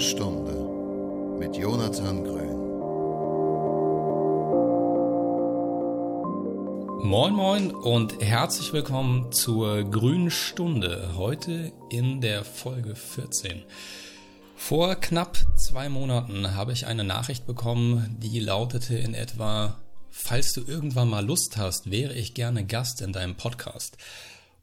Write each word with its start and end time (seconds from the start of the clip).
Stunde 0.00 1.38
mit 1.40 1.56
Jonathan 1.56 2.22
Grün. 2.22 2.56
Moin 7.08 7.32
Moin 7.34 7.70
und 7.72 8.22
herzlich 8.22 8.72
willkommen 8.72 9.32
zur 9.32 9.82
Grünen 9.82 10.30
Stunde. 10.30 11.16
Heute 11.16 11.72
in 11.90 12.20
der 12.20 12.44
Folge 12.44 12.94
14. 12.94 13.64
Vor 14.54 14.94
knapp 14.94 15.36
zwei 15.56 15.88
Monaten 15.88 16.54
habe 16.54 16.72
ich 16.72 16.86
eine 16.86 17.02
Nachricht 17.02 17.44
bekommen, 17.44 18.16
die 18.20 18.38
lautete 18.38 18.96
in 18.96 19.14
etwa, 19.14 19.80
falls 20.10 20.52
du 20.52 20.62
irgendwann 20.64 21.10
mal 21.10 21.26
Lust 21.26 21.56
hast, 21.56 21.90
wäre 21.90 22.14
ich 22.14 22.34
gerne 22.34 22.64
Gast 22.64 23.00
in 23.00 23.12
deinem 23.12 23.36
Podcast. 23.36 23.96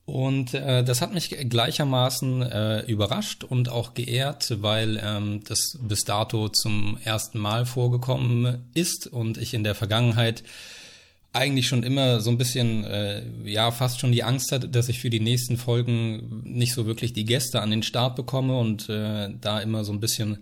Und 0.05 0.53
äh, 0.53 0.83
das 0.83 1.01
hat 1.01 1.13
mich 1.13 1.29
gleichermaßen 1.29 2.43
äh, 2.43 2.81
überrascht 2.81 3.43
und 3.43 3.69
auch 3.69 3.95
geehrt, 3.95 4.61
weil 4.61 5.01
ähm, 5.03 5.41
das 5.47 5.79
bis 5.81 6.03
dato 6.03 6.49
zum 6.49 6.99
ersten 7.03 7.39
Mal 7.39 7.65
vorgekommen 7.65 8.69
ist 8.75 9.07
und 9.07 9.39
ich 9.39 9.55
in 9.55 9.63
der 9.63 9.73
Vergangenheit 9.73 10.43
eigentlich 11.33 11.67
schon 11.67 11.83
immer 11.83 12.21
so 12.21 12.29
ein 12.29 12.37
bisschen, 12.37 12.85
äh, 12.85 13.23
ja, 13.43 13.71
fast 13.71 13.99
schon 13.99 14.11
die 14.11 14.23
Angst 14.23 14.51
hatte, 14.51 14.69
dass 14.69 14.89
ich 14.89 14.99
für 14.99 15.09
die 15.09 15.19
nächsten 15.19 15.57
Folgen 15.57 16.43
nicht 16.45 16.73
so 16.73 16.85
wirklich 16.85 17.11
die 17.11 17.25
Gäste 17.25 17.61
an 17.61 17.71
den 17.71 17.83
Start 17.83 18.15
bekomme 18.15 18.57
und 18.57 18.87
äh, 18.89 19.29
da 19.41 19.59
immer 19.59 19.83
so 19.83 19.91
ein 19.91 19.99
bisschen 19.99 20.37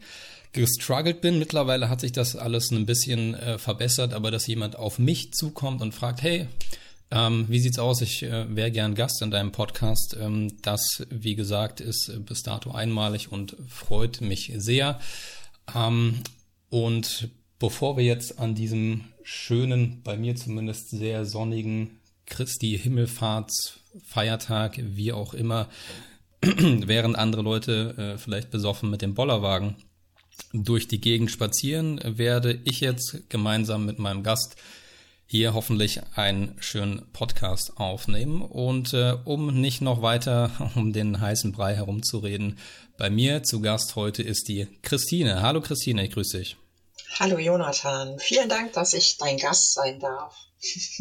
gestruggelt 0.52 1.22
bin. 1.22 1.40
Mittlerweile 1.40 1.90
hat 1.90 2.02
sich 2.02 2.12
das 2.12 2.36
alles 2.36 2.70
ein 2.70 2.86
bisschen 2.86 3.34
äh, 3.34 3.58
verbessert, 3.58 4.14
aber 4.14 4.30
dass 4.30 4.46
jemand 4.46 4.76
auf 4.76 5.00
mich 5.00 5.34
zukommt 5.34 5.82
und 5.82 5.96
fragt, 5.96 6.22
hey, 6.22 6.48
ähm, 7.12 7.46
wie 7.48 7.60
sieht's 7.60 7.80
aus? 7.80 8.02
Ich 8.02 8.24
äh, 8.24 8.56
wäre 8.56 8.72
gern 8.72 8.96
Gast 8.96 9.22
in 9.22 9.32
deinem 9.32 9.52
Podcast. 9.52 10.18
Ähm, 10.20 10.58
das, 10.62 11.06
wie 11.10 11.36
gesagt, 11.36 11.80
ist 11.82 12.12
bis 12.26 12.42
dato 12.42 12.72
einmalig 12.72 13.32
und 13.32 13.56
freut 13.68 14.22
mich 14.22 14.52
sehr. 14.56 15.00
Ähm, 15.76 16.22
und 16.70 17.30
bevor 17.60 17.98
wir 17.98 18.04
jetzt 18.04 18.40
an 18.40 18.56
diesem 18.56 19.06
schönen, 19.24 20.02
bei 20.04 20.18
mir 20.18 20.36
zumindest 20.36 20.90
sehr 20.90 21.26
sonnigen 21.26 22.00
Christi 22.26 22.80
Himmelfahrtsfeiertag, 22.82 24.80
wie 24.82 25.14
auch 25.14 25.34
immer, 25.34 25.70
während 26.42 27.16
andere 27.16 27.42
Leute 27.42 27.96
äh, 28.16 28.18
vielleicht 28.18 28.50
besoffen 28.52 28.90
mit 28.90 29.02
dem 29.02 29.14
Bollerwagen 29.14 29.76
durch 30.52 30.88
die 30.88 31.00
Gegend 31.00 31.32
spazieren, 31.32 32.00
werde 32.04 32.60
ich 32.66 32.82
jetzt 32.82 33.30
gemeinsam 33.30 33.86
mit 33.86 34.00
meinem 34.00 34.24
Gast 34.24 34.56
hier 35.26 35.54
hoffentlich 35.54 36.02
einen 36.16 36.56
schönen 36.60 37.12
Podcast 37.12 37.78
aufnehmen. 37.78 38.42
Und 38.42 38.94
äh, 38.94 39.16
um 39.26 39.60
nicht 39.60 39.82
noch 39.82 40.02
weiter 40.02 40.72
um 40.76 40.94
den 40.94 41.20
heißen 41.20 41.52
Brei 41.52 41.76
herumzureden, 41.76 42.60
bei 42.98 43.10
mir 43.10 43.44
zu 43.44 43.62
Gast 43.62 43.96
heute 43.96 44.24
ist 44.24 44.48
die 44.48 44.68
Christine. 44.82 45.42
Hallo 45.42 45.62
Christine, 45.62 46.06
ich 46.06 46.12
grüße 46.12 46.38
dich. 46.40 46.58
Hallo 47.20 47.38
Jonathan, 47.38 48.18
vielen 48.20 48.50
Dank, 48.50 48.74
dass 48.74 48.94
ich 48.94 49.18
dein 49.18 49.38
Gast 49.38 49.74
sein 49.74 50.00
darf. 50.00 50.36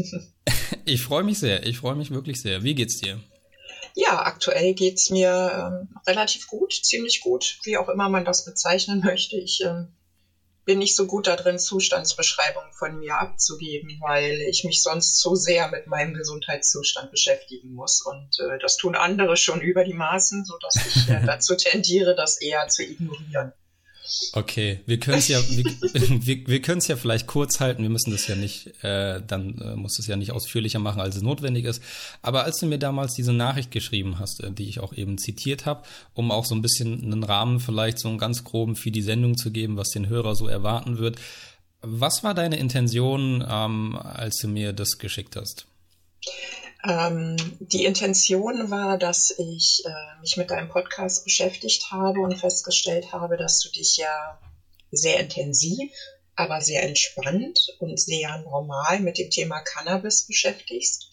ich 0.85 1.03
freue 1.03 1.23
mich 1.23 1.39
sehr, 1.39 1.67
ich 1.67 1.79
freue 1.79 1.95
mich 1.95 2.11
wirklich 2.11 2.41
sehr. 2.41 2.63
Wie 2.63 2.75
geht's 2.75 2.99
dir? 2.99 3.21
Ja, 3.95 4.23
aktuell 4.23 4.75
geht's 4.75 5.11
mir 5.11 5.83
ähm, 5.83 5.97
relativ 6.07 6.47
gut, 6.47 6.73
ziemlich 6.73 7.21
gut, 7.21 7.59
wie 7.65 7.77
auch 7.77 7.89
immer 7.89 8.09
man 8.09 8.25
das 8.25 8.45
bezeichnen 8.45 9.01
möchte. 9.05 9.37
Ich 9.37 9.63
ähm, 9.65 9.89
bin 10.65 10.79
nicht 10.79 10.95
so 10.95 11.07
gut 11.07 11.27
darin, 11.27 11.59
Zustandsbeschreibungen 11.59 12.73
von 12.73 12.99
mir 12.99 13.17
abzugeben, 13.17 13.99
weil 14.01 14.41
ich 14.49 14.65
mich 14.65 14.83
sonst 14.83 15.21
so 15.21 15.35
sehr 15.35 15.69
mit 15.69 15.87
meinem 15.87 16.15
Gesundheitszustand 16.15 17.11
beschäftigen 17.11 17.73
muss. 17.73 18.03
Und 18.03 18.39
äh, 18.41 18.59
das 18.61 18.77
tun 18.77 18.95
andere 18.95 19.37
schon 19.37 19.61
über 19.61 19.85
die 19.85 19.95
Maßen, 19.95 20.45
sodass 20.45 20.77
ich 20.87 21.09
äh, 21.09 21.21
dazu 21.27 21.57
tendiere, 21.57 22.15
das 22.15 22.41
eher 22.41 22.69
zu 22.69 22.83
ignorieren. 22.83 23.53
Okay, 24.33 24.81
wir 24.87 24.99
können 24.99 25.19
es 25.19 25.29
ja, 25.29 25.39
wir, 25.51 25.65
wir, 26.27 26.47
wir 26.47 26.63
können 26.63 26.79
es 26.79 26.89
ja 26.89 26.97
vielleicht 26.97 27.27
kurz 27.27 27.61
halten. 27.61 27.83
Wir 27.83 27.91
müssen 27.91 28.11
das 28.11 28.27
ja 28.27 28.35
nicht, 28.35 28.83
äh, 28.83 29.21
dann 29.25 29.59
äh, 29.59 29.77
muss 29.77 29.99
es 29.99 30.07
ja 30.07 30.17
nicht 30.17 30.33
ausführlicher 30.33 30.81
machen, 30.81 31.01
als 31.01 31.17
es 31.17 31.23
notwendig 31.23 31.65
ist. 31.65 31.83
Aber 32.21 32.45
als 32.45 32.59
du 32.59 32.67
mir 32.67 32.79
damals 32.79 33.15
diese 33.15 33.33
Nachricht 33.33 33.71
geschrieben 33.71 34.19
hast, 34.19 34.43
äh, 34.43 34.51
die 34.51 34.69
ich 34.69 34.81
auch 34.81 34.93
eben 34.93 35.19
zitiert 35.19 35.67
habe, 35.67 35.85
um 36.15 36.31
auch 36.31 36.45
so 36.45 36.55
ein 36.55 36.63
bisschen 36.63 37.03
einen 37.03 37.23
Rahmen 37.23 37.61
vielleicht 37.61 37.99
so 37.99 38.09
einen 38.09 38.19
ganz 38.19 38.43
groben 38.43 38.75
für 38.75 38.91
die 38.91 39.03
Sendung 39.03 39.37
zu 39.37 39.51
geben, 39.53 39.77
was 39.77 39.91
den 39.91 40.09
Hörer 40.09 40.35
so 40.35 40.49
erwarten 40.49 40.99
wird. 40.99 41.21
Was 41.81 42.25
war 42.25 42.35
deine 42.35 42.59
Intention, 42.59 43.45
ähm, 43.49 43.97
als 43.97 44.39
du 44.39 44.49
mir 44.49 44.73
das 44.73 44.99
geschickt 44.99 45.37
hast? 45.37 45.67
Ähm, 46.85 47.37
die 47.61 47.85
Intention 47.85 48.71
war, 48.71 48.99
dass 48.99 49.33
ich 49.39 49.83
äh, 49.85 50.21
mich 50.21 50.37
mit 50.37 50.51
deinem 50.51 50.69
Podcast 50.69 51.25
beschäftigt 51.25 51.93
habe 51.93 52.21
und 52.21 52.37
festgestellt 52.37 53.13
habe, 53.13 53.37
dass 53.37 53.61
du 53.61 53.71
dich 53.71 53.97
ja 53.97 54.41
sehr 54.91 55.21
intensiv, 55.21 55.93
aber 56.35 56.61
sehr 56.61 56.83
entspannt 56.83 57.69
und 57.79 58.01
sehr 58.01 58.39
normal 58.39 59.01
mit 59.01 59.19
dem 59.19 59.31
Thema 59.31 59.61
Cannabis 59.61 60.27
beschäftigst. 60.27 61.09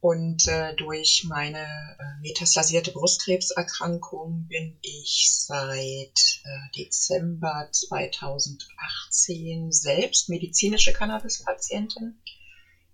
Und 0.00 0.46
äh, 0.46 0.72
durch 0.74 1.24
meine 1.26 1.96
äh, 1.98 2.20
metastasierte 2.20 2.92
Brustkrebserkrankung 2.92 4.46
bin 4.46 4.78
ich 4.82 5.30
seit 5.32 6.42
äh, 6.44 6.70
Dezember 6.76 7.68
2018 7.72 9.72
selbst 9.72 10.28
medizinische 10.28 10.92
Cannabis-Patientin 10.92 12.20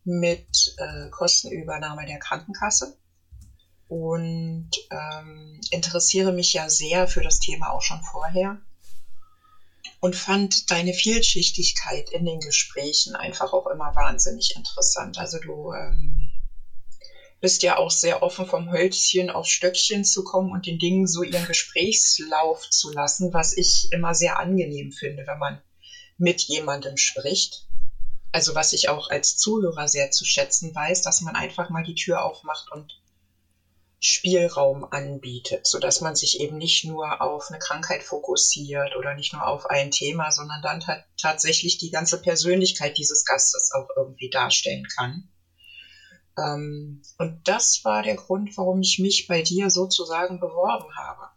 mit 0.04 0.74
äh, 0.78 1.08
Kostenübernahme 1.10 2.06
der 2.06 2.18
Krankenkasse. 2.18 2.96
Und 3.88 4.70
ähm, 4.90 5.60
interessiere 5.70 6.32
mich 6.32 6.54
ja 6.54 6.68
sehr 6.70 7.06
für 7.06 7.20
das 7.20 7.40
Thema 7.40 7.70
auch 7.70 7.82
schon 7.82 8.02
vorher. 8.02 8.60
Und 10.00 10.16
fand 10.16 10.70
deine 10.70 10.94
Vielschichtigkeit 10.94 12.10
in 12.10 12.24
den 12.24 12.40
Gesprächen 12.40 13.14
einfach 13.14 13.52
auch 13.52 13.66
immer 13.66 13.94
wahnsinnig 13.94 14.56
interessant. 14.56 15.18
Also 15.18 15.38
du 15.38 15.72
ähm, 15.72 16.30
bist 17.40 17.62
ja 17.62 17.76
auch 17.76 17.90
sehr 17.90 18.22
offen 18.22 18.46
vom 18.46 18.72
Hölzchen 18.72 19.30
auf 19.30 19.46
Stöckchen 19.46 20.04
zu 20.04 20.24
kommen 20.24 20.52
und 20.52 20.66
den 20.66 20.78
Dingen 20.78 21.06
so 21.06 21.22
ihren 21.22 21.46
Gesprächslauf 21.46 22.68
zu 22.70 22.90
lassen, 22.92 23.32
was 23.32 23.56
ich 23.56 23.88
immer 23.92 24.14
sehr 24.14 24.38
angenehm 24.38 24.90
finde, 24.90 25.24
wenn 25.26 25.38
man 25.38 25.60
mit 26.18 26.40
jemandem 26.42 26.96
spricht 26.96 27.66
also 28.32 28.54
was 28.54 28.72
ich 28.72 28.88
auch 28.88 29.08
als 29.08 29.36
Zuhörer 29.36 29.88
sehr 29.88 30.10
zu 30.10 30.24
schätzen 30.24 30.74
weiß, 30.74 31.02
dass 31.02 31.20
man 31.20 31.36
einfach 31.36 31.68
mal 31.68 31.82
die 31.82 31.94
Tür 31.94 32.24
aufmacht 32.24 32.70
und 32.72 32.98
Spielraum 34.04 34.84
anbietet, 34.90 35.64
so 35.66 35.78
dass 35.78 36.00
man 36.00 36.16
sich 36.16 36.40
eben 36.40 36.58
nicht 36.58 36.84
nur 36.84 37.20
auf 37.20 37.48
eine 37.48 37.60
Krankheit 37.60 38.02
fokussiert 38.02 38.96
oder 38.96 39.14
nicht 39.14 39.32
nur 39.32 39.46
auf 39.46 39.66
ein 39.66 39.92
Thema, 39.92 40.32
sondern 40.32 40.60
dann 40.60 40.82
tatsächlich 41.16 41.78
die 41.78 41.90
ganze 41.90 42.20
Persönlichkeit 42.20 42.98
dieses 42.98 43.24
Gastes 43.24 43.70
auch 43.72 43.88
irgendwie 43.94 44.28
darstellen 44.28 44.88
kann. 44.96 45.28
Ähm, 46.36 47.02
und 47.18 47.46
das 47.46 47.80
war 47.84 48.02
der 48.02 48.16
Grund, 48.16 48.56
warum 48.56 48.80
ich 48.80 48.98
mich 48.98 49.26
bei 49.28 49.42
dir 49.42 49.70
sozusagen 49.70 50.40
beworben 50.40 50.96
habe. 50.96 51.31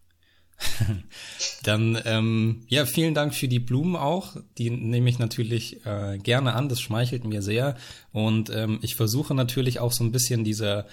Dann 1.64 2.02
ähm, 2.06 2.62
ja, 2.68 2.86
vielen 2.86 3.14
Dank 3.14 3.34
für 3.34 3.48
die 3.48 3.60
Blumen 3.60 3.96
auch. 3.96 4.38
Die 4.58 4.70
nehme 4.70 5.10
ich 5.10 5.20
natürlich 5.20 5.86
äh, 5.86 6.18
gerne 6.18 6.54
an. 6.54 6.70
Das 6.70 6.82
schmeichelt 6.82 7.26
mir 7.26 7.42
sehr. 7.42 7.76
Und 8.12 8.50
ähm, 8.50 8.80
ich 8.82 8.96
versuche 8.96 9.36
natürlich 9.36 9.80
auch 9.80 9.92
so 9.92 10.04
ein 10.04 10.12
bisschen 10.12 10.44
diese 10.44 10.86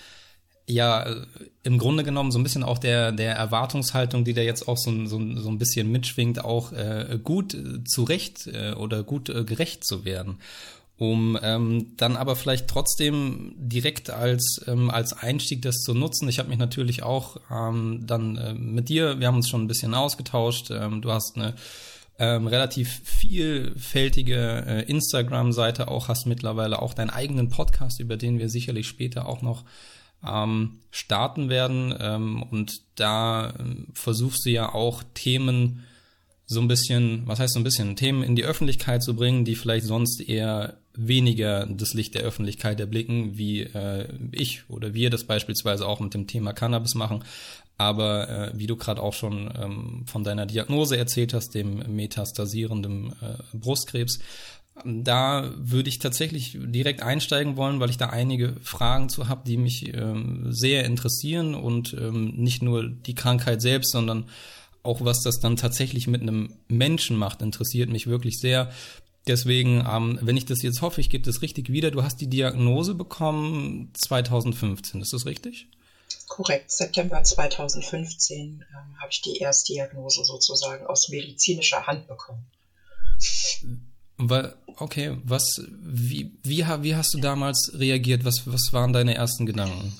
ja, 0.68 1.02
äh, 1.02 1.26
im 1.64 1.78
Grunde 1.78 2.04
genommen 2.04 2.30
so 2.30 2.38
ein 2.38 2.42
bisschen 2.42 2.62
auch 2.62 2.78
der, 2.78 3.12
der 3.12 3.34
Erwartungshaltung, 3.34 4.24
die 4.24 4.32
da 4.32 4.42
jetzt 4.42 4.68
auch 4.68 4.78
so, 4.78 5.06
so, 5.06 5.18
so 5.36 5.48
ein 5.48 5.58
bisschen 5.58 5.90
mitschwingt, 5.90 6.44
auch 6.44 6.72
äh, 6.72 7.18
gut 7.22 7.54
äh, 7.54 7.84
zurecht 7.84 8.46
äh, 8.46 8.72
oder 8.72 9.02
gut 9.02 9.28
äh, 9.28 9.44
gerecht 9.44 9.84
zu 9.84 10.04
werden 10.04 10.38
um 10.98 11.38
ähm, 11.42 11.96
dann 11.96 12.16
aber 12.16 12.36
vielleicht 12.36 12.68
trotzdem 12.68 13.54
direkt 13.56 14.10
als, 14.10 14.60
ähm, 14.66 14.90
als 14.90 15.12
Einstieg 15.12 15.62
das 15.62 15.80
zu 15.80 15.94
nutzen. 15.94 16.28
Ich 16.28 16.38
habe 16.38 16.48
mich 16.48 16.58
natürlich 16.58 17.02
auch 17.02 17.38
ähm, 17.50 18.02
dann 18.06 18.36
äh, 18.36 18.54
mit 18.54 18.88
dir, 18.88 19.18
wir 19.18 19.26
haben 19.26 19.36
uns 19.36 19.48
schon 19.48 19.62
ein 19.62 19.68
bisschen 19.68 19.94
ausgetauscht. 19.94 20.70
Ähm, 20.70 21.02
du 21.02 21.10
hast 21.10 21.36
eine 21.36 21.54
ähm, 22.18 22.46
relativ 22.46 23.00
vielfältige 23.04 24.64
äh, 24.66 24.82
Instagram-Seite 24.82 25.88
auch, 25.88 26.08
hast 26.08 26.26
mittlerweile 26.26 26.80
auch 26.80 26.94
deinen 26.94 27.10
eigenen 27.10 27.48
Podcast, 27.48 27.98
über 27.98 28.16
den 28.16 28.38
wir 28.38 28.48
sicherlich 28.48 28.86
später 28.86 29.26
auch 29.26 29.42
noch 29.42 29.64
ähm, 30.24 30.78
starten 30.90 31.48
werden. 31.48 31.94
Ähm, 31.98 32.42
und 32.42 32.80
da 32.94 33.54
ähm, 33.58 33.88
versuchst 33.94 34.46
du 34.46 34.50
ja 34.50 34.72
auch 34.72 35.02
Themen 35.14 35.84
so 36.46 36.60
ein 36.60 36.68
bisschen, 36.68 37.26
was 37.26 37.40
heißt 37.40 37.54
so 37.54 37.60
ein 37.60 37.64
bisschen, 37.64 37.96
Themen 37.96 38.22
in 38.22 38.36
die 38.36 38.44
Öffentlichkeit 38.44 39.02
zu 39.02 39.16
bringen, 39.16 39.44
die 39.44 39.56
vielleicht 39.56 39.86
sonst 39.86 40.20
eher 40.20 40.76
weniger 40.94 41.66
das 41.66 41.94
Licht 41.94 42.14
der 42.14 42.22
Öffentlichkeit 42.22 42.80
erblicken, 42.80 43.36
wie 43.36 43.62
äh, 43.62 44.08
ich 44.32 44.68
oder 44.68 44.94
wir 44.94 45.10
das 45.10 45.24
beispielsweise 45.24 45.86
auch 45.86 46.00
mit 46.00 46.14
dem 46.14 46.26
Thema 46.26 46.52
Cannabis 46.52 46.94
machen. 46.94 47.24
Aber 47.78 48.28
äh, 48.28 48.52
wie 48.54 48.66
du 48.66 48.76
gerade 48.76 49.02
auch 49.02 49.14
schon 49.14 49.50
ähm, 49.60 50.04
von 50.06 50.24
deiner 50.24 50.46
Diagnose 50.46 50.96
erzählt 50.96 51.34
hast, 51.34 51.54
dem 51.54 51.96
metastasierenden 51.96 53.12
äh, 53.20 53.56
Brustkrebs, 53.56 54.20
da 54.84 55.52
würde 55.56 55.88
ich 55.88 55.98
tatsächlich 55.98 56.56
direkt 56.58 57.02
einsteigen 57.02 57.56
wollen, 57.56 57.80
weil 57.80 57.90
ich 57.90 57.98
da 57.98 58.08
einige 58.08 58.56
Fragen 58.62 59.08
zu 59.08 59.28
habe, 59.28 59.42
die 59.46 59.56
mich 59.56 59.94
ähm, 59.94 60.46
sehr 60.50 60.84
interessieren 60.84 61.54
und 61.54 61.94
ähm, 61.94 62.34
nicht 62.36 62.62
nur 62.62 62.88
die 62.88 63.14
Krankheit 63.14 63.60
selbst, 63.60 63.92
sondern 63.92 64.26
auch 64.82 65.04
was 65.04 65.22
das 65.22 65.40
dann 65.40 65.56
tatsächlich 65.56 66.06
mit 66.06 66.22
einem 66.22 66.54
Menschen 66.68 67.16
macht, 67.16 67.42
interessiert 67.42 67.90
mich 67.90 68.06
wirklich 68.06 68.38
sehr. 68.40 68.70
Deswegen, 69.26 69.86
ähm, 69.88 70.18
wenn 70.20 70.36
ich 70.36 70.46
das 70.46 70.62
jetzt 70.62 70.82
hoffe, 70.82 71.00
ich 71.00 71.08
gebe 71.08 71.24
das 71.24 71.42
richtig 71.42 71.70
wieder. 71.70 71.90
Du 71.90 72.02
hast 72.02 72.20
die 72.20 72.28
Diagnose 72.28 72.94
bekommen 72.94 73.92
2015, 73.94 75.00
ist 75.00 75.12
das 75.12 75.26
richtig? 75.26 75.68
Korrekt, 76.28 76.70
September 76.70 77.22
2015 77.22 78.40
ähm, 78.42 79.00
habe 79.00 79.10
ich 79.10 79.22
die 79.22 79.38
Erstdiagnose 79.38 80.24
sozusagen 80.24 80.86
aus 80.86 81.08
medizinischer 81.08 81.86
Hand 81.86 82.08
bekommen. 82.08 82.44
Okay, 84.76 85.16
was, 85.24 85.62
wie, 85.68 86.32
wie, 86.42 86.64
wie 86.80 86.94
hast 86.94 87.14
du 87.14 87.18
damals 87.18 87.72
reagiert? 87.74 88.24
Was, 88.24 88.42
was 88.46 88.72
waren 88.72 88.92
deine 88.92 89.14
ersten 89.14 89.46
Gedanken? 89.46 89.96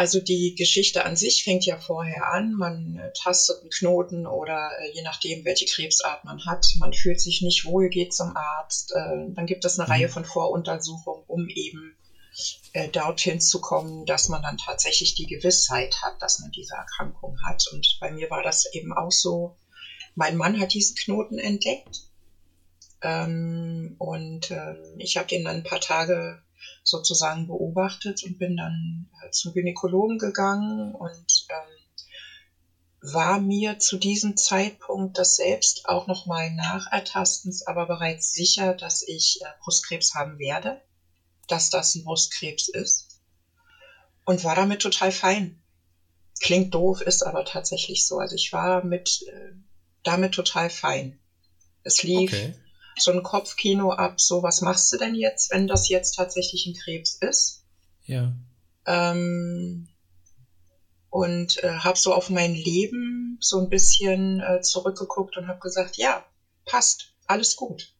Also 0.00 0.18
die 0.18 0.54
Geschichte 0.54 1.04
an 1.04 1.14
sich 1.14 1.44
fängt 1.44 1.66
ja 1.66 1.76
vorher 1.76 2.28
an. 2.28 2.54
Man 2.54 2.96
äh, 2.96 3.12
tastet 3.12 3.60
einen 3.60 3.68
Knoten 3.68 4.26
oder 4.26 4.70
äh, 4.80 4.90
je 4.94 5.02
nachdem, 5.02 5.44
welche 5.44 5.66
Krebsart 5.66 6.24
man 6.24 6.42
hat. 6.46 6.64
Man 6.78 6.94
fühlt 6.94 7.20
sich 7.20 7.42
nicht 7.42 7.66
wohl, 7.66 7.90
geht 7.90 8.14
zum 8.14 8.34
Arzt. 8.34 8.92
Äh, 8.92 9.26
dann 9.34 9.44
gibt 9.44 9.62
es 9.66 9.78
eine 9.78 9.86
mhm. 9.86 9.92
Reihe 9.92 10.08
von 10.08 10.24
Voruntersuchungen, 10.24 11.22
um 11.26 11.46
eben 11.50 11.94
dorthin 12.92 13.40
zu 13.40 13.60
kommen, 13.60 14.06
dass 14.06 14.30
man 14.30 14.40
dann 14.40 14.56
tatsächlich 14.56 15.14
die 15.14 15.26
Gewissheit 15.26 16.00
hat, 16.00 16.22
dass 16.22 16.38
man 16.38 16.50
diese 16.52 16.76
Erkrankung 16.76 17.36
hat. 17.44 17.62
Und 17.72 17.98
bei 18.00 18.10
mir 18.10 18.30
war 18.30 18.42
das 18.42 18.72
eben 18.72 18.94
auch 18.94 19.12
so. 19.12 19.56
Mein 20.14 20.36
Mann 20.36 20.58
hat 20.58 20.72
diesen 20.72 20.96
Knoten 20.96 21.38
entdeckt. 21.38 22.04
Ähm, 23.02 23.96
und 23.98 24.50
äh, 24.50 24.76
ich 24.96 25.18
habe 25.18 25.26
den 25.26 25.44
dann 25.44 25.56
ein 25.56 25.62
paar 25.62 25.80
Tage 25.80 26.40
sozusagen 26.82 27.46
beobachtet 27.46 28.22
und 28.24 28.38
bin 28.38 28.56
dann 28.56 29.08
äh, 29.22 29.30
zum 29.30 29.52
Gynäkologen 29.52 30.18
gegangen 30.18 30.94
und 30.94 31.46
ähm, 31.48 31.76
war 33.12 33.38
mir 33.38 33.78
zu 33.78 33.96
diesem 33.96 34.36
Zeitpunkt 34.36 35.16
das 35.16 35.36
selbst 35.36 35.86
auch 35.86 36.06
nochmal 36.06 36.50
nachertastens, 36.50 37.66
aber 37.66 37.86
bereits 37.86 38.32
sicher, 38.32 38.74
dass 38.74 39.02
ich 39.02 39.38
äh, 39.40 39.44
Brustkrebs 39.62 40.14
haben 40.14 40.38
werde, 40.38 40.80
dass 41.48 41.70
das 41.70 41.94
ein 41.94 42.04
Brustkrebs 42.04 42.68
ist 42.68 43.20
und 44.24 44.44
war 44.44 44.54
damit 44.54 44.82
total 44.82 45.10
fein. 45.10 45.56
Klingt 46.40 46.74
doof, 46.74 47.00
ist 47.00 47.22
aber 47.24 47.44
tatsächlich 47.44 48.06
so. 48.06 48.18
Also 48.18 48.34
ich 48.34 48.52
war 48.52 48.84
mit 48.84 49.22
äh, 49.26 49.52
damit 50.02 50.32
total 50.32 50.70
fein. 50.70 51.18
Es 51.82 52.02
lief 52.02 52.32
okay 52.32 52.54
so 52.98 53.10
ein 53.10 53.22
Kopfkino 53.22 53.92
ab, 53.92 54.20
so 54.20 54.42
was 54.42 54.60
machst 54.60 54.92
du 54.92 54.96
denn 54.96 55.14
jetzt, 55.14 55.50
wenn 55.50 55.66
das 55.66 55.88
jetzt 55.88 56.12
tatsächlich 56.12 56.66
ein 56.66 56.74
Krebs 56.74 57.16
ist? 57.20 57.64
Ja. 58.04 58.32
Ähm, 58.86 59.88
und 61.10 61.62
äh, 61.62 61.78
habe 61.78 61.98
so 61.98 62.12
auf 62.12 62.30
mein 62.30 62.54
Leben 62.54 63.36
so 63.40 63.58
ein 63.58 63.68
bisschen 63.68 64.40
äh, 64.40 64.60
zurückgeguckt 64.60 65.36
und 65.36 65.48
habe 65.48 65.58
gesagt, 65.58 65.96
ja, 65.96 66.24
passt, 66.64 67.12
alles 67.26 67.56
gut. 67.56 67.94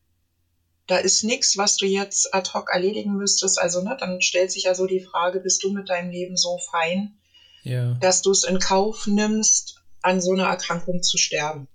Da 0.87 0.97
ist 0.97 1.23
nichts, 1.23 1.57
was 1.57 1.77
du 1.77 1.87
jetzt 1.87 2.35
ad 2.35 2.51
hoc 2.53 2.71
erledigen 2.71 3.17
müsstest. 3.17 3.61
Also, 3.61 3.81
ne, 3.81 3.97
dann 3.99 4.21
stellt 4.21 4.51
sich 4.51 4.65
ja 4.65 4.75
so 4.75 4.87
die 4.87 5.01
Frage, 5.01 5.41
bist 5.41 5.63
du 5.63 5.71
mit 5.73 5.89
deinem 5.89 6.11
Leben 6.11 6.37
so 6.37 6.59
fein, 6.71 7.15
ja. 7.63 7.95
dass 8.01 8.23
du 8.23 8.31
es 8.31 8.43
in 8.43 8.59
Kauf 8.59 9.07
nimmst, 9.07 9.77
an 10.03 10.21
so 10.21 10.33
einer 10.33 10.47
Erkrankung 10.47 11.03
zu 11.03 11.17
sterben? 11.17 11.69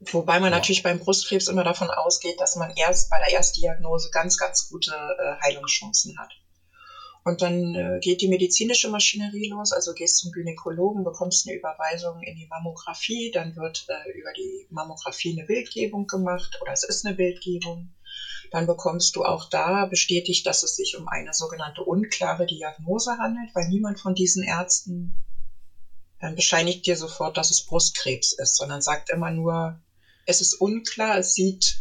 Wobei 0.00 0.38
man 0.38 0.52
wow. 0.52 0.58
natürlich 0.58 0.82
beim 0.82 1.00
Brustkrebs 1.00 1.48
immer 1.48 1.64
davon 1.64 1.90
ausgeht, 1.90 2.40
dass 2.40 2.54
man 2.56 2.70
erst 2.76 3.10
bei 3.10 3.18
der 3.18 3.32
Erstdiagnose 3.32 4.10
ganz, 4.10 4.36
ganz 4.36 4.68
gute 4.68 4.92
äh, 4.92 5.44
Heilungschancen 5.44 6.18
hat. 6.18 6.32
Und 7.24 7.42
dann 7.42 7.74
äh, 7.74 7.98
geht 8.00 8.22
die 8.22 8.28
medizinische 8.28 8.88
Maschinerie 8.88 9.48
los, 9.48 9.72
also 9.72 9.92
gehst 9.92 10.18
zum 10.18 10.32
Gynäkologen, 10.32 11.04
bekommst 11.04 11.46
eine 11.46 11.58
Überweisung 11.58 12.22
in 12.22 12.36
die 12.36 12.46
Mammographie, 12.46 13.30
dann 13.32 13.56
wird 13.56 13.86
äh, 13.88 14.18
über 14.18 14.32
die 14.32 14.66
Mammographie 14.70 15.32
eine 15.32 15.44
Bildgebung 15.44 16.06
gemacht 16.06 16.58
oder 16.62 16.72
es 16.72 16.84
ist 16.84 17.04
eine 17.04 17.16
Bildgebung. 17.16 17.92
Dann 18.50 18.66
bekommst 18.66 19.14
du 19.16 19.24
auch 19.24 19.50
da 19.50 19.84
bestätigt, 19.84 20.46
dass 20.46 20.62
es 20.62 20.76
sich 20.76 20.96
um 20.96 21.06
eine 21.08 21.34
sogenannte 21.34 21.82
unklare 21.82 22.46
Diagnose 22.46 23.18
handelt, 23.18 23.54
weil 23.54 23.68
niemand 23.68 24.00
von 24.00 24.14
diesen 24.14 24.42
Ärzten 24.42 25.12
äh, 26.20 26.32
bescheinigt 26.32 26.86
dir 26.86 26.96
sofort, 26.96 27.36
dass 27.36 27.50
es 27.50 27.66
Brustkrebs 27.66 28.32
ist, 28.32 28.56
sondern 28.56 28.80
sagt 28.80 29.10
immer 29.10 29.30
nur, 29.30 29.78
es 30.28 30.42
ist 30.42 30.54
unklar, 30.54 31.18
es 31.18 31.34
sieht 31.34 31.80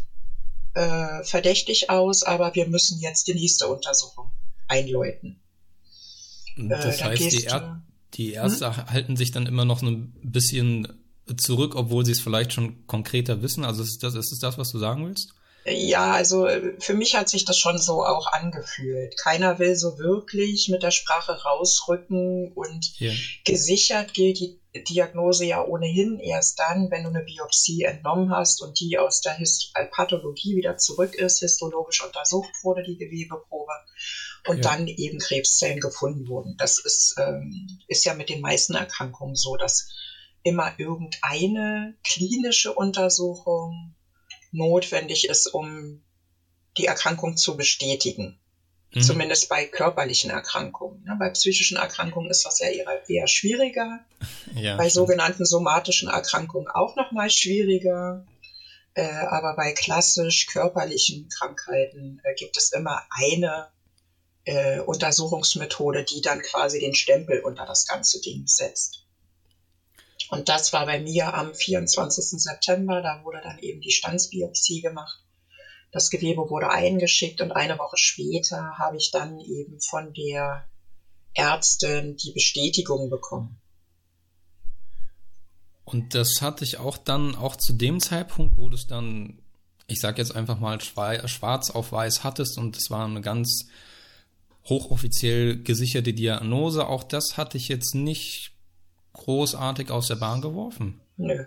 äh, 0.73 1.23
verdächtig 1.23 1.89
aus, 1.89 2.23
aber 2.23 2.55
wir 2.55 2.67
müssen 2.67 2.99
jetzt 3.01 3.27
die 3.27 3.33
nächste 3.33 3.67
Untersuchung 3.67 4.31
einläuten. 4.67 5.41
Das 6.57 7.01
äh, 7.01 7.03
heißt, 7.03 7.31
die, 7.33 7.43
er 7.43 7.83
die 8.13 8.33
Ärzte 8.33 8.75
hm? 8.75 8.87
halten 8.87 9.17
sich 9.17 9.31
dann 9.31 9.45
immer 9.45 9.65
noch 9.65 9.81
ein 9.81 10.13
bisschen 10.23 10.87
zurück, 11.35 11.75
obwohl 11.75 12.05
sie 12.05 12.13
es 12.13 12.21
vielleicht 12.21 12.53
schon 12.53 12.87
konkreter 12.87 13.41
wissen. 13.41 13.65
Also 13.65 13.83
ist 13.83 14.01
das, 14.01 14.15
ist 14.15 14.41
das, 14.41 14.57
was 14.57 14.71
du 14.71 14.79
sagen 14.79 15.05
willst? 15.05 15.33
Ja, 15.65 16.13
also 16.13 16.45
äh, 16.45 16.79
für 16.79 16.93
mich 16.93 17.15
hat 17.15 17.27
sich 17.27 17.43
das 17.43 17.59
schon 17.59 17.77
so 17.77 18.05
auch 18.05 18.31
angefühlt. 18.31 19.17
Keiner 19.17 19.59
will 19.59 19.75
so 19.75 19.97
wirklich 19.97 20.69
mit 20.69 20.83
der 20.83 20.91
Sprache 20.91 21.33
rausrücken 21.33 22.53
und 22.53 22.93
yeah. 23.01 23.13
gesichert 23.43 24.13
gilt 24.13 24.39
die 24.39 24.57
Diagnose 24.83 25.45
ja 25.45 25.63
ohnehin 25.63 26.19
erst 26.19 26.59
dann, 26.59 26.89
wenn 26.91 27.03
du 27.03 27.09
eine 27.09 27.23
Biopsie 27.23 27.83
entnommen 27.83 28.31
hast 28.31 28.61
und 28.61 28.79
die 28.79 28.97
aus 28.97 29.21
der 29.21 29.33
Hist 29.33 29.71
äh, 29.75 29.85
Pathologie 29.85 30.55
wieder 30.55 30.77
zurück 30.77 31.15
ist, 31.15 31.39
histologisch 31.39 32.03
untersucht 32.03 32.51
wurde, 32.63 32.83
die 32.83 32.97
Gewebeprobe, 32.97 33.71
und 34.47 34.57
ja. 34.57 34.63
dann 34.63 34.87
eben 34.87 35.19
Krebszellen 35.19 35.79
gefunden 35.79 36.27
wurden. 36.27 36.55
Das 36.57 36.79
ist, 36.79 37.15
ähm, 37.17 37.79
ist 37.87 38.05
ja 38.05 38.13
mit 38.13 38.29
den 38.29 38.41
meisten 38.41 38.75
Erkrankungen 38.75 39.35
so, 39.35 39.57
dass 39.57 39.89
immer 40.43 40.71
irgendeine 40.77 41.95
klinische 42.03 42.73
Untersuchung 42.73 43.95
notwendig 44.51 45.27
ist, 45.27 45.47
um 45.47 46.03
die 46.77 46.85
Erkrankung 46.85 47.37
zu 47.37 47.57
bestätigen. 47.57 48.39
Mhm. 48.97 49.01
Zumindest 49.01 49.47
bei 49.47 49.65
körperlichen 49.65 50.31
Erkrankungen. 50.31 51.03
Ne? 51.03 51.15
Bei 51.19 51.29
psychischen 51.29 51.77
Erkrankungen 51.77 52.31
ist 52.31 52.45
das 52.45 52.59
ja 52.59 52.67
eher, 52.67 53.27
schwieriger. 53.27 53.99
Ja, 54.55 54.75
bei 54.75 54.89
stimmt. 54.89 54.93
sogenannten 54.93 55.45
somatischen 55.45 56.09
Erkrankungen 56.09 56.67
auch 56.67 56.95
nochmal 56.95 57.29
schwieriger. 57.29 58.25
Äh, 58.95 59.03
aber 59.03 59.55
bei 59.55 59.73
klassisch 59.73 60.47
körperlichen 60.47 61.29
Krankheiten 61.29 62.19
äh, 62.23 62.33
gibt 62.33 62.57
es 62.57 62.71
immer 62.71 63.03
eine 63.11 63.67
äh, 64.45 64.79
Untersuchungsmethode, 64.79 66.05
die 66.05 66.21
dann 66.21 66.41
quasi 66.41 66.79
den 66.79 66.95
Stempel 66.95 67.41
unter 67.41 67.67
das 67.67 67.85
ganze 67.85 68.19
Ding 68.21 68.47
setzt. 68.47 69.05
Und 70.29 70.49
das 70.49 70.73
war 70.73 70.87
bei 70.87 70.99
mir 70.99 71.33
am 71.35 71.53
24. 71.53 72.41
September. 72.41 73.01
Da 73.01 73.23
wurde 73.23 73.41
dann 73.43 73.59
eben 73.59 73.81
die 73.81 73.91
Standsbiopsie 73.91 74.81
gemacht. 74.81 75.19
Das 75.91 76.09
Gewebe 76.09 76.49
wurde 76.49 76.69
eingeschickt 76.69 77.41
und 77.41 77.51
eine 77.51 77.79
Woche 77.79 77.97
später 77.97 78.77
habe 78.77 78.97
ich 78.97 79.11
dann 79.11 79.39
eben 79.39 79.79
von 79.79 80.13
der 80.13 80.67
Ärztin 81.33 82.17
die 82.17 82.31
Bestätigung 82.31 83.09
bekommen. 83.09 83.59
Und 85.85 86.15
das 86.15 86.41
hatte 86.41 86.65
ich 86.65 86.79
auch 86.79 86.97
dann, 86.97 87.35
auch 87.35 87.55
zu 87.55 87.71
dem 87.71 88.01
Zeitpunkt, 88.01 88.57
wo 88.57 88.67
du 88.67 88.75
es 88.75 88.87
dann, 88.87 89.39
ich 89.87 90.01
sag 90.01 90.17
jetzt 90.17 90.35
einfach 90.35 90.59
mal 90.59 90.81
schwarz 90.81 91.69
auf 91.69 91.93
weiß 91.93 92.25
hattest 92.25 92.57
und 92.57 92.75
es 92.75 92.89
war 92.89 93.05
eine 93.05 93.21
ganz 93.21 93.69
hochoffiziell 94.65 95.63
gesicherte 95.63 96.13
Diagnose, 96.13 96.87
auch 96.87 97.03
das 97.03 97.37
hatte 97.37 97.57
ich 97.57 97.69
jetzt 97.69 97.95
nicht 97.95 98.51
großartig 99.13 99.89
aus 99.89 100.07
der 100.07 100.15
Bahn 100.15 100.41
geworfen. 100.41 100.99
Nö. 101.15 101.45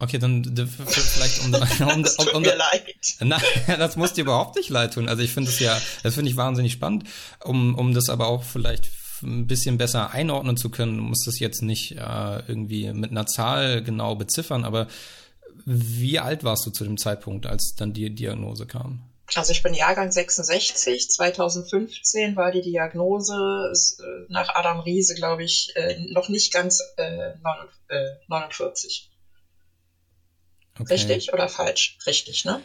Okay, 0.00 0.18
dann 0.18 0.44
vielleicht 0.66 1.40
um, 1.44 1.54
um, 1.88 1.94
um, 1.94 2.02
das 2.02 2.16
tut 2.16 2.32
um, 2.32 2.42
mir 2.42 2.54
leid. 2.54 2.94
Nein, 3.20 3.40
das 3.66 3.96
muss 3.96 4.12
dir 4.12 4.22
überhaupt 4.22 4.56
nicht 4.56 4.70
leid 4.70 4.94
tun. 4.94 5.08
Also 5.08 5.22
ich 5.22 5.32
finde 5.32 5.50
es 5.50 5.58
ja, 5.58 5.80
das 6.02 6.14
finde 6.14 6.30
ich 6.30 6.36
wahnsinnig 6.36 6.72
spannend, 6.72 7.04
um, 7.42 7.74
um 7.74 7.94
das 7.94 8.08
aber 8.08 8.28
auch 8.28 8.44
vielleicht 8.44 8.90
ein 9.22 9.48
bisschen 9.48 9.78
besser 9.78 10.12
einordnen 10.12 10.56
zu 10.56 10.70
können, 10.70 10.98
muss 10.98 11.24
das 11.24 11.40
jetzt 11.40 11.62
nicht 11.62 11.92
äh, 11.92 12.38
irgendwie 12.46 12.92
mit 12.92 13.10
einer 13.10 13.26
Zahl 13.26 13.82
genau 13.82 14.14
beziffern, 14.14 14.64
aber 14.64 14.86
wie 15.64 16.20
alt 16.20 16.44
warst 16.44 16.64
du 16.66 16.70
zu 16.70 16.84
dem 16.84 16.96
Zeitpunkt, 16.96 17.46
als 17.46 17.74
dann 17.74 17.92
die 17.92 18.14
Diagnose 18.14 18.66
kam? 18.66 19.02
Also 19.34 19.52
ich 19.52 19.62
bin 19.62 19.74
Jahrgang 19.74 20.10
66, 20.10 21.10
2015 21.10 22.36
war 22.36 22.50
die 22.50 22.62
Diagnose 22.62 23.34
äh, 23.34 24.32
nach 24.32 24.54
Adam 24.54 24.80
Riese, 24.80 25.14
glaube 25.14 25.44
ich, 25.44 25.72
äh, 25.74 25.98
noch 26.12 26.30
nicht 26.30 26.52
ganz 26.52 26.82
äh, 26.96 27.34
49. 28.28 29.07
Okay. 30.78 30.94
Richtig 30.94 31.32
oder 31.32 31.48
falsch? 31.48 31.98
Richtig, 32.06 32.44
ne? 32.44 32.62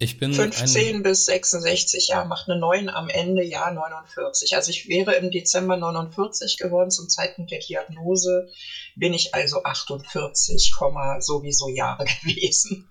Ich 0.00 0.18
bin 0.18 0.32
15 0.32 1.02
bis 1.02 1.24
66, 1.24 2.08
ja, 2.08 2.24
macht 2.24 2.48
eine 2.48 2.60
9 2.60 2.88
am 2.88 3.08
Ende, 3.08 3.42
ja, 3.42 3.68
49. 3.72 4.54
Also 4.54 4.70
ich 4.70 4.88
wäre 4.88 5.16
im 5.16 5.32
Dezember 5.32 5.76
49 5.76 6.56
geworden 6.56 6.92
zum 6.92 7.08
Zeitpunkt 7.08 7.50
der 7.50 7.58
Diagnose, 7.58 8.48
bin 8.94 9.12
ich 9.12 9.34
also 9.34 9.64
48, 9.64 10.72
sowieso 11.18 11.68
Jahre 11.68 12.04
gewesen. 12.22 12.88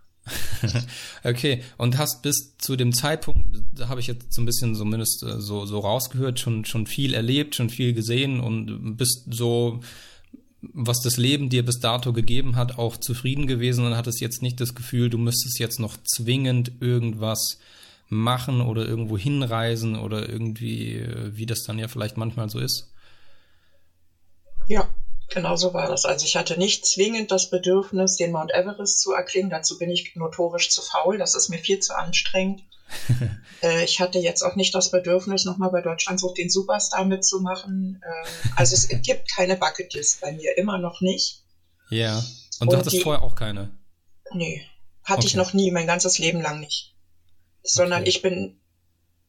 okay, 1.24 1.64
und 1.78 1.98
hast 1.98 2.22
bis 2.22 2.58
zu 2.58 2.76
dem 2.76 2.94
Zeitpunkt, 2.94 3.58
da 3.74 3.88
habe 3.88 4.02
ich 4.02 4.08
jetzt 4.08 4.34
so 4.34 4.42
ein 4.42 4.46
bisschen 4.46 4.76
zumindest 4.76 5.24
äh, 5.24 5.40
so, 5.40 5.66
so 5.66 5.80
rausgehört, 5.80 6.42
schon, 6.42 6.66
schon 6.66 6.88
viel 6.88 7.14
erlebt, 7.14 7.56
schon 7.56 7.70
viel 7.70 7.94
gesehen 7.94 8.42
und 8.42 8.98
bist 8.98 9.24
so, 9.30 9.80
was 10.74 11.02
das 11.02 11.18
Leben 11.18 11.50
dir 11.50 11.66
bis 11.66 11.80
dato 11.80 12.14
gegeben 12.14 12.56
hat, 12.56 12.78
auch 12.78 12.98
zufrieden 12.98 13.48
gewesen 13.48 13.86
und 13.86 13.98
hattest 13.98 14.22
jetzt 14.22 14.42
nicht 14.42 14.60
das 14.60 14.76
Gefühl, 14.76 15.10
du 15.10 15.18
müsstest 15.18 15.60
jetzt 15.60 15.80
noch 15.80 15.98
zwingend 16.04 16.72
irgendwas 16.80 17.60
machen 18.10 18.62
oder 18.62 18.86
irgendwo 18.86 19.18
hinreisen 19.18 19.98
oder 19.98 20.30
irgendwie, 20.30 20.96
äh, 20.96 21.36
wie 21.36 21.46
das 21.46 21.64
dann 21.64 21.80
ja 21.80 21.88
vielleicht 21.88 22.18
manchmal 22.18 22.50
so 22.50 22.60
ist. 22.60 22.94
Ja, 24.68 24.90
genau 25.30 25.56
so 25.56 25.74
war 25.74 25.88
das. 25.88 26.06
Also 26.06 26.26
ich 26.26 26.36
hatte 26.36 26.58
nicht 26.58 26.86
zwingend 26.86 27.32
das 27.32 27.50
Bedürfnis, 27.50 28.16
den 28.16 28.32
Mount 28.32 28.52
Everest 28.54 29.02
zu 29.02 29.14
erklingen. 29.14 29.50
Dazu 29.50 29.78
bin 29.78 29.90
ich 29.90 30.16
notorisch 30.16 30.70
zu 30.70 30.82
faul. 30.82 31.18
Das 31.18 31.36
ist 31.36 31.50
mir 31.50 31.60
viel 31.60 31.80
zu 31.80 31.98
anstrengend. 31.98 32.64
äh, 33.62 33.84
ich 33.84 34.00
hatte 34.00 34.20
jetzt 34.20 34.42
auch 34.42 34.56
nicht 34.56 34.74
das 34.74 34.92
Bedürfnis, 34.92 35.46
nochmal 35.46 35.72
bei 35.72 35.82
Deutschland 35.82 36.20
sucht 36.20 36.38
den 36.38 36.50
Superstar 36.50 37.06
mitzumachen. 37.06 38.02
Äh, 38.04 38.50
also 38.56 38.76
es 38.76 38.88
gibt 39.04 39.32
keine 39.36 39.58
Bucketlist 39.58 40.22
bei 40.22 40.32
mir, 40.32 40.58
immer 40.58 40.78
noch 40.78 41.02
nicht. 41.02 41.44
Ja. 41.90 42.18
Und, 42.18 42.62
Und 42.62 42.74
du 42.74 42.78
hattest 42.78 42.96
die, 42.96 43.02
vorher 43.02 43.24
auch 43.24 43.36
keine? 43.36 43.72
Nee, 44.34 44.66
hatte 45.04 45.20
okay. 45.20 45.28
ich 45.28 45.36
noch 45.36 45.54
nie, 45.54 45.72
mein 45.72 45.88
ganzes 45.88 46.18
Leben 46.18 46.42
lang 46.42 46.60
nicht. 46.60 46.96
Sondern 47.64 48.02
okay. 48.02 48.10
ich 48.10 48.22
bin, 48.22 48.60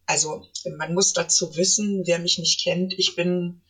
also 0.06 0.46
man 0.76 0.94
muss 0.94 1.12
dazu 1.12 1.56
wissen, 1.56 2.02
wer 2.06 2.18
mich 2.18 2.38
nicht 2.38 2.62
kennt, 2.62 2.94
ich 2.98 3.16
bin 3.16 3.60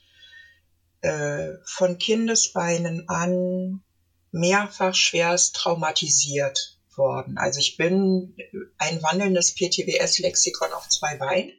äh, 1.00 1.54
von 1.64 1.98
Kindesbeinen 1.98 3.08
an 3.08 3.82
mehrfach 4.30 4.94
schwerst 4.94 5.56
traumatisiert 5.56 6.77
worden. 6.98 7.38
Also 7.38 7.60
ich 7.60 7.76
bin 7.76 8.36
ein 8.76 9.02
wandelndes 9.02 9.54
PTBS-Lexikon 9.54 10.72
auf 10.72 10.88
zwei 10.88 11.14
Beinen, 11.14 11.52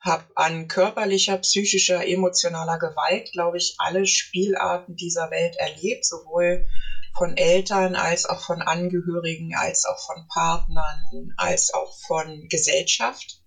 habe 0.00 0.24
an 0.34 0.68
körperlicher, 0.68 1.38
psychischer, 1.38 2.06
emotionaler 2.06 2.78
Gewalt, 2.78 3.32
glaube 3.32 3.56
ich, 3.56 3.74
alle 3.78 4.06
Spielarten 4.06 4.96
dieser 4.96 5.30
Welt 5.30 5.56
erlebt, 5.56 6.04
sowohl 6.04 6.66
von 7.16 7.36
Eltern 7.36 7.96
als 7.96 8.26
auch 8.26 8.40
von 8.40 8.62
Angehörigen, 8.62 9.54
als 9.54 9.84
auch 9.84 9.98
von 9.98 10.26
Partnern, 10.28 11.34
als 11.36 11.74
auch 11.74 11.96
von 12.06 12.46
Gesellschaft. 12.48 13.42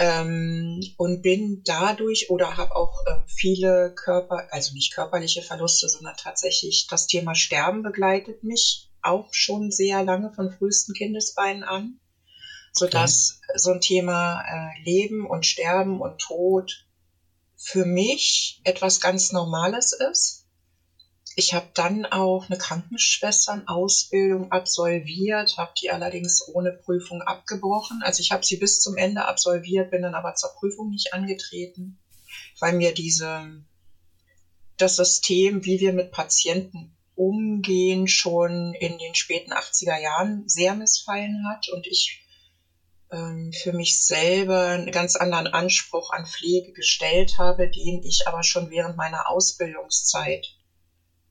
Ähm, 0.00 0.80
und 0.96 1.22
bin 1.22 1.62
dadurch 1.64 2.30
oder 2.30 2.56
habe 2.56 2.76
auch 2.76 3.04
äh, 3.06 3.14
viele 3.26 3.92
Körper, 3.94 4.46
also 4.50 4.72
nicht 4.74 4.94
körperliche 4.94 5.42
Verluste, 5.42 5.88
sondern 5.88 6.14
tatsächlich 6.16 6.86
das 6.88 7.08
Thema 7.08 7.34
Sterben 7.34 7.82
begleitet 7.82 8.44
mich 8.44 8.87
auch 9.08 9.32
schon 9.32 9.70
sehr 9.70 10.02
lange 10.04 10.32
von 10.32 10.50
frühesten 10.50 10.94
Kindesbeinen 10.94 11.64
an, 11.64 11.98
sodass 12.72 13.40
okay. 13.48 13.58
so 13.58 13.72
ein 13.72 13.80
Thema 13.80 14.42
äh, 14.42 14.82
Leben 14.84 15.26
und 15.26 15.46
Sterben 15.46 16.00
und 16.00 16.18
Tod 16.18 16.86
für 17.56 17.84
mich 17.84 18.60
etwas 18.64 19.00
ganz 19.00 19.32
Normales 19.32 19.92
ist 19.92 20.38
ich 21.38 21.54
habe 21.54 21.68
dann 21.72 22.04
auch 22.04 22.46
eine 22.48 22.58
Krankenschwesternausbildung 22.58 24.50
absolviert, 24.50 25.56
habe 25.56 25.72
die 25.80 25.88
allerdings 25.92 26.48
ohne 26.48 26.72
Prüfung 26.72 27.22
abgebrochen. 27.22 28.00
Also 28.02 28.22
ich 28.22 28.32
habe 28.32 28.44
sie 28.44 28.56
bis 28.56 28.80
zum 28.80 28.96
Ende 28.96 29.24
absolviert, 29.24 29.92
bin 29.92 30.02
dann 30.02 30.16
aber 30.16 30.34
zur 30.34 30.50
Prüfung 30.54 30.90
nicht 30.90 31.14
angetreten, 31.14 31.96
weil 32.58 32.72
mir 32.72 32.92
diese 32.92 33.64
das 34.78 34.96
System, 34.96 35.64
wie 35.64 35.78
wir 35.78 35.92
mit 35.92 36.10
Patienten 36.10 36.96
umgehen, 37.18 38.06
schon 38.06 38.74
in 38.74 38.96
den 38.98 39.14
späten 39.14 39.52
80er 39.52 40.00
Jahren 40.00 40.44
sehr 40.46 40.74
missfallen 40.74 41.44
hat 41.50 41.68
und 41.68 41.86
ich 41.86 42.24
ähm, 43.10 43.52
für 43.52 43.72
mich 43.72 44.00
selber 44.00 44.68
einen 44.68 44.92
ganz 44.92 45.16
anderen 45.16 45.48
Anspruch 45.48 46.10
an 46.10 46.26
Pflege 46.26 46.72
gestellt 46.72 47.36
habe, 47.36 47.68
den 47.68 48.02
ich 48.04 48.26
aber 48.26 48.44
schon 48.44 48.70
während 48.70 48.96
meiner 48.96 49.28
Ausbildungszeit 49.28 50.54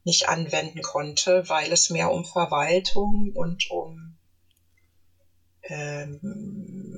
nicht 0.03 0.27
anwenden 0.27 0.81
konnte, 0.81 1.47
weil 1.47 1.71
es 1.71 1.89
mehr 1.89 2.11
um 2.11 2.25
Verwaltung 2.25 3.31
und 3.33 3.69
um 3.69 4.17
ähm, 5.63 6.19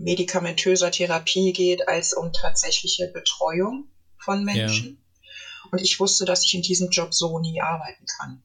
medikamentöser 0.01 0.89
Therapie 0.89 1.53
geht, 1.53 1.87
als 1.87 2.13
um 2.13 2.33
tatsächliche 2.33 3.07
Betreuung 3.07 3.87
von 4.17 4.43
Menschen. 4.43 5.03
Ja. 5.21 5.29
Und 5.71 5.81
ich 5.81 5.99
wusste, 5.99 6.25
dass 6.25 6.43
ich 6.43 6.55
in 6.55 6.61
diesem 6.61 6.89
Job 6.89 7.13
so 7.13 7.37
nie 7.39 7.61
arbeiten 7.61 8.05
kann. 8.17 8.43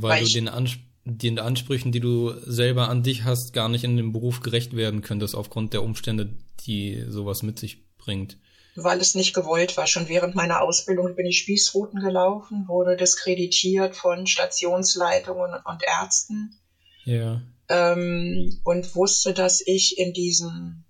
Weil, 0.00 0.10
weil 0.10 0.24
du 0.24 0.30
den, 0.30 0.48
Ans 0.48 0.76
den 1.04 1.38
Ansprüchen, 1.38 1.92
die 1.92 2.00
du 2.00 2.32
selber 2.46 2.88
an 2.88 3.02
dich 3.02 3.24
hast, 3.24 3.52
gar 3.52 3.68
nicht 3.68 3.84
in 3.84 3.96
dem 3.96 4.12
Beruf 4.12 4.40
gerecht 4.40 4.76
werden 4.76 5.02
könntest, 5.02 5.34
aufgrund 5.34 5.72
der 5.72 5.82
Umstände, 5.82 6.32
die 6.64 7.04
sowas 7.08 7.42
mit 7.42 7.58
sich 7.58 7.78
bringt 7.98 8.38
weil 8.74 9.00
es 9.00 9.14
nicht 9.14 9.34
gewollt 9.34 9.76
war. 9.76 9.86
Schon 9.86 10.08
während 10.08 10.34
meiner 10.34 10.62
Ausbildung 10.62 11.14
bin 11.14 11.26
ich 11.26 11.38
Spießrouten 11.38 12.00
gelaufen, 12.00 12.68
wurde 12.68 12.96
diskreditiert 12.96 13.94
von 13.94 14.26
Stationsleitungen 14.26 15.54
und 15.64 15.82
Ärzten. 15.82 16.58
Ja. 17.04 17.42
Ähm, 17.68 18.60
und 18.64 18.94
wusste, 18.94 19.34
dass 19.34 19.60
ich 19.60 19.98
in 19.98 20.12
diesem 20.12 20.84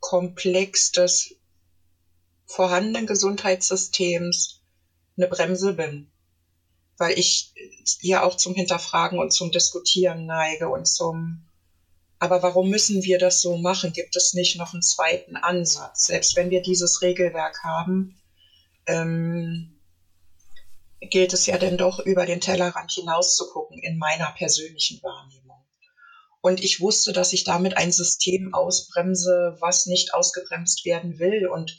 Komplex 0.00 0.92
des 0.92 1.36
vorhandenen 2.46 3.06
Gesundheitssystems 3.06 4.60
eine 5.16 5.28
Bremse 5.28 5.72
bin. 5.74 6.10
Weil 6.96 7.18
ich 7.18 7.52
hier 8.00 8.24
auch 8.24 8.36
zum 8.36 8.54
Hinterfragen 8.54 9.18
und 9.18 9.32
zum 9.32 9.50
Diskutieren 9.50 10.26
neige 10.26 10.68
und 10.68 10.86
zum 10.86 11.44
aber 12.24 12.42
warum 12.42 12.70
müssen 12.70 13.02
wir 13.02 13.18
das 13.18 13.42
so 13.42 13.58
machen? 13.58 13.92
Gibt 13.92 14.16
es 14.16 14.32
nicht 14.32 14.56
noch 14.56 14.72
einen 14.72 14.80
zweiten 14.80 15.36
Ansatz? 15.36 16.06
Selbst 16.06 16.36
wenn 16.36 16.48
wir 16.48 16.62
dieses 16.62 17.02
Regelwerk 17.02 17.62
haben, 17.62 18.16
ähm, 18.86 19.78
gilt 21.00 21.34
es 21.34 21.44
ja 21.44 21.58
dann 21.58 21.76
doch 21.76 21.98
über 21.98 22.24
den 22.24 22.40
Tellerrand 22.40 22.92
hinaus 22.92 23.36
zu 23.36 23.46
gucken 23.50 23.78
in 23.78 23.98
meiner 23.98 24.30
persönlichen 24.30 25.02
Wahrnehmung. 25.02 25.62
Und 26.40 26.62
ich 26.62 26.80
wusste, 26.80 27.12
dass 27.12 27.32
ich 27.32 27.44
damit 27.44 27.76
ein 27.76 27.92
System 27.92 28.54
ausbremse, 28.54 29.56
was 29.60 29.86
nicht 29.86 30.14
ausgebremst 30.14 30.84
werden 30.84 31.18
will 31.18 31.46
und 31.46 31.76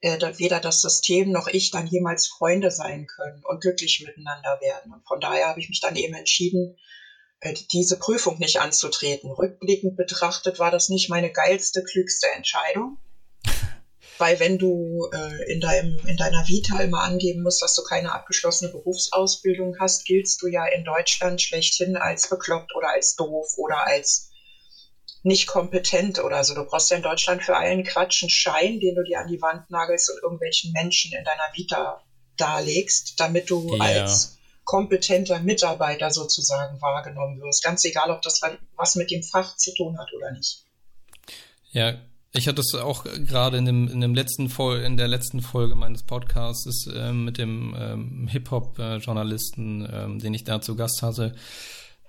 äh, 0.00 0.18
weder 0.38 0.60
das 0.60 0.82
System 0.82 1.30
noch 1.30 1.48
ich 1.48 1.70
dann 1.70 1.86
jemals 1.86 2.26
Freunde 2.26 2.70
sein 2.70 3.06
können 3.06 3.42
und 3.44 3.60
glücklich 3.60 4.04
miteinander 4.06 4.60
werden. 4.60 4.92
Und 4.92 5.06
von 5.06 5.20
daher 5.20 5.48
habe 5.48 5.60
ich 5.60 5.68
mich 5.68 5.80
dann 5.80 5.96
eben 5.96 6.14
entschieden, 6.14 6.76
äh, 7.40 7.54
diese 7.72 7.98
Prüfung 7.98 8.38
nicht 8.38 8.60
anzutreten. 8.60 9.30
Rückblickend 9.30 9.96
betrachtet 9.96 10.58
war 10.58 10.70
das 10.70 10.88
nicht 10.88 11.08
meine 11.08 11.30
geilste, 11.30 11.82
klügste 11.82 12.28
Entscheidung. 12.34 12.98
Weil 14.18 14.40
wenn 14.40 14.56
du 14.56 15.10
äh, 15.12 15.52
in, 15.52 15.60
deinem, 15.60 15.98
in 16.06 16.16
deiner 16.16 16.48
Vita 16.48 16.80
immer 16.80 17.02
angeben 17.02 17.42
musst, 17.42 17.60
dass 17.60 17.74
du 17.74 17.82
keine 17.82 18.12
abgeschlossene 18.12 18.72
Berufsausbildung 18.72 19.76
hast, 19.78 20.06
giltst 20.06 20.40
du 20.40 20.46
ja 20.46 20.64
in 20.64 20.84
Deutschland 20.84 21.42
schlechthin 21.42 21.96
als 21.96 22.30
bekloppt 22.30 22.74
oder 22.74 22.88
als 22.88 23.16
doof 23.16 23.52
oder 23.58 23.86
als 23.86 24.30
nicht 25.26 25.48
kompetent 25.48 26.22
oder 26.22 26.44
so. 26.44 26.54
Du 26.54 26.64
brauchst 26.64 26.90
ja 26.90 26.96
in 26.96 27.02
Deutschland 27.02 27.42
für 27.42 27.56
allen 27.56 27.82
Quatsch 27.82 28.22
einen 28.22 28.30
Schein, 28.30 28.78
den 28.78 28.94
du 28.94 29.02
dir 29.02 29.20
an 29.20 29.28
die 29.28 29.42
Wand 29.42 29.68
nagelst 29.70 30.08
und 30.10 30.22
irgendwelchen 30.22 30.72
Menschen 30.72 31.12
in 31.12 31.24
deiner 31.24 31.52
Vita 31.52 32.00
darlegst, 32.36 33.18
damit 33.18 33.50
du 33.50 33.76
ja. 33.76 33.82
als 33.82 34.38
kompetenter 34.64 35.40
Mitarbeiter 35.40 36.10
sozusagen 36.10 36.80
wahrgenommen 36.80 37.40
wirst. 37.40 37.64
Ganz 37.64 37.84
egal, 37.84 38.10
ob 38.10 38.22
das 38.22 38.40
was 38.76 38.94
mit 38.94 39.10
dem 39.10 39.22
Fach 39.24 39.56
zu 39.56 39.74
tun 39.74 39.98
hat 39.98 40.12
oder 40.16 40.30
nicht. 40.30 40.64
Ja, 41.72 41.98
ich 42.32 42.46
hatte 42.46 42.60
es 42.60 42.74
auch 42.74 43.04
gerade 43.04 43.58
in 43.58 43.64
dem, 43.64 43.88
in 43.88 44.00
dem 44.00 44.14
letzten 44.14 44.48
Vol 44.48 44.80
in 44.80 44.96
der 44.96 45.08
letzten 45.08 45.40
Folge 45.40 45.74
meines 45.74 46.04
Podcasts 46.04 46.86
äh, 46.86 47.12
mit 47.12 47.38
dem 47.38 47.74
ähm, 47.76 48.28
Hip-Hop-Journalisten, 48.28 49.88
ähm, 49.92 50.18
den 50.20 50.34
ich 50.34 50.44
da 50.44 50.60
zu 50.60 50.76
Gast 50.76 51.02
hatte. 51.02 51.34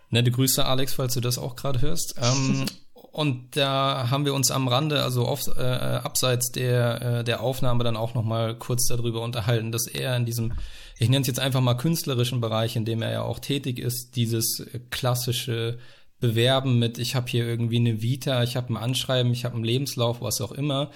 Nette 0.09 0.31
Grüße, 0.31 0.63
Alex, 0.63 0.93
falls 0.93 1.15
du 1.15 1.21
das 1.21 1.37
auch 1.37 1.55
gerade 1.55 1.81
hörst. 1.81 2.15
Ähm, 2.21 2.65
und 3.17 3.57
da 3.57 4.09
haben 4.09 4.25
wir 4.25 4.33
uns 4.33 4.51
am 4.51 4.67
Rande, 4.67 5.03
also 5.03 5.25
auf, 5.25 5.41
äh, 5.47 5.61
abseits 5.61 6.51
der, 6.51 7.01
äh, 7.01 7.23
der 7.23 7.41
Aufnahme, 7.41 7.83
dann 7.83 7.97
auch 7.97 8.13
noch 8.13 8.23
mal 8.23 8.55
kurz 8.55 8.87
darüber 8.87 9.21
unterhalten, 9.21 9.71
dass 9.71 9.87
er 9.87 10.15
in 10.15 10.25
diesem 10.25 10.53
ich 10.99 11.09
nenne 11.09 11.21
es 11.21 11.27
jetzt 11.27 11.39
einfach 11.39 11.61
mal 11.61 11.75
künstlerischen 11.75 12.41
Bereich, 12.41 12.75
in 12.75 12.85
dem 12.85 13.01
er 13.01 13.11
ja 13.11 13.21
auch 13.21 13.39
tätig 13.39 13.79
ist, 13.79 14.15
dieses 14.15 14.65
klassische 14.89 15.77
Bewerben 16.19 16.79
mit, 16.79 16.97
ich 16.97 17.15
habe 17.15 17.27
hier 17.27 17.45
irgendwie 17.45 17.77
eine 17.77 18.01
Vita, 18.01 18.41
ich 18.41 18.55
habe 18.55 18.73
ein 18.73 18.77
Anschreiben, 18.77 19.31
ich 19.31 19.45
habe 19.45 19.55
einen 19.55 19.63
Lebenslauf, 19.63 20.21
was 20.21 20.41
auch 20.41 20.51
immer, 20.51 20.89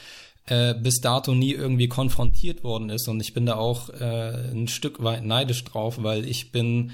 äh, 0.48 0.74
bis 0.74 1.02
dato 1.02 1.36
nie 1.36 1.52
irgendwie 1.52 1.88
konfrontiert 1.88 2.64
worden 2.64 2.90
ist. 2.90 3.08
Und 3.08 3.20
ich 3.20 3.34
bin 3.34 3.46
da 3.46 3.56
auch 3.56 3.90
äh, 3.90 4.52
ein 4.52 4.68
Stück 4.68 5.04
weit 5.04 5.24
neidisch 5.24 5.64
drauf, 5.64 6.02
weil 6.02 6.26
ich 6.26 6.52
bin 6.52 6.92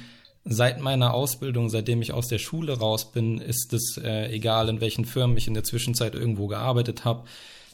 seit 0.50 0.82
meiner 0.82 1.13
Ausbildung, 1.13 1.70
seitdem 1.70 2.01
ich 2.01 2.13
aus 2.13 2.27
der 2.27 2.39
Schule 2.39 2.77
raus 2.77 3.12
bin, 3.12 3.39
ist 3.39 3.74
es 3.74 3.98
äh, 3.98 4.32
egal, 4.32 4.70
in 4.70 4.82
welchen 4.82 5.06
Firmen 5.06 5.38
ich 5.38 5.48
in 5.48 5.54
der 5.54 5.63
Zwischenzeit 5.63 6.16
irgendwo 6.16 6.48
gearbeitet 6.48 7.06
habe, 7.06 7.24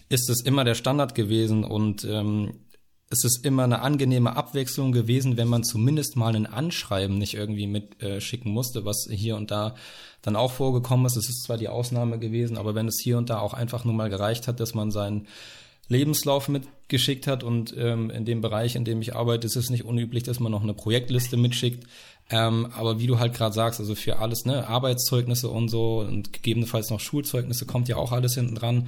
ist 0.09 0.29
es 0.29 0.41
immer 0.41 0.63
der 0.63 0.75
Standard 0.75 1.15
gewesen 1.15 1.63
und 1.63 2.03
ähm, 2.05 2.53
es 3.09 3.23
ist 3.23 3.45
immer 3.45 3.63
eine 3.63 3.81
angenehme 3.81 4.35
Abwechslung 4.35 4.91
gewesen, 4.91 5.37
wenn 5.37 5.47
man 5.47 5.63
zumindest 5.63 6.15
mal 6.15 6.35
ein 6.35 6.47
Anschreiben 6.47 7.17
nicht 7.17 7.35
irgendwie 7.35 7.67
mitschicken 7.67 8.51
äh, 8.51 8.53
musste, 8.53 8.85
was 8.85 9.07
hier 9.09 9.35
und 9.35 9.51
da 9.51 9.75
dann 10.23 10.35
auch 10.35 10.51
vorgekommen 10.51 11.05
ist. 11.05 11.15
Es 11.15 11.29
ist 11.29 11.43
zwar 11.43 11.57
die 11.57 11.69
Ausnahme 11.69 12.17
gewesen, 12.17 12.57
aber 12.57 12.73
wenn 12.73 12.87
es 12.87 12.99
hier 13.01 13.19
und 13.19 13.29
da 13.29 13.39
auch 13.39 13.53
einfach 13.53 13.85
nur 13.85 13.93
mal 13.93 14.09
gereicht 14.09 14.47
hat, 14.47 14.59
dass 14.59 14.73
man 14.73 14.89
seinen 14.89 15.27
Lebenslauf 15.89 16.47
mitgeschickt 16.47 17.27
hat 17.27 17.43
und 17.43 17.75
ähm, 17.77 18.09
in 18.09 18.25
dem 18.25 18.41
Bereich, 18.41 18.75
in 18.75 18.85
dem 18.85 19.01
ich 19.01 19.15
arbeite, 19.15 19.45
ist 19.45 19.57
es 19.57 19.69
nicht 19.69 19.83
unüblich, 19.83 20.23
dass 20.23 20.39
man 20.39 20.51
noch 20.51 20.63
eine 20.63 20.73
Projektliste 20.73 21.37
mitschickt. 21.37 21.85
Ähm, 22.29 22.71
aber 22.75 22.99
wie 22.99 23.07
du 23.07 23.19
halt 23.19 23.33
gerade 23.33 23.53
sagst, 23.53 23.79
also 23.79 23.95
für 23.95 24.19
alles, 24.19 24.45
ne, 24.45 24.67
Arbeitszeugnisse 24.67 25.49
und 25.49 25.69
so 25.69 25.99
und 25.99 26.33
gegebenenfalls 26.33 26.89
noch 26.89 26.99
Schulzeugnisse 26.99 27.65
kommt 27.65 27.87
ja 27.89 27.97
auch 27.97 28.11
alles 28.11 28.35
hinten 28.35 28.55
dran. 28.55 28.87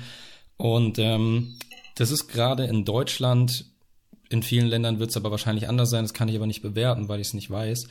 Und 0.58 1.00
ähm, 1.00 1.58
das 1.96 2.12
ist 2.12 2.28
gerade 2.28 2.66
in 2.66 2.86
Deutschland, 2.86 3.66
in 4.30 4.42
vielen 4.42 4.68
Ländern 4.68 5.00
wird 5.00 5.10
es 5.12 5.18
aber 5.18 5.32
wahrscheinlich 5.32 5.70
anders 5.70 5.90
sein, 5.90 6.04
das 6.04 6.14
kann 6.14 6.30
ich 6.30 6.36
aber 6.36 6.48
nicht 6.48 6.62
bewerten, 6.62 7.10
weil 7.10 7.20
ich 7.20 7.28
es 7.28 7.34
nicht 7.34 7.52
weiß 7.52 7.88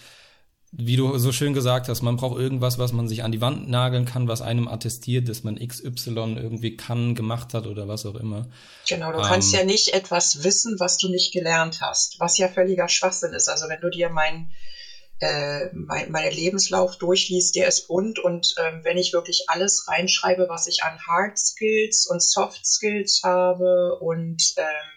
wie 0.77 0.97
du 0.97 1.17
so 1.19 1.31
schön 1.31 1.55
gesagt 1.55 1.89
hast, 1.89 2.03
man 2.03 2.17
braucht 2.17 2.37
irgendwas, 2.37 2.79
was 2.79 2.93
man 2.93 3.07
sich 3.07 3.23
an 3.23 3.31
die 3.31 3.41
Wand 3.41 3.69
nageln 3.69 4.07
kann, 4.07 4.27
was 4.27 4.43
einem 4.43 4.67
attestiert, 4.67 5.29
dass 5.29 5.45
man 5.45 5.57
XY 5.57 6.35
irgendwie 6.37 6.77
kann, 6.77 7.15
gemacht 7.15 7.55
hat 7.55 7.67
oder 7.67 7.87
was 7.87 8.05
auch 8.07 8.17
immer. 8.17 8.49
Genau, 8.89 9.13
du 9.13 9.19
ähm, 9.19 9.25
kannst 9.25 9.55
ja 9.55 9.65
nicht 9.65 9.95
etwas 9.95 10.43
wissen, 10.43 10.77
was 10.81 10.99
du 10.99 11.09
nicht 11.09 11.33
gelernt 11.33 11.81
hast, 11.81 12.19
was 12.19 12.39
ja 12.39 12.49
völliger 12.49 12.89
Schwachsinn 12.89 13.33
ist. 13.33 13.49
Also 13.49 13.69
wenn 13.69 13.81
du 13.81 13.91
dir 13.91 14.09
mein, 14.09 14.51
äh, 15.21 15.69
mein, 15.73 16.11
mein 16.11 16.33
Lebenslauf 16.33 16.97
durchliest, 16.97 17.55
der 17.55 17.69
ist 17.69 17.87
bunt 17.87 18.19
und 18.19 18.55
ähm, 18.59 18.81
wenn 18.83 18.99
ich 18.99 19.13
wirklich 19.13 19.45
alles 19.49 19.87
reinschreibe, 19.89 20.47
was 20.49 20.67
ich 20.67 20.83
an 20.83 20.99
Hard 21.07 21.39
Skills 21.39 22.07
und 22.07 22.23
Soft 22.23 22.67
Skills 22.67 23.21
habe 23.23 23.99
und 24.01 24.55
ähm, 24.57 24.95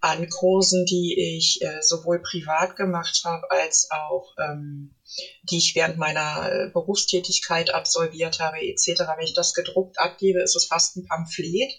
an 0.00 0.28
Kursen, 0.28 0.84
die 0.86 1.36
ich 1.36 1.62
äh, 1.62 1.80
sowohl 1.80 2.20
privat 2.20 2.76
gemacht 2.76 3.22
habe 3.24 3.48
als 3.50 3.88
auch 3.90 4.34
ähm, 4.38 4.94
die 5.42 5.58
ich 5.58 5.74
während 5.74 5.98
meiner 5.98 6.50
äh, 6.50 6.70
Berufstätigkeit 6.70 7.74
absolviert 7.74 8.40
habe, 8.40 8.58
etc. 8.60 9.02
Wenn 9.16 9.24
ich 9.24 9.34
das 9.34 9.54
gedruckt 9.54 9.98
abgebe, 9.98 10.40
ist 10.40 10.56
es 10.56 10.66
fast 10.66 10.96
ein 10.96 11.06
Pamphlet. 11.06 11.72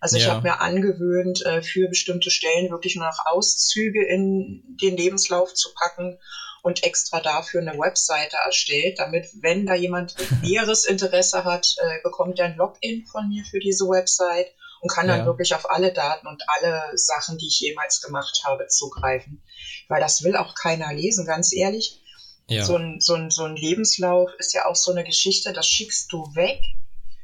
Also 0.00 0.16
ja. 0.16 0.22
ich 0.22 0.28
habe 0.28 0.42
mir 0.42 0.60
angewöhnt, 0.60 1.46
äh, 1.46 1.62
für 1.62 1.88
bestimmte 1.88 2.30
Stellen 2.30 2.70
wirklich 2.70 2.96
nur 2.96 3.06
noch 3.06 3.24
Auszüge 3.24 4.04
in 4.04 4.76
den 4.82 4.96
Lebenslauf 4.96 5.54
zu 5.54 5.72
packen 5.74 6.18
und 6.62 6.84
extra 6.84 7.20
dafür 7.20 7.60
eine 7.60 7.78
Webseite 7.78 8.36
erstellt, 8.44 8.98
damit, 8.98 9.26
wenn 9.40 9.66
da 9.66 9.74
jemand 9.74 10.14
näheres 10.42 10.84
Interesse 10.84 11.44
hat, 11.44 11.74
äh, 11.78 12.02
bekommt 12.02 12.38
er 12.38 12.46
ein 12.46 12.56
Login 12.56 13.04
von 13.06 13.28
mir 13.28 13.44
für 13.44 13.58
diese 13.58 13.84
Website 13.84 14.52
und 14.80 14.90
kann 14.90 15.08
dann 15.08 15.20
ja. 15.20 15.26
wirklich 15.26 15.54
auf 15.54 15.70
alle 15.70 15.92
Daten 15.92 16.26
und 16.26 16.42
alle 16.46 16.82
Sachen, 16.94 17.38
die 17.38 17.46
ich 17.46 17.60
jemals 17.60 18.00
gemacht 18.00 18.42
habe, 18.44 18.66
zugreifen. 18.68 19.42
Weil 19.88 20.00
das 20.00 20.22
will 20.22 20.36
auch 20.36 20.54
keiner 20.54 20.92
lesen, 20.92 21.26
ganz 21.26 21.52
ehrlich. 21.52 22.00
Ja. 22.48 22.64
So, 22.64 22.76
ein, 22.76 23.00
so, 23.00 23.14
ein, 23.14 23.30
so 23.30 23.44
ein 23.44 23.56
Lebenslauf 23.56 24.30
ist 24.38 24.52
ja 24.52 24.66
auch 24.66 24.74
so 24.76 24.90
eine 24.90 25.04
Geschichte, 25.04 25.52
das 25.52 25.66
schickst 25.66 26.12
du 26.12 26.24
weg, 26.34 26.60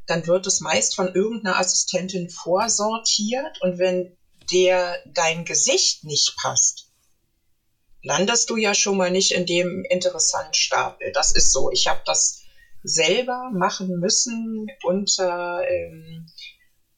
dann 0.07 0.27
wird 0.27 0.47
es 0.47 0.61
meist 0.61 0.95
von 0.95 1.15
irgendeiner 1.15 1.59
Assistentin 1.59 2.31
vorsortiert 2.31 3.61
und 3.61 3.79
wenn 3.79 4.17
der 4.53 4.97
dein 5.07 5.45
Gesicht 5.45 6.05
nicht 6.05 6.35
passt, 6.41 6.88
landest 8.09 8.49
du 8.49 8.57
ja 8.57 8.73
schon 8.73 8.97
mal 8.97 9.11
nicht 9.11 9.33
in 9.33 9.45
dem 9.45 9.85
interessanten 9.89 10.55
Stapel. 10.55 11.13
Das 11.13 11.31
ist 11.31 11.53
so. 11.53 11.71
Ich 11.71 11.87
habe 11.87 12.01
das 12.07 12.41
selber 12.83 13.51
machen 13.53 13.99
müssen 13.99 14.67
unter 14.83 15.63
ähm, 15.69 16.27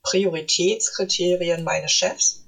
Prioritätskriterien 0.03 1.65
meines 1.65 1.91
Chefs. 1.91 2.45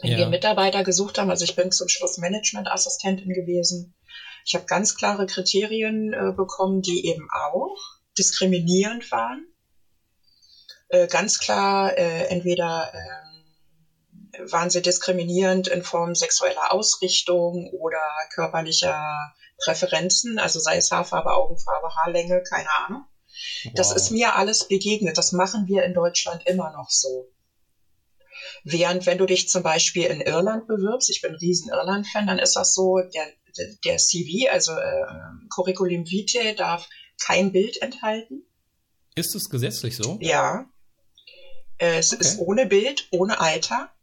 Wenn 0.00 0.12
ja. 0.12 0.18
wir 0.18 0.26
Mitarbeiter 0.28 0.84
gesucht 0.84 1.18
haben, 1.18 1.30
also 1.30 1.44
ich 1.44 1.56
bin 1.56 1.72
zum 1.72 1.88
Schluss 1.88 2.16
Managementassistentin 2.16 3.32
gewesen, 3.32 3.92
ich 4.46 4.54
habe 4.54 4.66
ganz 4.66 4.94
klare 4.94 5.26
Kriterien 5.26 6.12
äh, 6.12 6.32
bekommen, 6.32 6.80
die 6.80 7.06
eben 7.06 7.28
auch 7.32 7.76
diskriminierend 8.16 9.10
waren. 9.10 9.46
Äh, 10.90 11.08
ganz 11.08 11.40
klar, 11.40 11.98
äh, 11.98 12.26
entweder 12.26 12.92
ähm, 12.94 13.33
waren 14.50 14.70
sie 14.70 14.82
diskriminierend 14.82 15.68
in 15.68 15.82
Form 15.82 16.14
sexueller 16.14 16.72
Ausrichtung 16.72 17.70
oder 17.70 18.02
körperlicher 18.34 19.34
Präferenzen, 19.58 20.38
also 20.38 20.58
sei 20.58 20.76
es 20.76 20.90
Haarfarbe, 20.90 21.32
Augenfarbe, 21.32 21.94
Haarlänge, 21.94 22.42
keine 22.42 22.68
Ahnung. 22.84 23.04
Wow. 23.64 23.72
Das 23.74 23.92
ist 23.92 24.10
mir 24.10 24.36
alles 24.36 24.68
begegnet. 24.68 25.18
Das 25.18 25.32
machen 25.32 25.66
wir 25.66 25.84
in 25.84 25.94
Deutschland 25.94 26.46
immer 26.46 26.72
noch 26.72 26.90
so. 26.90 27.28
Während 28.62 29.06
wenn 29.06 29.18
du 29.18 29.26
dich 29.26 29.48
zum 29.48 29.62
Beispiel 29.62 30.04
in 30.04 30.20
Irland 30.20 30.66
bewirbst, 30.66 31.10
ich 31.10 31.20
bin 31.20 31.32
ein 31.32 31.38
riesen 31.38 31.70
Irland-Fan, 31.70 32.26
dann 32.26 32.38
ist 32.38 32.56
das 32.56 32.74
so, 32.74 32.98
der 32.98 33.26
der 33.84 33.98
CV, 33.98 34.50
also 34.50 34.72
äh, 34.72 35.06
Curriculum 35.48 36.10
Vitae, 36.10 36.54
darf 36.54 36.88
kein 37.22 37.52
Bild 37.52 37.80
enthalten. 37.82 38.42
Ist 39.14 39.34
es 39.34 39.48
gesetzlich 39.48 39.96
so? 39.96 40.18
Ja. 40.20 40.66
Es 41.78 42.12
okay. 42.12 42.20
ist 42.20 42.38
ohne 42.38 42.66
Bild, 42.66 43.08
ohne 43.12 43.40
Alter. 43.40 43.93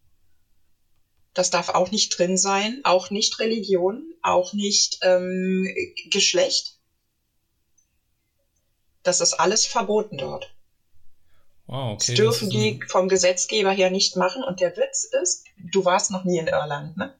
Das 1.33 1.49
darf 1.49 1.69
auch 1.69 1.91
nicht 1.91 2.17
drin 2.17 2.37
sein, 2.37 2.81
auch 2.83 3.09
nicht 3.09 3.39
Religion, 3.39 4.13
auch 4.21 4.53
nicht 4.53 4.99
ähm, 5.01 5.67
Geschlecht. 6.09 6.77
Das 9.03 9.21
ist 9.21 9.33
alles 9.33 9.65
verboten 9.65 10.17
dort. 10.17 10.53
Wow, 11.67 11.93
okay. 11.93 12.07
Das 12.07 12.15
dürfen 12.15 12.49
das 12.49 12.57
die 12.57 12.79
vom 12.87 13.07
Gesetzgeber 13.07 13.71
her 13.71 13.89
nicht 13.89 14.17
machen. 14.17 14.43
Und 14.43 14.59
der 14.59 14.75
Witz 14.75 15.05
ist, 15.05 15.45
du 15.57 15.85
warst 15.85 16.11
noch 16.11 16.25
nie 16.25 16.37
in 16.37 16.47
Irland, 16.47 16.97
ne? 16.97 17.15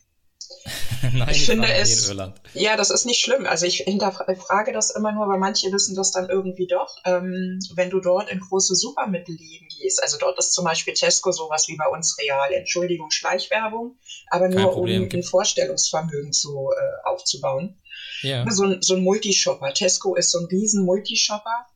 Nein, 1.13 1.29
ich 1.31 1.45
finde 1.45 1.71
es. 1.73 2.13
Ja, 2.53 2.75
das 2.75 2.89
ist 2.89 3.05
nicht 3.05 3.21
schlimm. 3.21 3.45
Also 3.45 3.65
ich 3.65 3.77
hinterfrage 3.77 4.71
das 4.71 4.91
immer 4.91 5.11
nur, 5.11 5.27
weil 5.27 5.39
manche 5.39 5.71
wissen 5.71 5.95
das 5.95 6.11
dann 6.11 6.29
irgendwie 6.29 6.67
doch. 6.67 6.95
Ähm, 7.05 7.59
wenn 7.75 7.89
du 7.89 7.99
dort 7.99 8.29
in 8.29 8.39
große 8.39 8.75
Supermittelläden 8.75 9.67
gehst, 9.79 10.01
also 10.01 10.17
dort 10.19 10.37
ist 10.37 10.53
zum 10.53 10.65
Beispiel 10.65 10.93
Tesco 10.93 11.31
sowas 11.31 11.67
wie 11.67 11.77
bei 11.77 11.87
uns 11.87 12.17
real. 12.19 12.51
Entschuldigung, 12.53 13.09
Schleichwerbung, 13.11 13.97
aber 14.27 14.49
nur 14.49 14.75
um 14.77 14.85
ein 14.85 15.23
Vorstellungsvermögen 15.23 16.33
zu, 16.33 16.69
äh, 16.69 17.07
aufzubauen. 17.07 17.79
Ja. 18.21 18.49
So, 18.49 18.79
so 18.81 18.95
ein 18.95 19.03
Multishopper. 19.03 19.73
Tesco 19.73 20.15
ist 20.15 20.31
so 20.31 20.39
ein 20.39 20.45
riesen 20.45 20.85
Multishopper. 20.85 21.67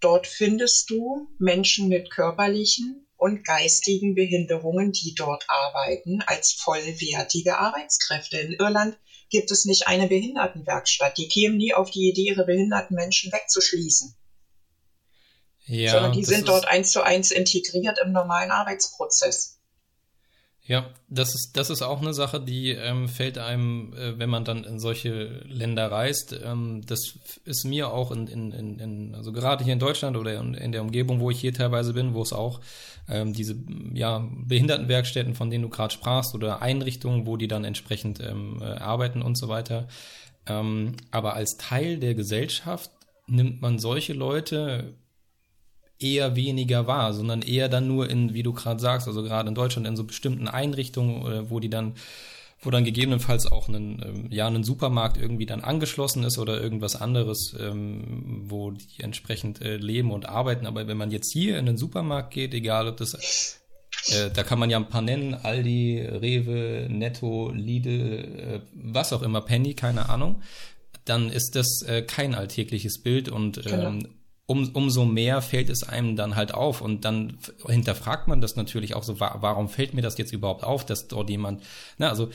Dort 0.00 0.26
findest 0.26 0.90
du 0.90 1.28
Menschen 1.38 1.88
mit 1.88 2.10
körperlichen 2.10 3.01
und 3.22 3.44
geistigen 3.44 4.16
Behinderungen, 4.16 4.90
die 4.90 5.14
dort 5.14 5.44
arbeiten, 5.46 6.22
als 6.26 6.52
vollwertige 6.52 7.56
Arbeitskräfte. 7.56 8.36
In 8.38 8.54
Irland 8.54 8.98
gibt 9.30 9.52
es 9.52 9.64
nicht 9.64 9.86
eine 9.86 10.08
Behindertenwerkstatt. 10.08 11.16
Die 11.18 11.28
kämen 11.28 11.56
nie 11.56 11.72
auf 11.72 11.92
die 11.92 12.08
Idee, 12.08 12.30
ihre 12.30 12.44
behinderten 12.44 12.96
Menschen 12.96 13.30
wegzuschließen. 13.30 14.16
Ja, 15.66 15.92
sondern 15.92 16.12
die 16.12 16.24
sind 16.24 16.48
dort 16.48 16.66
eins 16.66 16.90
zu 16.90 17.02
eins 17.02 17.30
integriert 17.30 18.00
im 18.04 18.10
normalen 18.10 18.50
Arbeitsprozess. 18.50 19.61
Ja, 20.64 20.86
das 21.08 21.34
ist, 21.34 21.52
das 21.54 21.70
ist 21.70 21.82
auch 21.82 22.00
eine 22.00 22.14
Sache, 22.14 22.40
die 22.40 22.70
ähm, 22.70 23.08
fällt 23.08 23.36
einem, 23.36 23.92
äh, 23.94 24.16
wenn 24.18 24.30
man 24.30 24.44
dann 24.44 24.62
in 24.62 24.78
solche 24.78 25.42
Länder 25.44 25.90
reist. 25.90 26.38
Ähm, 26.44 26.82
das 26.86 27.18
ist 27.44 27.64
mir 27.64 27.92
auch 27.92 28.12
in, 28.12 28.28
in, 28.28 28.52
in, 28.52 28.78
in, 28.78 29.14
also 29.16 29.32
gerade 29.32 29.64
hier 29.64 29.72
in 29.72 29.80
Deutschland 29.80 30.16
oder 30.16 30.38
in, 30.38 30.54
in 30.54 30.70
der 30.70 30.82
Umgebung, 30.82 31.18
wo 31.18 31.30
ich 31.30 31.40
hier 31.40 31.52
teilweise 31.52 31.92
bin, 31.94 32.14
wo 32.14 32.22
es 32.22 32.32
auch 32.32 32.60
ähm, 33.08 33.32
diese 33.32 33.56
ja, 33.92 34.24
Behindertenwerkstätten, 34.30 35.34
von 35.34 35.50
denen 35.50 35.62
du 35.62 35.68
gerade 35.68 35.92
sprachst, 35.92 36.32
oder 36.32 36.62
Einrichtungen, 36.62 37.26
wo 37.26 37.36
die 37.36 37.48
dann 37.48 37.64
entsprechend 37.64 38.20
ähm, 38.20 38.62
äh, 38.62 38.66
arbeiten 38.66 39.20
und 39.20 39.36
so 39.36 39.48
weiter. 39.48 39.88
Ähm, 40.46 40.94
aber 41.10 41.34
als 41.34 41.56
Teil 41.56 41.98
der 41.98 42.14
Gesellschaft 42.14 42.92
nimmt 43.26 43.62
man 43.62 43.80
solche 43.80 44.12
Leute 44.12 44.94
eher 45.98 46.36
weniger 46.36 46.86
wahr, 46.86 47.14
sondern 47.14 47.42
eher 47.42 47.68
dann 47.68 47.86
nur 47.86 48.08
in, 48.10 48.34
wie 48.34 48.42
du 48.42 48.52
gerade 48.52 48.80
sagst, 48.80 49.06
also 49.06 49.22
gerade 49.22 49.48
in 49.48 49.54
Deutschland 49.54 49.86
in 49.86 49.96
so 49.96 50.04
bestimmten 50.04 50.48
Einrichtungen, 50.48 51.26
äh, 51.26 51.50
wo 51.50 51.60
die 51.60 51.70
dann, 51.70 51.94
wo 52.60 52.70
dann 52.70 52.84
gegebenenfalls 52.84 53.50
auch 53.50 53.68
ein, 53.68 54.02
ähm, 54.04 54.26
ja, 54.30 54.46
ein 54.46 54.64
Supermarkt 54.64 55.16
irgendwie 55.16 55.46
dann 55.46 55.62
angeschlossen 55.62 56.24
ist 56.24 56.38
oder 56.38 56.60
irgendwas 56.60 56.96
anderes, 56.96 57.54
ähm, 57.58 58.44
wo 58.46 58.70
die 58.70 59.02
entsprechend 59.02 59.62
äh, 59.62 59.76
leben 59.76 60.10
und 60.10 60.28
arbeiten. 60.28 60.66
Aber 60.66 60.86
wenn 60.86 60.96
man 60.96 61.10
jetzt 61.10 61.32
hier 61.32 61.58
in 61.58 61.66
den 61.66 61.76
Supermarkt 61.76 62.32
geht, 62.32 62.54
egal 62.54 62.88
ob 62.88 62.96
das 62.96 63.58
äh, 64.10 64.30
da 64.30 64.42
kann 64.42 64.58
man 64.58 64.70
ja 64.70 64.78
ein 64.78 64.88
paar 64.88 65.02
nennen, 65.02 65.34
Aldi, 65.34 66.00
Rewe, 66.00 66.88
Netto, 66.90 67.52
Lidl, 67.54 67.90
äh, 67.90 68.60
was 68.74 69.12
auch 69.12 69.22
immer, 69.22 69.42
Penny, 69.42 69.74
keine 69.74 70.08
Ahnung, 70.08 70.42
dann 71.04 71.30
ist 71.30 71.56
das 71.56 71.84
kein 72.06 72.32
alltägliches 72.32 73.02
Bild 73.02 73.28
und 73.28 73.60
genau. 73.64 73.98
Um, 74.52 74.70
umso 74.74 75.04
mehr 75.04 75.42
fällt 75.42 75.68
es 75.70 75.82
einem 75.82 76.14
dann 76.16 76.36
halt 76.36 76.52
auf. 76.54 76.80
Und 76.80 77.04
dann 77.04 77.38
hinterfragt 77.66 78.28
man 78.28 78.40
das 78.40 78.56
natürlich 78.56 78.94
auch 78.94 79.02
so, 79.02 79.18
warum 79.18 79.68
fällt 79.68 79.94
mir 79.94 80.02
das 80.02 80.18
jetzt 80.18 80.32
überhaupt 80.32 80.62
auf, 80.64 80.84
dass 80.86 81.08
dort 81.08 81.30
jemand, 81.30 81.62
na, 81.98 82.08
also 82.10 82.28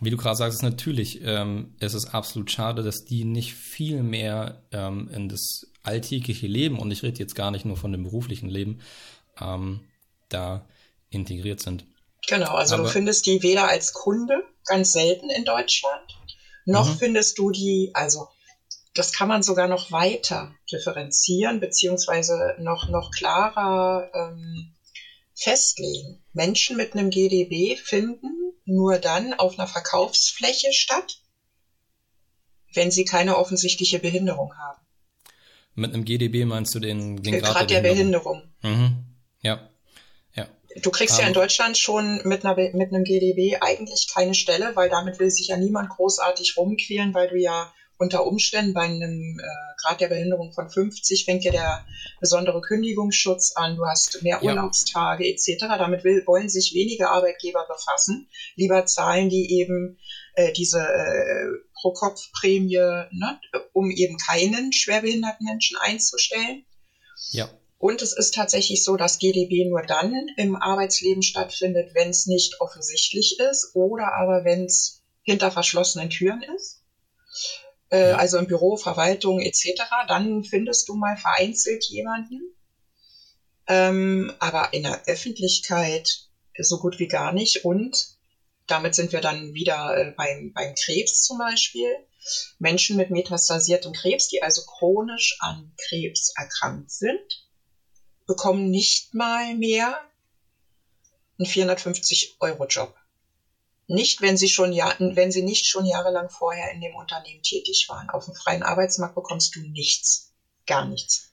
wie 0.00 0.10
du 0.10 0.16
gerade 0.16 0.36
sagst, 0.36 0.56
ist 0.56 0.62
natürlich, 0.62 1.20
ähm, 1.22 1.74
es 1.80 1.94
ist 1.94 2.06
absolut 2.14 2.50
schade, 2.50 2.82
dass 2.82 3.04
die 3.04 3.24
nicht 3.24 3.54
viel 3.54 4.02
mehr 4.02 4.62
ähm, 4.72 5.08
in 5.14 5.28
das 5.28 5.66
alltägliche 5.84 6.46
Leben, 6.46 6.78
und 6.78 6.90
ich 6.90 7.02
rede 7.02 7.18
jetzt 7.20 7.34
gar 7.34 7.50
nicht 7.50 7.64
nur 7.64 7.76
von 7.76 7.92
dem 7.92 8.02
beruflichen 8.02 8.48
Leben, 8.48 8.80
ähm, 9.40 9.80
da 10.28 10.64
integriert 11.10 11.60
sind. 11.60 11.84
Genau, 12.28 12.52
also 12.54 12.74
Aber- 12.74 12.84
du 12.84 12.88
findest 12.90 13.26
die 13.26 13.42
weder 13.42 13.68
als 13.68 13.92
Kunde, 13.92 14.42
ganz 14.66 14.92
selten 14.92 15.30
in 15.30 15.44
Deutschland, 15.44 16.18
noch 16.64 16.88
Mhm. 16.88 16.98
findest 16.98 17.38
du 17.38 17.50
die, 17.50 17.90
also 17.94 18.28
das 18.94 19.12
kann 19.12 19.28
man 19.28 19.42
sogar 19.42 19.68
noch 19.68 19.90
weiter 19.90 20.54
differenzieren, 20.70 21.60
beziehungsweise 21.60 22.54
noch, 22.58 22.88
noch 22.88 23.10
klarer 23.10 24.10
ähm, 24.14 24.74
festlegen. 25.34 26.22
Menschen 26.32 26.76
mit 26.76 26.92
einem 26.92 27.10
GDB 27.10 27.76
finden 27.76 28.30
nur 28.64 28.98
dann 28.98 29.34
auf 29.34 29.58
einer 29.58 29.66
Verkaufsfläche 29.66 30.72
statt, 30.72 31.20
wenn 32.74 32.90
sie 32.90 33.04
keine 33.04 33.36
offensichtliche 33.36 33.98
Behinderung 33.98 34.54
haben. 34.56 34.80
Mit 35.74 35.94
einem 35.94 36.04
GDB 36.04 36.44
meinst 36.44 36.74
du 36.74 36.80
den, 36.80 37.22
den 37.22 37.40
Grad 37.40 37.70
der 37.70 37.80
Behinderung. 37.80 38.42
Mhm. 38.62 39.04
Ja. 39.40 39.70
Ja. 40.34 40.46
Du 40.82 40.90
kriegst 40.90 41.16
ja 41.18 41.22
in 41.26 41.32
Aber- 41.32 41.40
Deutschland 41.40 41.78
schon 41.78 42.20
mit, 42.24 42.44
einer, 42.44 42.54
mit 42.54 42.92
einem 42.92 43.04
GDB 43.04 43.56
eigentlich 43.60 44.08
keine 44.12 44.34
Stelle, 44.34 44.76
weil 44.76 44.90
damit 44.90 45.18
will 45.18 45.30
sich 45.30 45.48
ja 45.48 45.56
niemand 45.56 45.88
großartig 45.88 46.56
rumquälen, 46.58 47.14
weil 47.14 47.28
du 47.28 47.36
ja 47.36 47.72
unter 47.98 48.24
Umständen 48.26 48.72
bei 48.72 48.82
einem 48.82 49.38
äh, 49.38 49.72
Grad 49.80 50.00
der 50.00 50.08
Behinderung 50.08 50.52
von 50.52 50.68
50 50.68 51.24
fängt 51.24 51.44
ja 51.44 51.52
der 51.52 51.84
besondere 52.20 52.60
Kündigungsschutz 52.60 53.52
an, 53.54 53.76
du 53.76 53.86
hast 53.86 54.22
mehr 54.22 54.38
Ja. 54.42 54.50
Urlaubstage 54.50 55.24
etc. 55.24 55.66
Damit 55.78 56.04
will, 56.04 56.22
wollen 56.26 56.48
sich 56.48 56.72
wenige 56.74 57.08
Arbeitgeber 57.08 57.66
befassen. 57.68 58.28
Lieber 58.56 58.86
zahlen 58.86 59.28
die 59.28 59.58
eben 59.58 59.98
äh, 60.34 60.52
diese 60.52 60.80
äh, 60.80 61.46
Pro-Kopf-Prämie, 61.80 62.76
ne, 62.76 63.40
um 63.72 63.90
eben 63.90 64.16
keinen 64.16 64.72
schwerbehinderten 64.72 65.44
Menschen 65.44 65.76
einzustellen. 65.78 66.64
Ja. 67.30 67.50
Und 67.78 68.00
es 68.00 68.12
ist 68.12 68.34
tatsächlich 68.34 68.84
so, 68.84 68.96
dass 68.96 69.18
GDB 69.18 69.68
nur 69.68 69.82
dann 69.82 70.14
im 70.36 70.54
Arbeitsleben 70.54 71.22
stattfindet, 71.22 71.94
wenn 71.94 72.10
es 72.10 72.26
nicht 72.26 72.60
offensichtlich 72.60 73.40
ist 73.40 73.74
oder 73.74 74.12
aber 74.14 74.44
wenn 74.44 74.66
es 74.66 75.02
hinter 75.22 75.50
verschlossenen 75.50 76.08
Türen 76.08 76.42
ist. 76.56 76.82
Äh, 77.92 78.10
Ja. 78.10 78.16
Also 78.16 78.38
im 78.38 78.46
Büro, 78.46 78.76
Verwaltung 78.76 79.40
etc. 79.40 79.82
Dann 80.08 80.42
findest 80.42 80.88
du 80.88 80.94
mal 80.94 81.16
vereinzelt 81.16 81.84
jemanden. 81.84 82.40
Ähm, 83.68 84.32
aber 84.40 84.72
in 84.72 84.82
der 84.82 85.06
Öffentlichkeit 85.06 86.26
so 86.58 86.78
gut 86.78 86.98
wie 86.98 87.06
gar 87.06 87.32
nicht. 87.32 87.64
Und 87.64 88.16
damit 88.66 88.94
sind 88.94 89.12
wir 89.12 89.20
dann 89.20 89.54
wieder 89.54 89.96
äh, 89.96 90.10
beim, 90.16 90.52
beim 90.52 90.74
Krebs 90.74 91.22
zum 91.22 91.38
Beispiel. 91.38 91.88
Menschen 92.58 92.96
mit 92.96 93.10
metastasiertem 93.10 93.92
Krebs, 93.92 94.28
die 94.28 94.42
also 94.42 94.62
chronisch 94.62 95.36
an 95.40 95.72
Krebs 95.76 96.32
erkrankt 96.36 96.90
sind, 96.90 97.46
bekommen 98.26 98.70
nicht 98.70 99.12
mal 99.12 99.54
mehr 99.56 100.00
einen 101.38 101.48
450-Euro-Job. 101.48 102.94
Nicht, 103.92 104.22
wenn 104.22 104.36
sie, 104.36 104.48
schon 104.48 104.72
Jahr, 104.72 104.94
wenn 104.98 105.30
sie 105.30 105.42
nicht 105.42 105.66
schon 105.66 105.84
jahrelang 105.84 106.30
vorher 106.30 106.72
in 106.72 106.80
dem 106.80 106.94
Unternehmen 106.94 107.42
tätig 107.42 107.86
waren. 107.88 108.08
Auf 108.08 108.24
dem 108.24 108.34
freien 108.34 108.62
Arbeitsmarkt 108.62 109.14
bekommst 109.14 109.54
du 109.54 109.60
nichts. 109.60 110.32
Gar 110.66 110.86
nichts. 110.86 111.32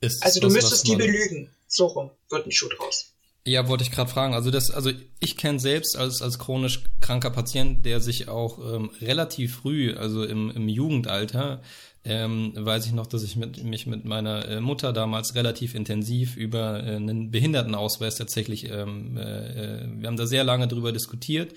Ist 0.00 0.22
Also 0.24 0.40
du 0.40 0.48
was, 0.48 0.54
müsstest 0.54 0.72
was 0.72 0.82
die 0.82 0.96
belügen. 0.96 1.54
So 1.68 1.86
rum 1.86 2.10
wird 2.28 2.46
ein 2.46 2.52
Schuh 2.52 2.68
draus. 2.68 3.12
Ja, 3.46 3.68
wollte 3.68 3.84
ich 3.84 3.90
gerade 3.90 4.10
fragen. 4.10 4.34
Also 4.34 4.50
das, 4.50 4.70
also 4.70 4.90
ich 5.20 5.36
kenne 5.36 5.60
selbst 5.60 5.96
als 5.96 6.22
als 6.22 6.38
chronisch 6.38 6.82
kranker 7.00 7.30
Patient, 7.30 7.84
der 7.84 8.00
sich 8.00 8.28
auch 8.28 8.58
ähm, 8.58 8.90
relativ 9.00 9.56
früh, 9.56 9.94
also 9.94 10.24
im, 10.24 10.50
im 10.50 10.68
Jugendalter, 10.68 11.62
ähm, 12.04 12.52
weiß 12.54 12.86
ich 12.86 12.92
noch, 12.92 13.06
dass 13.06 13.22
ich 13.22 13.36
mit, 13.36 13.64
mich 13.64 13.86
mit 13.86 14.04
meiner 14.04 14.46
äh, 14.46 14.60
Mutter 14.60 14.92
damals 14.92 15.34
relativ 15.34 15.74
intensiv 15.74 16.36
über 16.36 16.84
äh, 16.84 16.96
einen 16.96 17.30
Behindertenausweis 17.30 18.16
tatsächlich, 18.16 18.70
ähm, 18.70 19.16
äh, 19.16 19.82
äh, 19.82 19.88
wir 19.88 20.08
haben 20.08 20.18
da 20.18 20.26
sehr 20.26 20.44
lange 20.44 20.68
drüber 20.68 20.92
diskutiert 20.92 21.54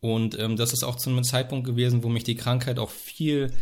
und 0.00 0.38
ähm, 0.38 0.56
das 0.56 0.72
ist 0.72 0.84
auch 0.84 0.96
zu 0.96 1.10
einem 1.10 1.24
Zeitpunkt 1.24 1.66
gewesen, 1.66 2.02
wo 2.02 2.08
mich 2.08 2.24
die 2.24 2.34
Krankheit 2.34 2.78
auch 2.78 2.90
viel 2.90 3.52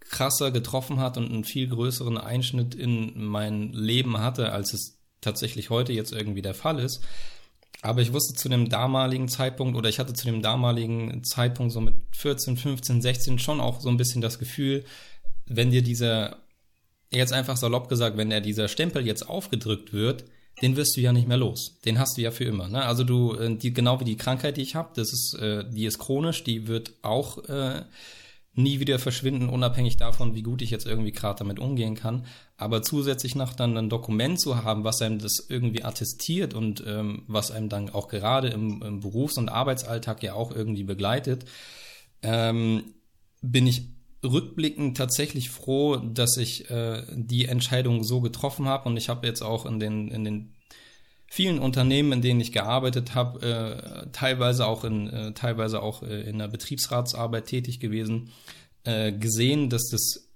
krasser 0.00 0.50
getroffen 0.50 1.00
hat 1.00 1.16
und 1.16 1.32
einen 1.32 1.44
viel 1.44 1.68
größeren 1.68 2.18
Einschnitt 2.18 2.74
in 2.74 3.24
mein 3.24 3.72
Leben 3.72 4.18
hatte, 4.18 4.52
als 4.52 4.74
es 4.74 4.98
tatsächlich 5.22 5.70
heute 5.70 5.94
jetzt 5.94 6.12
irgendwie 6.12 6.42
der 6.42 6.54
Fall 6.54 6.80
ist. 6.80 7.02
Aber 7.80 8.02
ich 8.02 8.12
wusste 8.12 8.34
zu 8.34 8.48
dem 8.48 8.68
damaligen 8.68 9.28
Zeitpunkt 9.28 9.76
oder 9.76 9.88
ich 9.88 9.98
hatte 9.98 10.12
zu 10.12 10.26
dem 10.26 10.42
damaligen 10.42 11.24
Zeitpunkt 11.24 11.72
so 11.72 11.80
mit 11.80 11.94
14, 12.12 12.56
15, 12.56 13.00
16 13.00 13.38
schon 13.38 13.60
auch 13.60 13.80
so 13.80 13.88
ein 13.88 13.96
bisschen 13.96 14.20
das 14.20 14.38
Gefühl, 14.38 14.84
wenn 15.56 15.70
dir 15.70 15.82
dieser, 15.82 16.38
jetzt 17.10 17.32
einfach 17.32 17.56
salopp 17.56 17.88
gesagt, 17.88 18.16
wenn 18.16 18.30
dir 18.30 18.40
dieser 18.40 18.68
Stempel 18.68 19.06
jetzt 19.06 19.28
aufgedrückt 19.28 19.92
wird, 19.92 20.24
den 20.60 20.76
wirst 20.76 20.96
du 20.96 21.00
ja 21.00 21.12
nicht 21.12 21.28
mehr 21.28 21.36
los. 21.36 21.78
Den 21.84 21.98
hast 21.98 22.16
du 22.16 22.22
ja 22.22 22.30
für 22.30 22.44
immer. 22.44 22.68
Ne? 22.68 22.84
Also 22.84 23.04
du, 23.04 23.34
äh, 23.34 23.56
die, 23.56 23.72
genau 23.72 24.00
wie 24.00 24.04
die 24.04 24.16
Krankheit, 24.16 24.56
die 24.56 24.62
ich 24.62 24.74
habe, 24.74 24.90
das 24.94 25.12
ist, 25.12 25.34
äh, 25.40 25.64
die 25.68 25.86
ist 25.86 25.98
chronisch, 25.98 26.44
die 26.44 26.68
wird 26.68 26.92
auch 27.02 27.42
äh, 27.48 27.82
nie 28.54 28.80
wieder 28.80 28.98
verschwinden, 28.98 29.48
unabhängig 29.48 29.96
davon, 29.96 30.34
wie 30.34 30.42
gut 30.42 30.60
ich 30.60 30.70
jetzt 30.70 30.86
irgendwie 30.86 31.12
gerade 31.12 31.38
damit 31.38 31.58
umgehen 31.58 31.94
kann. 31.94 32.26
Aber 32.56 32.82
zusätzlich 32.82 33.34
noch 33.34 33.54
dann 33.54 33.76
ein 33.78 33.88
Dokument 33.88 34.38
zu 34.40 34.62
haben, 34.62 34.84
was 34.84 35.00
einem 35.00 35.18
das 35.18 35.46
irgendwie 35.48 35.84
attestiert 35.84 36.52
und 36.52 36.84
ähm, 36.86 37.22
was 37.26 37.50
einem 37.50 37.70
dann 37.70 37.90
auch 37.90 38.08
gerade 38.08 38.48
im, 38.48 38.82
im 38.82 39.00
Berufs- 39.00 39.38
und 39.38 39.48
Arbeitsalltag 39.48 40.22
ja 40.22 40.34
auch 40.34 40.54
irgendwie 40.54 40.84
begleitet, 40.84 41.46
ähm, 42.22 42.84
bin 43.40 43.66
ich 43.66 43.88
rückblickend 44.24 44.96
tatsächlich 44.96 45.50
froh, 45.50 45.96
dass 45.96 46.36
ich 46.36 46.70
äh, 46.70 47.02
die 47.12 47.46
Entscheidung 47.46 48.04
so 48.04 48.20
getroffen 48.20 48.66
habe. 48.66 48.88
Und 48.88 48.96
ich 48.96 49.08
habe 49.08 49.26
jetzt 49.26 49.42
auch 49.42 49.66
in 49.66 49.80
den 49.80 50.08
in 50.08 50.24
den 50.24 50.54
vielen 51.26 51.58
Unternehmen, 51.58 52.12
in 52.12 52.22
denen 52.22 52.40
ich 52.40 52.52
gearbeitet 52.52 53.14
habe, 53.14 53.40
äh, 53.40 54.10
teilweise 54.12 54.66
auch 54.66 54.84
in 54.84 55.08
äh, 55.08 55.32
teilweise 55.32 55.82
auch 55.82 56.02
äh, 56.02 56.22
in 56.28 56.38
der 56.38 56.48
Betriebsratsarbeit 56.48 57.46
tätig 57.46 57.80
gewesen, 57.80 58.30
äh, 58.84 59.12
gesehen, 59.12 59.70
dass 59.70 59.88
das 59.88 60.28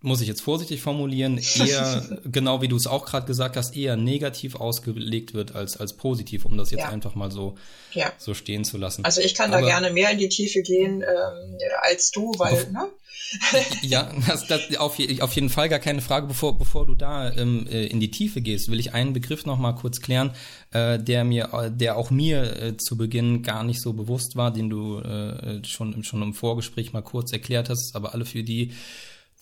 muss 0.00 0.20
ich 0.20 0.28
jetzt 0.28 0.42
vorsichtig 0.42 0.80
formulieren, 0.80 1.38
eher, 1.38 2.20
genau 2.24 2.62
wie 2.62 2.68
du 2.68 2.76
es 2.76 2.86
auch 2.86 3.04
gerade 3.04 3.26
gesagt 3.26 3.56
hast, 3.56 3.76
eher 3.76 3.96
negativ 3.96 4.54
ausgelegt 4.54 5.34
wird 5.34 5.54
als, 5.56 5.76
als 5.76 5.94
positiv, 5.96 6.44
um 6.44 6.56
das 6.56 6.70
jetzt 6.70 6.80
Ja. 6.82 6.88
einfach 6.90 7.14
mal 7.16 7.32
so, 7.32 7.56
Ja. 7.92 8.12
so 8.16 8.32
stehen 8.34 8.64
zu 8.64 8.76
lassen. 8.78 9.04
Also 9.04 9.20
ich 9.20 9.34
kann 9.34 9.50
da 9.50 9.58
Aber- 9.58 9.66
gerne 9.66 9.90
mehr 9.90 10.10
in 10.12 10.18
die 10.18 10.28
Tiefe 10.28 10.62
gehen 10.62 11.02
ähm, 11.02 11.58
als 11.82 12.10
du, 12.12 12.32
weil, 12.38 12.70
ne? 12.70 12.88
Ja, 13.82 14.10
das, 14.26 14.46
das, 14.46 14.76
auf, 14.78 14.96
auf 15.20 15.32
jeden 15.34 15.50
Fall 15.50 15.68
gar 15.68 15.80
keine 15.80 16.00
Frage. 16.00 16.26
Bevor, 16.28 16.56
bevor 16.56 16.86
du 16.86 16.94
da 16.94 17.30
ähm, 17.32 17.66
äh, 17.68 17.86
in 17.86 18.00
die 18.00 18.10
Tiefe 18.10 18.40
gehst, 18.40 18.70
will 18.70 18.80
ich 18.80 18.94
einen 18.94 19.12
Begriff 19.12 19.44
noch 19.44 19.58
mal 19.58 19.72
kurz 19.72 20.00
klären, 20.00 20.30
äh, 20.70 20.98
der 20.98 21.24
mir, 21.24 21.70
der 21.74 21.96
auch 21.96 22.10
mir 22.10 22.62
äh, 22.62 22.76
zu 22.78 22.96
Beginn 22.96 23.42
gar 23.42 23.64
nicht 23.64 23.82
so 23.82 23.92
bewusst 23.92 24.36
war, 24.36 24.50
den 24.52 24.70
du 24.70 25.00
äh, 25.00 25.62
schon, 25.64 26.02
schon 26.04 26.22
im 26.22 26.32
Vorgespräch 26.32 26.92
mal 26.94 27.02
kurz 27.02 27.32
erklärt 27.32 27.68
hast, 27.68 27.94
aber 27.96 28.14
alle 28.14 28.24
für 28.24 28.42
die, 28.44 28.72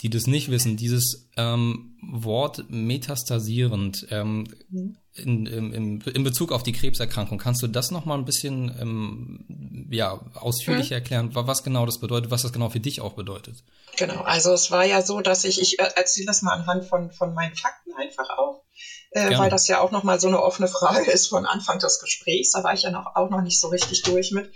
die 0.03 0.11
das 0.11 0.27
nicht 0.27 0.51
wissen, 0.51 0.77
dieses 0.77 1.29
ähm, 1.37 1.97
Wort 2.03 2.65
metastasierend 2.69 4.07
ähm, 4.11 4.47
in, 5.15 5.47
im, 5.47 5.73
im, 5.73 6.01
in 6.03 6.23
Bezug 6.25 6.53
auf 6.53 6.63
die 6.63 6.73
Krebserkrankung, 6.73 7.39
kannst 7.39 7.63
du 7.63 7.67
das 7.67 7.91
noch 7.91 8.05
mal 8.05 8.19
ein 8.19 8.27
bisschen 8.27 8.75
ähm, 8.79 9.89
ja, 9.91 10.21
ausführlicher 10.35 10.97
erklären, 10.97 11.35
wa- 11.35 11.47
was 11.47 11.63
genau 11.63 11.87
das 11.87 11.99
bedeutet, 11.99 12.31
was 12.31 12.43
das 12.43 12.53
genau 12.53 12.69
für 12.69 12.81
dich 12.81 13.01
auch 13.01 13.15
bedeutet? 13.15 13.65
Genau, 13.97 14.21
also 14.23 14.53
es 14.53 14.71
war 14.71 14.85
ja 14.85 15.01
so, 15.01 15.21
dass 15.23 15.45
ich, 15.45 15.61
ich 15.63 15.79
erzähle 15.79 16.27
das 16.27 16.43
mal 16.43 16.53
anhand 16.53 16.85
von, 16.85 17.11
von 17.11 17.33
meinen 17.33 17.55
Fakten 17.55 17.95
einfach 17.95 18.29
auch, 18.37 18.65
äh, 19.13 19.31
weil 19.39 19.49
das 19.49 19.67
ja 19.69 19.81
auch 19.81 19.93
nochmal 19.93 20.21
so 20.21 20.29
eine 20.29 20.43
offene 20.43 20.69
Frage 20.69 21.11
ist 21.11 21.29
von 21.29 21.47
Anfang 21.47 21.79
des 21.79 22.01
Gesprächs, 22.01 22.51
da 22.53 22.63
war 22.63 22.75
ich 22.75 22.83
ja 22.83 22.91
noch, 22.91 23.17
auch 23.17 23.31
noch 23.31 23.41
nicht 23.41 23.59
so 23.59 23.69
richtig 23.69 24.03
durch 24.03 24.33
mit. 24.33 24.53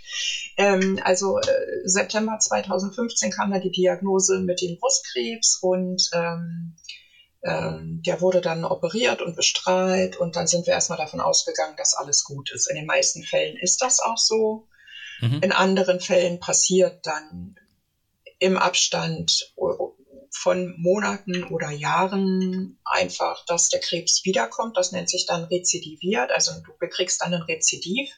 Ähm, 0.57 0.99
also 1.03 1.37
äh, 1.39 1.81
September 1.83 2.37
2015 2.39 3.31
kam 3.31 3.51
da 3.51 3.59
die 3.59 3.71
Diagnose 3.71 4.39
mit 4.39 4.61
dem 4.61 4.77
Brustkrebs 4.77 5.57
und 5.61 6.09
ähm, 6.13 6.75
ähm, 7.43 8.01
der 8.05 8.21
wurde 8.21 8.41
dann 8.41 8.65
operiert 8.65 9.21
und 9.21 9.35
bestrahlt 9.35 10.15
und 10.17 10.35
dann 10.35 10.47
sind 10.47 10.67
wir 10.67 10.73
erstmal 10.73 10.97
davon 10.97 11.21
ausgegangen, 11.21 11.75
dass 11.77 11.93
alles 11.93 12.23
gut 12.23 12.51
ist. 12.51 12.69
In 12.69 12.75
den 12.75 12.85
meisten 12.85 13.23
Fällen 13.23 13.57
ist 13.57 13.81
das 13.81 13.99
auch 13.99 14.17
so. 14.17 14.67
Mhm. 15.21 15.39
In 15.41 15.51
anderen 15.51 15.99
Fällen 15.99 16.39
passiert 16.39 17.05
dann 17.05 17.55
im 18.39 18.57
Abstand 18.57 19.53
von 20.31 20.73
Monaten 20.77 21.43
oder 21.45 21.69
Jahren 21.69 22.79
einfach, 22.85 23.45
dass 23.45 23.69
der 23.69 23.79
Krebs 23.79 24.23
wiederkommt. 24.23 24.77
Das 24.77 24.91
nennt 24.91 25.09
sich 25.09 25.25
dann 25.25 25.43
rezidiviert. 25.43 26.31
Also 26.31 26.53
du 26.63 26.71
bekriegst 26.79 27.21
dann 27.21 27.33
ein 27.33 27.41
Rezidiv, 27.43 28.09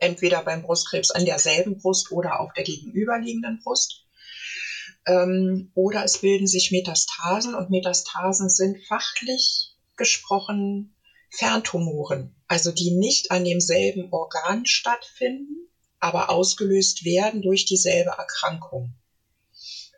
entweder 0.00 0.42
beim 0.42 0.62
Brustkrebs 0.62 1.10
an 1.10 1.24
derselben 1.24 1.78
Brust 1.78 2.10
oder 2.12 2.40
auf 2.40 2.52
der 2.52 2.64
gegenüberliegenden 2.64 3.60
Brust. 3.62 4.04
Ähm, 5.06 5.70
oder 5.74 6.04
es 6.04 6.18
bilden 6.18 6.46
sich 6.46 6.70
Metastasen 6.70 7.54
und 7.54 7.70
Metastasen 7.70 8.48
sind 8.48 8.78
fachlich 8.86 9.74
gesprochen 9.96 10.94
Ferntumoren, 11.30 12.34
also 12.46 12.72
die 12.72 12.92
nicht 12.92 13.30
an 13.30 13.44
demselben 13.44 14.12
Organ 14.12 14.64
stattfinden, 14.66 15.68
aber 16.00 16.30
ausgelöst 16.30 17.04
werden 17.04 17.42
durch 17.42 17.66
dieselbe 17.66 18.10
Erkrankung. 18.10 18.94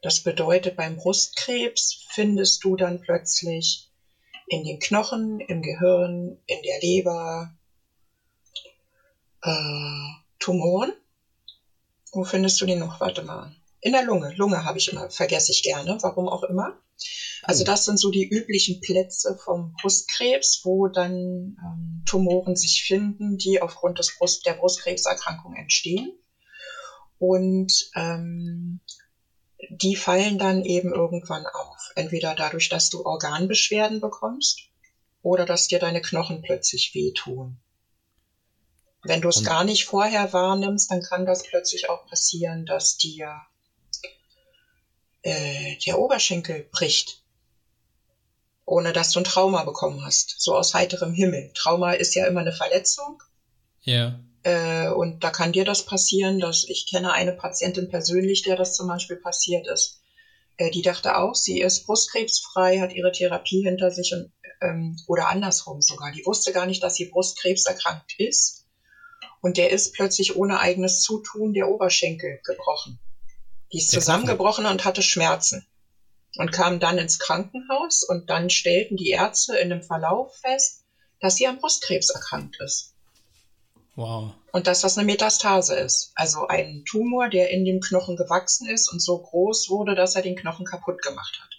Das 0.03 0.23
bedeutet, 0.23 0.77
beim 0.77 0.97
Brustkrebs 0.97 2.07
findest 2.09 2.65
du 2.65 2.77
dann 2.77 3.01
plötzlich 3.01 3.91
in 4.49 4.65
den 4.65 4.81
Knochen, 4.81 5.41
im 5.41 5.63
Gehirn, 5.63 6.39
in 6.47 6.63
der 6.63 6.81
Leber, 6.81 7.55
Äh, 9.43 10.09
Tumoren. 10.39 10.93
Wo 12.13 12.25
findest 12.25 12.61
du 12.61 12.67
die 12.67 12.75
noch? 12.75 13.01
Warte 13.01 13.23
mal. 13.23 13.55
In 13.81 13.93
der 13.93 14.03
Lunge. 14.03 14.33
Lunge 14.37 14.65
habe 14.65 14.79
ich 14.79 14.89
immer, 14.89 15.09
vergesse 15.11 15.53
ich 15.53 15.63
gerne, 15.63 15.97
warum 16.03 16.29
auch 16.29 16.43
immer. 16.43 16.79
Also 17.43 17.65
das 17.65 17.85
sind 17.87 17.99
so 17.99 18.11
die 18.11 18.29
üblichen 18.29 18.81
Plätze 18.81 19.39
vom 19.43 19.73
Brustkrebs, 19.81 20.61
wo 20.65 20.87
dann 20.89 21.57
ähm, 21.63 22.03
Tumoren 22.05 22.57
sich 22.57 22.83
finden, 22.83 23.39
die 23.39 23.63
aufgrund 23.63 23.99
des 23.99 24.15
Brust, 24.19 24.45
der 24.45 24.55
Brustkrebserkrankung 24.55 25.55
entstehen. 25.55 26.13
Und 27.19 27.91
ähm, 27.95 28.81
die 29.71 29.97
fallen 29.97 30.39
dann 30.39 30.63
eben 30.65 30.93
irgendwann 30.93 31.47
auf. 31.47 31.93
Entweder 31.95 32.35
dadurch, 32.35 32.69
dass 32.69 32.91
du 32.91 33.05
Organbeschwerden 33.05 34.01
bekommst 34.01 34.69
oder 35.23 35.47
dass 35.47 35.69
dir 35.69 35.79
deine 35.79 36.03
Knochen 36.03 36.43
plötzlich 36.43 36.95
wehtun. 36.95 37.61
Wenn 39.03 39.21
du 39.23 39.29
es 39.29 39.45
gar 39.45 39.65
nicht 39.65 39.87
vorher 39.87 40.33
wahrnimmst, 40.33 40.91
dann 40.91 41.03
kann 41.03 41.25
das 41.25 41.43
plötzlich 41.43 41.89
auch 41.89 42.07
passieren, 42.07 42.67
dass 42.67 42.99
dir 42.99 43.41
äh, 45.23 45.77
der 45.87 45.99
Oberschenkel 45.99 46.69
bricht, 46.71 47.23
ohne 48.67 48.93
dass 48.93 49.13
du 49.13 49.21
ein 49.21 49.25
Trauma 49.25 49.65
bekommen 49.65 50.05
hast, 50.05 50.41
so 50.41 50.55
aus 50.55 50.75
heiterem 50.75 51.15
Himmel. 51.15 51.51
Trauma 51.55 51.93
ist 51.93 52.15
ja 52.15 52.27
immer 52.27 52.41
eine 52.41 52.53
Verletzung. 52.53 53.23
Ja. 53.83 54.21
Äh, 54.43 54.89
und 54.89 55.25
da 55.25 55.31
kann 55.31 55.53
dir 55.53 55.65
das 55.65 55.85
passieren, 55.85 56.39
dass 56.39 56.65
ich 56.65 56.87
kenne 56.87 57.13
eine 57.13 57.33
Patientin 57.33 57.89
persönlich, 57.89 58.43
der 58.43 58.57
das 58.57 58.75
zum 58.75 58.87
Beispiel 58.87 59.17
passiert 59.17 59.67
ist. 59.67 60.03
Äh, 60.59 60.71
die 60.71 60.83
dachte 60.83 61.17
auch, 61.17 61.35
sie 61.35 61.61
ist 61.61 61.87
brustkrebsfrei, 61.87 62.81
hat 62.81 62.93
ihre 62.93 63.13
Therapie 63.13 63.63
hinter 63.63 63.91
sich 63.91 64.13
und 64.13 64.31
ähm, 64.61 64.99
oder 65.07 65.29
andersrum 65.29 65.81
sogar. 65.81 66.13
Die 66.13 66.25
wusste 66.25 66.53
gar 66.53 66.67
nicht, 66.67 66.83
dass 66.83 66.95
sie 66.95 67.07
brustkrebserkrankt 67.07 68.15
ist. 68.19 68.60
Und 69.41 69.57
der 69.57 69.71
ist 69.71 69.95
plötzlich 69.95 70.37
ohne 70.37 70.61
eigenes 70.61 71.01
Zutun 71.01 71.55
der 71.55 71.69
Oberschenkel 71.69 72.41
gebrochen. 72.45 72.99
Die 73.73 73.79
ist 73.79 73.91
zusammengebrochen 73.91 74.67
und 74.67 74.85
hatte 74.85 75.03
Schmerzen. 75.03 75.67
Und 76.37 76.53
kam 76.53 76.79
dann 76.79 76.99
ins 76.99 77.19
Krankenhaus 77.19 78.05
und 78.05 78.31
dann 78.31 78.51
stellten 78.51 78.97
die 78.97 79.11
Ärzte 79.11 79.57
in 79.57 79.71
dem 79.71 79.83
Verlauf 79.83 80.37
fest, 80.37 80.85
dass 81.21 81.37
sie 81.37 81.47
an 81.47 81.59
Brustkrebs 81.59 82.11
erkrankt 82.11 82.61
ist. 82.61 82.95
Wow. 83.97 84.33
Und 84.53 84.67
dass 84.67 84.81
das 84.81 84.97
eine 84.97 85.07
Metastase 85.07 85.75
ist. 85.75 86.13
Also 86.15 86.47
ein 86.47 86.85
Tumor, 86.87 87.29
der 87.29 87.51
in 87.51 87.65
dem 87.65 87.81
Knochen 87.81 88.17
gewachsen 88.17 88.69
ist 88.69 88.91
und 88.91 89.01
so 89.01 89.19
groß 89.19 89.69
wurde, 89.69 89.95
dass 89.95 90.15
er 90.15 90.23
den 90.23 90.37
Knochen 90.37 90.65
kaputt 90.65 91.03
gemacht 91.03 91.41
hat. 91.43 91.51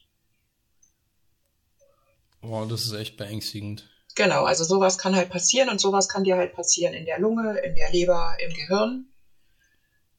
Wow, 2.41 2.67
das 2.67 2.85
ist 2.85 2.93
echt 2.93 3.17
beängstigend. 3.17 3.90
Genau, 4.15 4.43
also 4.43 4.63
sowas 4.63 4.97
kann 4.97 5.15
halt 5.15 5.29
passieren 5.29 5.69
und 5.69 5.79
sowas 5.79 6.07
kann 6.07 6.23
dir 6.23 6.35
halt 6.35 6.53
passieren 6.53 6.93
in 6.93 7.05
der 7.05 7.17
Lunge, 7.17 7.59
in 7.59 7.75
der 7.75 7.89
Leber, 7.89 8.35
im 8.39 8.53
Gehirn 8.53 9.05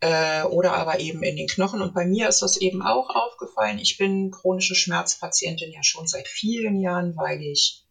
äh, 0.00 0.42
oder 0.42 0.72
aber 0.74 0.98
eben 0.98 1.22
in 1.22 1.36
den 1.36 1.46
Knochen. 1.46 1.80
Und 1.80 1.94
bei 1.94 2.04
mir 2.04 2.28
ist 2.28 2.42
das 2.42 2.56
eben 2.56 2.82
auch 2.82 3.08
aufgefallen. 3.10 3.78
Ich 3.78 3.98
bin 3.98 4.30
chronische 4.30 4.74
Schmerzpatientin 4.74 5.70
ja 5.70 5.82
schon 5.82 6.06
seit 6.06 6.26
vielen 6.26 6.80
Jahren, 6.80 7.14
weil 7.16 7.40
ich 7.40 7.84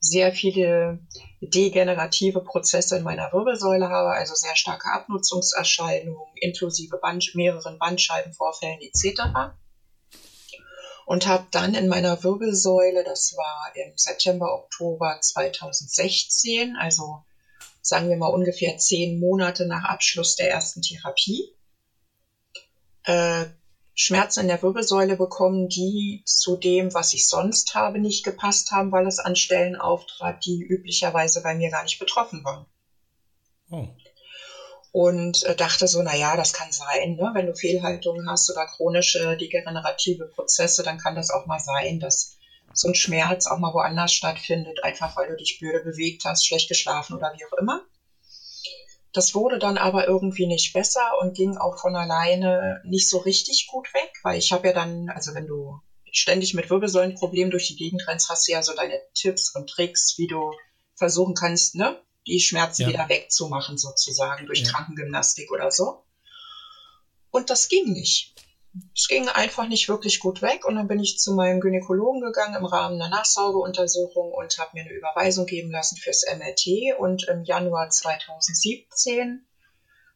sehr 0.00 0.30
viele 0.32 1.00
degenerative 1.40 2.40
Prozesse 2.40 2.96
in 2.96 3.02
meiner 3.02 3.32
Wirbelsäule 3.32 3.88
habe, 3.88 4.10
also 4.10 4.34
sehr 4.34 4.54
starke 4.54 4.92
Abnutzungserscheinungen 4.92 6.32
inklusive 6.34 6.98
Band, 6.98 7.30
mehreren 7.34 7.78
Bandscheibenvorfällen 7.78 8.80
etc 8.80 9.56
und 11.06 11.26
habe 11.26 11.46
dann 11.52 11.74
in 11.74 11.86
meiner 11.86 12.22
Wirbelsäule, 12.24 13.04
das 13.04 13.34
war 13.36 13.70
im 13.76 13.96
September, 13.96 14.52
Oktober 14.52 15.18
2016, 15.20 16.76
also 16.76 17.24
sagen 17.80 18.08
wir 18.08 18.16
mal 18.16 18.26
ungefähr 18.26 18.76
zehn 18.76 19.20
Monate 19.20 19.66
nach 19.66 19.84
Abschluss 19.84 20.34
der 20.34 20.50
ersten 20.50 20.82
Therapie, 20.82 21.54
äh, 23.04 23.46
Schmerzen 23.94 24.40
in 24.40 24.48
der 24.48 24.60
Wirbelsäule 24.60 25.16
bekommen, 25.16 25.68
die 25.68 26.22
zu 26.26 26.56
dem, 26.56 26.92
was 26.92 27.12
ich 27.12 27.28
sonst 27.28 27.74
habe, 27.74 28.00
nicht 28.00 28.24
gepasst 28.24 28.72
haben, 28.72 28.90
weil 28.90 29.06
es 29.06 29.20
an 29.20 29.36
Stellen 29.36 29.76
auftrat, 29.76 30.44
die 30.44 30.60
üblicherweise 30.60 31.40
bei 31.40 31.54
mir 31.54 31.70
gar 31.70 31.84
nicht 31.84 32.00
betroffen 32.00 32.44
waren. 32.44 32.66
Oh 33.70 33.86
und 34.96 35.42
äh, 35.42 35.54
dachte 35.54 35.88
so, 35.88 36.00
na 36.00 36.16
ja, 36.16 36.38
das 36.38 36.54
kann 36.54 36.72
sein, 36.72 37.16
ne? 37.16 37.30
wenn 37.34 37.44
du 37.44 37.54
Fehlhaltungen 37.54 38.30
hast 38.30 38.48
oder 38.48 38.64
chronische 38.64 39.36
degenerative 39.36 40.24
Prozesse, 40.24 40.82
dann 40.82 40.96
kann 40.96 41.14
das 41.14 41.28
auch 41.28 41.44
mal 41.44 41.58
sein, 41.58 42.00
dass 42.00 42.38
so 42.72 42.88
ein 42.88 42.94
Schmerz 42.94 43.46
auch 43.46 43.58
mal 43.58 43.74
woanders 43.74 44.14
stattfindet, 44.14 44.82
einfach 44.82 45.14
weil 45.14 45.28
du 45.28 45.36
dich 45.36 45.58
blöde 45.58 45.80
bewegt 45.80 46.24
hast, 46.24 46.46
schlecht 46.46 46.70
geschlafen 46.70 47.14
oder 47.14 47.30
wie 47.36 47.44
auch 47.44 47.58
immer. 47.58 47.82
Das 49.12 49.34
wurde 49.34 49.58
dann 49.58 49.76
aber 49.76 50.06
irgendwie 50.06 50.46
nicht 50.46 50.72
besser 50.72 51.10
und 51.20 51.36
ging 51.36 51.58
auch 51.58 51.78
von 51.78 51.94
alleine 51.94 52.80
nicht 52.82 53.06
so 53.06 53.18
richtig 53.18 53.66
gut 53.70 53.92
weg, 53.92 54.10
weil 54.22 54.38
ich 54.38 54.50
habe 54.50 54.68
ja 54.68 54.72
dann, 54.72 55.10
also 55.10 55.34
wenn 55.34 55.46
du 55.46 55.78
ständig 56.10 56.54
mit 56.54 56.70
Wirbelsäulenproblemen 56.70 57.50
durch 57.50 57.66
die 57.66 57.76
Gegend 57.76 58.08
rennst, 58.08 58.30
hast 58.30 58.48
du 58.48 58.52
ja 58.52 58.62
so 58.62 58.72
deine 58.72 58.98
Tipps 59.12 59.54
und 59.54 59.68
Tricks, 59.68 60.14
wie 60.16 60.26
du 60.26 60.54
versuchen 60.94 61.34
kannst, 61.34 61.74
ne, 61.74 62.00
die 62.26 62.40
Schmerzen 62.40 62.82
ja. 62.82 62.88
wieder 62.88 63.08
wegzumachen, 63.08 63.76
sozusagen, 63.78 64.46
durch 64.46 64.60
ja. 64.60 64.70
Krankengymnastik 64.70 65.50
oder 65.50 65.70
so. 65.70 66.02
Und 67.30 67.50
das 67.50 67.68
ging 67.68 67.92
nicht. 67.92 68.34
Es 68.94 69.08
ging 69.08 69.28
einfach 69.28 69.66
nicht 69.66 69.88
wirklich 69.88 70.18
gut 70.18 70.42
weg. 70.42 70.64
Und 70.64 70.76
dann 70.76 70.88
bin 70.88 71.00
ich 71.00 71.18
zu 71.18 71.32
meinem 71.32 71.60
Gynäkologen 71.60 72.20
gegangen 72.20 72.56
im 72.56 72.64
Rahmen 72.64 73.00
einer 73.00 73.08
Nachsorgeuntersuchung 73.08 74.32
und 74.32 74.58
habe 74.58 74.70
mir 74.74 74.82
eine 74.82 74.92
Überweisung 74.92 75.46
geben 75.46 75.70
lassen 75.70 75.96
fürs 75.96 76.24
MRT. 76.26 76.98
Und 76.98 77.24
im 77.28 77.44
Januar 77.44 77.88
2017 77.88 79.46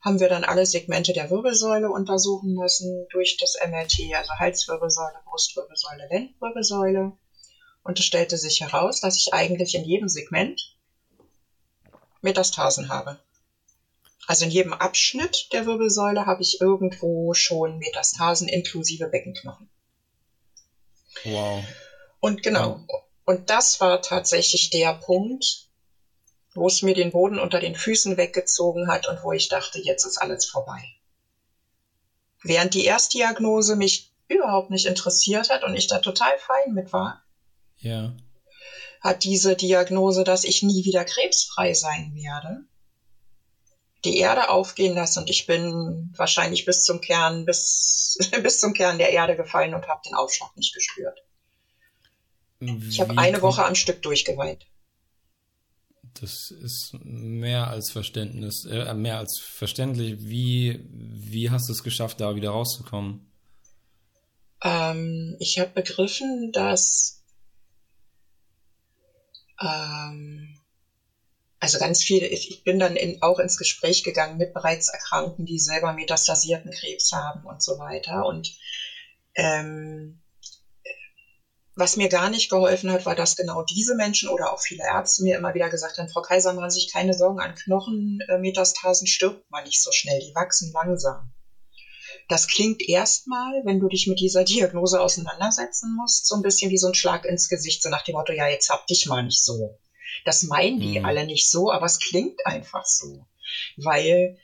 haben 0.03 0.18
wir 0.18 0.29
dann 0.29 0.44
alle 0.44 0.66
Segmente 0.66 1.12
der 1.12 1.31
Wirbelsäule 1.31 1.90
untersuchen 1.90 2.55
lassen 2.55 3.07
durch 3.11 3.37
das 3.38 3.57
MRT, 3.66 4.14
also 4.14 4.33
Halswirbelsäule, 4.38 5.20
Brustwirbelsäule, 5.25 6.09
Lendenwirbelsäule. 6.11 7.12
Und 7.83 7.99
es 7.99 8.05
stellte 8.05 8.37
sich 8.37 8.61
heraus, 8.61 9.01
dass 9.01 9.16
ich 9.16 9.33
eigentlich 9.33 9.75
in 9.75 9.85
jedem 9.85 10.09
Segment 10.09 10.77
Metastasen 12.22 12.88
habe. 12.88 13.18
Also 14.26 14.44
in 14.44 14.50
jedem 14.50 14.72
Abschnitt 14.72 15.48
der 15.52 15.66
Wirbelsäule 15.66 16.26
habe 16.26 16.42
ich 16.42 16.61
irgendwo 16.61 17.35
schon 17.35 17.78
Metastasen 17.78 18.48
inklusive 18.48 19.09
Beckenknochen. 19.09 19.68
Wow. 21.24 21.64
Und 22.20 22.42
genau. 22.42 22.85
Und 23.24 23.50
das 23.50 23.80
war 23.80 24.02
tatsächlich 24.02 24.70
der 24.70 24.92
Punkt, 24.92 25.66
wo 26.54 26.66
es 26.66 26.83
mir 26.83 26.94
den 26.94 27.11
Boden 27.11 27.38
unter 27.38 27.61
den 27.61 27.74
Füßen 27.74 28.16
weggezogen 28.16 28.88
hat 28.88 29.09
und 29.09 29.22
wo 29.22 29.33
ich 29.33 29.48
dachte, 29.48 29.80
jetzt 29.80 30.04
ist 30.04 30.18
alles 30.18 30.44
vorbei. 30.44 30.83
Während 32.42 32.74
die 32.74 32.85
Erstdiagnose 32.85 33.74
mich 33.74 34.11
überhaupt 34.28 34.70
nicht 34.70 34.87
interessiert 34.87 35.50
hat 35.50 35.64
und 35.64 35.74
ich 35.74 35.87
da 35.87 35.98
total 35.98 36.38
fein 36.38 36.72
mit 36.72 36.92
war, 36.92 37.22
ja 37.78 38.12
hat 39.01 39.25
diese 39.25 39.57
Diagnose, 39.57 40.25
dass 40.25 40.45
ich 40.45 40.63
nie 40.63 40.85
wieder 40.85 41.05
krebsfrei 41.05 41.75
sein 41.75 42.15
werde, 42.15 42.65
die 44.05 44.19
Erde 44.19 44.51
aufgehen 44.51 44.95
lassen 44.95 45.21
und 45.21 45.31
ich 45.31 45.47
bin 45.47 46.13
wahrscheinlich 46.17 46.65
bis 46.65 46.85
zum 46.85 47.01
Kern, 47.01 47.45
bis, 47.45 48.19
bis 48.43 48.61
zum 48.61 48.75
Kern 48.75 48.99
der 48.99 49.11
Erde 49.11 49.37
gefallen 49.37 49.75
und 49.75 49.89
habe 49.89 50.03
den 50.05 50.15
Aufschlag 50.15 50.57
nicht 50.57 50.75
gespürt. 50.75 51.23
Ich 52.61 53.01
habe 53.01 53.17
eine 53.17 53.41
Woche 53.41 53.65
am 53.65 53.75
Stück 53.75 54.03
durchgeweint. 54.03 54.67
Das 56.21 56.51
ist 56.51 56.93
mehr 57.03 57.69
als 57.69 57.91
Verständnis, 57.91 58.67
äh, 58.67 58.93
mehr 58.93 59.17
als 59.17 59.39
verständlich. 59.39 60.17
Wie, 60.19 60.85
wie 60.91 61.51
hast 61.51 61.69
du 61.69 61.73
es 61.73 61.83
geschafft, 61.83 62.21
da 62.21 62.35
wieder 62.35 62.51
rauszukommen? 62.51 63.31
Ähm, 64.63 65.37
ich 65.39 65.59
habe 65.59 65.71
begriffen, 65.71 66.53
dass 66.53 67.19
ähm, 69.61 70.57
also 71.61 71.79
ganz 71.79 72.03
viele, 72.03 72.27
ich 72.27 72.62
bin 72.64 72.79
dann 72.79 72.96
in, 72.96 73.20
auch 73.20 73.38
ins 73.38 73.59
Gespräch 73.59 74.03
gegangen 74.03 74.38
mit 74.38 74.55
bereits 74.55 74.88
Erkrankten, 74.88 75.44
die 75.44 75.59
selber 75.59 75.92
metastasierten 75.92 76.70
Krebs 76.70 77.12
haben 77.12 77.44
und 77.44 77.62
so 77.62 77.79
weiter. 77.79 78.25
Und 78.25 78.51
ähm, 79.35 80.18
was 81.75 81.96
mir 81.96 82.09
gar 82.09 82.31
nicht 82.31 82.49
geholfen 82.49 82.90
hat, 82.90 83.05
war, 83.05 83.14
dass 83.14 83.37
genau 83.37 83.62
diese 83.62 83.94
Menschen 83.94 84.29
oder 84.29 84.53
auch 84.53 84.61
viele 84.61 84.85
Ärzte 84.85 85.23
mir 85.23 85.37
immer 85.37 85.53
wieder 85.55 85.68
gesagt 85.68 85.99
haben, 85.99 86.09
Frau 86.09 86.23
Kaiser, 86.23 86.53
machen 86.53 86.70
Sie 86.70 86.81
sich 86.81 86.92
keine 86.92 87.14
Sorgen, 87.14 87.40
an 87.40 87.55
Knochenmetastasen 87.55 89.07
stirbt 89.07 89.51
man 89.51 89.64
nicht 89.64 89.83
so 89.83 89.90
schnell, 89.92 90.18
die 90.18 90.35
wachsen 90.35 90.73
langsam. 90.73 91.31
Das 92.31 92.47
klingt 92.47 92.81
erstmal, 92.81 93.61
wenn 93.64 93.81
du 93.81 93.88
dich 93.88 94.07
mit 94.07 94.21
dieser 94.21 94.45
Diagnose 94.45 95.01
auseinandersetzen 95.01 95.97
musst, 95.97 96.29
so 96.29 96.37
ein 96.37 96.43
bisschen 96.43 96.71
wie 96.71 96.79
so 96.79 96.87
ein 96.87 96.95
Schlag 96.95 97.25
ins 97.25 97.49
Gesicht, 97.49 97.83
so 97.83 97.88
nach 97.88 98.05
dem 98.05 98.14
Motto, 98.14 98.33
ja, 98.33 98.47
jetzt 98.47 98.71
hab 98.71 98.87
dich 98.87 99.07
mal 99.07 99.25
nicht 99.25 99.43
so. 99.45 99.81
Das 100.25 100.45
meinen 100.45 100.79
die 100.79 101.01
mhm. 101.01 101.05
alle 101.05 101.27
nicht 101.27 101.51
so, 101.51 101.73
aber 101.73 101.87
es 101.87 101.99
klingt 101.99 102.47
einfach 102.47 102.87
so. 102.87 103.27
Weil 103.77 104.38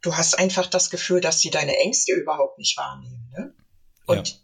du 0.00 0.16
hast 0.16 0.38
einfach 0.38 0.64
das 0.64 0.88
Gefühl, 0.88 1.20
dass 1.20 1.40
sie 1.40 1.50
deine 1.50 1.76
Ängste 1.76 2.12
überhaupt 2.12 2.56
nicht 2.56 2.78
wahrnehmen. 2.78 3.30
Ne? 3.36 3.54
Und 4.06 4.28
ja. 4.30 4.34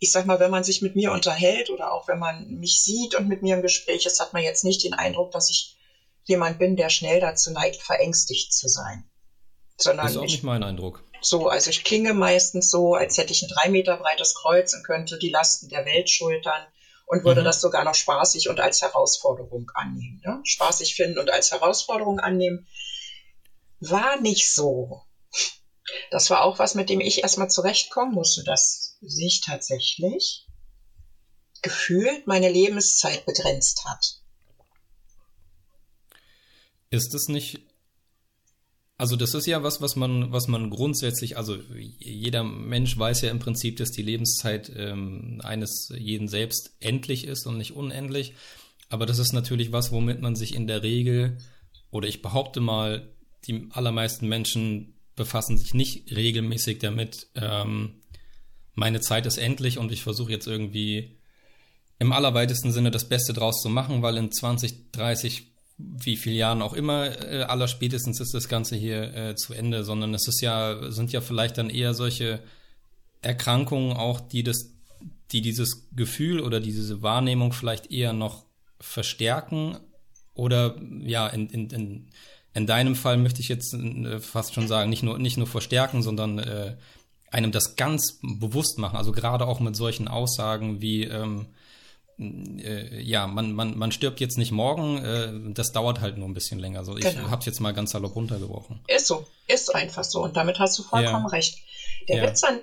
ich 0.00 0.12
sag 0.12 0.26
mal, 0.26 0.40
wenn 0.40 0.50
man 0.50 0.64
sich 0.64 0.82
mit 0.82 0.96
mir 0.96 1.12
unterhält 1.12 1.70
oder 1.70 1.92
auch 1.94 2.08
wenn 2.08 2.18
man 2.18 2.46
mich 2.58 2.82
sieht 2.82 3.14
und 3.14 3.26
mit 3.26 3.40
mir 3.40 3.56
im 3.56 3.62
Gespräch 3.62 4.04
ist, 4.04 4.20
hat 4.20 4.34
man 4.34 4.42
jetzt 4.42 4.64
nicht 4.64 4.84
den 4.84 4.92
Eindruck, 4.92 5.30
dass 5.30 5.48
ich 5.48 5.78
jemand 6.24 6.58
bin, 6.58 6.76
der 6.76 6.90
schnell 6.90 7.20
dazu 7.20 7.52
neigt, 7.52 7.80
verängstigt 7.80 8.52
zu 8.52 8.68
sein. 8.68 9.08
Sondern 9.78 10.04
das 10.04 10.12
ist 10.12 10.18
auch 10.18 10.24
ich, 10.24 10.32
nicht 10.32 10.44
mein 10.44 10.62
Eindruck. 10.62 11.02
So, 11.24 11.48
also 11.48 11.70
ich 11.70 11.84
klinge 11.84 12.12
meistens 12.12 12.70
so, 12.70 12.94
als 12.94 13.16
hätte 13.16 13.32
ich 13.32 13.42
ein 13.42 13.48
drei 13.48 13.70
Meter 13.70 13.96
breites 13.96 14.34
Kreuz 14.34 14.74
und 14.74 14.84
könnte 14.84 15.18
die 15.18 15.30
Lasten 15.30 15.70
der 15.70 15.86
Welt 15.86 16.10
schultern 16.10 16.66
und 17.06 17.24
würde 17.24 17.40
mhm. 17.40 17.46
das 17.46 17.62
sogar 17.62 17.82
noch 17.82 17.94
spaßig 17.94 18.50
und 18.50 18.60
als 18.60 18.82
Herausforderung 18.82 19.70
annehmen. 19.74 20.20
Ne? 20.22 20.40
Spaßig 20.44 20.94
finden 20.94 21.18
und 21.18 21.30
als 21.30 21.50
Herausforderung 21.50 22.20
annehmen. 22.20 22.66
War 23.80 24.20
nicht 24.20 24.52
so. 24.52 25.02
Das 26.10 26.28
war 26.28 26.42
auch 26.44 26.58
was, 26.58 26.74
mit 26.74 26.90
dem 26.90 27.00
ich 27.00 27.22
erstmal 27.22 27.50
zurechtkommen 27.50 28.12
musste, 28.12 28.44
dass 28.44 28.98
sich 29.00 29.40
tatsächlich 29.44 30.46
gefühlt 31.62 32.26
meine 32.26 32.50
Lebenszeit 32.50 33.24
begrenzt 33.24 33.86
hat. 33.86 34.20
Ist 36.90 37.14
es 37.14 37.28
nicht 37.28 37.62
also 38.96 39.16
das 39.16 39.34
ist 39.34 39.46
ja 39.46 39.62
was, 39.62 39.80
was 39.80 39.96
man, 39.96 40.30
was 40.32 40.46
man 40.46 40.70
grundsätzlich, 40.70 41.36
also 41.36 41.58
jeder 41.98 42.44
Mensch 42.44 42.96
weiß 42.96 43.22
ja 43.22 43.30
im 43.30 43.40
Prinzip, 43.40 43.76
dass 43.76 43.90
die 43.90 44.02
Lebenszeit 44.02 44.70
ähm, 44.76 45.40
eines 45.42 45.92
jeden 45.96 46.28
selbst 46.28 46.76
endlich 46.78 47.26
ist 47.26 47.46
und 47.46 47.58
nicht 47.58 47.72
unendlich. 47.72 48.34
Aber 48.88 49.06
das 49.06 49.18
ist 49.18 49.32
natürlich 49.32 49.72
was, 49.72 49.90
womit 49.90 50.20
man 50.20 50.36
sich 50.36 50.54
in 50.54 50.68
der 50.68 50.82
Regel, 50.84 51.38
oder 51.90 52.06
ich 52.06 52.22
behaupte 52.22 52.60
mal, 52.60 53.10
die 53.46 53.68
allermeisten 53.72 54.28
Menschen 54.28 54.94
befassen 55.16 55.58
sich 55.58 55.74
nicht 55.74 56.14
regelmäßig 56.14 56.78
damit. 56.78 57.28
Ähm, 57.34 58.00
meine 58.74 59.00
Zeit 59.00 59.26
ist 59.26 59.38
endlich 59.38 59.78
und 59.78 59.92
ich 59.92 60.02
versuche 60.02 60.32
jetzt 60.32 60.46
irgendwie 60.46 61.18
im 61.98 62.12
allerweitesten 62.12 62.72
Sinne 62.72 62.90
das 62.90 63.08
Beste 63.08 63.32
draus 63.32 63.60
zu 63.60 63.68
machen, 63.68 64.02
weil 64.02 64.16
in 64.16 64.32
20, 64.32 64.92
30, 64.92 65.53
wie 65.76 66.16
viele 66.16 66.36
Jahren 66.36 66.62
auch 66.62 66.72
immer, 66.72 67.06
äh, 67.22 67.42
aller 67.42 67.68
spätestens 67.68 68.20
ist 68.20 68.34
das 68.34 68.48
Ganze 68.48 68.76
hier 68.76 69.14
äh, 69.14 69.34
zu 69.34 69.54
Ende, 69.54 69.84
sondern 69.84 70.14
es 70.14 70.28
ist 70.28 70.40
ja, 70.40 70.90
sind 70.90 71.12
ja 71.12 71.20
vielleicht 71.20 71.58
dann 71.58 71.70
eher 71.70 71.94
solche 71.94 72.40
Erkrankungen 73.22 73.96
auch, 73.96 74.20
die 74.20 74.44
das, 74.44 74.72
die 75.32 75.40
dieses 75.40 75.88
Gefühl 75.94 76.40
oder 76.40 76.60
diese 76.60 77.02
Wahrnehmung 77.02 77.52
vielleicht 77.52 77.90
eher 77.90 78.12
noch 78.12 78.44
verstärken 78.78 79.78
oder 80.34 80.76
ja, 81.00 81.26
in, 81.26 81.48
in, 81.48 81.70
in, 81.70 82.10
in 82.52 82.66
deinem 82.66 82.94
Fall 82.94 83.16
möchte 83.16 83.40
ich 83.40 83.48
jetzt 83.48 83.74
äh, 83.74 84.20
fast 84.20 84.54
schon 84.54 84.68
sagen, 84.68 84.90
nicht 84.90 85.02
nur, 85.02 85.18
nicht 85.18 85.38
nur 85.38 85.46
verstärken, 85.46 86.02
sondern 86.02 86.38
äh, 86.38 86.76
einem 87.30 87.50
das 87.50 87.74
ganz 87.74 88.20
bewusst 88.22 88.78
machen. 88.78 88.96
Also 88.96 89.10
gerade 89.10 89.46
auch 89.46 89.58
mit 89.58 89.74
solchen 89.74 90.06
Aussagen 90.06 90.80
wie, 90.80 91.02
ähm, 91.02 91.46
äh, 91.46 91.63
ja, 92.16 93.26
man, 93.26 93.52
man, 93.52 93.76
man 93.76 93.90
stirbt 93.90 94.20
jetzt 94.20 94.38
nicht 94.38 94.52
morgen, 94.52 94.98
äh, 94.98 95.52
das 95.52 95.72
dauert 95.72 96.00
halt 96.00 96.16
nur 96.16 96.28
ein 96.28 96.34
bisschen 96.34 96.58
länger. 96.58 96.78
Also 96.78 96.96
ich 96.96 97.04
genau. 97.04 97.30
habe 97.30 97.40
es 97.40 97.46
jetzt 97.46 97.60
mal 97.60 97.74
ganz 97.74 97.90
salopp 97.90 98.14
runtergebrochen. 98.14 98.80
Ist 98.86 99.08
so, 99.08 99.26
ist 99.48 99.74
einfach 99.74 100.04
so 100.04 100.22
und 100.22 100.36
damit 100.36 100.58
hast 100.58 100.78
du 100.78 100.82
vollkommen 100.82 101.26
ja. 101.26 101.30
recht. 101.30 101.58
Der, 102.08 102.18
ja. 102.18 102.22
Witz 102.24 102.44
an, 102.44 102.60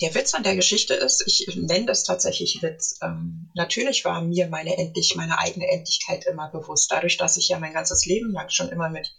der 0.00 0.14
Witz 0.14 0.34
an 0.34 0.42
der 0.42 0.56
Geschichte 0.56 0.94
ist, 0.94 1.22
ich 1.26 1.54
nenne 1.56 1.86
das 1.86 2.04
tatsächlich 2.04 2.60
Witz. 2.62 2.98
Ähm, 3.02 3.50
natürlich 3.54 4.04
war 4.04 4.20
mir 4.22 4.48
meine 4.48 4.76
endlich, 4.76 5.14
meine 5.14 5.38
eigene 5.38 5.70
Endlichkeit 5.70 6.26
immer 6.26 6.50
bewusst. 6.50 6.90
Dadurch, 6.90 7.18
dass 7.18 7.36
ich 7.36 7.48
ja 7.48 7.58
mein 7.58 7.74
ganzes 7.74 8.06
Leben 8.06 8.32
lang 8.32 8.48
schon 8.50 8.70
immer 8.70 8.88
mit 8.88 9.12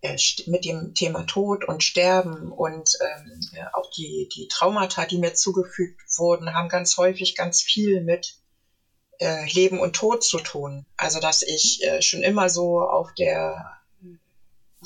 äh, 0.00 0.16
mit 0.46 0.64
dem 0.64 0.94
Thema 0.94 1.24
Tod 1.24 1.64
und 1.66 1.82
Sterben 1.82 2.52
und 2.52 2.90
ähm, 3.00 3.40
ja, 3.52 3.70
auch 3.74 3.90
die, 3.90 4.28
die 4.34 4.48
Traumata, 4.48 5.06
die 5.06 5.18
mir 5.18 5.34
zugefügt 5.34 6.00
wurden, 6.16 6.54
haben 6.54 6.68
ganz 6.68 6.96
häufig 6.96 7.34
ganz 7.36 7.62
viel 7.62 8.02
mit 8.02 8.38
äh, 9.18 9.46
Leben 9.52 9.80
und 9.80 9.94
Tod 9.94 10.24
zu 10.24 10.38
tun. 10.38 10.86
Also 10.96 11.20
dass 11.20 11.42
ich 11.42 11.82
äh, 11.84 12.02
schon 12.02 12.22
immer 12.22 12.48
so 12.48 12.80
auf 12.80 13.12
der 13.14 13.78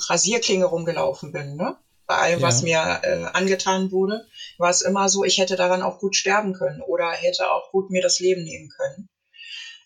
Rasierklinge 0.09 0.65
rumgelaufen 0.65 1.31
bin, 1.31 1.55
ne? 1.55 1.77
Bei 2.05 2.17
allem, 2.17 2.41
ja. 2.41 2.47
was 2.47 2.61
mir 2.63 2.99
äh, 3.03 3.23
angetan 3.31 3.91
wurde, 3.91 4.27
war 4.57 4.69
es 4.69 4.81
immer 4.81 5.07
so, 5.07 5.23
ich 5.23 5.37
hätte 5.37 5.55
daran 5.55 5.81
auch 5.81 5.99
gut 5.99 6.17
sterben 6.17 6.53
können 6.53 6.81
oder 6.81 7.09
hätte 7.11 7.49
auch 7.49 7.71
gut 7.71 7.91
mir 7.91 8.01
das 8.01 8.19
Leben 8.19 8.43
nehmen 8.43 8.69
können. 8.69 9.09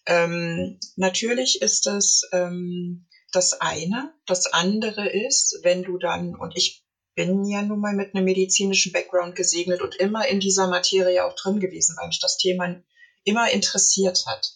Ähm, 0.08 0.80
natürlich 0.96 1.62
ist 1.62 1.86
es 1.86 2.28
ähm, 2.32 3.06
das 3.32 3.62
eine. 3.62 4.14
Das 4.26 4.48
andere 4.48 5.08
ist, 5.08 5.60
wenn 5.62 5.84
du 5.84 6.00
dann, 6.00 6.36
und 6.36 6.54
ich 6.56 6.84
bin 7.14 7.46
ja 7.46 7.62
nun 7.62 7.80
mal 7.80 7.94
mit 7.94 8.16
einem 8.16 8.26
medizinischen 8.26 8.92
Background 8.94 9.36
gesegnet 9.36 9.82
und 9.82 9.96
immer 9.96 10.28
in 10.28 10.40
dieser 10.40 10.68
Materie 10.68 11.24
auch 11.26 11.36
drin 11.36 11.60
gewesen, 11.60 11.96
weil 12.00 12.08
mich 12.08 12.20
das 12.20 12.38
Thema 12.38 12.76
immer 13.28 13.52
interessiert 13.52 14.26
hat. 14.26 14.54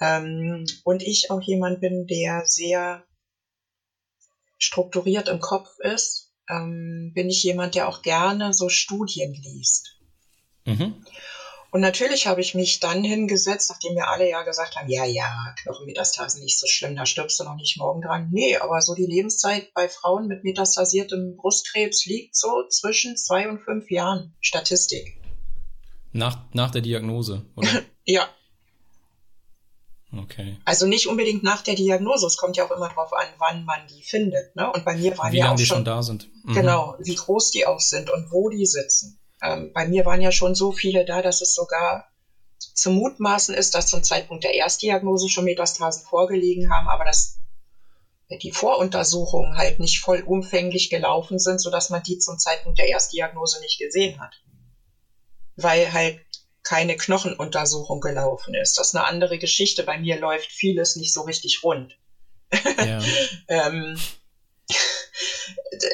Ähm, 0.00 0.66
und 0.84 1.02
ich 1.02 1.30
auch 1.30 1.42
jemand 1.42 1.80
bin, 1.80 2.06
der 2.06 2.42
sehr 2.46 3.04
strukturiert 4.58 5.28
im 5.28 5.40
Kopf 5.40 5.68
ist, 5.80 6.32
ähm, 6.48 7.12
bin 7.14 7.28
ich 7.28 7.42
jemand, 7.42 7.74
der 7.74 7.88
auch 7.88 8.02
gerne 8.02 8.52
so 8.54 8.68
Studien 8.68 9.32
liest. 9.32 9.96
Mhm. 10.64 11.04
Und 11.72 11.80
natürlich 11.80 12.26
habe 12.26 12.40
ich 12.40 12.54
mich 12.54 12.80
dann 12.80 13.04
hingesetzt, 13.04 13.70
nachdem 13.70 13.94
mir 13.94 14.08
alle 14.08 14.28
ja 14.28 14.42
gesagt 14.42 14.74
haben, 14.74 14.90
ja, 14.90 15.04
ja, 15.04 15.54
Knochenmetastasen 15.62 16.42
nicht 16.42 16.58
so 16.58 16.66
schlimm, 16.66 16.96
da 16.96 17.06
stirbst 17.06 17.38
du 17.38 17.44
noch 17.44 17.54
nicht 17.54 17.76
morgen 17.78 18.00
dran. 18.00 18.28
Nee, 18.32 18.56
aber 18.56 18.82
so 18.82 18.94
die 18.94 19.06
Lebenszeit 19.06 19.72
bei 19.72 19.88
Frauen 19.88 20.26
mit 20.26 20.42
metastasiertem 20.42 21.36
Brustkrebs 21.36 22.06
liegt 22.06 22.34
so 22.36 22.66
zwischen 22.68 23.16
zwei 23.16 23.48
und 23.48 23.60
fünf 23.60 23.88
Jahren. 23.88 24.34
Statistik. 24.40 25.19
Nach, 26.12 26.38
nach 26.52 26.70
der 26.70 26.82
Diagnose, 26.82 27.46
oder? 27.56 27.68
ja. 28.04 28.28
Okay. 30.12 30.56
Also 30.64 30.86
nicht 30.86 31.06
unbedingt 31.06 31.44
nach 31.44 31.62
der 31.62 31.76
Diagnose, 31.76 32.26
es 32.26 32.36
kommt 32.36 32.56
ja 32.56 32.66
auch 32.66 32.70
immer 32.72 32.88
darauf 32.88 33.12
an, 33.12 33.26
wann 33.38 33.64
man 33.64 33.78
die 33.88 34.02
findet. 34.02 34.56
Ne? 34.56 34.70
Und 34.72 34.84
bei 34.84 34.96
mir 34.96 35.16
waren 35.16 35.32
wie 35.32 35.38
ja 35.38 35.44
lange 35.44 35.54
auch 35.54 35.58
die 35.58 35.66
schon, 35.66 35.76
schon 35.78 35.84
da 35.84 36.02
sind. 36.02 36.28
Mhm. 36.44 36.54
Genau, 36.54 36.96
wie 36.98 37.14
groß 37.14 37.52
die 37.52 37.66
auch 37.66 37.78
sind 37.78 38.10
und 38.10 38.32
wo 38.32 38.48
die 38.48 38.66
sitzen. 38.66 39.20
Ähm, 39.40 39.70
bei 39.72 39.86
mir 39.86 40.04
waren 40.04 40.20
ja 40.20 40.32
schon 40.32 40.56
so 40.56 40.72
viele 40.72 41.04
da, 41.04 41.22
dass 41.22 41.42
es 41.42 41.54
sogar 41.54 42.08
zu 42.58 42.90
mutmaßen 42.90 43.54
ist, 43.54 43.74
dass 43.74 43.86
zum 43.86 44.02
Zeitpunkt 44.02 44.44
der 44.44 44.54
Erstdiagnose 44.54 45.28
schon 45.28 45.44
Metastasen 45.44 46.04
vorgelegen 46.04 46.70
haben, 46.70 46.88
aber 46.88 47.04
dass 47.04 47.38
die 48.42 48.52
Voruntersuchungen 48.52 49.56
halt 49.56 49.80
nicht 49.80 50.00
vollumfänglich 50.00 50.90
gelaufen 50.90 51.38
sind, 51.38 51.60
sodass 51.60 51.90
man 51.90 52.02
die 52.02 52.18
zum 52.18 52.38
Zeitpunkt 52.38 52.78
der 52.78 52.88
Erstdiagnose 52.88 53.60
nicht 53.60 53.78
gesehen 53.78 54.20
hat. 54.20 54.34
Weil 55.62 55.92
halt 55.92 56.20
keine 56.62 56.96
Knochenuntersuchung 56.96 58.00
gelaufen 58.00 58.54
ist. 58.54 58.78
Das 58.78 58.88
ist 58.88 58.94
eine 58.94 59.06
andere 59.06 59.38
Geschichte. 59.38 59.82
Bei 59.82 59.98
mir 59.98 60.18
läuft 60.18 60.50
vieles 60.52 60.96
nicht 60.96 61.12
so 61.12 61.22
richtig 61.22 61.62
rund. 61.64 61.98
Ja. 62.78 63.00
ähm, 63.48 63.98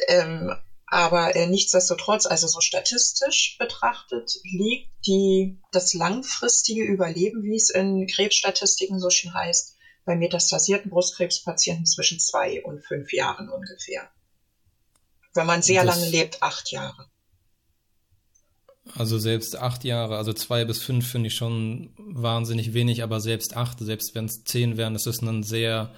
ähm, 0.08 0.54
aber 0.86 1.34
äh, 1.34 1.46
nichtsdestotrotz, 1.46 2.26
also 2.26 2.46
so 2.46 2.60
statistisch 2.60 3.56
betrachtet, 3.58 4.38
liegt 4.44 4.88
die, 5.06 5.58
das 5.72 5.94
langfristige 5.94 6.84
Überleben, 6.84 7.42
wie 7.42 7.56
es 7.56 7.70
in 7.70 8.06
Krebsstatistiken 8.06 9.00
so 9.00 9.10
schön 9.10 9.34
heißt, 9.34 9.76
bei 10.04 10.14
metastasierten 10.14 10.90
Brustkrebspatienten 10.90 11.86
zwischen 11.86 12.20
zwei 12.20 12.62
und 12.62 12.84
fünf 12.84 13.12
Jahren 13.12 13.48
ungefähr. 13.48 14.08
Wenn 15.34 15.46
man 15.46 15.62
sehr 15.62 15.84
das, 15.84 15.96
lange 15.96 16.10
lebt, 16.10 16.42
acht 16.42 16.70
Jahre. 16.70 17.10
Also 18.94 19.18
selbst 19.18 19.56
acht 19.56 19.84
Jahre, 19.84 20.16
also 20.16 20.32
zwei 20.32 20.64
bis 20.64 20.82
fünf 20.82 21.06
finde 21.06 21.28
ich 21.28 21.34
schon 21.34 21.90
wahnsinnig 21.98 22.72
wenig, 22.72 23.02
aber 23.02 23.20
selbst 23.20 23.56
acht, 23.56 23.78
selbst 23.80 24.14
wenn 24.14 24.26
es 24.26 24.44
zehn 24.44 24.76
wären, 24.76 24.94
das 24.94 25.06
ist 25.06 25.22
ein 25.22 25.42
sehr 25.42 25.92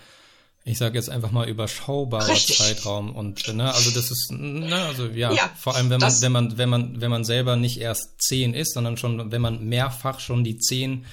ich 0.65 0.77
sage 0.77 0.99
jetzt 0.99 1.09
einfach 1.09 1.31
mal 1.31 1.49
überschaubarer 1.49 2.29
Richtig. 2.29 2.59
Zeitraum 2.59 3.17
und 3.17 3.55
ne, 3.55 3.73
also 3.73 3.91
das 3.91 4.11
ist 4.11 4.31
ne, 4.33 4.75
also 4.75 5.07
ja, 5.07 5.33
ja 5.33 5.51
vor 5.57 5.75
allem 5.75 5.89
wenn 5.89 6.01
man 6.01 6.13
wenn 6.21 6.33
man 6.33 6.59
wenn 6.59 6.69
man 6.69 7.01
wenn 7.01 7.11
man 7.11 7.25
selber 7.25 7.57
nicht 7.57 7.81
erst 7.81 8.21
zehn 8.21 8.53
ist, 8.53 8.75
sondern 8.75 8.99
schon 8.99 9.33
wenn 9.33 9.41
man 9.41 9.65
mehrfach 9.67 10.21
schon 10.21 10.45
die 10.45 10.59
zehn 10.59 11.07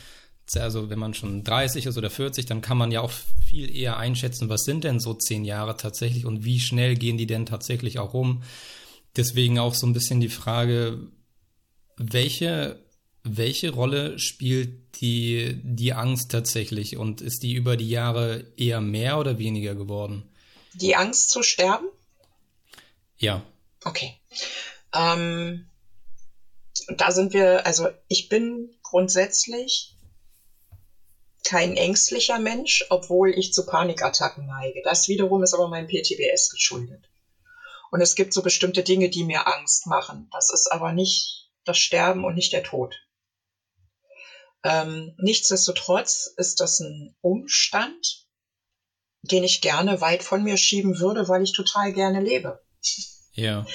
also 0.53 0.89
wenn 0.89 0.99
man 0.99 1.13
schon 1.13 1.43
30 1.43 1.88
ist 1.88 1.97
oder 1.97 2.11
40, 2.11 2.45
dann 2.45 2.61
kann 2.61 2.77
man 2.77 2.91
ja 2.91 3.01
auch 3.01 3.11
viel 3.43 3.75
eher 3.75 3.97
einschätzen, 3.97 4.47
was 4.47 4.61
sind 4.61 4.83
denn 4.83 4.99
so 4.99 5.15
zehn 5.15 5.43
Jahre 5.43 5.75
tatsächlich 5.75 6.25
und 6.25 6.45
wie 6.45 6.59
schnell 6.59 6.95
gehen 6.95 7.17
die 7.17 7.25
denn 7.25 7.47
tatsächlich 7.47 7.97
auch 7.97 8.13
rum. 8.13 8.43
Deswegen 9.15 9.57
auch 9.57 9.73
so 9.73 9.88
ein 9.88 9.93
bisschen 9.93 10.19
die 10.19 10.29
Frage, 10.29 10.99
welche 11.97 12.79
welche 13.25 13.71
Rolle 13.71 14.19
spielt 14.19 15.01
die, 15.01 15.59
die 15.63 15.93
Angst 15.93 16.31
tatsächlich 16.31 16.95
und 16.95 17.21
ist 17.21 17.41
die 17.41 17.53
über 17.53 17.75
die 17.75 17.89
Jahre 17.89 18.45
eher 18.55 18.81
mehr 18.81 19.17
oder 19.17 19.39
weniger 19.39 19.73
geworden? 19.73 20.29
Die 20.73 20.95
Angst 20.95 21.31
zu 21.31 21.41
sterben? 21.41 21.87
Ja. 23.17 23.41
Okay. 23.83 24.13
Ähm, 24.93 25.67
da 26.89 27.11
sind 27.11 27.33
wir, 27.33 27.65
also 27.65 27.87
ich 28.07 28.29
bin 28.29 28.69
grundsätzlich 28.83 29.95
kein 31.43 31.77
ängstlicher 31.77 32.39
Mensch, 32.39 32.85
obwohl 32.89 33.31
ich 33.31 33.53
zu 33.53 33.65
Panikattacken 33.65 34.45
neige. 34.45 34.81
Das 34.83 35.07
wiederum 35.07 35.41
ist 35.43 35.53
aber 35.53 35.67
meinem 35.67 35.87
PTBS 35.87 36.51
geschuldet. 36.51 37.09
Und 37.89 38.01
es 38.01 38.15
gibt 38.15 38.33
so 38.33 38.43
bestimmte 38.43 38.83
Dinge, 38.83 39.09
die 39.09 39.23
mir 39.23 39.47
Angst 39.47 39.87
machen. 39.87 40.27
Das 40.31 40.51
ist 40.51 40.71
aber 40.71 40.91
nicht 40.91 41.44
das 41.66 41.78
Sterben 41.78 42.24
und 42.24 42.36
nicht 42.36 42.53
der 42.53 42.63
Tod. 42.63 42.95
Ähm, 44.63 45.13
nichtsdestotrotz 45.18 46.34
ist 46.38 46.59
das 46.59 46.80
ein 46.80 47.16
Umstand, 47.22 48.26
den 49.22 49.43
ich 49.43 49.61
gerne 49.61 50.01
weit 50.01 50.24
von 50.24 50.43
mir 50.43 50.57
schieben 50.57 50.99
würde, 50.99 51.28
weil 51.28 51.43
ich 51.43 51.53
total 51.53 51.93
gerne 51.93 52.20
lebe. 52.20 52.63
Ja. 53.34 53.66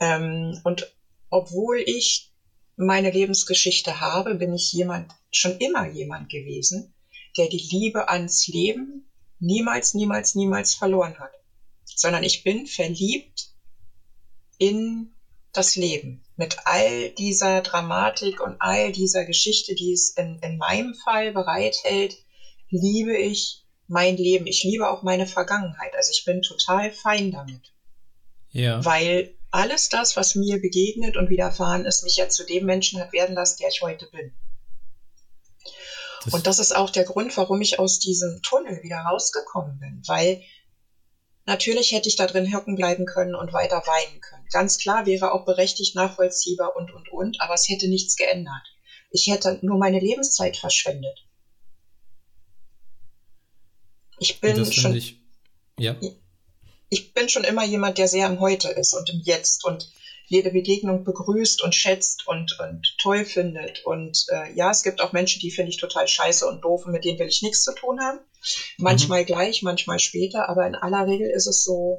Ähm, 0.00 0.60
und 0.64 0.94
obwohl 1.30 1.82
ich 1.84 2.32
meine 2.76 3.10
Lebensgeschichte 3.10 4.00
habe, 4.00 4.34
bin 4.34 4.54
ich 4.54 4.72
jemand, 4.72 5.12
schon 5.32 5.58
immer 5.58 5.86
jemand 5.88 6.30
gewesen, 6.30 6.94
der 7.36 7.48
die 7.48 7.66
Liebe 7.70 8.08
ans 8.08 8.46
Leben 8.46 9.10
niemals, 9.40 9.94
niemals, 9.94 10.34
niemals 10.34 10.74
verloren 10.74 11.18
hat. 11.18 11.32
Sondern 11.84 12.22
ich 12.22 12.44
bin 12.44 12.66
verliebt 12.66 13.54
in 14.58 15.14
das 15.52 15.74
Leben. 15.74 16.24
Mit 16.38 16.56
all 16.64 17.10
dieser 17.10 17.60
Dramatik 17.60 18.40
und 18.40 18.56
all 18.60 18.92
dieser 18.92 19.24
Geschichte, 19.24 19.74
die 19.74 19.92
es 19.92 20.10
in, 20.10 20.38
in 20.38 20.56
meinem 20.56 20.94
Fall 20.94 21.32
bereithält, 21.32 22.14
liebe 22.70 23.14
ich 23.14 23.66
mein 23.88 24.16
Leben. 24.16 24.46
Ich 24.46 24.62
liebe 24.62 24.88
auch 24.88 25.02
meine 25.02 25.26
Vergangenheit. 25.26 25.94
Also 25.96 26.12
ich 26.12 26.24
bin 26.24 26.40
total 26.40 26.92
fein 26.92 27.32
damit. 27.32 27.72
Ja. 28.50 28.84
Weil 28.84 29.34
alles 29.50 29.88
das, 29.88 30.16
was 30.16 30.36
mir 30.36 30.60
begegnet 30.60 31.16
und 31.16 31.28
widerfahren 31.28 31.84
ist, 31.84 32.04
mich 32.04 32.16
ja 32.16 32.28
zu 32.28 32.44
dem 32.44 32.66
Menschen 32.66 33.00
hat 33.00 33.12
werden 33.12 33.34
lassen, 33.34 33.56
der 33.60 33.70
ich 33.70 33.82
heute 33.82 34.06
bin. 34.06 34.32
Das 36.24 36.34
und 36.34 36.46
das 36.46 36.58
ist 36.60 36.74
auch 36.74 36.90
der 36.90 37.04
Grund, 37.04 37.36
warum 37.36 37.60
ich 37.60 37.80
aus 37.80 37.98
diesem 37.98 38.42
Tunnel 38.42 38.82
wieder 38.82 38.98
rausgekommen 38.98 39.78
bin, 39.80 40.02
weil 40.06 40.40
natürlich 41.48 41.90
hätte 41.90 42.08
ich 42.08 42.14
da 42.14 42.26
drin 42.26 42.54
hocken 42.54 42.76
bleiben 42.76 43.04
können 43.04 43.34
und 43.34 43.52
weiter 43.52 43.82
weinen 43.86 44.20
können. 44.20 44.46
Ganz 44.52 44.78
klar 44.78 45.04
wäre 45.06 45.32
auch 45.32 45.44
berechtigt, 45.44 45.96
nachvollziehbar 45.96 46.76
und, 46.76 46.92
und, 46.92 47.08
und, 47.08 47.40
aber 47.40 47.54
es 47.54 47.68
hätte 47.68 47.88
nichts 47.88 48.14
geändert. 48.14 48.62
Ich 49.10 49.26
hätte 49.26 49.58
nur 49.62 49.78
meine 49.78 49.98
Lebenszeit 49.98 50.56
verschwendet. 50.56 51.24
Ich 54.20 54.40
bin 54.40 54.70
schon. 54.72 54.94
Ich, 54.94 55.16
ja 55.78 55.96
ich 56.90 57.12
bin 57.12 57.28
schon 57.28 57.44
immer 57.44 57.64
jemand, 57.64 57.98
der 57.98 58.08
sehr 58.08 58.26
im 58.26 58.40
Heute 58.40 58.68
ist 58.68 58.94
und 58.94 59.08
im 59.10 59.20
Jetzt 59.20 59.64
und 59.64 59.90
jede 60.26 60.50
Begegnung 60.50 61.04
begrüßt 61.04 61.62
und 61.62 61.74
schätzt 61.74 62.26
und, 62.26 62.58
und 62.60 62.96
toll 62.98 63.24
findet. 63.24 63.84
Und 63.84 64.26
äh, 64.30 64.52
ja, 64.52 64.70
es 64.70 64.82
gibt 64.82 65.00
auch 65.00 65.12
Menschen, 65.12 65.40
die 65.40 65.50
finde 65.50 65.70
ich 65.70 65.78
total 65.78 66.06
scheiße 66.06 66.46
und 66.46 66.62
doof 66.62 66.84
und 66.84 66.92
mit 66.92 67.04
denen 67.04 67.18
will 67.18 67.28
ich 67.28 67.42
nichts 67.42 67.62
zu 67.62 67.74
tun 67.74 68.00
haben. 68.00 68.20
Manchmal 68.78 69.22
mhm. 69.22 69.26
gleich, 69.26 69.62
manchmal 69.62 69.98
später, 69.98 70.48
aber 70.48 70.66
in 70.66 70.74
aller 70.74 71.06
Regel 71.06 71.30
ist 71.30 71.46
es 71.46 71.64
so, 71.64 71.98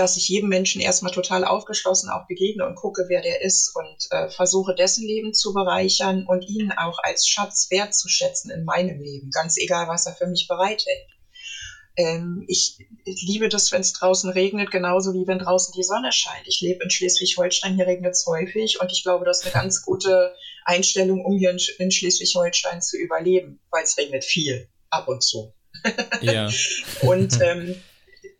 dass 0.00 0.16
ich 0.16 0.28
jedem 0.28 0.48
Menschen 0.48 0.80
erstmal 0.80 1.12
total 1.12 1.44
aufgeschlossen 1.44 2.08
auch 2.08 2.26
begegne 2.26 2.66
und 2.66 2.74
gucke, 2.74 3.04
wer 3.08 3.20
der 3.20 3.42
ist 3.42 3.74
und 3.74 4.06
äh, 4.10 4.30
versuche, 4.30 4.74
dessen 4.74 5.06
Leben 5.06 5.34
zu 5.34 5.52
bereichern 5.52 6.26
und 6.26 6.42
ihn 6.48 6.72
auch 6.72 6.98
als 7.02 7.28
Schatz 7.28 7.68
wertzuschätzen 7.70 8.50
in 8.50 8.64
meinem 8.64 9.00
Leben, 9.00 9.30
ganz 9.30 9.58
egal, 9.58 9.88
was 9.88 10.06
er 10.06 10.14
für 10.14 10.26
mich 10.26 10.46
bereithält. 10.48 11.06
Ähm, 11.96 12.44
ich, 12.48 12.78
ich, 13.04 13.22
liebe 13.26 13.50
das, 13.50 13.72
wenn 13.72 13.82
es 13.82 13.92
draußen 13.92 14.30
regnet, 14.30 14.70
genauso 14.70 15.12
wie 15.12 15.26
wenn 15.26 15.38
draußen 15.38 15.74
die 15.76 15.82
Sonne 15.82 16.12
scheint. 16.12 16.46
Ich 16.46 16.60
lebe 16.62 16.82
in 16.82 16.90
Schleswig-Holstein, 16.90 17.74
hier 17.74 17.86
regnet 17.86 18.12
es 18.12 18.24
häufig 18.26 18.80
und 18.80 18.90
ich 18.92 19.02
glaube, 19.02 19.26
das 19.26 19.40
ist 19.40 19.46
eine 19.46 19.62
ganz 19.64 19.82
gute 19.82 20.34
Einstellung, 20.64 21.24
um 21.24 21.36
hier 21.36 21.50
in, 21.50 21.58
in 21.78 21.90
Schleswig-Holstein 21.90 22.80
zu 22.80 22.96
überleben, 22.96 23.60
weil 23.70 23.84
es 23.84 23.98
regnet 23.98 24.24
viel, 24.24 24.69
ab 24.90 25.08
und 25.08 25.22
zu. 25.22 25.52
Ja. 26.20 26.50
und 27.02 27.40
ähm, 27.40 27.76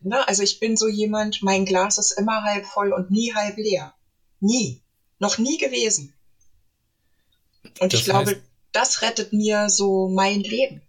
na, 0.01 0.23
also 0.23 0.43
ich 0.43 0.59
bin 0.59 0.77
so 0.77 0.87
jemand, 0.87 1.41
mein 1.41 1.65
Glas 1.65 1.97
ist 1.97 2.11
immer 2.11 2.43
halb 2.43 2.65
voll 2.65 2.93
und 2.93 3.11
nie 3.11 3.33
halb 3.33 3.57
leer. 3.57 3.93
Nie. 4.39 4.81
Noch 5.19 5.37
nie 5.37 5.57
gewesen. 5.57 6.13
Und 7.79 7.93
das 7.93 7.99
ich 7.99 8.05
glaube, 8.05 8.31
heißt, 8.31 8.41
das 8.71 9.01
rettet 9.01 9.33
mir 9.33 9.69
so 9.69 10.09
mein 10.09 10.41
Leben 10.41 10.81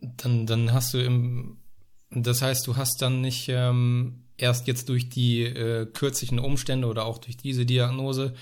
dann, 0.00 0.46
dann 0.46 0.72
hast 0.72 0.94
du 0.94 0.98
im, 0.98 1.58
das 2.10 2.42
heißt, 2.42 2.66
du 2.66 2.76
hast 2.76 3.00
dann 3.00 3.20
nicht 3.20 3.48
ähm, 3.48 4.24
erst 4.36 4.66
jetzt 4.66 4.88
durch 4.88 5.08
die 5.08 5.42
äh, 5.42 5.86
kürzlichen 5.86 6.38
Umstände 6.38 6.86
oder 6.86 7.04
auch 7.04 7.18
durch 7.18 7.36
diese 7.36 7.66
Diagnose 7.66 8.34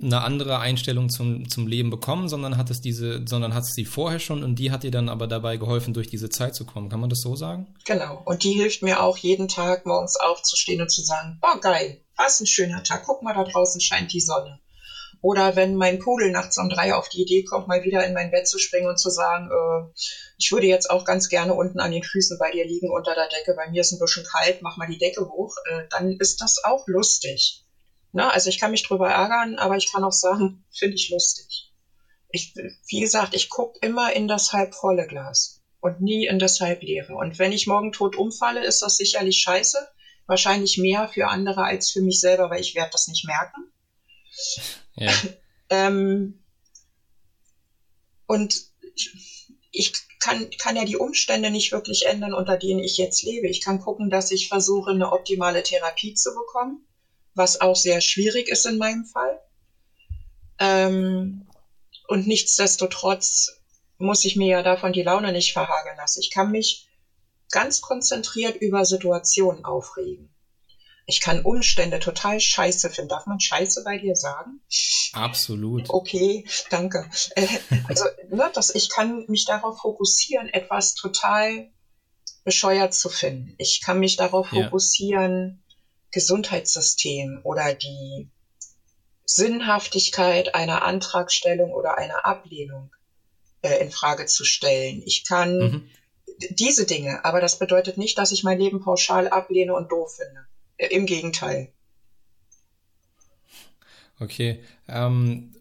eine 0.00 0.22
andere 0.22 0.60
Einstellung 0.60 1.08
zum, 1.08 1.48
zum 1.48 1.66
Leben 1.66 1.90
bekommen, 1.90 2.28
sondern 2.28 2.56
hat 2.56 2.70
es 2.70 2.80
diese, 2.80 3.22
sondern 3.26 3.54
hat 3.54 3.64
es 3.64 3.74
sie 3.74 3.84
vorher 3.84 4.20
schon 4.20 4.44
und 4.44 4.56
die 4.56 4.70
hat 4.70 4.84
dir 4.84 4.90
dann 4.90 5.08
aber 5.08 5.26
dabei 5.26 5.56
geholfen, 5.56 5.92
durch 5.94 6.08
diese 6.08 6.30
Zeit 6.30 6.54
zu 6.54 6.64
kommen. 6.64 6.88
Kann 6.88 7.00
man 7.00 7.10
das 7.10 7.20
so 7.20 7.34
sagen? 7.34 7.66
Genau. 7.84 8.22
Und 8.24 8.44
die 8.44 8.52
hilft 8.52 8.82
mir 8.82 9.02
auch 9.02 9.16
jeden 9.16 9.48
Tag 9.48 9.86
morgens 9.86 10.16
aufzustehen 10.16 10.80
und 10.80 10.90
zu 10.90 11.02
sagen, 11.02 11.38
boah, 11.40 11.60
geil, 11.60 12.00
was 12.16 12.40
ein 12.40 12.46
schöner 12.46 12.82
Tag. 12.84 13.02
Guck 13.06 13.22
mal, 13.22 13.34
da 13.34 13.44
draußen 13.44 13.80
scheint 13.80 14.12
die 14.12 14.20
Sonne. 14.20 14.60
Oder 15.20 15.56
wenn 15.56 15.74
mein 15.74 15.98
Pudel 15.98 16.30
nachts 16.30 16.58
um 16.58 16.70
drei 16.70 16.94
auf 16.94 17.08
die 17.08 17.22
Idee 17.22 17.42
kommt, 17.42 17.66
mal 17.66 17.82
wieder 17.82 18.06
in 18.06 18.14
mein 18.14 18.30
Bett 18.30 18.46
zu 18.46 18.58
springen 18.58 18.88
und 18.88 19.00
zu 19.00 19.10
sagen, 19.10 19.50
äh, 19.50 19.90
ich 20.38 20.52
würde 20.52 20.68
jetzt 20.68 20.90
auch 20.90 21.04
ganz 21.04 21.28
gerne 21.28 21.54
unten 21.54 21.80
an 21.80 21.90
den 21.90 22.04
Füßen 22.04 22.38
bei 22.38 22.52
dir 22.52 22.64
liegen 22.64 22.88
unter 22.90 23.14
der 23.14 23.28
Decke, 23.28 23.54
bei 23.54 23.68
mir 23.68 23.80
ist 23.80 23.92
ein 23.92 23.98
bisschen 23.98 24.24
kalt, 24.24 24.62
mach 24.62 24.76
mal 24.76 24.86
die 24.86 24.98
Decke 24.98 25.28
hoch, 25.28 25.56
äh, 25.70 25.82
dann 25.90 26.12
ist 26.12 26.40
das 26.40 26.62
auch 26.62 26.86
lustig. 26.86 27.64
Na, 28.18 28.30
also 28.30 28.48
ich 28.48 28.58
kann 28.58 28.72
mich 28.72 28.82
drüber 28.82 29.08
ärgern, 29.08 29.54
aber 29.60 29.76
ich 29.76 29.92
kann 29.92 30.02
auch 30.02 30.10
sagen, 30.10 30.64
finde 30.76 30.96
ich 30.96 31.08
lustig. 31.08 31.72
Ich, 32.30 32.52
wie 32.88 32.98
gesagt, 32.98 33.32
ich 33.32 33.48
gucke 33.48 33.78
immer 33.80 34.12
in 34.12 34.26
das 34.26 34.52
halbvolle 34.52 35.06
Glas 35.06 35.62
und 35.78 36.00
nie 36.00 36.26
in 36.26 36.40
das 36.40 36.58
halbleere. 36.58 37.14
Und 37.14 37.38
wenn 37.38 37.52
ich 37.52 37.68
morgen 37.68 37.92
tot 37.92 38.16
umfalle, 38.16 38.64
ist 38.64 38.82
das 38.82 38.96
sicherlich 38.96 39.38
scheiße. 39.38 39.86
Wahrscheinlich 40.26 40.78
mehr 40.78 41.06
für 41.06 41.28
andere 41.28 41.62
als 41.62 41.92
für 41.92 42.00
mich 42.00 42.18
selber, 42.18 42.50
weil 42.50 42.60
ich 42.60 42.74
werde 42.74 42.90
das 42.90 43.06
nicht 43.06 43.24
merken. 43.24 43.72
Ja. 44.96 45.12
ähm, 45.70 46.42
und 48.26 48.64
ich 49.70 49.92
kann, 50.18 50.50
kann 50.58 50.74
ja 50.74 50.84
die 50.84 50.96
Umstände 50.96 51.50
nicht 51.50 51.70
wirklich 51.70 52.06
ändern, 52.06 52.34
unter 52.34 52.56
denen 52.56 52.80
ich 52.80 52.96
jetzt 52.96 53.22
lebe. 53.22 53.46
Ich 53.46 53.60
kann 53.60 53.78
gucken, 53.78 54.10
dass 54.10 54.32
ich 54.32 54.48
versuche, 54.48 54.90
eine 54.90 55.12
optimale 55.12 55.62
Therapie 55.62 56.14
zu 56.14 56.34
bekommen, 56.34 56.84
was 57.38 57.60
auch 57.60 57.76
sehr 57.76 58.00
schwierig 58.00 58.48
ist 58.48 58.66
in 58.66 58.76
meinem 58.76 59.04
Fall. 59.04 59.40
Ähm, 60.58 61.46
und 62.08 62.26
nichtsdestotrotz 62.26 63.60
muss 63.98 64.24
ich 64.24 64.36
mir 64.36 64.48
ja 64.48 64.62
davon 64.62 64.92
die 64.92 65.02
Laune 65.02 65.32
nicht 65.32 65.52
verhageln 65.52 65.96
lassen. 65.96 66.20
Ich 66.20 66.30
kann 66.30 66.50
mich 66.50 66.88
ganz 67.50 67.80
konzentriert 67.80 68.56
über 68.56 68.84
Situationen 68.84 69.64
aufregen. 69.64 70.30
Ich 71.06 71.20
kann 71.20 71.40
Umstände 71.40 72.00
total 72.00 72.38
scheiße 72.38 72.90
finden. 72.90 73.08
Darf 73.08 73.24
man 73.24 73.40
scheiße 73.40 73.82
bei 73.82 73.96
dir 73.96 74.14
sagen? 74.14 74.60
Absolut. 75.14 75.88
Okay, 75.88 76.44
danke. 76.68 77.08
Äh, 77.34 77.46
also, 77.88 78.04
ne, 78.28 78.50
dass 78.52 78.74
ich 78.74 78.90
kann 78.90 79.24
mich 79.26 79.46
darauf 79.46 79.78
fokussieren, 79.78 80.48
etwas 80.50 80.94
total 80.94 81.70
bescheuert 82.44 82.92
zu 82.92 83.08
finden. 83.08 83.54
Ich 83.56 83.80
kann 83.80 84.00
mich 84.00 84.16
darauf 84.16 84.52
ja. 84.52 84.64
fokussieren, 84.64 85.62
Gesundheitssystem 86.10 87.40
oder 87.42 87.74
die 87.74 88.28
Sinnhaftigkeit 89.24 90.54
einer 90.54 90.82
Antragstellung 90.82 91.72
oder 91.72 91.98
einer 91.98 92.24
Ablehnung 92.24 92.90
äh, 93.62 93.76
in 93.82 93.90
Frage 93.90 94.26
zu 94.26 94.44
stellen. 94.44 95.02
Ich 95.04 95.26
kann 95.26 95.58
mhm. 95.58 95.90
diese 96.50 96.86
Dinge, 96.86 97.24
aber 97.24 97.40
das 97.40 97.58
bedeutet 97.58 97.98
nicht, 97.98 98.16
dass 98.16 98.32
ich 98.32 98.42
mein 98.42 98.58
Leben 98.58 98.80
pauschal 98.80 99.28
ablehne 99.28 99.74
und 99.74 99.92
doof 99.92 100.16
finde. 100.16 100.46
Im 100.78 101.06
Gegenteil. 101.06 101.72
Okay. 104.20 104.62
Ähm, 104.88 105.54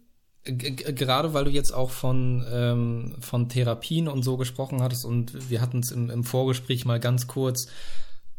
gerade 0.44 1.34
weil 1.34 1.46
du 1.46 1.52
jetzt 1.52 1.74
auch 1.74 1.90
von, 1.90 2.46
ähm, 2.50 3.16
von 3.20 3.50
Therapien 3.50 4.08
und 4.08 4.24
so 4.24 4.38
gesprochen 4.38 4.82
hattest 4.82 5.04
und 5.04 5.50
wir 5.50 5.60
hatten 5.60 5.80
es 5.80 5.92
im, 5.92 6.10
im 6.10 6.24
Vorgespräch 6.24 6.86
mal 6.86 7.00
ganz 7.00 7.28
kurz 7.28 7.68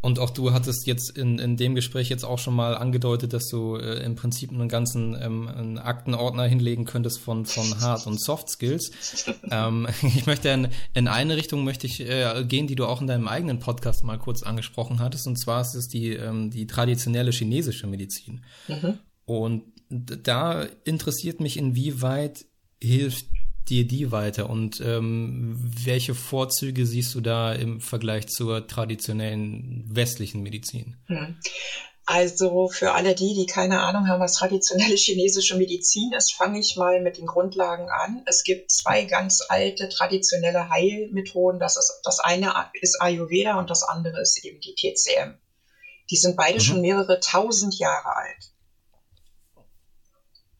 und 0.01 0.21
auch 0.21 0.31
du 0.31 0.53
hattest 0.53 0.87
jetzt 0.87 1.19
in, 1.19 1.41
in 1.41 1.57
dem 1.57 1.75
Gespräch 1.75 2.09
jetzt 2.09 2.25
auch 2.25 2.39
schon 2.39 2.55
mal 2.55 2.77
angedeutet, 2.77 3.33
dass 3.33 3.49
du 3.49 3.77
äh, 3.77 4.05
im 4.05 4.15
Prinzip 4.15 4.53
einen 4.53 4.69
ganzen 4.69 5.21
ähm, 5.21 5.49
einen 5.49 5.79
Aktenordner 5.79 6.45
hinlegen 6.45 6.85
könntest 6.85 7.19
von, 7.19 7.47
von 7.47 7.81
Hard- 7.81 8.07
und 8.07 8.21
Soft 8.21 8.49
Skills. 8.49 8.93
ähm, 9.51 9.89
ich 10.03 10.27
möchte 10.27 10.51
in, 10.51 10.69
in 10.95 11.09
eine 11.09 11.37
Richtung 11.37 11.65
möchte 11.65 11.89
ich 11.89 12.01
äh, 12.01 12.45
gehen, 12.47 12.69
die 12.69 12.77
du 12.77 12.87
auch 12.87 13.01
in 13.01 13.09
deinem 13.09 13.27
eigenen 13.27 13.59
Podcast 13.59 14.05
mal 14.05 14.19
kurz 14.19 14.45
angesprochen 14.45 15.01
hattest. 15.01 15.27
Und 15.27 15.37
zwar 15.37 15.63
ist 15.63 15.75
es 15.75 15.89
die, 15.89 16.13
ähm, 16.13 16.51
die 16.51 16.69
traditionelle 16.69 17.33
chinesische 17.33 17.89
Medizin. 17.89 18.45
Mhm. 18.69 18.99
Und 19.25 19.65
da 19.91 20.63
interessiert 20.85 21.41
mich, 21.41 21.57
inwieweit 21.57 22.45
hilft 22.81 23.27
dir 23.71 23.87
die 23.87 24.11
weiter 24.12 24.51
und 24.51 24.81
ähm, 24.81 25.57
welche 25.85 26.14
Vorzüge 26.14 26.87
siehst 26.87 27.14
du 27.14 27.21
da 27.21 27.53
im 27.53 27.81
Vergleich 27.81 28.29
zur 28.29 28.66
traditionellen 28.66 29.85
westlichen 29.89 30.43
Medizin? 30.43 30.97
Hm. 31.07 31.37
Also 32.11 32.69
für 32.69 32.93
alle 32.93 33.14
die, 33.14 33.35
die 33.35 33.45
keine 33.45 33.81
Ahnung 33.81 34.09
haben, 34.09 34.21
was 34.21 34.33
traditionelle 34.33 34.97
chinesische 34.97 35.57
Medizin 35.57 36.12
ist, 36.16 36.33
fange 36.33 36.59
ich 36.59 36.75
mal 36.77 37.03
mit 37.03 37.19
den 37.19 37.27
Grundlagen 37.27 37.91
an. 37.91 38.23
Es 38.25 38.45
gibt 38.45 38.71
zwei 38.71 39.05
ganz 39.05 39.43
alte 39.47 39.91
traditionelle 39.91 40.71
Heilmethoden. 40.71 41.61
Das, 41.61 41.77
ist, 41.77 42.01
das 42.05 42.19
eine 42.21 42.55
ist 42.81 43.03
Ayurveda 43.03 43.59
und 43.59 43.69
das 43.69 43.83
andere 43.83 44.23
ist 44.23 44.43
eben 44.43 44.59
die 44.61 44.75
TCM. 44.75 45.35
Die 46.11 46.16
sind 46.16 46.35
beide 46.35 46.55
mhm. 46.55 46.62
schon 46.62 46.81
mehrere 46.81 47.21
tausend 47.21 47.79
Jahre 47.79 48.16
alt. 48.16 48.53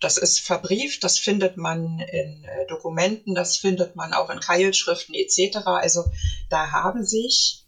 Das 0.01 0.17
ist 0.17 0.41
verbrieft, 0.41 1.03
das 1.03 1.19
findet 1.19 1.57
man 1.57 1.99
in 1.99 2.45
äh, 2.45 2.67
Dokumenten, 2.69 3.35
das 3.35 3.57
findet 3.57 3.97
man 3.97 4.13
auch 4.13 4.31
in 4.31 4.41
Keilschriften 4.41 5.15
etc. 5.15 5.59
Also 5.65 6.05
da 6.51 6.71
haben 6.71 7.05
sich 7.05 7.65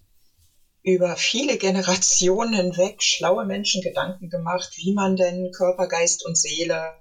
über 0.82 1.16
viele 1.16 1.56
Generationen 1.56 2.54
hinweg 2.54 3.02
schlaue 3.02 3.44
Menschen 3.44 3.82
Gedanken 3.82 4.30
gemacht, 4.30 4.72
wie 4.76 4.92
man 4.92 5.16
denn 5.16 5.50
Körper, 5.52 5.86
Geist 5.88 6.24
und 6.24 6.38
Seele 6.38 6.94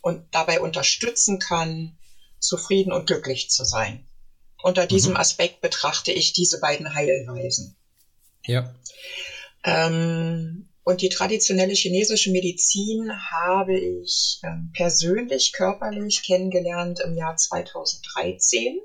und 0.00 0.22
dabei 0.30 0.60
unterstützen 0.60 1.38
kann, 1.38 1.98
zufrieden 2.38 2.92
und 2.92 3.06
glücklich 3.06 3.50
zu 3.50 3.64
sein. 3.64 4.06
Unter 4.62 4.86
diesem 4.86 5.12
mhm. 5.12 5.18
Aspekt 5.18 5.60
betrachte 5.60 6.12
ich 6.12 6.32
diese 6.32 6.60
beiden 6.60 6.94
Heilweisen. 6.94 7.76
Ja. 8.44 8.74
Ähm, 9.64 10.68
und 10.86 11.00
die 11.00 11.08
traditionelle 11.08 11.74
chinesische 11.74 12.30
Medizin 12.30 13.10
habe 13.32 13.76
ich 13.76 14.38
ähm, 14.44 14.70
persönlich, 14.72 15.52
körperlich 15.52 16.22
kennengelernt 16.24 17.00
im 17.04 17.16
Jahr 17.16 17.36
2013. 17.36 18.78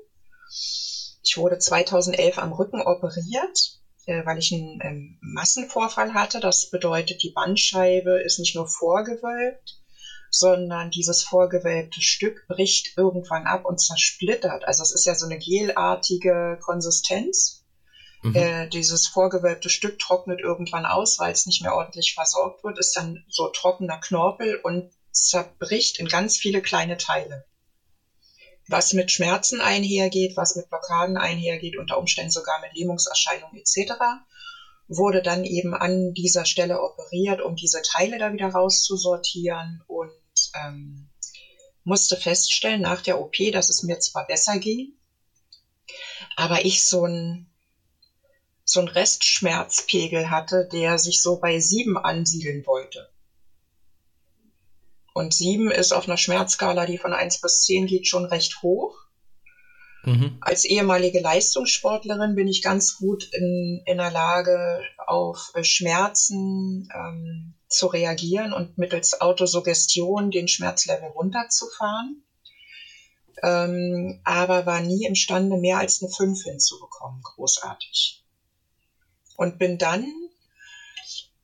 Ich 1.22 1.36
wurde 1.36 1.60
2011 1.60 2.38
am 2.38 2.52
Rücken 2.52 2.82
operiert, 2.82 3.78
äh, 4.06 4.26
weil 4.26 4.38
ich 4.38 4.52
einen 4.52 4.80
ähm, 4.82 5.18
Massenvorfall 5.20 6.12
hatte. 6.12 6.40
Das 6.40 6.70
bedeutet, 6.70 7.22
die 7.22 7.30
Bandscheibe 7.30 8.20
ist 8.20 8.40
nicht 8.40 8.56
nur 8.56 8.66
vorgewölbt, 8.66 9.80
sondern 10.28 10.90
dieses 10.90 11.22
vorgewölbte 11.22 12.00
Stück 12.00 12.48
bricht 12.48 12.96
irgendwann 12.96 13.46
ab 13.46 13.64
und 13.64 13.80
zersplittert. 13.80 14.66
Also 14.66 14.82
es 14.82 14.90
ist 14.90 15.04
ja 15.04 15.14
so 15.14 15.26
eine 15.26 15.38
gelartige 15.38 16.58
Konsistenz. 16.64 17.61
Mhm. 18.22 18.34
Äh, 18.34 18.68
dieses 18.68 19.06
vorgewölbte 19.06 19.68
Stück 19.68 19.98
trocknet 19.98 20.40
irgendwann 20.40 20.86
aus, 20.86 21.18
weil 21.18 21.32
es 21.32 21.46
nicht 21.46 21.62
mehr 21.62 21.74
ordentlich 21.74 22.14
versorgt 22.14 22.64
wird, 22.64 22.78
ist 22.78 22.96
dann 22.96 23.24
so 23.28 23.48
trockener 23.48 23.98
Knorpel 23.98 24.56
und 24.56 24.90
zerbricht 25.10 25.98
in 25.98 26.08
ganz 26.08 26.36
viele 26.36 26.62
kleine 26.62 26.96
Teile. 26.96 27.44
Was 28.68 28.92
mit 28.92 29.10
Schmerzen 29.10 29.60
einhergeht, 29.60 30.36
was 30.36 30.54
mit 30.54 30.68
Blockaden 30.68 31.16
einhergeht, 31.16 31.76
unter 31.76 31.98
Umständen 31.98 32.30
sogar 32.30 32.60
mit 32.60 32.74
Lähmungserscheinungen 32.74 33.56
etc 33.56 34.22
wurde 34.96 35.22
dann 35.22 35.44
eben 35.44 35.74
an 35.74 36.14
dieser 36.14 36.44
Stelle 36.44 36.80
operiert, 36.80 37.40
um 37.40 37.56
diese 37.56 37.82
Teile 37.82 38.18
da 38.18 38.32
wieder 38.32 38.48
rauszusortieren 38.48 39.82
und 39.86 40.10
ähm, 40.54 41.08
musste 41.84 42.16
feststellen 42.16 42.80
nach 42.80 43.02
der 43.02 43.20
OP, 43.20 43.34
dass 43.52 43.68
es 43.68 43.82
mir 43.82 43.98
zwar 44.00 44.26
besser 44.26 44.58
ging, 44.58 44.92
aber 46.36 46.64
ich 46.64 46.84
so 46.84 47.06
ein 47.06 47.51
so 48.72 48.80
ein 48.80 48.88
Restschmerzpegel 48.88 50.30
hatte, 50.30 50.68
der 50.72 50.98
sich 50.98 51.20
so 51.20 51.36
bei 51.36 51.60
sieben 51.60 51.98
ansiedeln 51.98 52.66
wollte. 52.66 53.08
Und 55.14 55.34
sieben 55.34 55.70
ist 55.70 55.92
auf 55.92 56.06
einer 56.06 56.16
Schmerzskala, 56.16 56.86
die 56.86 56.96
von 56.96 57.12
eins 57.12 57.40
bis 57.40 57.62
zehn 57.62 57.86
geht, 57.86 58.06
schon 58.06 58.24
recht 58.24 58.62
hoch. 58.62 58.96
Mhm. 60.04 60.38
Als 60.40 60.64
ehemalige 60.64 61.20
Leistungssportlerin 61.20 62.34
bin 62.34 62.48
ich 62.48 62.62
ganz 62.62 62.96
gut 62.96 63.28
in, 63.32 63.82
in 63.84 63.98
der 63.98 64.10
Lage, 64.10 64.80
auf 65.06 65.52
Schmerzen 65.62 66.88
ähm, 66.94 67.54
zu 67.68 67.86
reagieren 67.86 68.52
und 68.52 68.78
mittels 68.78 69.20
Autosuggestion 69.20 70.30
den 70.30 70.48
Schmerzlevel 70.48 71.08
runterzufahren. 71.08 72.24
Ähm, 73.42 74.20
aber 74.24 74.66
war 74.66 74.80
nie 74.80 75.04
imstande, 75.04 75.56
mehr 75.56 75.78
als 75.78 76.02
eine 76.02 76.10
5 76.10 76.42
hinzubekommen. 76.42 77.20
Großartig. 77.22 78.21
Und 79.36 79.58
bin 79.58 79.78
dann 79.78 80.06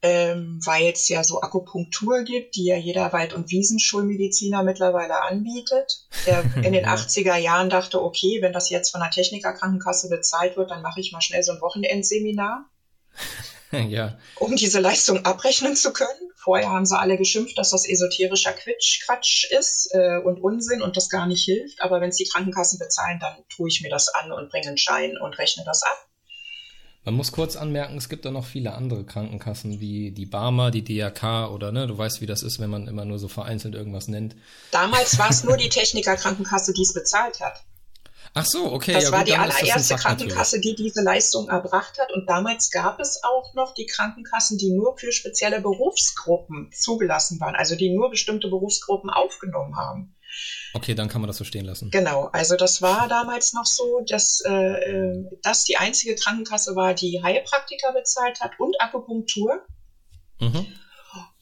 ähm, 0.00 0.60
weil 0.64 0.92
es 0.92 1.08
ja 1.08 1.24
so 1.24 1.40
Akupunktur 1.40 2.22
gibt, 2.22 2.54
die 2.54 2.66
ja 2.66 2.76
jeder 2.76 3.12
Wald- 3.12 3.32
und 3.32 3.50
Wiesenschulmediziner 3.50 4.62
mittlerweile 4.62 5.22
anbietet. 5.22 6.06
Der 6.26 6.44
in 6.56 6.72
den 6.72 6.84
ja. 6.84 6.94
80er 6.94 7.36
Jahren 7.36 7.68
dachte, 7.68 8.00
okay, 8.02 8.38
wenn 8.40 8.52
das 8.52 8.70
jetzt 8.70 8.90
von 8.90 9.00
der 9.00 9.10
Technikerkrankenkasse 9.10 10.08
bezahlt 10.08 10.56
wird, 10.56 10.70
dann 10.70 10.82
mache 10.82 11.00
ich 11.00 11.12
mal 11.12 11.20
schnell 11.20 11.42
so 11.42 11.52
ein 11.52 11.60
Wochenendseminar. 11.60 12.70
ja. 13.72 14.16
Um 14.36 14.54
diese 14.54 14.78
Leistung 14.78 15.24
abrechnen 15.24 15.74
zu 15.74 15.92
können. 15.92 16.08
Vorher 16.36 16.70
haben 16.70 16.86
sie 16.86 16.96
alle 16.96 17.16
geschimpft, 17.16 17.58
dass 17.58 17.70
das 17.70 17.86
esoterischer 17.86 18.52
Quatsch, 18.52 19.04
Quatsch 19.04 19.50
ist 19.50 19.90
äh, 19.92 20.18
und 20.18 20.40
Unsinn 20.40 20.80
und 20.80 20.96
das 20.96 21.10
gar 21.10 21.26
nicht 21.26 21.44
hilft. 21.44 21.82
Aber 21.82 22.00
wenn 22.00 22.10
es 22.10 22.16
die 22.16 22.28
Krankenkassen 22.28 22.78
bezahlen, 22.78 23.18
dann 23.18 23.36
tue 23.48 23.68
ich 23.68 23.82
mir 23.82 23.90
das 23.90 24.08
an 24.08 24.30
und 24.30 24.48
bringe 24.48 24.68
einen 24.68 24.78
Schein 24.78 25.18
und 25.18 25.36
rechne 25.38 25.64
das 25.66 25.82
ab. 25.82 26.07
Man 27.08 27.14
muss 27.14 27.32
kurz 27.32 27.56
anmerken, 27.56 27.96
es 27.96 28.10
gibt 28.10 28.26
da 28.26 28.30
noch 28.30 28.44
viele 28.44 28.74
andere 28.74 29.02
Krankenkassen 29.02 29.80
wie 29.80 30.10
die 30.10 30.26
Barmer, 30.26 30.70
die 30.70 30.84
DRK 30.84 31.48
oder 31.50 31.72
ne, 31.72 31.86
du 31.86 31.96
weißt, 31.96 32.20
wie 32.20 32.26
das 32.26 32.42
ist, 32.42 32.60
wenn 32.60 32.68
man 32.68 32.86
immer 32.86 33.06
nur 33.06 33.18
so 33.18 33.28
vereinzelt 33.28 33.74
irgendwas 33.74 34.08
nennt. 34.08 34.36
Damals 34.72 35.18
war 35.18 35.30
es 35.30 35.42
nur 35.42 35.56
die 35.56 35.70
Technikerkrankenkasse, 35.70 36.74
die 36.74 36.82
es 36.82 36.92
bezahlt 36.92 37.40
hat. 37.40 37.62
Ach 38.34 38.44
so, 38.44 38.70
okay. 38.70 38.92
Das 38.92 39.04
ja, 39.04 39.12
war 39.12 39.20
gut, 39.20 39.28
die 39.28 39.36
allererste 39.36 39.96
Krankenkasse, 39.96 40.56
natürlich. 40.56 40.76
die 40.76 40.82
diese 40.82 41.02
Leistung 41.02 41.48
erbracht 41.48 41.98
hat. 41.98 42.12
Und 42.12 42.28
damals 42.28 42.70
gab 42.70 43.00
es 43.00 43.22
auch 43.24 43.54
noch 43.54 43.72
die 43.72 43.86
Krankenkassen, 43.86 44.58
die 44.58 44.70
nur 44.70 44.98
für 44.98 45.10
spezielle 45.10 45.62
Berufsgruppen 45.62 46.70
zugelassen 46.74 47.40
waren, 47.40 47.54
also 47.54 47.74
die 47.74 47.88
nur 47.88 48.10
bestimmte 48.10 48.48
Berufsgruppen 48.48 49.08
aufgenommen 49.08 49.76
haben. 49.78 50.14
Okay, 50.74 50.94
dann 50.94 51.08
kann 51.08 51.20
man 51.20 51.28
das 51.28 51.36
so 51.36 51.44
stehen 51.44 51.64
lassen. 51.64 51.90
Genau, 51.90 52.26
also 52.32 52.56
das 52.56 52.82
war 52.82 53.08
damals 53.08 53.52
noch 53.52 53.66
so, 53.66 54.00
dass 54.06 54.40
äh, 54.46 54.52
äh, 54.52 55.24
das 55.42 55.64
die 55.64 55.76
einzige 55.76 56.14
Krankenkasse 56.14 56.76
war, 56.76 56.94
die 56.94 57.22
Heilpraktiker 57.22 57.92
bezahlt 57.92 58.40
hat 58.40 58.52
und 58.58 58.80
Akupunktur. 58.80 59.66
Mhm. 60.40 60.66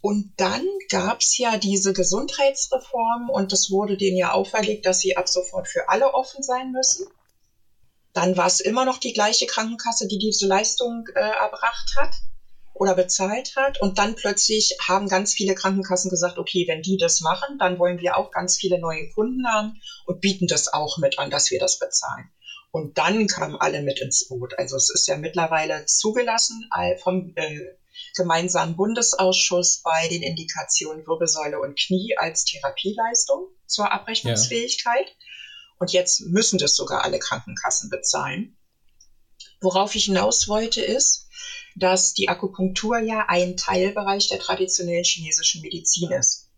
Und 0.01 0.32
dann 0.36 0.64
gab 0.90 1.20
es 1.20 1.36
ja 1.38 1.57
diese 1.57 1.92
Gesundheitsreform 1.92 3.28
und 3.28 3.53
es 3.53 3.70
wurde 3.70 3.97
denen 3.97 4.16
ja 4.16 4.32
auferlegt, 4.32 4.86
dass 4.86 5.01
sie 5.01 5.16
ab 5.16 5.28
sofort 5.28 5.66
für 5.66 5.88
alle 5.88 6.14
offen 6.14 6.42
sein 6.42 6.70
müssen. 6.70 7.07
Dann 8.12 8.36
war 8.36 8.47
es 8.47 8.61
immer 8.61 8.84
noch 8.84 8.99
die 8.99 9.12
gleiche 9.12 9.47
Krankenkasse, 9.47 10.07
die 10.07 10.18
diese 10.18 10.47
Leistung 10.47 11.07
äh, 11.14 11.20
erbracht 11.20 11.94
hat 11.97 12.14
oder 12.79 12.95
bezahlt 12.95 13.55
hat. 13.57 13.81
Und 13.81 13.99
dann 13.99 14.14
plötzlich 14.14 14.77
haben 14.87 15.09
ganz 15.09 15.33
viele 15.35 15.55
Krankenkassen 15.55 16.11
gesagt, 16.11 16.39
okay, 16.39 16.64
wenn 16.68 16.83
die 16.83 16.97
das 16.97 17.20
machen, 17.20 17.59
dann 17.59 17.79
wollen 17.79 17.99
wir 17.99 18.16
auch 18.16 18.31
ganz 18.31 18.57
viele 18.57 18.79
neue 18.79 19.09
Kunden 19.11 19.47
haben 19.47 19.81
und 20.05 20.20
bieten 20.20 20.47
das 20.47 20.72
auch 20.72 20.99
mit 20.99 21.18
an, 21.18 21.31
dass 21.31 21.51
wir 21.51 21.59
das 21.59 21.79
bezahlen. 21.79 22.31
Und 22.70 22.99
dann 22.99 23.27
kamen 23.27 23.57
alle 23.57 23.83
mit 23.83 24.01
ins 24.01 24.29
Boot. 24.29 24.59
Also 24.59 24.77
es 24.77 24.91
ist 24.91 25.09
ja 25.09 25.16
mittlerweile 25.16 25.87
zugelassen 25.87 26.68
vom 27.03 27.33
äh, 27.37 27.61
gemeinsamen 28.14 28.77
Bundesausschuss 28.77 29.81
bei 29.83 30.09
den 30.09 30.22
Indikationen 30.22 31.07
Wirbelsäule 31.07 31.59
und 31.59 31.79
Knie 31.79 32.14
als 32.18 32.45
Therapieleistung 32.45 33.49
zur 33.66 33.93
Abrechnungsfähigkeit. 33.93 35.07
Ja. 35.07 35.27
Und 35.79 35.93
jetzt 35.93 36.20
müssen 36.20 36.59
das 36.59 36.74
sogar 36.74 37.05
alle 37.05 37.18
Krankenkassen 37.18 37.91
bezahlen. 37.91 38.57
Worauf 39.61 39.95
ich 39.95 40.05
hinaus 40.05 40.49
wollte 40.49 40.83
ist, 40.83 41.26
dass 41.77 42.14
die 42.14 42.29
Akupunktur 42.29 42.99
ja 42.99 43.27
ein 43.29 43.57
Teilbereich 43.57 44.29
der 44.29 44.39
traditionellen 44.39 45.05
chinesischen 45.05 45.61
Medizin 45.61 46.11
ist. 46.11 46.49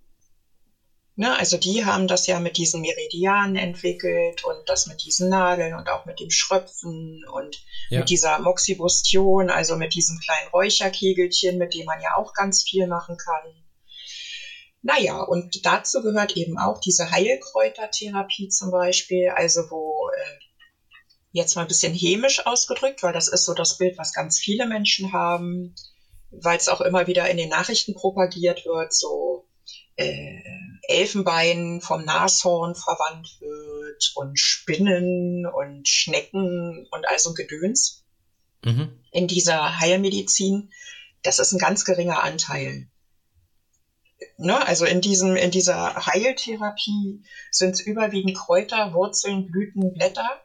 Ne, 1.17 1.37
also 1.37 1.57
die 1.57 1.85
haben 1.85 2.07
das 2.07 2.29
ja 2.29 2.39
mit 2.39 2.57
diesen 2.57 2.81
Meridianen 2.81 3.57
entwickelt 3.57 4.45
und 4.45 4.69
das 4.69 4.87
mit 4.87 5.03
diesen 5.03 5.29
Nadeln 5.29 5.75
und 5.75 5.89
auch 5.89 6.05
mit 6.05 6.21
dem 6.21 6.31
Schröpfen 6.31 7.25
und 7.33 7.61
ja. 7.91 7.99
mit 7.99 8.09
dieser 8.09 8.39
Moxibustion, 8.39 9.51
also 9.51 9.75
mit 9.75 9.95
diesem 9.95 10.21
kleinen 10.21 10.47
Räucherkegelchen, 10.51 11.59
mit 11.59 11.75
dem 11.75 11.87
man 11.87 12.01
ja 12.01 12.15
auch 12.15 12.33
ganz 12.35 12.63
viel 12.63 12.87
machen 12.87 13.17
kann. 13.17 13.65
Naja, 14.83 15.21
und 15.21 15.67
dazu 15.67 16.03
gehört 16.03 16.37
eben 16.37 16.57
auch 16.57 16.79
diese 16.79 17.11
Heilkräutertherapie 17.11 18.49
zum 18.49 18.71
Beispiel, 18.71 19.31
also 19.35 19.63
wo 19.71 20.11
äh, 20.11 20.48
jetzt 21.33 21.57
mal 21.57 21.63
ein 21.63 21.69
bisschen 21.69 21.95
hämisch 21.95 22.47
ausgedrückt, 22.47 23.03
weil 23.03 23.13
das 23.13 23.29
ist 23.29 23.45
so 23.45 23.55
das 23.55 23.79
Bild, 23.79 23.99
was 23.99 24.13
ganz 24.13 24.39
viele 24.39 24.67
Menschen 24.67 25.13
haben, 25.13 25.75
weil 26.31 26.57
es 26.57 26.69
auch 26.69 26.81
immer 26.81 27.07
wieder 27.07 27.29
in 27.29 27.37
den 27.37 27.49
Nachrichten 27.49 27.95
propagiert 27.95 28.65
wird, 28.65 28.93
so 28.95 29.47
äh, 29.97 30.41
Elfenbein 30.89 31.81
vom 31.83 32.05
Nashorn 32.05 32.75
verwandt 32.75 33.41
wird 33.41 34.13
und 34.15 34.39
Spinnen 34.39 35.47
und 35.47 35.89
Schnecken 35.89 36.87
und 36.91 37.09
all 37.09 37.19
so 37.19 37.35
Gedöns 37.35 38.05
mhm. 38.65 38.99
in 39.11 39.27
dieser 39.27 39.81
Heilmedizin. 39.81 40.71
Das 41.23 41.39
ist 41.39 41.53
ein 41.53 41.59
ganz 41.59 41.85
geringer 41.85 42.23
Anteil. 42.23 42.89
Ne? 44.37 44.67
Also 44.67 44.85
in, 44.85 45.01
diesem, 45.01 45.37
in 45.37 45.51
dieser 45.51 46.07
Heiltherapie 46.07 47.25
sind 47.51 47.73
es 47.73 47.81
überwiegend 47.81 48.37
Kräuter, 48.37 48.95
Wurzeln, 48.95 49.51
Blüten, 49.51 49.93
Blätter 49.93 50.41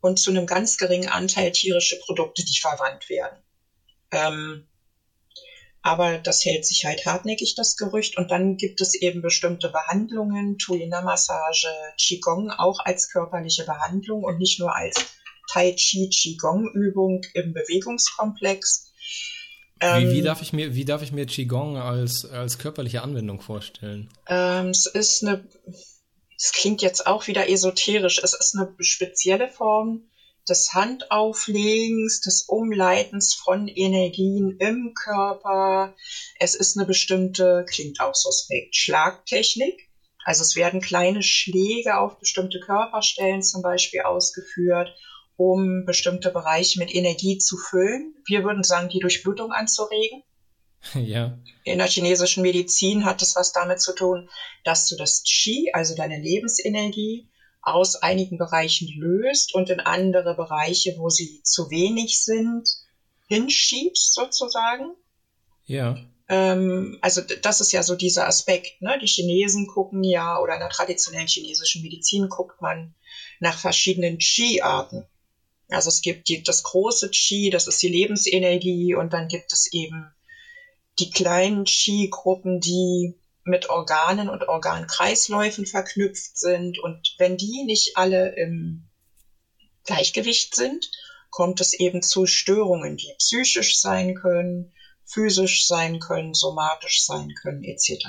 und 0.00 0.18
zu 0.18 0.30
einem 0.30 0.46
ganz 0.46 0.76
geringen 0.76 1.08
Anteil 1.08 1.52
tierische 1.52 1.98
Produkte, 2.00 2.44
die 2.44 2.58
verwandt 2.58 3.08
werden. 3.08 3.38
Ähm, 4.10 4.66
aber 5.82 6.18
das 6.18 6.44
hält 6.44 6.66
sich 6.66 6.84
halt 6.84 7.06
hartnäckig, 7.06 7.54
das 7.54 7.76
Gerücht. 7.76 8.18
Und 8.18 8.30
dann 8.30 8.56
gibt 8.56 8.80
es 8.80 8.94
eben 8.94 9.22
bestimmte 9.22 9.70
Behandlungen, 9.70 10.58
Tuina-Massage, 10.58 11.68
Qigong 11.98 12.50
auch 12.50 12.80
als 12.84 13.10
körperliche 13.10 13.64
Behandlung 13.64 14.22
und 14.22 14.38
nicht 14.38 14.60
nur 14.60 14.74
als 14.74 14.96
Tai 15.50 15.72
Chi 15.72 16.10
Qigong-Übung 16.10 17.22
im 17.34 17.54
Bewegungskomplex. 17.54 18.92
Ähm, 19.80 20.08
wie, 20.08 20.16
wie, 20.16 20.22
darf 20.22 20.42
ich 20.42 20.52
mir, 20.52 20.74
wie 20.74 20.84
darf 20.84 21.02
ich 21.02 21.12
mir 21.12 21.24
Qigong 21.24 21.78
als, 21.78 22.26
als 22.26 22.58
körperliche 22.58 23.02
Anwendung 23.02 23.40
vorstellen? 23.40 24.10
Ähm, 24.28 24.68
es 24.68 24.84
ist 24.84 25.24
eine, 25.24 25.48
es 26.42 26.52
klingt 26.52 26.80
jetzt 26.80 27.06
auch 27.06 27.26
wieder 27.26 27.50
esoterisch, 27.50 28.18
es 28.22 28.32
ist 28.32 28.56
eine 28.56 28.74
spezielle 28.80 29.48
Form 29.48 30.10
des 30.48 30.72
Handauflegens, 30.72 32.22
des 32.22 32.46
Umleitens 32.48 33.34
von 33.34 33.68
Energien 33.68 34.56
im 34.58 34.94
Körper. 34.94 35.94
Es 36.38 36.54
ist 36.54 36.78
eine 36.78 36.86
bestimmte, 36.86 37.66
klingt 37.68 38.00
auch 38.00 38.14
suspekt, 38.14 38.74
Schlagtechnik. 38.74 39.90
Also 40.24 40.42
es 40.42 40.56
werden 40.56 40.80
kleine 40.80 41.22
Schläge 41.22 41.98
auf 41.98 42.18
bestimmte 42.18 42.58
Körperstellen 42.58 43.42
zum 43.42 43.60
Beispiel 43.60 44.00
ausgeführt, 44.00 44.94
um 45.36 45.84
bestimmte 45.84 46.30
Bereiche 46.30 46.78
mit 46.78 46.94
Energie 46.94 47.36
zu 47.36 47.58
füllen. 47.58 48.14
Wir 48.26 48.44
würden 48.44 48.64
sagen, 48.64 48.88
die 48.88 48.98
Durchblutung 48.98 49.52
anzuregen. 49.52 50.22
Ja. 50.94 51.38
In 51.64 51.78
der 51.78 51.88
chinesischen 51.88 52.42
Medizin 52.42 53.04
hat 53.04 53.22
es 53.22 53.36
was 53.36 53.52
damit 53.52 53.80
zu 53.80 53.94
tun, 53.94 54.28
dass 54.64 54.88
du 54.88 54.96
das 54.96 55.22
Qi, 55.24 55.70
also 55.72 55.94
deine 55.94 56.18
Lebensenergie, 56.18 57.28
aus 57.62 57.96
einigen 57.96 58.38
Bereichen 58.38 58.88
löst 58.98 59.54
und 59.54 59.68
in 59.68 59.80
andere 59.80 60.34
Bereiche, 60.34 60.96
wo 60.96 61.10
sie 61.10 61.42
zu 61.42 61.70
wenig 61.70 62.24
sind, 62.24 62.66
hinschiebst 63.28 64.14
sozusagen. 64.14 64.94
Ja. 65.66 65.98
Ähm, 66.28 66.98
also 67.02 67.20
das 67.20 67.60
ist 67.60 67.72
ja 67.72 67.82
so 67.82 67.96
dieser 67.96 68.26
Aspekt. 68.26 68.80
Ne? 68.80 68.98
Die 69.00 69.06
Chinesen 69.06 69.66
gucken 69.66 70.02
ja, 70.02 70.38
oder 70.40 70.54
in 70.54 70.60
der 70.60 70.70
traditionellen 70.70 71.28
chinesischen 71.28 71.82
Medizin 71.82 72.28
guckt 72.28 72.62
man 72.62 72.94
nach 73.40 73.58
verschiedenen 73.58 74.18
Qi-Arten. 74.18 75.06
Also 75.68 75.88
es 75.88 76.00
gibt 76.00 76.28
die, 76.28 76.42
das 76.42 76.62
große 76.62 77.10
Qi, 77.10 77.50
das 77.50 77.66
ist 77.66 77.82
die 77.82 77.88
Lebensenergie 77.88 78.94
und 78.94 79.12
dann 79.12 79.28
gibt 79.28 79.52
es 79.52 79.72
eben 79.72 80.12
die 81.00 81.10
kleinen 81.10 81.64
Qi-Gruppen, 81.64 82.60
die 82.60 83.18
mit 83.44 83.70
Organen 83.70 84.28
und 84.28 84.48
Organkreisläufen 84.48 85.66
verknüpft 85.66 86.36
sind. 86.38 86.78
Und 86.78 87.14
wenn 87.18 87.36
die 87.36 87.64
nicht 87.64 87.96
alle 87.96 88.34
im 88.36 88.88
Gleichgewicht 89.84 90.54
sind, 90.54 90.90
kommt 91.30 91.60
es 91.60 91.72
eben 91.72 92.02
zu 92.02 92.26
Störungen, 92.26 92.96
die 92.96 93.14
psychisch 93.18 93.80
sein 93.80 94.14
können, 94.14 94.72
physisch 95.04 95.66
sein 95.66 95.98
können, 95.98 96.34
somatisch 96.34 97.04
sein 97.04 97.34
können, 97.42 97.64
etc. 97.64 98.04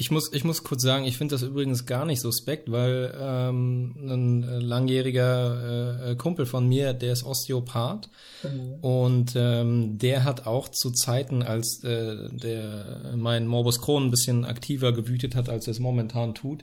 Ich 0.00 0.12
muss, 0.12 0.32
ich 0.32 0.44
muss 0.44 0.62
kurz 0.62 0.82
sagen, 0.82 1.04
ich 1.04 1.16
finde 1.16 1.34
das 1.34 1.42
übrigens 1.42 1.84
gar 1.84 2.04
nicht 2.04 2.20
suspekt, 2.20 2.70
weil 2.70 3.12
ähm, 3.20 3.94
ein 3.98 4.42
äh, 4.44 4.58
langjähriger 4.58 6.10
äh, 6.10 6.14
Kumpel 6.14 6.46
von 6.46 6.68
mir, 6.68 6.92
der 6.92 7.12
ist 7.12 7.24
Osteopath 7.24 8.08
mhm. 8.44 8.74
und 8.80 9.32
ähm, 9.34 9.98
der 9.98 10.22
hat 10.22 10.46
auch 10.46 10.68
zu 10.68 10.92
Zeiten, 10.92 11.42
als 11.42 11.82
äh, 11.82 12.28
der 12.30 13.12
mein 13.16 13.48
Morbus 13.48 13.80
Crohn 13.80 14.06
ein 14.06 14.10
bisschen 14.12 14.44
aktiver 14.44 14.92
gewütet 14.92 15.34
hat, 15.34 15.48
als 15.48 15.66
er 15.66 15.72
es 15.72 15.80
momentan 15.80 16.34
tut, 16.34 16.62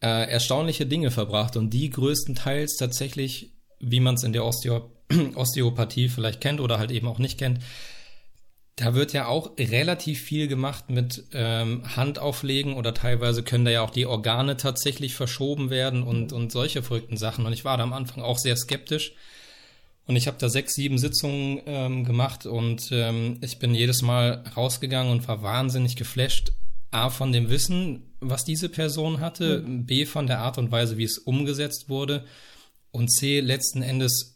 äh, 0.00 0.28
erstaunliche 0.28 0.84
Dinge 0.84 1.12
verbracht 1.12 1.56
und 1.56 1.70
die 1.70 1.90
größtenteils 1.90 2.76
tatsächlich, 2.76 3.52
wie 3.78 4.00
man 4.00 4.16
es 4.16 4.24
in 4.24 4.32
der 4.32 4.44
Osteo 4.44 4.90
Osteopathie 5.36 6.08
vielleicht 6.08 6.40
kennt 6.40 6.60
oder 6.60 6.78
halt 6.78 6.90
eben 6.90 7.06
auch 7.06 7.20
nicht 7.20 7.38
kennt, 7.38 7.60
da 8.76 8.94
wird 8.94 9.12
ja 9.12 9.26
auch 9.26 9.52
relativ 9.58 10.22
viel 10.22 10.48
gemacht 10.48 10.88
mit 10.88 11.24
ähm, 11.32 11.82
Handauflegen 11.94 12.74
oder 12.74 12.94
teilweise 12.94 13.42
können 13.42 13.66
da 13.66 13.70
ja 13.70 13.82
auch 13.82 13.90
die 13.90 14.06
Organe 14.06 14.56
tatsächlich 14.56 15.14
verschoben 15.14 15.68
werden 15.68 16.02
und, 16.02 16.32
und 16.32 16.50
solche 16.50 16.82
verrückten 16.82 17.18
Sachen. 17.18 17.44
Und 17.44 17.52
ich 17.52 17.64
war 17.64 17.76
da 17.76 17.82
am 17.82 17.92
Anfang 17.92 18.22
auch 18.22 18.38
sehr 18.38 18.56
skeptisch. 18.56 19.12
Und 20.06 20.16
ich 20.16 20.26
habe 20.26 20.38
da 20.38 20.48
sechs, 20.48 20.74
sieben 20.74 20.98
Sitzungen 20.98 21.60
ähm, 21.66 22.04
gemacht 22.04 22.46
und 22.46 22.88
ähm, 22.90 23.38
ich 23.40 23.58
bin 23.58 23.74
jedes 23.74 24.02
Mal 24.02 24.42
rausgegangen 24.56 25.12
und 25.12 25.28
war 25.28 25.42
wahnsinnig 25.42 25.94
geflasht. 25.94 26.52
A 26.90 27.08
von 27.08 27.30
dem 27.32 27.50
Wissen, 27.50 28.12
was 28.20 28.44
diese 28.44 28.68
Person 28.68 29.20
hatte, 29.20 29.60
mhm. 29.60 29.86
B 29.86 30.04
von 30.04 30.26
der 30.26 30.40
Art 30.40 30.58
und 30.58 30.72
Weise, 30.72 30.96
wie 30.96 31.04
es 31.04 31.18
umgesetzt 31.18 31.88
wurde 31.88 32.24
und 32.90 33.08
C 33.12 33.40
letzten 33.40 33.82
Endes 33.82 34.31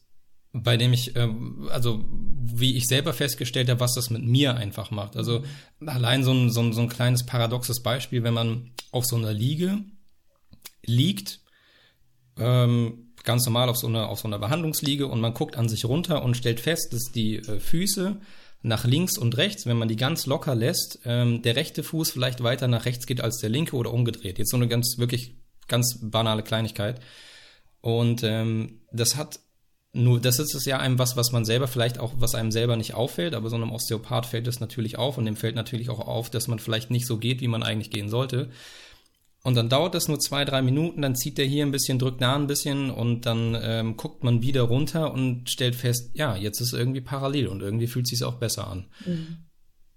bei 0.62 0.76
dem 0.76 0.92
ich, 0.92 1.16
ähm, 1.16 1.68
also 1.70 2.04
wie 2.08 2.76
ich 2.76 2.86
selber 2.86 3.12
festgestellt 3.12 3.68
habe, 3.68 3.80
was 3.80 3.94
das 3.94 4.10
mit 4.10 4.22
mir 4.24 4.56
einfach 4.56 4.90
macht. 4.90 5.16
Also 5.16 5.44
allein 5.84 6.24
so 6.24 6.32
ein, 6.32 6.50
so 6.50 6.60
ein, 6.60 6.72
so 6.72 6.80
ein 6.80 6.88
kleines 6.88 7.26
paradoxes 7.26 7.82
Beispiel, 7.82 8.22
wenn 8.22 8.34
man 8.34 8.70
auf 8.92 9.04
so 9.04 9.16
einer 9.16 9.32
Liege 9.32 9.78
liegt, 10.84 11.40
ähm, 12.38 13.12
ganz 13.24 13.44
normal 13.44 13.68
auf 13.68 13.76
so 13.76 13.88
einer, 13.88 14.08
auf 14.08 14.20
so 14.20 14.28
einer 14.28 14.38
Behandlungsliege 14.38 15.06
und 15.06 15.20
man 15.20 15.34
guckt 15.34 15.56
an 15.56 15.68
sich 15.68 15.84
runter 15.84 16.22
und 16.22 16.36
stellt 16.36 16.60
fest, 16.60 16.92
dass 16.92 17.12
die 17.12 17.36
äh, 17.36 17.60
Füße 17.60 18.20
nach 18.62 18.84
links 18.84 19.18
und 19.18 19.36
rechts, 19.36 19.66
wenn 19.66 19.76
man 19.76 19.88
die 19.88 19.96
ganz 19.96 20.26
locker 20.26 20.54
lässt, 20.54 21.00
ähm, 21.04 21.42
der 21.42 21.56
rechte 21.56 21.82
Fuß 21.82 22.10
vielleicht 22.10 22.42
weiter 22.42 22.68
nach 22.68 22.84
rechts 22.84 23.06
geht 23.06 23.20
als 23.20 23.38
der 23.38 23.50
linke 23.50 23.76
oder 23.76 23.92
umgedreht. 23.92 24.38
Jetzt 24.38 24.50
so 24.50 24.56
eine 24.56 24.68
ganz, 24.68 24.96
wirklich 24.98 25.34
ganz 25.68 25.98
banale 26.00 26.42
Kleinigkeit. 26.42 27.00
Und 27.80 28.22
ähm, 28.22 28.80
das 28.92 29.16
hat 29.16 29.40
nur 29.96 30.20
das 30.20 30.38
ist 30.38 30.54
es 30.54 30.64
ja 30.64 30.78
einem 30.78 30.98
was, 30.98 31.16
was 31.16 31.32
man 31.32 31.44
selber 31.44 31.66
vielleicht 31.66 31.98
auch, 31.98 32.12
was 32.18 32.34
einem 32.34 32.52
selber 32.52 32.76
nicht 32.76 32.94
auffällt, 32.94 33.34
aber 33.34 33.48
so 33.48 33.56
einem 33.56 33.72
Osteopath 33.72 34.26
fällt 34.26 34.46
es 34.46 34.60
natürlich 34.60 34.98
auf 34.98 35.18
und 35.18 35.24
dem 35.24 35.36
fällt 35.36 35.56
natürlich 35.56 35.90
auch 35.90 36.00
auf, 36.00 36.30
dass 36.30 36.48
man 36.48 36.58
vielleicht 36.58 36.90
nicht 36.90 37.06
so 37.06 37.18
geht, 37.18 37.40
wie 37.40 37.48
man 37.48 37.62
eigentlich 37.62 37.90
gehen 37.90 38.08
sollte. 38.08 38.50
Und 39.42 39.54
dann 39.54 39.68
dauert 39.68 39.94
das 39.94 40.08
nur 40.08 40.18
zwei, 40.18 40.44
drei 40.44 40.60
Minuten, 40.60 41.02
dann 41.02 41.14
zieht 41.14 41.38
der 41.38 41.46
hier 41.46 41.64
ein 41.64 41.70
bisschen, 41.70 41.98
drückt 41.98 42.20
da 42.20 42.34
ein 42.34 42.48
bisschen 42.48 42.90
und 42.90 43.26
dann 43.26 43.56
ähm, 43.60 43.96
guckt 43.96 44.24
man 44.24 44.42
wieder 44.42 44.62
runter 44.62 45.12
und 45.12 45.48
stellt 45.48 45.76
fest, 45.76 46.10
ja, 46.14 46.36
jetzt 46.36 46.60
ist 46.60 46.72
irgendwie 46.72 47.00
parallel 47.00 47.46
und 47.46 47.62
irgendwie 47.62 47.86
fühlt 47.86 48.06
es 48.06 48.10
sich 48.10 48.24
auch 48.24 48.34
besser 48.34 48.66
an. 48.68 48.86
Mhm. 49.06 49.46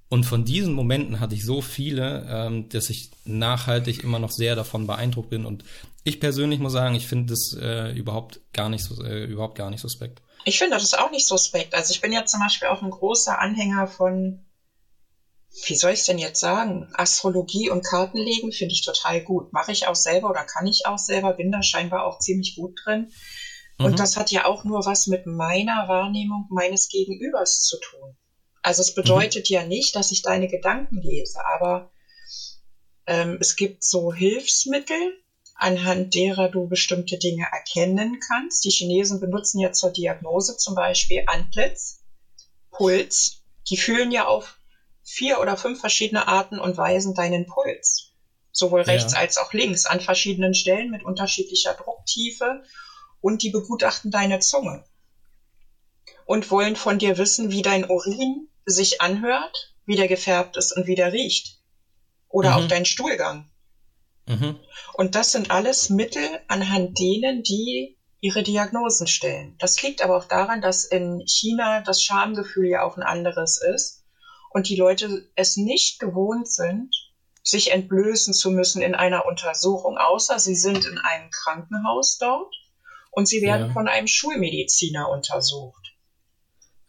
Und 0.08 0.26
von 0.26 0.44
diesen 0.44 0.74
Momenten 0.74 1.20
hatte 1.20 1.36
ich 1.36 1.46
so 1.46 1.62
viele, 1.62 2.26
ähm, 2.28 2.70
dass 2.70 2.90
ich 2.90 3.12
nachhaltig 3.26 4.04
immer 4.04 4.20
noch 4.20 4.32
sehr 4.32 4.56
davon 4.56 4.88
beeindruckt 4.88 5.30
bin. 5.30 5.46
Und 5.46 5.64
ich 6.04 6.20
persönlich 6.20 6.60
muss 6.60 6.74
sagen, 6.74 6.96
ich 6.96 7.08
finde 7.08 7.34
das 7.34 7.56
äh, 7.60 7.92
überhaupt 7.92 8.42
gar 8.54 8.70
nicht 8.70 8.84
so, 8.84 9.04
äh, 9.04 9.26
überhaupt 9.26 9.58
gar 9.58 9.70
nicht 9.70 9.82
suspekt. 9.82 10.22
Ich 10.46 10.58
finde 10.58 10.78
das 10.78 10.94
auch 10.94 11.12
nicht 11.12 11.28
suspekt. 11.28 11.74
Also 11.74 11.92
ich 11.92 12.02
bin 12.02 12.14
ja 12.14 12.26
zum 12.26 12.40
Beispiel 12.40 12.70
auch 12.70 12.82
ein 12.82 12.90
großer 12.90 13.40
Anhänger 13.40 13.88
von, 13.88 14.46
wie 15.68 15.76
soll 15.76 15.92
ich 15.92 16.00
es 16.00 16.06
denn 16.06 16.18
jetzt 16.18 16.40
sagen? 16.40 16.90
Astrologie 16.94 17.70
und 17.70 17.86
Kartenlegen 17.86 18.52
finde 18.52 18.74
ich 18.74 18.86
total 18.86 19.22
gut. 19.22 19.52
Mache 19.52 19.72
ich 19.72 19.88
auch 19.88 19.96
selber 19.96 20.30
oder 20.30 20.44
kann 20.46 20.68
ich 20.68 20.86
auch 20.86 20.98
selber, 20.98 21.34
bin 21.34 21.52
da 21.52 21.62
scheinbar 21.62 22.06
auch 22.06 22.20
ziemlich 22.20 22.56
gut 22.56 22.80
drin. 22.84 23.12
Und 23.78 23.92
mhm. 23.92 23.96
das 23.96 24.18
hat 24.18 24.32
ja 24.32 24.46
auch 24.46 24.64
nur 24.64 24.86
was 24.86 25.08
mit 25.08 25.26
meiner 25.26 25.88
Wahrnehmung 25.88 26.48
meines 26.50 26.90
Gegenübers 26.90 27.64
zu 27.64 27.78
tun. 27.80 28.18
Also 28.62 28.82
es 28.82 28.94
bedeutet 28.94 29.50
mhm. 29.50 29.54
ja 29.54 29.66
nicht, 29.66 29.96
dass 29.96 30.12
ich 30.12 30.22
deine 30.22 30.48
Gedanken 30.48 31.02
lese, 31.02 31.40
aber 31.46 31.92
ähm, 33.08 33.38
es 33.40 33.56
gibt 33.56 33.84
so 33.84 34.14
Hilfsmittel, 34.14 35.14
anhand 35.60 36.14
derer 36.14 36.50
du 36.50 36.68
bestimmte 36.68 37.18
Dinge 37.18 37.46
erkennen 37.52 38.20
kannst. 38.20 38.64
Die 38.64 38.70
Chinesen 38.70 39.20
benutzen 39.20 39.60
ja 39.60 39.72
zur 39.72 39.92
Diagnose 39.92 40.58
zum 40.58 40.76
Beispiel 40.76 41.24
Antlitz, 41.28 42.02
Puls. 42.72 43.44
Die 43.70 43.78
fühlen 43.78 44.12
ja 44.12 44.26
auf 44.26 44.58
vier 45.04 45.40
oder 45.40 45.58
fünf 45.58 45.80
verschiedene 45.80 46.28
Arten 46.28 46.60
und 46.60 46.78
Weisen 46.78 47.14
deinen 47.14 47.46
Puls. 47.46 48.14
Sowohl 48.52 48.82
rechts 48.82 49.14
ja. 49.14 49.20
als 49.20 49.38
auch 49.38 49.54
links 49.54 49.86
an 49.86 50.00
verschiedenen 50.00 50.54
Stellen 50.54 50.90
mit 50.90 51.04
unterschiedlicher 51.04 51.74
Drucktiefe 51.74 52.64
und 53.22 53.44
die 53.44 53.50
begutachten 53.50 54.12
deine 54.12 54.40
Zunge 54.40 54.84
und 56.26 56.52
wollen 56.52 56.76
von 56.76 57.00
dir 57.00 57.18
wissen, 57.18 57.50
wie 57.50 57.64
dein 57.64 57.90
Urin 57.90 58.48
sich 58.66 59.02
anhört, 59.02 59.74
wie 59.86 59.96
der 59.96 60.08
gefärbt 60.08 60.58
ist 60.58 60.72
und 60.72 60.86
wie 60.86 60.94
der 60.94 61.12
riecht. 61.12 61.60
Oder 62.28 62.52
mhm. 62.52 62.56
auch 62.56 62.68
dein 62.68 62.86
Stuhlgang. 62.86 63.49
Mhm. 64.30 64.60
Und 64.94 65.16
das 65.16 65.32
sind 65.32 65.50
alles 65.50 65.90
Mittel, 65.90 66.40
anhand 66.48 67.00
denen 67.00 67.42
die 67.42 67.98
ihre 68.22 68.44
Diagnosen 68.44 69.08
stellen. 69.08 69.56
Das 69.60 69.82
liegt 69.82 70.04
aber 70.04 70.18
auch 70.18 70.26
daran, 70.26 70.62
dass 70.62 70.86
in 70.86 71.24
China 71.26 71.82
das 71.82 72.04
Schamgefühl 72.04 72.68
ja 72.68 72.84
auch 72.84 72.96
ein 72.96 73.04
anderes 73.04 73.60
ist 73.60 74.04
und 74.52 74.70
die 74.70 74.76
Leute 74.76 75.28
es 75.36 75.58
nicht 75.58 76.00
gewohnt 76.00 76.48
sind, 76.48 76.94
sich 77.42 77.72
entblößen 77.72 78.34
zu 78.34 78.52
müssen 78.52 78.84
in 78.84 78.94
einer 78.94 79.26
Untersuchung, 79.26 79.98
außer 79.98 80.38
sie 80.38 80.56
sind 80.56 80.86
in 80.86 81.00
einem 81.00 81.32
Krankenhaus 81.32 82.20
dort 82.20 82.54
und 83.10 83.28
sie 83.28 83.42
werden 83.42 83.68
ja. 83.68 83.74
von 83.74 83.88
einem 83.88 84.08
Schulmediziner 84.08 85.10
untersucht. 85.10 85.96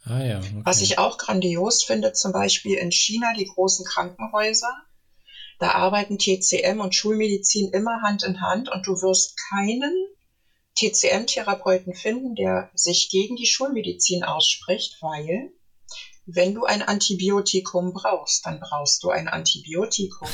Ah, 0.05 0.23
ja, 0.23 0.39
okay. 0.39 0.61
Was 0.65 0.83
ich 0.83 0.99
auch 0.99 1.17
grandios 1.17 1.85
finde, 1.85 2.13
zum 2.13 2.33
Beispiel 2.33 2.77
in 2.77 2.93
China 2.93 3.33
die 3.35 3.47
großen 3.47 3.87
Krankenhäuser. 3.87 4.75
Da 5.61 5.73
arbeiten 5.73 6.19
TCM 6.19 6.81
und 6.81 6.95
Schulmedizin 6.95 7.69
immer 7.69 8.01
Hand 8.01 8.23
in 8.23 8.41
Hand 8.41 8.71
und 8.71 8.87
du 8.87 8.93
wirst 9.03 9.37
keinen 9.51 9.93
TCM-Therapeuten 10.79 11.95
finden, 11.95 12.35
der 12.35 12.71
sich 12.75 13.11
gegen 13.11 13.37
die 13.37 13.47
Schulmedizin 13.47 14.25
ausspricht, 14.25 14.97
weil 15.03 15.53
wenn 16.25 16.55
du 16.55 16.65
ein 16.65 16.81
Antibiotikum 16.81 17.93
brauchst, 17.93 18.47
dann 18.47 18.59
brauchst 18.59 19.03
du 19.03 19.11
ein 19.11 19.29
Antibiotikum. 19.29 20.31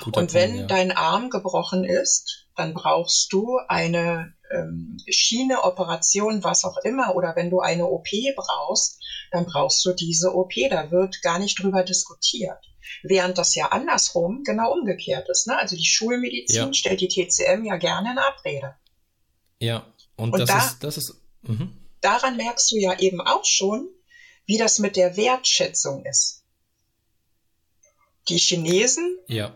Guter 0.00 0.20
und 0.20 0.32
wenn 0.32 0.56
ja. 0.56 0.66
dein 0.66 0.92
Arm 0.92 1.28
gebrochen 1.28 1.82
ist, 1.82 2.46
dann 2.54 2.72
brauchst 2.72 3.32
du 3.32 3.58
eine 3.66 4.32
ähm, 4.52 4.96
Schiene, 5.08 5.64
Operation, 5.64 6.44
was 6.44 6.64
auch 6.64 6.76
immer, 6.84 7.16
oder 7.16 7.34
wenn 7.34 7.50
du 7.50 7.58
eine 7.58 7.86
OP 7.86 8.08
brauchst, 8.36 9.00
dann 9.32 9.44
brauchst 9.44 9.84
du 9.84 9.92
diese 9.92 10.32
OP. 10.32 10.52
Da 10.70 10.92
wird 10.92 11.20
gar 11.22 11.40
nicht 11.40 11.60
drüber 11.60 11.82
diskutiert. 11.82 12.71
Während 13.02 13.38
das 13.38 13.54
ja 13.54 13.66
andersrum 13.68 14.42
genau 14.44 14.72
umgekehrt 14.72 15.28
ist. 15.28 15.46
Ne? 15.46 15.56
Also 15.56 15.76
die 15.76 15.84
Schulmedizin 15.84 16.66
ja. 16.66 16.74
stellt 16.74 17.00
die 17.00 17.08
TCM 17.08 17.64
ja 17.64 17.76
gerne 17.76 18.12
in 18.12 18.18
Abrede. 18.18 18.74
Ja, 19.58 19.86
und, 20.16 20.32
und 20.32 20.40
das, 20.40 20.48
da, 20.48 20.58
ist, 20.58 20.78
das 20.80 20.96
ist. 20.96 21.14
Mh. 21.42 21.68
Daran 22.00 22.36
merkst 22.36 22.72
du 22.72 22.76
ja 22.76 22.98
eben 22.98 23.20
auch 23.20 23.44
schon, 23.44 23.88
wie 24.44 24.58
das 24.58 24.78
mit 24.78 24.96
der 24.96 25.16
Wertschätzung 25.16 26.04
ist. 26.04 26.42
Die 28.28 28.38
Chinesen 28.38 29.18
ja. 29.26 29.54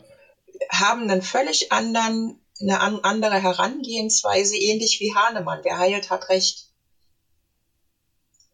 haben 0.70 1.03
einen 1.03 1.22
völlig 1.22 1.72
anderen, 1.72 2.41
eine 2.61 2.81
andere 2.81 3.43
Herangehensweise, 3.43 4.57
ähnlich 4.57 5.01
wie 5.01 5.14
Hahnemann. 5.14 5.61
Wer 5.62 5.79
heilt, 5.79 6.11
hat 6.11 6.29
Recht. 6.29 6.70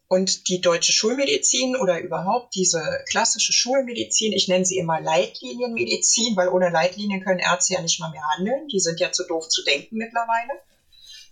Und 0.07 0.47
die 0.47 0.61
deutsche 0.61 0.91
Schulmedizin 0.91 1.75
oder 1.75 1.99
überhaupt 1.99 2.53
diese 2.55 3.03
klassische 3.09 3.53
Schulmedizin, 3.53 4.33
ich 4.33 4.47
nenne 4.47 4.65
sie 4.65 4.77
immer 4.77 5.01
Leitlinienmedizin, 5.01 6.35
weil 6.35 6.49
ohne 6.49 6.69
Leitlinien 6.69 7.23
können 7.23 7.39
Ärzte 7.39 7.73
ja 7.73 7.81
nicht 7.81 7.99
mal 7.99 8.11
mehr 8.11 8.27
handeln. 8.35 8.67
Die 8.67 8.79
sind 8.79 8.99
ja 8.99 9.11
zu 9.11 9.25
doof 9.25 9.47
zu 9.47 9.63
denken 9.63 9.97
mittlerweile. 9.97 10.51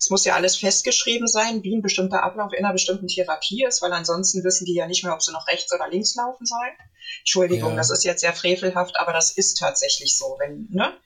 Es 0.01 0.09
muss 0.09 0.25
ja 0.25 0.33
alles 0.33 0.55
festgeschrieben 0.55 1.27
sein, 1.27 1.61
wie 1.61 1.75
ein 1.75 1.83
bestimmter 1.83 2.23
Ablauf 2.23 2.53
in 2.53 2.65
einer 2.65 2.73
bestimmten 2.73 3.07
Therapie 3.07 3.63
ist, 3.67 3.83
weil 3.83 3.93
ansonsten 3.93 4.43
wissen 4.43 4.65
die 4.65 4.73
ja 4.73 4.87
nicht 4.87 5.03
mehr, 5.03 5.13
ob 5.13 5.21
sie 5.21 5.31
noch 5.31 5.47
rechts 5.47 5.71
oder 5.71 5.87
links 5.89 6.15
laufen 6.15 6.43
sollen. 6.43 6.73
Entschuldigung, 7.19 7.71
ja. 7.71 7.75
das 7.75 7.91
ist 7.91 8.03
jetzt 8.03 8.21
sehr 8.21 8.33
frevelhaft, 8.33 8.99
aber 8.99 9.13
das 9.13 9.29
ist 9.29 9.59
tatsächlich 9.59 10.17
so. 10.17 10.37
Wenn, 10.39 10.67
ne? 10.71 10.97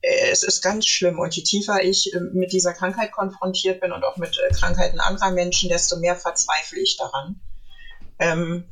Äh, 0.00 0.30
es 0.30 0.42
ist 0.42 0.62
ganz 0.62 0.86
schlimm. 0.86 1.18
Und 1.18 1.34
je 1.34 1.42
tiefer 1.42 1.82
ich 1.82 2.12
äh, 2.14 2.20
mit 2.20 2.52
dieser 2.52 2.72
Krankheit 2.72 3.12
konfrontiert 3.12 3.80
bin 3.80 3.92
und 3.92 4.04
auch 4.04 4.16
mit 4.16 4.38
äh, 4.38 4.52
Krankheiten 4.54 5.00
anderer 5.00 5.30
Menschen, 5.30 5.68
desto 5.68 5.96
mehr 5.96 6.16
verzweifle 6.16 6.80
ich 6.80 6.96
daran. 6.96 7.40
Ähm, 8.18 8.64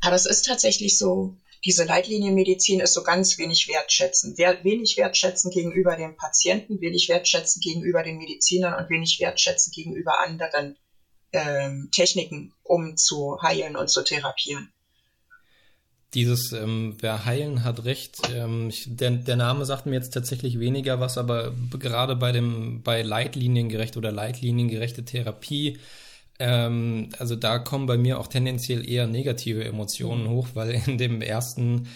aber 0.00 0.16
es 0.16 0.26
ist 0.26 0.46
tatsächlich 0.46 0.98
so, 0.98 1.36
diese 1.64 1.84
Leitlinienmedizin 1.84 2.80
ist 2.80 2.94
so 2.94 3.02
ganz 3.02 3.36
wenig 3.38 3.68
wertschätzend. 3.68 4.38
Wenig 4.38 4.96
wertschätzend 4.96 5.52
gegenüber 5.52 5.96
dem 5.96 6.16
Patienten, 6.16 6.80
wenig 6.80 7.08
wertschätzend 7.08 7.64
gegenüber 7.64 8.02
den 8.02 8.18
Medizinern 8.18 8.74
und 8.74 8.90
wenig 8.90 9.18
wertschätzend 9.18 9.74
gegenüber 9.74 10.20
anderen 10.20 10.78
ähm, 11.32 11.90
Techniken, 11.92 12.54
um 12.62 12.96
zu 12.96 13.42
heilen 13.42 13.76
und 13.76 13.90
zu 13.90 14.02
therapieren 14.02 14.72
dieses 16.14 16.52
ähm, 16.52 16.96
Wer 17.00 17.24
heilen 17.24 17.64
hat 17.64 17.84
recht. 17.84 18.18
Ähm, 18.34 18.68
ich, 18.70 18.84
der, 18.88 19.10
der 19.10 19.36
Name 19.36 19.64
sagt 19.64 19.86
mir 19.86 19.94
jetzt 19.94 20.14
tatsächlich 20.14 20.58
weniger 20.58 21.00
was, 21.00 21.18
aber 21.18 21.52
gerade 21.78 22.16
bei 22.16 22.32
dem 22.32 22.82
bei 22.82 23.02
leitliniengerecht 23.02 23.96
oder 23.96 24.10
leitliniengerechte 24.10 25.04
Therapie, 25.04 25.78
ähm, 26.38 27.10
also 27.18 27.36
da 27.36 27.58
kommen 27.58 27.86
bei 27.86 27.98
mir 27.98 28.18
auch 28.18 28.28
tendenziell 28.28 28.88
eher 28.88 29.06
negative 29.06 29.64
Emotionen 29.64 30.28
hoch, 30.28 30.48
weil 30.54 30.70
in 30.86 30.98
dem 30.98 31.20
ersten 31.20 31.88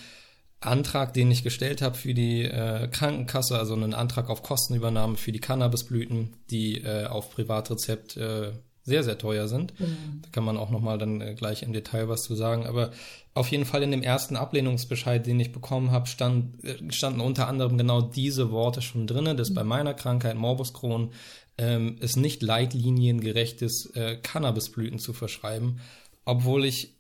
Antrag, 0.60 1.12
den 1.14 1.30
ich 1.30 1.42
gestellt 1.42 1.82
habe 1.82 1.96
für 1.96 2.14
die 2.14 2.44
äh, 2.44 2.88
Krankenkasse, 2.88 3.58
also 3.58 3.74
einen 3.74 3.94
Antrag 3.94 4.30
auf 4.30 4.42
Kostenübernahme 4.42 5.16
für 5.16 5.32
die 5.32 5.40
Cannabisblüten, 5.40 6.36
die 6.50 6.82
äh, 6.82 7.06
auf 7.06 7.30
Privatrezept 7.30 8.16
äh, 8.16 8.52
sehr, 8.84 9.04
sehr 9.04 9.18
teuer 9.18 9.48
sind. 9.48 9.78
Mhm. 9.78 10.22
Da 10.22 10.28
kann 10.32 10.44
man 10.44 10.56
auch 10.56 10.70
nochmal 10.70 10.98
dann 10.98 11.20
äh, 11.20 11.34
gleich 11.34 11.62
im 11.62 11.72
Detail 11.72 12.08
was 12.08 12.22
zu 12.22 12.34
sagen. 12.34 12.66
Aber 12.66 12.90
auf 13.34 13.48
jeden 13.48 13.64
Fall 13.64 13.82
in 13.82 13.90
dem 13.90 14.02
ersten 14.02 14.36
Ablehnungsbescheid, 14.36 15.24
den 15.24 15.38
ich 15.40 15.52
bekommen 15.52 15.90
habe, 15.90 16.08
stand, 16.08 16.64
äh, 16.64 16.92
standen 16.92 17.20
unter 17.20 17.46
anderem 17.48 17.78
genau 17.78 18.02
diese 18.02 18.50
Worte 18.50 18.82
schon 18.82 19.06
drin, 19.06 19.36
dass 19.36 19.50
mhm. 19.50 19.54
bei 19.54 19.64
meiner 19.64 19.94
Krankheit 19.94 20.36
Morbus 20.36 20.72
Crohn 20.72 21.12
ähm, 21.58 21.96
es 22.00 22.16
nicht 22.16 22.42
leitliniengerechtes 22.42 23.92
äh, 23.94 24.16
Cannabisblüten 24.16 24.98
zu 24.98 25.12
verschreiben, 25.12 25.80
obwohl 26.24 26.64
ich 26.64 26.96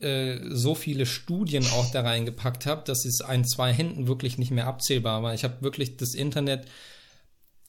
äh, 0.00 0.38
so 0.50 0.74
viele 0.74 1.06
Studien 1.06 1.64
auch 1.64 1.90
da 1.92 2.02
reingepackt 2.02 2.66
habe, 2.66 2.82
dass 2.84 3.04
es 3.04 3.20
ein, 3.20 3.44
zwei 3.44 3.72
Händen 3.72 4.06
wirklich 4.06 4.38
nicht 4.38 4.50
mehr 4.50 4.66
abzählbar 4.66 5.22
war. 5.22 5.34
Ich 5.34 5.44
habe 5.44 5.62
wirklich 5.62 5.96
das 5.96 6.14
Internet 6.14 6.66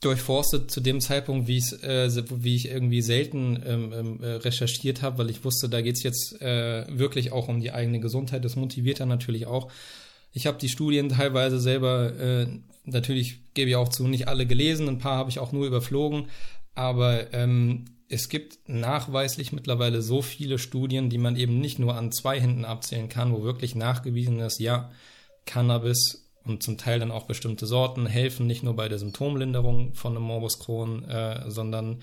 durchforstet 0.06 0.72
zu 0.72 0.82
dem 0.82 1.02
Zeitpunkt, 1.02 1.48
wie, 1.48 1.58
äh, 1.58 2.10
wie 2.38 2.56
ich 2.56 2.70
irgendwie 2.70 3.02
selten 3.02 3.62
ähm, 3.66 3.94
ähm, 3.94 4.24
äh, 4.24 4.28
recherchiert 4.36 5.02
habe, 5.02 5.20
weil 5.20 5.30
ich 5.30 5.44
wusste, 5.44 5.70
da 5.70 5.82
geht's 5.82 6.04
jetzt 6.04 6.42
äh, 6.42 6.86
wirklich 6.90 7.32
auch 7.32 7.48
um 7.48 7.60
die 7.60 7.72
eigene 7.72 8.00
Gesundheit. 8.00 8.46
Das 8.46 8.56
motiviert 8.56 9.00
dann 9.00 9.10
natürlich 9.10 9.46
auch. 9.46 9.72
Ich 10.34 10.48
habe 10.48 10.58
die 10.58 10.70
Studien 10.70 11.10
teilweise 11.10 11.60
selber, 11.60 12.14
äh, 12.20 12.48
natürlich 12.86 13.40
gebe 13.54 13.70
ich 13.70 13.76
auch 13.76 13.90
zu, 13.90 14.08
nicht 14.08 14.28
alle 14.28 14.46
gelesen, 14.46 14.90
ein 14.90 14.98
paar 14.98 15.18
habe 15.18 15.30
ich 15.30 15.40
auch 15.40 15.52
nur 15.52 15.68
überflogen, 15.68 16.28
aber 16.76 17.34
ähm, 17.34 17.86
es 18.10 18.30
gibt 18.30 18.58
nachweislich 18.68 19.52
mittlerweile 19.52 20.02
so 20.02 20.22
viele 20.22 20.58
Studien, 20.60 21.10
die 21.10 21.18
man 21.18 21.36
eben 21.36 21.60
nicht 21.60 21.80
nur 21.80 21.96
an 21.96 22.12
zwei 22.12 22.40
Händen 22.40 22.66
abzählen 22.66 23.10
kann, 23.10 23.32
wo 23.32 23.44
wirklich 23.44 23.76
nachgewiesen 23.76 24.40
ist, 24.40 24.60
ja, 24.60 24.92
Cannabis 25.46 26.23
und 26.46 26.64
zum 26.64 26.78
Teil 26.78 27.00
dann 27.00 27.12
auch 27.12 27.24
bestimmte 27.24 27.66
Sorten 27.66 28.06
helfen 28.06 28.48
nicht 28.48 28.64
nur 28.64 28.76
bei 28.76 28.90
der 28.90 29.00
Symptomlinderung 29.00 29.94
von 29.94 30.16
einem 30.16 30.26
Morbus 30.26 30.60
Crohn, 30.60 31.08
äh, 31.08 31.50
sondern 31.50 32.02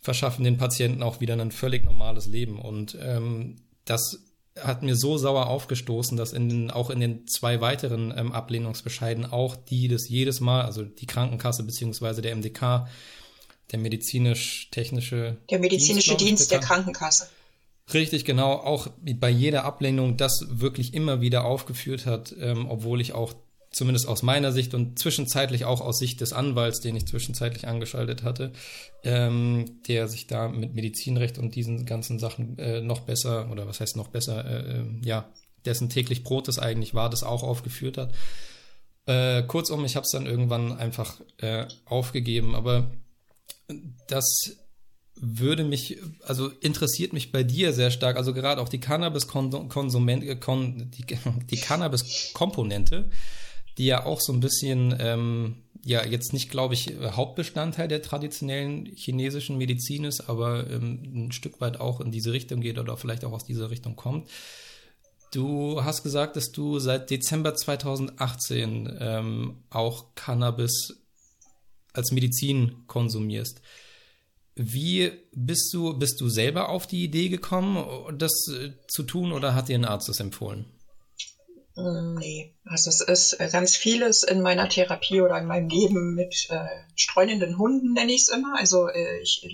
verschaffen 0.00 0.44
den 0.44 0.56
Patienten 0.56 1.02
auch 1.02 1.20
wieder 1.20 1.34
ein 1.34 1.52
völlig 1.52 1.84
normales 1.84 2.26
Leben. 2.26 2.60
Und 2.60 2.96
ähm, 3.00 3.56
das 3.84 4.20
hat 4.60 4.82
mir 4.82 4.96
so 4.96 5.18
sauer 5.18 5.48
aufgestoßen, 5.48 6.16
dass 6.16 6.32
in 6.32 6.48
den, 6.48 6.70
auch 6.70 6.90
in 6.90 7.00
den 7.00 7.26
zwei 7.26 7.60
weiteren 7.60 8.12
ähm, 8.16 8.32
Ablehnungsbescheiden 8.32 9.26
auch 9.26 9.56
die 9.56 9.88
das 9.88 10.08
jedes 10.08 10.40
Mal, 10.40 10.62
also 10.62 10.82
die 10.82 11.06
Krankenkasse 11.06 11.62
beziehungsweise 11.62 12.22
der 12.22 12.34
MDK, 12.34 12.88
der 13.72 13.78
medizinisch-technische 13.78 15.36
Der 15.50 15.58
medizinische 15.58 16.10
Dienst, 16.16 16.24
Dienst 16.24 16.50
der 16.52 16.60
Krankenkasse. 16.60 17.28
Richtig, 17.92 18.24
genau. 18.24 18.54
Auch 18.54 18.88
bei 18.98 19.30
jeder 19.30 19.64
Ablehnung 19.64 20.16
das 20.16 20.44
wirklich 20.48 20.94
immer 20.94 21.20
wieder 21.20 21.44
aufgeführt 21.44 22.06
hat, 22.06 22.34
ähm, 22.40 22.68
obwohl 22.68 23.00
ich 23.00 23.12
auch 23.12 23.34
zumindest 23.76 24.08
aus 24.08 24.22
meiner 24.22 24.52
Sicht 24.52 24.72
und 24.72 24.98
zwischenzeitlich 24.98 25.66
auch 25.66 25.82
aus 25.82 25.98
Sicht 25.98 26.22
des 26.22 26.32
Anwalts, 26.32 26.80
den 26.80 26.96
ich 26.96 27.06
zwischenzeitlich 27.06 27.68
angeschaltet 27.68 28.22
hatte, 28.22 28.52
ähm, 29.04 29.82
der 29.86 30.08
sich 30.08 30.26
da 30.26 30.48
mit 30.48 30.74
Medizinrecht 30.74 31.36
und 31.36 31.54
diesen 31.54 31.84
ganzen 31.84 32.18
Sachen 32.18 32.58
äh, 32.58 32.80
noch 32.80 33.00
besser, 33.00 33.50
oder 33.50 33.66
was 33.68 33.80
heißt 33.80 33.94
noch 33.98 34.08
besser, 34.08 34.46
äh, 34.46 34.78
äh, 34.78 34.84
ja, 35.04 35.28
dessen 35.66 35.90
täglich 35.90 36.24
Brot 36.24 36.48
es 36.48 36.58
eigentlich 36.58 36.94
war, 36.94 37.10
das 37.10 37.22
auch 37.22 37.42
aufgeführt 37.42 37.98
hat. 37.98 38.14
Äh, 39.04 39.42
kurzum, 39.42 39.84
ich 39.84 39.94
habe 39.94 40.04
es 40.04 40.10
dann 40.10 40.24
irgendwann 40.24 40.72
einfach 40.78 41.20
äh, 41.36 41.66
aufgegeben, 41.84 42.54
aber 42.54 42.90
das 44.08 44.56
würde 45.16 45.64
mich, 45.64 45.98
also 46.22 46.48
interessiert 46.48 47.12
mich 47.12 47.30
bei 47.30 47.42
dir 47.42 47.74
sehr 47.74 47.90
stark, 47.90 48.16
also 48.16 48.32
gerade 48.32 48.62
auch 48.62 48.70
die 48.70 48.80
Cannabis-Konsument, 48.80 50.24
äh, 50.24 50.38
die, 50.38 51.04
die 51.50 51.56
Cannabis-Komponente 51.58 53.10
die 53.78 53.86
ja 53.86 54.06
auch 54.06 54.20
so 54.20 54.32
ein 54.32 54.40
bisschen, 54.40 54.96
ähm, 54.98 55.56
ja, 55.84 56.04
jetzt 56.04 56.32
nicht, 56.32 56.50
glaube 56.50 56.74
ich, 56.74 56.94
Hauptbestandteil 57.00 57.88
der 57.88 58.02
traditionellen 58.02 58.86
chinesischen 58.94 59.58
Medizin 59.58 60.04
ist, 60.04 60.28
aber 60.28 60.68
ähm, 60.70 61.26
ein 61.26 61.32
Stück 61.32 61.60
weit 61.60 61.78
auch 61.80 62.00
in 62.00 62.10
diese 62.10 62.32
Richtung 62.32 62.60
geht 62.60 62.78
oder 62.78 62.96
vielleicht 62.96 63.24
auch 63.24 63.32
aus 63.32 63.44
dieser 63.44 63.70
Richtung 63.70 63.96
kommt. 63.96 64.28
Du 65.32 65.84
hast 65.84 66.02
gesagt, 66.02 66.36
dass 66.36 66.50
du 66.50 66.78
seit 66.78 67.10
Dezember 67.10 67.54
2018 67.54 68.96
ähm, 69.00 69.56
auch 69.70 70.14
Cannabis 70.14 71.02
als 71.92 72.12
Medizin 72.12 72.84
konsumierst. 72.86 73.60
Wie 74.54 75.12
bist 75.32 75.72
du, 75.74 75.98
bist 75.98 76.20
du 76.20 76.28
selber 76.28 76.70
auf 76.70 76.86
die 76.86 77.04
Idee 77.04 77.28
gekommen, 77.28 77.84
das 78.18 78.32
äh, 78.48 78.72
zu 78.88 79.02
tun 79.02 79.32
oder 79.32 79.54
hat 79.54 79.68
dir 79.68 79.76
ein 79.76 79.84
Arzt 79.84 80.08
das 80.08 80.20
empfohlen? 80.20 80.64
Mm, 81.76 82.14
nee, 82.14 82.54
also 82.64 82.88
es 82.88 83.00
ist 83.00 83.34
äh, 83.34 83.48
ganz 83.50 83.76
vieles 83.76 84.22
in 84.22 84.40
meiner 84.40 84.68
Therapie 84.68 85.20
oder 85.20 85.38
in 85.38 85.46
meinem 85.46 85.68
Leben 85.68 86.14
mit 86.14 86.48
äh, 86.48 86.66
streunenden 86.94 87.58
Hunden, 87.58 87.92
nenne 87.92 88.12
ich 88.12 88.22
es 88.22 88.28
immer. 88.28 88.56
Also 88.56 88.88
äh, 88.88 89.20
ich 89.20 89.46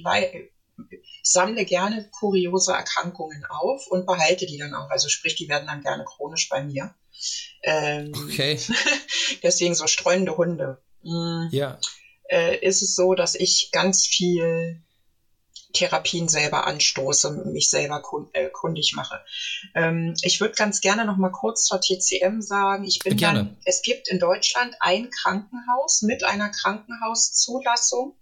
sammle 1.23 1.64
gerne 1.64 2.09
kuriose 2.12 2.73
Erkrankungen 2.73 3.45
auf 3.45 3.87
und 3.89 4.07
behalte 4.07 4.47
die 4.47 4.59
dann 4.59 4.75
auch. 4.75 4.91
Also 4.91 5.09
sprich, 5.09 5.35
die 5.35 5.49
werden 5.49 5.66
dann 5.66 5.83
gerne 5.83 6.05
chronisch 6.05 6.49
bei 6.49 6.62
mir. 6.62 6.95
Ähm, 7.62 8.12
okay. 8.14 8.59
deswegen 9.43 9.75
so 9.75 9.87
streunende 9.87 10.37
Hunde. 10.37 10.83
Mhm. 11.03 11.49
Ja. 11.51 11.79
Äh, 12.29 12.59
ist 12.64 12.83
es 12.83 12.95
so, 12.95 13.14
dass 13.14 13.35
ich 13.35 13.70
ganz 13.73 14.07
viel 14.07 14.83
Therapien 15.73 16.29
selber 16.29 16.66
anstoße, 16.66 17.45
mich 17.53 17.70
selber 17.70 18.03
äh, 18.33 18.49
kundig 18.51 18.93
mache. 18.95 19.20
Ähm, 19.75 20.14
ich 20.23 20.41
würde 20.41 20.55
ganz 20.55 20.81
gerne 20.81 21.05
noch 21.05 21.16
mal 21.16 21.31
kurz 21.31 21.64
zur 21.64 21.81
TCM 21.81 22.41
sagen. 22.41 22.85
Ich 22.85 22.99
bin 23.01 23.16
gerne. 23.16 23.39
Dann, 23.41 23.57
es 23.64 23.83
gibt 23.83 24.09
in 24.09 24.18
Deutschland 24.18 24.75
ein 24.81 25.11
Krankenhaus 25.11 26.03
mit 26.03 26.25
einer 26.25 26.51
Krankenhauszulassung, 26.51 28.16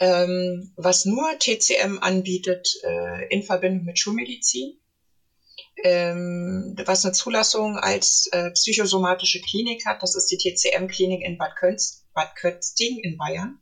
ähm, 0.00 0.72
was 0.76 1.04
nur 1.04 1.38
TCM 1.38 1.98
anbietet 2.00 2.68
äh, 2.82 3.28
in 3.28 3.42
Verbindung 3.42 3.84
mit 3.84 3.98
Schulmedizin. 3.98 4.78
Ähm, 5.84 6.76
was 6.84 7.04
eine 7.04 7.12
Zulassung 7.12 7.76
als 7.76 8.28
äh, 8.30 8.50
psychosomatische 8.50 9.40
Klinik 9.40 9.86
hat, 9.86 10.02
das 10.02 10.14
ist 10.14 10.26
die 10.26 10.36
TCM-Klinik 10.36 11.24
in 11.24 11.38
Bad 11.38 11.56
Könz 11.56 12.02
Bad 12.14 12.36
Kötzting 12.36 12.98
in 12.98 13.16
Bayern. 13.16 13.61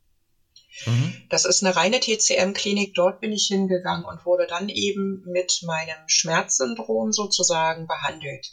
Mhm. 0.85 1.13
Das 1.29 1.45
ist 1.45 1.63
eine 1.63 1.75
reine 1.75 1.99
TCM-Klinik. 1.99 2.93
Dort 2.93 3.19
bin 3.19 3.31
ich 3.31 3.47
hingegangen 3.47 4.05
und 4.05 4.25
wurde 4.25 4.47
dann 4.47 4.69
eben 4.69 5.23
mit 5.25 5.61
meinem 5.63 6.07
Schmerzsyndrom 6.07 7.11
sozusagen 7.11 7.87
behandelt. 7.87 8.47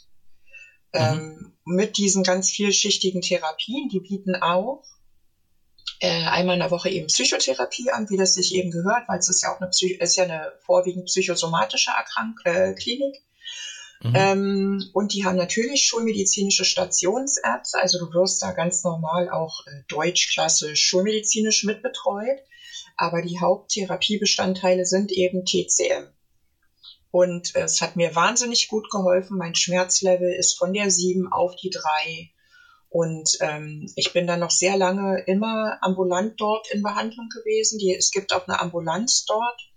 Mhm. 0.93 0.99
Ähm, 0.99 1.57
mit 1.65 1.97
diesen 1.97 2.23
ganz 2.23 2.49
vielschichtigen 2.49 3.21
Therapien. 3.21 3.89
Die 3.89 3.99
bieten 3.99 4.35
auch 4.35 4.83
äh, 5.99 6.25
einmal 6.25 6.55
in 6.55 6.61
der 6.61 6.71
Woche 6.71 6.89
eben 6.89 7.07
Psychotherapie 7.07 7.91
an, 7.91 8.09
wie 8.09 8.17
das 8.17 8.33
sich 8.33 8.53
eben 8.55 8.71
gehört, 8.71 9.07
weil 9.07 9.19
es 9.19 9.29
ist 9.29 9.43
ja 9.43 9.53
auch 9.53 9.59
eine, 9.59 9.69
Psych 9.69 9.99
ist 9.99 10.15
ja 10.15 10.23
eine 10.23 10.53
vorwiegend 10.65 11.05
psychosomatische 11.05 11.91
Erkrank 11.91 12.39
äh, 12.45 12.73
Klinik. 12.73 13.21
Mhm. 14.01 14.13
Ähm, 14.15 14.89
und 14.93 15.13
die 15.13 15.25
haben 15.25 15.35
natürlich 15.35 15.83
schulmedizinische 15.83 16.63
Stationsärzte, 16.63 17.79
also 17.79 17.99
du 17.99 18.13
wirst 18.13 18.41
da 18.41 18.51
ganz 18.51 18.83
normal 18.83 19.29
auch 19.29 19.65
äh, 19.67 19.83
deutschklassisch 19.89 20.81
schulmedizinisch 20.81 21.65
mitbetreut, 21.65 22.39
aber 22.95 23.21
die 23.21 23.39
Haupttherapiebestandteile 23.39 24.85
sind 24.85 25.11
eben 25.11 25.45
TCM. 25.45 26.07
Und 27.11 27.55
äh, 27.55 27.63
es 27.63 27.81
hat 27.81 27.95
mir 27.97 28.15
wahnsinnig 28.15 28.69
gut 28.69 28.89
geholfen. 28.89 29.37
Mein 29.37 29.55
Schmerzlevel 29.55 30.31
ist 30.33 30.57
von 30.57 30.73
der 30.73 30.91
7 30.91 31.31
auf 31.31 31.55
die 31.55 31.69
3. 31.69 32.29
Und 32.89 33.37
ähm, 33.41 33.91
ich 33.95 34.13
bin 34.13 34.27
dann 34.27 34.39
noch 34.39 34.51
sehr 34.51 34.77
lange 34.77 35.23
immer 35.27 35.77
ambulant 35.81 36.39
dort 36.39 36.71
in 36.71 36.83
Behandlung 36.83 37.29
gewesen. 37.29 37.79
Die, 37.79 37.95
es 37.95 38.11
gibt 38.11 38.33
auch 38.33 38.47
eine 38.47 38.59
Ambulanz 38.59 39.25
dort 39.25 39.68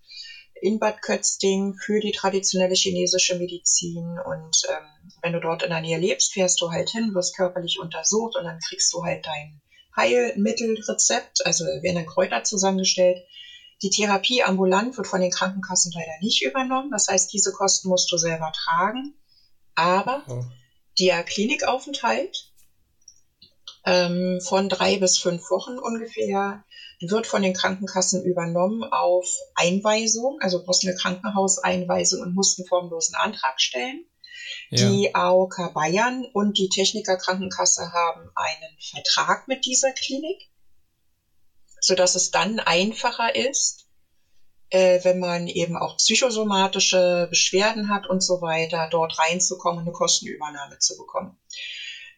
in 0.63 0.79
Bad 0.79 1.03
Kötzting 1.03 1.75
für 1.75 1.99
die 1.99 2.13
traditionelle 2.13 2.75
chinesische 2.75 3.35
Medizin. 3.37 4.19
Und 4.25 4.57
ähm, 4.69 5.13
wenn 5.21 5.33
du 5.33 5.41
dort 5.41 5.65
in 5.65 5.71
der 5.71 5.81
Nähe 5.81 5.99
lebst, 5.99 6.33
fährst 6.33 6.61
du 6.61 6.71
halt 6.71 6.89
hin, 6.89 7.15
wirst 7.15 7.37
körperlich 7.37 7.79
untersucht 7.81 8.37
und 8.37 8.45
dann 8.45 8.61
kriegst 8.61 8.93
du 8.93 9.03
halt 9.03 9.27
dein 9.27 9.61
Heilmittelrezept, 9.97 11.45
also 11.45 11.65
werden 11.65 11.97
dann 11.97 12.07
Kräuter 12.07 12.45
zusammengestellt. 12.45 13.19
Die 13.83 13.91
Therapie 13.91 14.45
ambulant 14.45 14.97
wird 14.97 15.09
von 15.09 15.21
den 15.21 15.33
Krankenkassen 15.33 15.93
leider 15.95 16.13
nicht 16.21 16.43
übernommen. 16.43 16.93
Das 16.93 17.09
heißt, 17.09 17.33
diese 17.33 17.51
Kosten 17.53 17.89
musst 17.89 18.11
du 18.13 18.17
selber 18.17 18.53
tragen. 18.55 19.15
Aber 19.75 20.23
oh. 20.29 20.45
der 21.01 21.25
Klinikaufenthalt 21.25 22.52
ähm, 23.85 24.41
von 24.43 24.69
drei 24.69 24.99
bis 24.99 25.19
fünf 25.19 25.51
Wochen 25.51 25.79
ungefähr 25.79 26.65
wird 27.01 27.27
von 27.27 27.43
den 27.43 27.53
Krankenkassen 27.53 28.23
übernommen 28.23 28.85
auf 28.85 29.27
Einweisung. 29.55 30.39
Also 30.41 30.63
brauchst 30.63 30.85
eine 30.85 30.95
Krankenhauseinweisung 30.95 32.21
und 32.21 32.35
musst 32.35 32.59
einen 32.59 32.67
formlosen 32.67 33.15
Antrag 33.17 33.61
stellen. 33.61 34.05
Ja. 34.71 34.89
Die 34.89 35.15
AOK 35.15 35.73
Bayern 35.75 36.25
und 36.33 36.59
die 36.59 36.69
Techniker 36.69 37.17
Krankenkasse 37.17 37.93
haben 37.93 38.31
einen 38.35 38.77
Vertrag 38.81 39.49
mit 39.49 39.65
dieser 39.65 39.93
Klinik, 39.93 40.49
sodass 41.81 42.15
es 42.15 42.31
dann 42.31 42.59
einfacher 42.59 43.35
ist, 43.35 43.87
äh, 44.71 45.01
wenn 45.05 45.19
man 45.19 45.47
eben 45.47 45.77
auch 45.77 45.97
psychosomatische 45.97 47.27
Beschwerden 47.29 47.89
hat 47.89 48.07
und 48.07 48.23
so 48.23 48.41
weiter, 48.41 48.89
dort 48.91 49.19
reinzukommen, 49.19 49.81
eine 49.81 49.93
Kostenübernahme 49.93 50.79
zu 50.79 50.97
bekommen. 50.97 51.37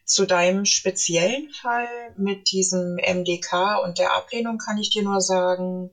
Zu 0.05 0.25
deinem 0.25 0.65
speziellen 0.65 1.49
Fall 1.49 2.13
mit 2.15 2.51
diesem 2.51 2.95
MDK 2.95 3.81
und 3.83 3.97
der 3.97 4.13
Ablehnung 4.13 4.57
kann 4.57 4.77
ich 4.77 4.91
dir 4.91 5.01
nur 5.01 5.19
sagen, 5.19 5.91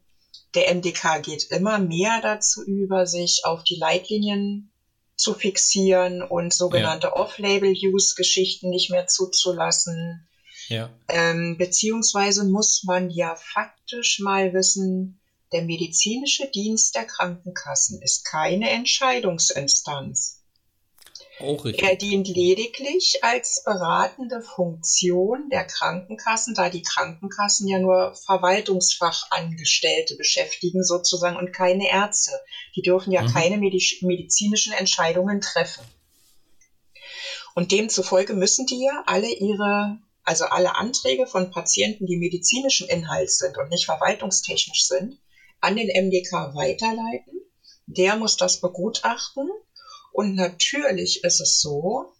der 0.54 0.72
MDK 0.72 1.22
geht 1.22 1.44
immer 1.44 1.78
mehr 1.78 2.20
dazu 2.20 2.62
über, 2.62 3.06
sich 3.06 3.40
auf 3.44 3.64
die 3.64 3.76
Leitlinien 3.76 4.70
zu 5.16 5.32
fixieren 5.32 6.22
und 6.22 6.52
sogenannte 6.52 7.08
ja. 7.08 7.16
Off-Label-Use-Geschichten 7.16 8.68
nicht 8.68 8.90
mehr 8.90 9.06
zuzulassen. 9.06 10.28
Ja. 10.68 10.90
Ähm, 11.08 11.56
beziehungsweise 11.56 12.44
muss 12.44 12.82
man 12.84 13.08
ja 13.08 13.34
faktisch 13.36 14.18
mal 14.20 14.52
wissen, 14.52 15.20
der 15.52 15.62
medizinische 15.62 16.50
Dienst 16.50 16.94
der 16.94 17.04
Krankenkassen 17.04 18.00
ist 18.02 18.24
keine 18.24 18.70
Entscheidungsinstanz. 18.70 20.41
Auch 21.42 21.64
richtig. 21.64 21.82
Er 21.82 21.96
dient 21.96 22.28
lediglich 22.28 23.22
als 23.22 23.62
beratende 23.64 24.40
Funktion 24.40 25.48
der 25.50 25.64
Krankenkassen, 25.64 26.54
da 26.54 26.68
die 26.68 26.82
Krankenkassen 26.82 27.68
ja 27.68 27.78
nur 27.78 28.14
Verwaltungsfachangestellte 28.14 30.16
beschäftigen 30.16 30.84
sozusagen 30.84 31.36
und 31.36 31.52
keine 31.52 31.90
Ärzte. 31.90 32.32
Die 32.76 32.82
dürfen 32.82 33.12
ja 33.12 33.22
mhm. 33.22 33.32
keine 33.32 33.58
medizinischen 33.58 34.72
Entscheidungen 34.72 35.40
treffen. 35.40 35.84
Und 37.54 37.72
demzufolge 37.72 38.34
müssen 38.34 38.66
die 38.66 38.84
ja 38.84 39.02
alle 39.06 39.28
ihre, 39.28 39.98
also 40.24 40.44
alle 40.44 40.76
Anträge 40.76 41.26
von 41.26 41.50
Patienten, 41.50 42.06
die 42.06 42.16
medizinischen 42.16 42.88
Inhalts 42.88 43.38
sind 43.38 43.58
und 43.58 43.70
nicht 43.70 43.84
verwaltungstechnisch 43.84 44.86
sind, 44.86 45.18
an 45.60 45.76
den 45.76 45.88
MDK 45.88 46.54
weiterleiten. 46.54 47.40
Der 47.86 48.16
muss 48.16 48.36
das 48.36 48.60
begutachten 48.60 49.50
und 50.12 50.34
natürlich 50.34 51.24
ist 51.24 51.40
es 51.40 51.60
so, 51.60 52.12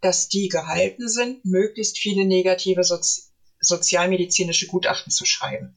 dass 0.00 0.28
die 0.28 0.48
gehalten 0.48 1.08
sind, 1.08 1.44
möglichst 1.44 1.98
viele 1.98 2.24
negative 2.24 2.84
Sozi 2.84 3.22
sozialmedizinische 3.62 4.66
Gutachten 4.66 5.12
zu 5.12 5.26
schreiben. 5.26 5.76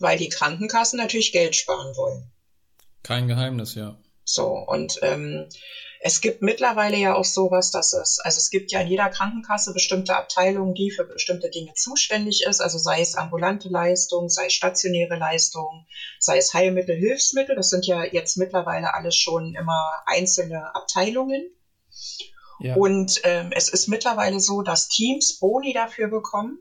Weil 0.00 0.18
die 0.18 0.28
Krankenkassen 0.28 0.96
natürlich 0.96 1.30
Geld 1.30 1.54
sparen 1.54 1.96
wollen. 1.96 2.32
Kein 3.04 3.28
Geheimnis, 3.28 3.76
ja. 3.76 3.96
So, 4.24 4.48
und 4.48 4.98
ähm, 5.02 5.48
es 6.06 6.20
gibt 6.20 6.42
mittlerweile 6.42 6.98
ja 6.98 7.14
auch 7.14 7.24
sowas, 7.24 7.70
dass 7.70 7.94
es, 7.94 8.18
also 8.18 8.36
es 8.36 8.50
gibt 8.50 8.70
ja 8.70 8.80
in 8.80 8.88
jeder 8.88 9.08
Krankenkasse 9.08 9.72
bestimmte 9.72 10.14
Abteilungen, 10.14 10.74
die 10.74 10.90
für 10.90 11.04
bestimmte 11.04 11.48
Dinge 11.48 11.72
zuständig 11.72 12.44
ist, 12.46 12.60
also 12.60 12.76
sei 12.76 13.00
es 13.00 13.14
ambulante 13.14 13.70
Leistung, 13.70 14.28
sei 14.28 14.46
es 14.46 14.52
stationäre 14.52 15.16
Leistung, 15.16 15.86
sei 16.18 16.36
es 16.36 16.52
Heilmittel, 16.52 16.94
Hilfsmittel, 16.94 17.56
das 17.56 17.70
sind 17.70 17.86
ja 17.86 18.04
jetzt 18.04 18.36
mittlerweile 18.36 18.92
alles 18.92 19.16
schon 19.16 19.54
immer 19.54 20.02
einzelne 20.04 20.74
Abteilungen. 20.74 21.50
Ja. 22.60 22.74
Und 22.74 23.22
ähm, 23.24 23.50
es 23.54 23.70
ist 23.70 23.88
mittlerweile 23.88 24.40
so, 24.40 24.60
dass 24.60 24.88
Teams 24.88 25.38
Boni 25.38 25.72
dafür 25.72 26.08
bekommen, 26.08 26.58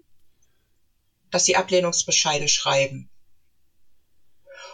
dass 1.32 1.44
sie 1.44 1.58
Ablehnungsbescheide 1.58 2.48
schreiben. 2.48 3.10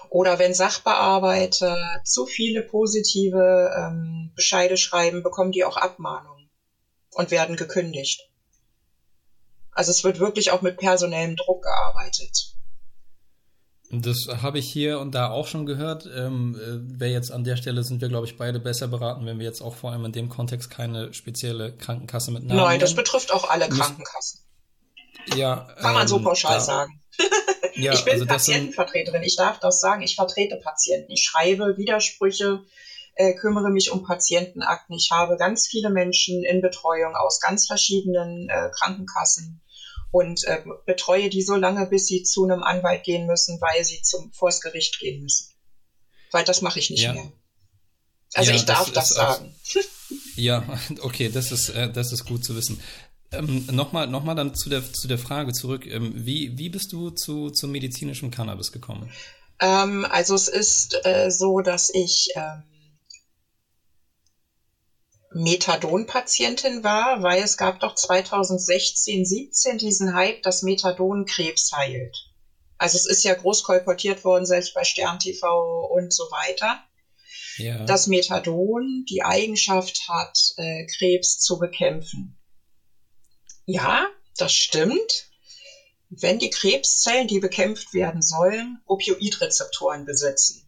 Oder 0.09 0.39
wenn 0.39 0.53
Sachbearbeiter 0.53 2.01
zu 2.03 2.25
viele 2.25 2.63
positive 2.63 3.71
ähm, 3.77 4.31
Bescheide 4.35 4.75
schreiben, 4.75 5.21
bekommen 5.21 5.51
die 5.51 5.63
auch 5.63 5.77
Abmahnungen 5.77 6.49
und 7.11 7.31
werden 7.31 7.55
gekündigt. 7.55 8.29
Also 9.71 9.91
es 9.91 10.03
wird 10.03 10.19
wirklich 10.19 10.51
auch 10.51 10.61
mit 10.61 10.77
personellem 10.77 11.35
Druck 11.35 11.63
gearbeitet. 11.63 12.55
Das 13.91 14.27
habe 14.41 14.59
ich 14.59 14.71
hier 14.71 14.99
und 14.99 15.15
da 15.15 15.29
auch 15.29 15.47
schon 15.47 15.65
gehört. 15.65 16.05
Ähm, 16.05 16.55
äh, 16.55 16.99
Wäre 16.99 17.11
jetzt 17.11 17.31
an 17.31 17.43
der 17.43 17.55
Stelle 17.55 17.83
sind 17.83 18.01
wir, 18.01 18.07
glaube 18.07 18.27
ich, 18.27 18.37
beide 18.37 18.59
besser 18.59 18.87
beraten, 18.87 19.25
wenn 19.25 19.39
wir 19.39 19.45
jetzt 19.45 19.61
auch 19.61 19.75
vor 19.75 19.91
allem 19.91 20.05
in 20.05 20.11
dem 20.11 20.29
Kontext 20.29 20.69
keine 20.69 21.11
spezielle 21.13 21.75
Krankenkasse 21.75 22.31
mit 22.31 22.43
Namen 22.43 22.59
Nein, 22.59 22.79
das 22.79 22.93
betrifft 22.93 23.31
auch 23.31 23.49
alle 23.49 23.67
Krankenkassen. 23.67 24.41
Ja, 25.35 25.67
kann 25.79 25.93
man 25.93 26.03
ähm, 26.03 26.07
so 26.07 26.19
pauschal 26.19 26.61
sagen. 26.61 26.99
Ja, 27.75 27.93
ich 27.93 28.03
bin 28.03 28.13
also 28.13 28.25
Patientenvertreterin, 28.25 29.23
ich 29.23 29.37
darf 29.37 29.59
das 29.59 29.79
sagen, 29.79 30.01
ich 30.01 30.15
vertrete 30.15 30.57
Patienten, 30.57 31.13
ich 31.13 31.23
schreibe 31.23 31.77
Widersprüche, 31.77 32.65
äh, 33.15 33.33
kümmere 33.35 33.69
mich 33.69 33.91
um 33.91 34.03
Patientenakten, 34.03 34.95
ich 34.97 35.09
habe 35.11 35.37
ganz 35.37 35.67
viele 35.67 35.89
Menschen 35.89 36.43
in 36.43 36.61
Betreuung 36.61 37.15
aus 37.15 37.39
ganz 37.39 37.67
verschiedenen 37.67 38.49
äh, 38.49 38.69
Krankenkassen 38.73 39.61
und 40.11 40.43
äh, 40.45 40.61
betreue 40.85 41.29
die 41.29 41.41
so 41.41 41.55
lange, 41.55 41.85
bis 41.85 42.07
sie 42.07 42.23
zu 42.23 42.43
einem 42.43 42.63
Anwalt 42.63 43.03
gehen 43.03 43.27
müssen, 43.27 43.61
weil 43.61 43.83
sie 43.83 44.01
zum 44.01 44.31
vors 44.33 44.61
Gericht 44.61 44.99
gehen 44.99 45.21
müssen. 45.21 45.53
Weil 46.31 46.43
das 46.43 46.61
mache 46.61 46.79
ich 46.79 46.89
nicht 46.89 47.03
ja. 47.03 47.13
mehr. 47.13 47.31
Also 48.33 48.51
ja, 48.51 48.57
ich 48.57 48.65
darf 48.65 48.91
das, 48.91 49.09
das 49.09 49.17
sagen. 49.17 49.55
ja, 50.35 50.63
okay, 51.01 51.29
das 51.29 51.51
ist, 51.51 51.69
äh, 51.69 51.91
das 51.91 52.11
ist 52.11 52.25
gut 52.25 52.43
zu 52.43 52.55
wissen. 52.55 52.81
Ähm, 53.31 53.67
Nochmal 53.71 54.07
noch 54.07 54.23
mal 54.23 54.35
dann 54.35 54.55
zu 54.55 54.69
der, 54.69 54.81
zu 54.91 55.07
der 55.07 55.19
Frage 55.19 55.53
zurück. 55.53 55.85
Ähm, 55.85 56.13
wie, 56.15 56.57
wie 56.57 56.69
bist 56.69 56.91
du 56.93 57.11
zu, 57.11 57.51
zu 57.51 57.67
medizinischem 57.67 58.31
Cannabis 58.31 58.71
gekommen? 58.71 59.11
Ähm, 59.59 60.05
also 60.09 60.35
es 60.35 60.47
ist 60.47 61.05
äh, 61.05 61.29
so, 61.29 61.59
dass 61.59 61.89
ich 61.93 62.29
ähm, 62.35 62.63
Methadon-Patientin 65.31 66.83
war, 66.83 67.21
weil 67.21 67.43
es 67.43 67.57
gab 67.57 67.79
doch 67.81 67.93
2016, 67.93 69.25
17 69.25 69.77
diesen 69.77 70.13
Hype, 70.15 70.41
dass 70.41 70.63
Methadon 70.63 71.25
Krebs 71.25 71.71
heilt. 71.71 72.15
Also 72.77 72.97
es 72.97 73.05
ist 73.05 73.23
ja 73.23 73.35
groß 73.35 73.63
kolportiert 73.63 74.23
worden, 74.23 74.45
selbst 74.45 74.73
bei 74.73 74.83
Stern 74.83 75.19
TV 75.19 75.87
und 75.91 76.13
so 76.13 76.23
weiter, 76.31 76.81
ja. 77.57 77.85
dass 77.85 78.07
Methadon 78.07 79.05
die 79.09 79.21
Eigenschaft 79.21 80.07
hat, 80.07 80.37
äh, 80.57 80.87
Krebs 80.97 81.39
zu 81.39 81.59
bekämpfen. 81.59 82.38
Ja, 83.69 84.07
das 84.37 84.51
stimmt. 84.51 85.27
Wenn 86.09 86.39
die 86.39 86.49
Krebszellen, 86.49 87.27
die 87.27 87.39
bekämpft 87.39 87.93
werden 87.93 88.23
sollen, 88.23 88.81
Opioidrezeptoren 88.87 90.05
besitzen. 90.05 90.63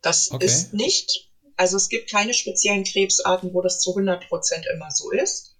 Das 0.00 0.30
okay. 0.30 0.44
ist 0.44 0.72
nicht, 0.72 1.30
also 1.56 1.76
es 1.76 1.90
gibt 1.90 2.10
keine 2.10 2.32
speziellen 2.32 2.84
Krebsarten, 2.84 3.52
wo 3.52 3.60
das 3.60 3.80
zu 3.80 3.90
100 3.90 4.26
Prozent 4.28 4.64
immer 4.72 4.90
so 4.90 5.10
ist. 5.10 5.54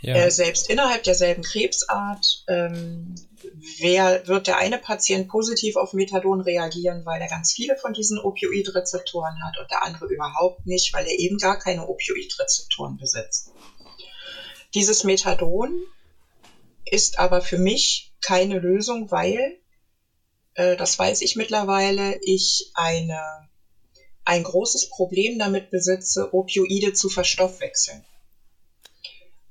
Ja. 0.00 0.16
Äh, 0.16 0.30
selbst 0.30 0.70
innerhalb 0.70 1.02
derselben 1.02 1.42
Krebsart 1.42 2.44
ähm, 2.48 3.14
wer, 3.80 4.26
wird 4.26 4.46
der 4.46 4.58
eine 4.58 4.78
Patient 4.78 5.28
positiv 5.28 5.76
auf 5.76 5.92
Methadon 5.92 6.40
reagieren, 6.40 7.04
weil 7.04 7.20
er 7.20 7.28
ganz 7.28 7.52
viele 7.52 7.76
von 7.76 7.92
diesen 7.92 8.18
Opioidrezeptoren 8.18 9.42
hat 9.44 9.58
und 9.58 9.70
der 9.70 9.82
andere 9.82 10.06
überhaupt 10.06 10.66
nicht, 10.66 10.92
weil 10.94 11.06
er 11.06 11.18
eben 11.18 11.38
gar 11.38 11.58
keine 11.58 11.86
Opioidrezeptoren 11.88 12.96
besitzt. 12.96 13.50
Dieses 14.74 15.04
Methadon 15.04 15.72
ist 16.84 17.18
aber 17.18 17.40
für 17.40 17.58
mich 17.58 18.12
keine 18.20 18.58
Lösung, 18.58 19.10
weil, 19.10 19.58
äh, 20.54 20.76
das 20.76 20.98
weiß 20.98 21.20
ich 21.20 21.36
mittlerweile, 21.36 22.18
ich 22.22 22.72
eine, 22.74 23.48
ein 24.24 24.42
großes 24.42 24.88
Problem 24.88 25.38
damit 25.38 25.70
besitze, 25.70 26.34
Opioide 26.34 26.92
zu 26.92 27.08
verstoffwechseln. 27.08 28.04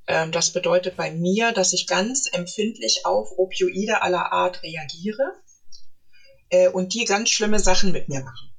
Ähm, 0.07 0.31
das 0.31 0.51
bedeutet 0.51 0.97
bei 0.97 1.09
mir, 1.09 1.53
dass 1.53 1.71
ich 1.71 1.87
ganz 1.87 2.27
empfindlich 2.31 3.05
auf 3.05 3.37
Opioide 3.37 4.01
aller 4.01 4.31
Art 4.33 4.61
reagiere 4.61 5.41
äh, 6.49 6.67
und 6.67 6.93
die 6.93 7.05
ganz 7.05 7.29
schlimme 7.29 7.59
Sachen 7.59 7.93
mit 7.93 8.09
mir 8.09 8.19
machen. 8.21 8.49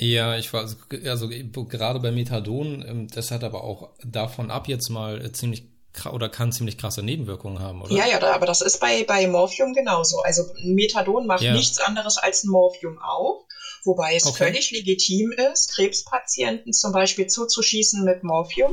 Ja, 0.00 0.36
ich 0.36 0.50
war 0.54 0.62
also, 0.62 0.76
also 1.04 1.28
gerade 1.28 2.00
bei 2.00 2.10
Methadon, 2.10 2.82
ähm, 2.88 3.08
das 3.08 3.30
hat 3.30 3.44
aber 3.44 3.64
auch 3.64 3.90
davon 4.02 4.50
ab 4.50 4.66
jetzt 4.66 4.88
mal 4.88 5.22
äh, 5.22 5.30
ziemlich 5.32 5.64
oder 6.10 6.28
kann 6.28 6.52
ziemlich 6.52 6.78
krasse 6.78 7.02
Nebenwirkungen 7.02 7.58
haben, 7.58 7.82
oder? 7.82 7.92
Ja, 7.92 8.06
ja, 8.06 8.22
aber 8.32 8.46
das 8.46 8.62
ist 8.62 8.80
bei, 8.80 9.04
bei 9.04 9.26
Morphium 9.26 9.74
genauso. 9.74 10.20
Also 10.20 10.44
Methadon 10.62 11.26
macht 11.26 11.42
ja. 11.42 11.52
nichts 11.52 11.78
anderes 11.80 12.16
als 12.16 12.44
ein 12.44 12.50
Morphium 12.50 12.98
auch, 12.98 13.44
wobei 13.84 14.14
es 14.14 14.24
okay. 14.24 14.44
völlig 14.44 14.70
legitim 14.70 15.32
ist, 15.32 15.74
Krebspatienten 15.74 16.72
zum 16.72 16.92
Beispiel 16.92 17.26
zuzuschießen 17.26 18.02
mit 18.04 18.22
Morphium 18.22 18.72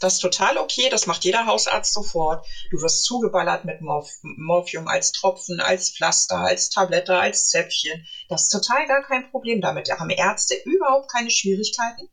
das 0.00 0.14
ist 0.14 0.20
total 0.20 0.58
okay, 0.58 0.88
das 0.88 1.06
macht 1.06 1.24
jeder 1.24 1.46
Hausarzt 1.46 1.92
sofort. 1.92 2.46
Du 2.70 2.80
wirst 2.80 3.04
zugeballert 3.04 3.64
mit 3.64 3.80
Morph 3.82 4.10
Morphium 4.22 4.88
als 4.88 5.12
Tropfen, 5.12 5.60
als 5.60 5.90
Pflaster, 5.90 6.38
als 6.38 6.70
Tablette, 6.70 7.16
als 7.16 7.50
Zäpfchen. 7.50 8.06
Das 8.28 8.44
ist 8.44 8.48
total 8.48 8.86
gar 8.86 9.02
kein 9.02 9.30
Problem 9.30 9.60
damit. 9.60 9.88
Da 9.88 9.98
haben 9.98 10.10
Ärzte 10.10 10.54
überhaupt 10.64 11.12
keine 11.12 11.30
Schwierigkeiten. 11.30 12.08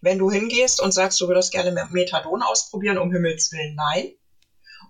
Wenn 0.00 0.18
du 0.18 0.30
hingehst 0.30 0.80
und 0.80 0.92
sagst, 0.92 1.20
du 1.20 1.28
würdest 1.28 1.52
gerne 1.52 1.88
Methadon 1.90 2.42
ausprobieren, 2.42 2.98
um 2.98 3.12
Himmels 3.12 3.52
Willen, 3.52 3.74
nein. 3.74 4.12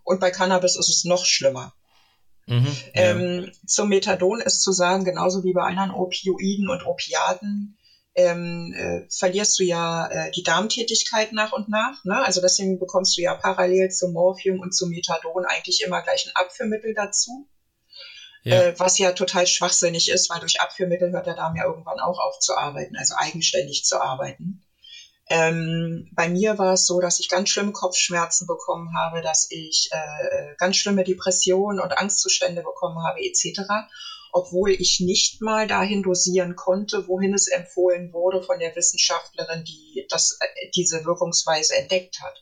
Und 0.04 0.20
bei 0.20 0.30
Cannabis 0.30 0.76
ist 0.76 0.88
es 0.88 1.04
noch 1.04 1.24
schlimmer. 1.24 1.74
Mhm, 2.46 2.76
ja. 2.94 3.02
ähm, 3.02 3.50
zum 3.66 3.88
Methadon 3.88 4.40
ist 4.40 4.62
zu 4.62 4.72
sagen, 4.72 5.04
genauso 5.04 5.44
wie 5.44 5.52
bei 5.52 5.62
anderen 5.62 5.90
Opioiden 5.90 6.68
und 6.68 6.84
Opiaten, 6.86 7.78
ähm, 8.14 8.72
äh, 8.76 9.06
verlierst 9.10 9.58
du 9.58 9.64
ja 9.64 10.06
äh, 10.06 10.30
die 10.30 10.42
Darmtätigkeit 10.42 11.32
nach 11.32 11.52
und 11.52 11.68
nach. 11.68 12.04
Ne? 12.04 12.24
Also 12.24 12.40
deswegen 12.40 12.78
bekommst 12.78 13.16
du 13.16 13.22
ja 13.22 13.34
parallel 13.34 13.90
zum 13.90 14.12
Morphium 14.12 14.60
und 14.60 14.74
zum 14.74 14.90
Methadon 14.90 15.44
eigentlich 15.44 15.82
immer 15.84 16.02
gleich 16.02 16.26
ein 16.26 16.32
Abführmittel 16.34 16.94
dazu. 16.94 17.48
Ja. 18.44 18.60
Äh, 18.60 18.78
was 18.78 18.98
ja 18.98 19.12
total 19.12 19.46
schwachsinnig 19.46 20.10
ist, 20.10 20.30
weil 20.30 20.40
durch 20.40 20.60
Abführmittel 20.60 21.10
hört 21.12 21.26
der 21.26 21.34
Darm 21.34 21.56
ja 21.56 21.64
irgendwann 21.64 21.98
auch 21.98 22.18
auf 22.18 22.38
zu 22.38 22.56
arbeiten, 22.56 22.96
also 22.96 23.14
eigenständig 23.16 23.84
zu 23.84 24.00
arbeiten. 24.00 24.62
Ähm, 25.30 26.10
bei 26.12 26.28
mir 26.28 26.58
war 26.58 26.74
es 26.74 26.86
so, 26.86 27.00
dass 27.00 27.18
ich 27.18 27.30
ganz 27.30 27.48
schlimme 27.48 27.72
Kopfschmerzen 27.72 28.46
bekommen 28.46 28.94
habe, 28.94 29.22
dass 29.22 29.50
ich 29.50 29.88
äh, 29.90 30.54
ganz 30.58 30.76
schlimme 30.76 31.02
Depressionen 31.02 31.80
und 31.80 31.96
Angstzustände 31.96 32.62
bekommen 32.62 33.02
habe, 33.02 33.20
etc 33.20 33.88
obwohl 34.34 34.72
ich 34.72 34.98
nicht 34.98 35.40
mal 35.40 35.68
dahin 35.68 36.02
dosieren 36.02 36.56
konnte, 36.56 37.06
wohin 37.06 37.32
es 37.34 37.46
empfohlen 37.46 38.12
wurde 38.12 38.42
von 38.42 38.58
der 38.58 38.74
Wissenschaftlerin, 38.74 39.62
die 39.62 40.04
das, 40.10 40.38
äh, 40.40 40.70
diese 40.74 41.04
Wirkungsweise 41.04 41.76
entdeckt 41.76 42.20
hat. 42.20 42.34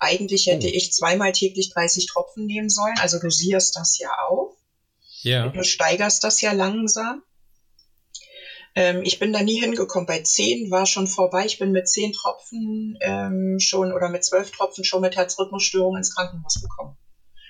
Eigentlich 0.00 0.46
hätte 0.46 0.66
oh. 0.66 0.70
ich 0.72 0.92
zweimal 0.92 1.30
täglich 1.30 1.70
30 1.70 2.06
Tropfen 2.06 2.46
nehmen 2.46 2.68
sollen, 2.68 2.96
also 2.98 3.20
dosierst 3.20 3.76
das 3.76 3.96
ja 3.98 4.10
auch. 4.28 4.56
Ja. 5.22 5.48
Du 5.48 5.62
steigerst 5.62 6.24
das 6.24 6.40
ja 6.40 6.50
langsam. 6.50 7.22
Ähm, 8.74 9.02
ich 9.04 9.20
bin 9.20 9.32
da 9.32 9.40
nie 9.40 9.60
hingekommen. 9.60 10.06
Bei 10.06 10.18
10 10.18 10.72
war 10.72 10.84
schon 10.84 11.06
vorbei. 11.06 11.46
Ich 11.46 11.60
bin 11.60 11.70
mit 11.70 11.88
10 11.88 12.12
Tropfen 12.12 12.98
ähm, 13.02 13.58
schon 13.60 13.92
oder 13.92 14.08
mit 14.08 14.24
12 14.24 14.50
Tropfen 14.50 14.84
schon 14.84 15.00
mit 15.00 15.14
Herzrhythmusstörungen 15.14 15.98
ins 15.98 16.14
Krankenhaus 16.14 16.60
gekommen. 16.60 16.98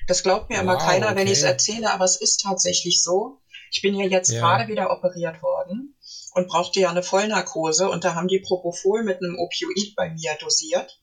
Das 0.07 0.23
glaubt 0.23 0.51
mir 0.51 0.57
wow, 0.57 0.63
immer 0.63 0.77
keiner, 0.77 1.07
okay. 1.07 1.17
wenn 1.17 1.27
ich 1.27 1.39
es 1.39 1.43
erzähle, 1.43 1.91
aber 1.91 2.05
es 2.05 2.17
ist 2.17 2.43
tatsächlich 2.43 3.03
so. 3.03 3.41
Ich 3.71 3.83
bin 3.83 3.95
ja 3.95 4.07
jetzt 4.07 4.31
ja. 4.31 4.41
gerade 4.41 4.69
wieder 4.69 4.91
operiert 4.91 5.43
worden 5.43 5.97
und 6.35 6.49
brauchte 6.49 6.81
ja 6.81 6.91
eine 6.91 7.03
Vollnarkose 7.03 7.89
und 7.89 8.05
da 8.05 8.15
haben 8.15 8.29
die 8.29 8.41
Propofol 8.41 9.03
mit 9.03 9.19
einem 9.19 9.39
Opioid 9.39 9.95
bei 9.97 10.11
mir 10.11 10.37
dosiert. 10.41 11.01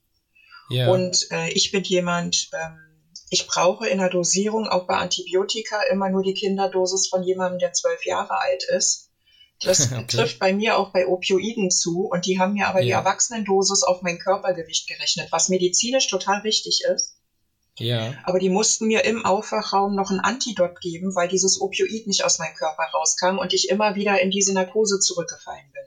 Ja. 0.70 0.88
Und 0.88 1.26
äh, 1.30 1.50
ich 1.50 1.72
bin 1.72 1.84
jemand, 1.84 2.48
ähm, 2.52 2.78
ich 3.30 3.46
brauche 3.46 3.88
in 3.88 3.98
der 3.98 4.10
Dosierung 4.10 4.68
auch 4.68 4.86
bei 4.86 4.96
Antibiotika 4.96 5.82
immer 5.90 6.08
nur 6.10 6.22
die 6.22 6.34
Kinderdosis 6.34 7.08
von 7.08 7.22
jemandem, 7.22 7.58
der 7.58 7.72
zwölf 7.72 8.04
Jahre 8.06 8.38
alt 8.38 8.64
ist. 8.64 9.10
Das 9.60 9.80
okay. 9.92 10.06
trifft 10.06 10.38
bei 10.38 10.52
mir 10.52 10.78
auch 10.78 10.92
bei 10.92 11.06
Opioiden 11.06 11.70
zu 11.70 12.06
und 12.06 12.26
die 12.26 12.38
haben 12.38 12.54
mir 12.54 12.68
aber 12.68 12.80
ja. 12.80 12.84
die 12.84 12.92
Erwachsenendosis 12.92 13.82
auf 13.82 14.02
mein 14.02 14.18
Körpergewicht 14.18 14.88
gerechnet, 14.88 15.30
was 15.30 15.48
medizinisch 15.48 16.08
total 16.08 16.40
richtig 16.40 16.82
ist. 16.92 17.13
Ja. 17.78 18.14
Aber 18.22 18.38
die 18.38 18.50
mussten 18.50 18.86
mir 18.86 19.04
im 19.04 19.24
Aufwachraum 19.24 19.94
noch 19.94 20.10
ein 20.10 20.20
Antidot 20.20 20.80
geben, 20.80 21.14
weil 21.14 21.28
dieses 21.28 21.60
Opioid 21.60 22.06
nicht 22.06 22.24
aus 22.24 22.38
meinem 22.38 22.54
Körper 22.54 22.84
rauskam 22.94 23.38
und 23.38 23.52
ich 23.52 23.68
immer 23.68 23.94
wieder 23.94 24.20
in 24.20 24.30
diese 24.30 24.54
Narkose 24.54 25.00
zurückgefallen 25.00 25.66
bin. 25.72 25.82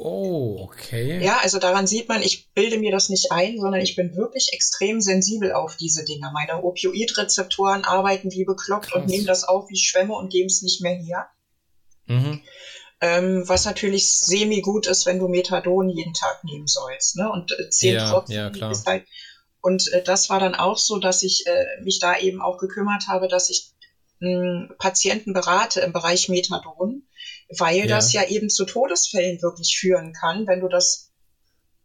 Oh, 0.00 0.58
okay. 0.60 1.18
Ja, 1.24 1.38
also 1.42 1.58
daran 1.58 1.88
sieht 1.88 2.08
man, 2.08 2.22
ich 2.22 2.52
bilde 2.54 2.78
mir 2.78 2.92
das 2.92 3.08
nicht 3.08 3.32
ein, 3.32 3.58
sondern 3.58 3.80
ich 3.80 3.96
bin 3.96 4.14
wirklich 4.14 4.52
extrem 4.52 5.00
sensibel 5.00 5.52
auf 5.52 5.76
diese 5.76 6.04
Dinge. 6.04 6.30
Meine 6.32 6.62
Opioidrezeptoren 6.62 7.84
arbeiten 7.84 8.30
wie 8.30 8.44
bekloppt 8.44 8.92
Krass. 8.92 9.02
und 9.02 9.08
nehmen 9.08 9.26
das 9.26 9.42
auf 9.42 9.68
wie 9.68 9.76
Schwämme 9.76 10.14
und 10.14 10.30
geben 10.30 10.46
es 10.46 10.62
nicht 10.62 10.80
mehr 10.82 10.94
her. 10.94 11.28
Mhm. 12.06 12.42
Ähm, 13.00 13.48
was 13.48 13.64
natürlich 13.64 14.08
semi 14.08 14.60
gut 14.60 14.86
ist, 14.86 15.04
wenn 15.04 15.18
du 15.18 15.26
Methadon 15.26 15.88
jeden 15.88 16.14
Tag 16.14 16.44
nehmen 16.44 16.68
sollst. 16.68 17.16
Ne? 17.16 17.30
Und 17.30 17.50
äh, 17.58 17.68
zehn 17.68 17.94
ja, 17.94 18.08
Tropfen 18.08 18.34
ja, 18.34 18.70
ist 18.70 18.86
halt 18.86 19.04
und 19.60 19.90
äh, 19.92 20.02
das 20.02 20.28
war 20.28 20.38
dann 20.38 20.54
auch 20.54 20.78
so, 20.78 20.98
dass 20.98 21.22
ich 21.22 21.46
äh, 21.46 21.64
mich 21.82 21.98
da 21.98 22.16
eben 22.16 22.40
auch 22.40 22.58
gekümmert 22.58 23.06
habe, 23.08 23.28
dass 23.28 23.50
ich 23.50 23.70
mh, 24.20 24.74
Patienten 24.78 25.32
berate 25.32 25.80
im 25.80 25.92
Bereich 25.92 26.28
Methadon, 26.28 27.02
weil 27.56 27.78
ja. 27.78 27.86
das 27.86 28.12
ja 28.12 28.24
eben 28.24 28.48
zu 28.48 28.64
Todesfällen 28.64 29.42
wirklich 29.42 29.76
führen 29.78 30.12
kann, 30.12 30.46
wenn 30.46 30.60
du 30.60 30.68
das 30.68 31.10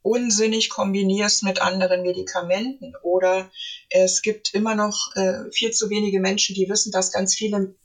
unsinnig 0.02 0.70
kombinierst 0.70 1.44
mit 1.44 1.62
anderen 1.62 2.02
Medikamenten. 2.02 2.94
Oder 3.02 3.50
es 3.90 4.22
gibt 4.22 4.54
immer 4.54 4.76
noch 4.76 5.12
äh, 5.16 5.50
viel 5.52 5.72
zu 5.72 5.90
wenige 5.90 6.20
Menschen, 6.20 6.56
die 6.56 6.70
wissen, 6.70 6.92
dass 6.92 7.12
ganz 7.12 7.34
viele 7.34 7.76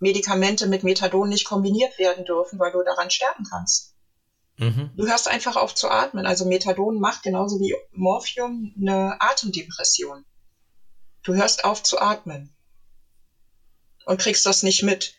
Medikamente 0.00 0.66
mit 0.66 0.82
Methadon 0.82 1.28
nicht 1.28 1.44
kombiniert 1.44 1.98
werden 1.98 2.24
dürfen, 2.24 2.58
weil 2.58 2.72
du 2.72 2.82
daran 2.82 3.10
sterben 3.10 3.44
kannst. 3.48 3.94
Mhm. 4.60 4.90
Du 4.94 5.06
hörst 5.06 5.26
einfach 5.26 5.56
auf 5.56 5.74
zu 5.74 5.88
atmen. 5.88 6.26
Also 6.26 6.44
Methadon 6.44 7.00
macht 7.00 7.22
genauso 7.22 7.58
wie 7.60 7.74
Morphium 7.92 8.74
eine 8.78 9.16
Atemdepression. 9.18 10.24
Du 11.22 11.34
hörst 11.34 11.64
auf 11.64 11.82
zu 11.82 11.98
atmen 11.98 12.52
und 14.04 14.20
kriegst 14.20 14.44
das 14.44 14.62
nicht 14.62 14.82
mit. 14.82 15.14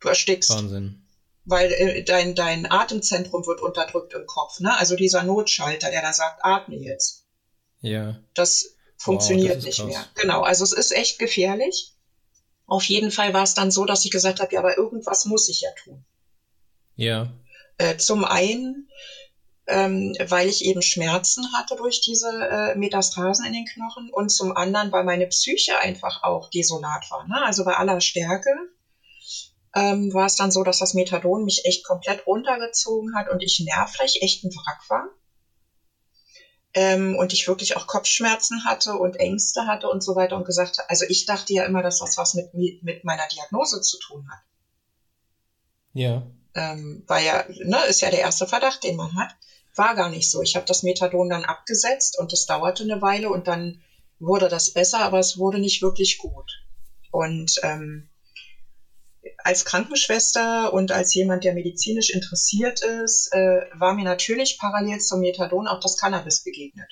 Du 0.00 0.08
erstickst. 0.08 0.50
Wahnsinn. 0.50 1.00
Weil 1.44 1.70
äh, 1.70 2.02
dein, 2.02 2.34
dein 2.34 2.70
Atemzentrum 2.70 3.46
wird 3.46 3.60
unterdrückt 3.60 4.12
im 4.12 4.26
Kopf. 4.26 4.58
Ne? 4.58 4.76
Also 4.76 4.96
dieser 4.96 5.22
Notschalter, 5.22 5.90
der 5.90 6.02
da 6.02 6.12
sagt, 6.12 6.44
atme 6.44 6.76
jetzt. 6.76 7.24
Ja. 7.80 8.20
Das 8.34 8.74
funktioniert 8.96 9.50
wow, 9.50 9.56
das 9.56 9.64
nicht 9.64 9.78
krass. 9.78 9.86
mehr. 9.86 10.04
Genau, 10.16 10.42
also 10.42 10.64
es 10.64 10.72
ist 10.72 10.90
echt 10.90 11.20
gefährlich. 11.20 11.94
Auf 12.66 12.82
jeden 12.84 13.12
Fall 13.12 13.32
war 13.32 13.44
es 13.44 13.54
dann 13.54 13.70
so, 13.70 13.84
dass 13.84 14.04
ich 14.04 14.10
gesagt 14.10 14.40
habe, 14.40 14.52
ja, 14.52 14.58
aber 14.58 14.76
irgendwas 14.76 15.24
muss 15.26 15.48
ich 15.48 15.60
ja 15.60 15.70
tun. 15.82 16.04
Ja. 16.96 17.32
Äh, 17.78 17.96
zum 17.96 18.24
einen, 18.24 18.88
ähm, 19.68 20.14
weil 20.26 20.48
ich 20.48 20.64
eben 20.64 20.82
Schmerzen 20.82 21.52
hatte 21.52 21.76
durch 21.76 22.00
diese 22.00 22.28
äh, 22.28 22.74
Metastasen 22.74 23.44
in 23.44 23.52
den 23.52 23.66
Knochen 23.66 24.10
und 24.10 24.30
zum 24.30 24.56
anderen, 24.56 24.90
weil 24.90 25.04
meine 25.04 25.26
Psyche 25.26 25.78
einfach 25.78 26.22
auch 26.24 26.50
desolat 26.50 27.08
war. 27.10 27.26
Ne? 27.28 27.40
Also 27.44 27.64
bei 27.64 27.74
aller 27.74 28.00
Stärke 28.00 28.50
ähm, 29.76 30.12
war 30.12 30.26
es 30.26 30.34
dann 30.34 30.50
so, 30.50 30.64
dass 30.64 30.78
das 30.78 30.94
Methadon 30.94 31.44
mich 31.44 31.64
echt 31.64 31.84
komplett 31.84 32.26
runtergezogen 32.26 33.14
hat 33.14 33.28
und 33.28 33.42
ich 33.42 33.60
nervlich 33.60 34.22
echt 34.22 34.42
ein 34.42 34.50
Wrack 34.50 34.80
war. 34.88 35.06
Ähm, 36.74 37.16
und 37.16 37.32
ich 37.32 37.46
wirklich 37.46 37.76
auch 37.76 37.86
Kopfschmerzen 37.86 38.64
hatte 38.64 38.94
und 38.96 39.16
Ängste 39.16 39.66
hatte 39.66 39.88
und 39.88 40.02
so 40.02 40.16
weiter 40.16 40.36
und 40.36 40.44
gesagt 40.44 40.78
habe, 40.78 40.90
also 40.90 41.04
ich 41.08 41.26
dachte 41.26 41.52
ja 41.52 41.64
immer, 41.64 41.82
dass 41.82 41.98
das 41.98 42.16
was 42.16 42.34
mit, 42.34 42.52
mit 42.82 43.04
meiner 43.04 43.26
Diagnose 43.28 43.80
zu 43.82 43.98
tun 43.98 44.28
hat. 44.30 44.40
Ja 45.92 46.26
ähm, 46.54 47.04
war 47.06 47.20
ja, 47.20 47.44
ne, 47.48 47.84
ist 47.88 48.00
ja 48.00 48.10
der 48.10 48.20
erste 48.20 48.46
Verdacht, 48.46 48.82
den 48.84 48.96
man 48.96 49.14
hat. 49.16 49.34
War 49.74 49.94
gar 49.94 50.08
nicht 50.08 50.30
so. 50.30 50.42
Ich 50.42 50.56
habe 50.56 50.66
das 50.66 50.82
Methadon 50.82 51.28
dann 51.28 51.44
abgesetzt 51.44 52.18
und 52.18 52.32
das 52.32 52.46
dauerte 52.46 52.82
eine 52.82 53.00
Weile 53.00 53.30
und 53.30 53.46
dann 53.46 53.80
wurde 54.18 54.48
das 54.48 54.72
besser, 54.72 55.00
aber 55.00 55.18
es 55.18 55.38
wurde 55.38 55.58
nicht 55.58 55.82
wirklich 55.82 56.18
gut. 56.18 56.50
Und 57.10 57.60
ähm, 57.62 58.08
als 59.38 59.64
Krankenschwester 59.64 60.72
und 60.72 60.90
als 60.90 61.14
jemand, 61.14 61.44
der 61.44 61.52
medizinisch 61.52 62.10
interessiert 62.10 62.80
ist, 62.82 63.32
äh, 63.32 63.60
war 63.74 63.94
mir 63.94 64.04
natürlich 64.04 64.58
parallel 64.58 64.98
zum 64.98 65.20
Methadon 65.20 65.66
auch 65.66 65.80
das 65.80 65.96
Cannabis 65.96 66.42
begegnet. 66.42 66.88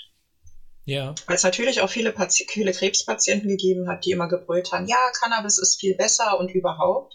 Ja. 0.85 1.15
Weil 1.27 1.37
es 1.37 1.43
natürlich 1.43 1.81
auch 1.81 1.91
viele, 1.91 2.13
Pati 2.13 2.47
viele 2.49 2.73
Krebspatienten 2.73 3.49
gegeben 3.49 3.89
hat, 3.89 4.05
die 4.05 4.13
immer 4.13 4.29
gebrüllt 4.29 4.71
haben, 4.73 4.87
ja, 4.87 4.97
Cannabis 5.21 5.59
ist 5.59 5.81
viel 5.81 5.97
besser 5.97 6.39
und 6.39 6.51
überhaupt. 6.51 7.15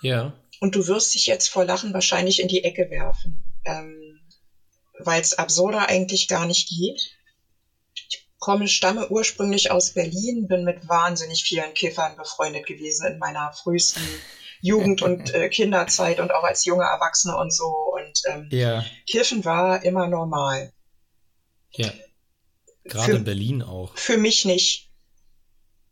Ja. 0.00 0.32
Und 0.60 0.74
du 0.74 0.86
wirst 0.86 1.14
dich 1.14 1.26
jetzt 1.26 1.48
vor 1.48 1.64
Lachen 1.64 1.92
wahrscheinlich 1.94 2.40
in 2.40 2.48
die 2.48 2.64
Ecke 2.64 2.90
werfen, 2.90 3.42
ähm, 3.64 4.20
weil 4.98 5.20
es 5.20 5.34
absurder 5.34 5.88
eigentlich 5.88 6.26
gar 6.28 6.46
nicht 6.46 6.68
geht. 6.68 7.00
Ich 7.94 8.28
komme, 8.38 8.68
stamme 8.68 9.08
ursprünglich 9.10 9.70
aus 9.70 9.94
Berlin, 9.94 10.48
bin 10.48 10.64
mit 10.64 10.88
wahnsinnig 10.88 11.44
vielen 11.44 11.74
Kiffern 11.74 12.16
befreundet 12.16 12.66
gewesen 12.66 13.06
in 13.06 13.18
meiner 13.18 13.52
frühesten 13.52 14.02
Jugend- 14.60 15.02
und 15.02 15.30
äh, 15.34 15.48
Kinderzeit 15.48 16.18
und 16.20 16.32
auch 16.32 16.42
als 16.44 16.64
junge 16.64 16.84
Erwachsene 16.84 17.36
und 17.36 17.52
so. 17.52 17.66
Und 17.66 18.22
ähm, 18.28 18.48
Ja. 18.50 18.84
Kiffen 19.08 19.44
war 19.44 19.84
immer 19.84 20.08
normal. 20.08 20.72
Ja. 21.72 21.92
Gerade 22.84 23.12
Für- 23.12 23.16
in 23.18 23.24
Berlin 23.24 23.62
auch. 23.62 23.96
Für 23.96 24.16
mich 24.16 24.44
nicht. 24.44 24.87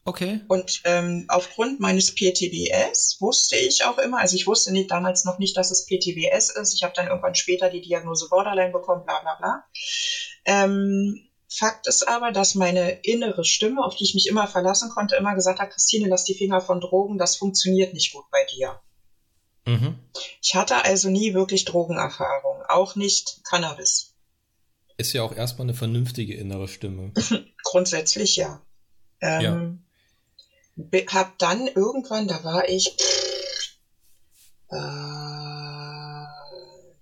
Okay. 0.06 0.40
Und 0.46 0.82
ähm, 0.84 1.24
aufgrund 1.28 1.80
meines 1.80 2.14
PTBS 2.14 3.16
wusste 3.20 3.56
ich 3.56 3.84
auch 3.84 3.98
immer, 3.98 4.20
also 4.20 4.36
ich 4.36 4.46
wusste 4.46 4.72
nicht, 4.72 4.90
damals 4.90 5.24
noch 5.24 5.40
nicht, 5.40 5.56
dass 5.56 5.72
es 5.72 5.84
PTBS 5.84 6.50
ist. 6.50 6.74
Ich 6.74 6.84
habe 6.84 6.94
dann 6.94 7.08
irgendwann 7.08 7.34
später 7.34 7.70
die 7.70 7.80
Diagnose 7.80 8.28
Borderline 8.28 8.70
bekommen, 8.70 9.04
bla 9.04 9.20
bla 9.20 9.34
bla. 9.34 9.64
Ähm, 10.44 11.20
Fakt 11.48 11.86
ist 11.88 12.06
aber, 12.06 12.32
dass 12.32 12.54
meine 12.54 13.00
innere 13.02 13.44
Stimme, 13.44 13.84
auf 13.84 13.96
die 13.96 14.04
ich 14.04 14.14
mich 14.14 14.28
immer 14.28 14.46
verlassen 14.46 14.90
konnte, 14.90 15.16
immer 15.16 15.34
gesagt 15.34 15.58
hat, 15.58 15.70
Christine, 15.70 16.08
lass 16.08 16.24
die 16.24 16.34
Finger 16.34 16.60
von 16.60 16.80
Drogen, 16.80 17.18
das 17.18 17.36
funktioniert 17.36 17.92
nicht 17.92 18.12
gut 18.12 18.24
bei 18.30 18.44
dir. 18.54 18.80
Mhm. 19.66 19.98
Ich 20.40 20.54
hatte 20.54 20.84
also 20.84 21.08
nie 21.08 21.34
wirklich 21.34 21.64
Drogenerfahrung, 21.64 22.62
auch 22.68 22.94
nicht 22.94 23.40
Cannabis. 23.44 24.14
Ist 24.98 25.12
ja 25.12 25.22
auch 25.22 25.34
erstmal 25.34 25.66
eine 25.66 25.74
vernünftige 25.74 26.34
innere 26.34 26.68
Stimme. 26.68 27.12
Grundsätzlich 27.64 28.36
ja. 28.36 28.62
Ähm, 29.20 29.42
be- 29.42 29.85
Hab 30.76 31.38
dann 31.38 31.66
irgendwann, 31.68 32.28
da 32.28 32.44
war 32.44 32.68
ich 32.68 32.96
äh, 34.70 36.26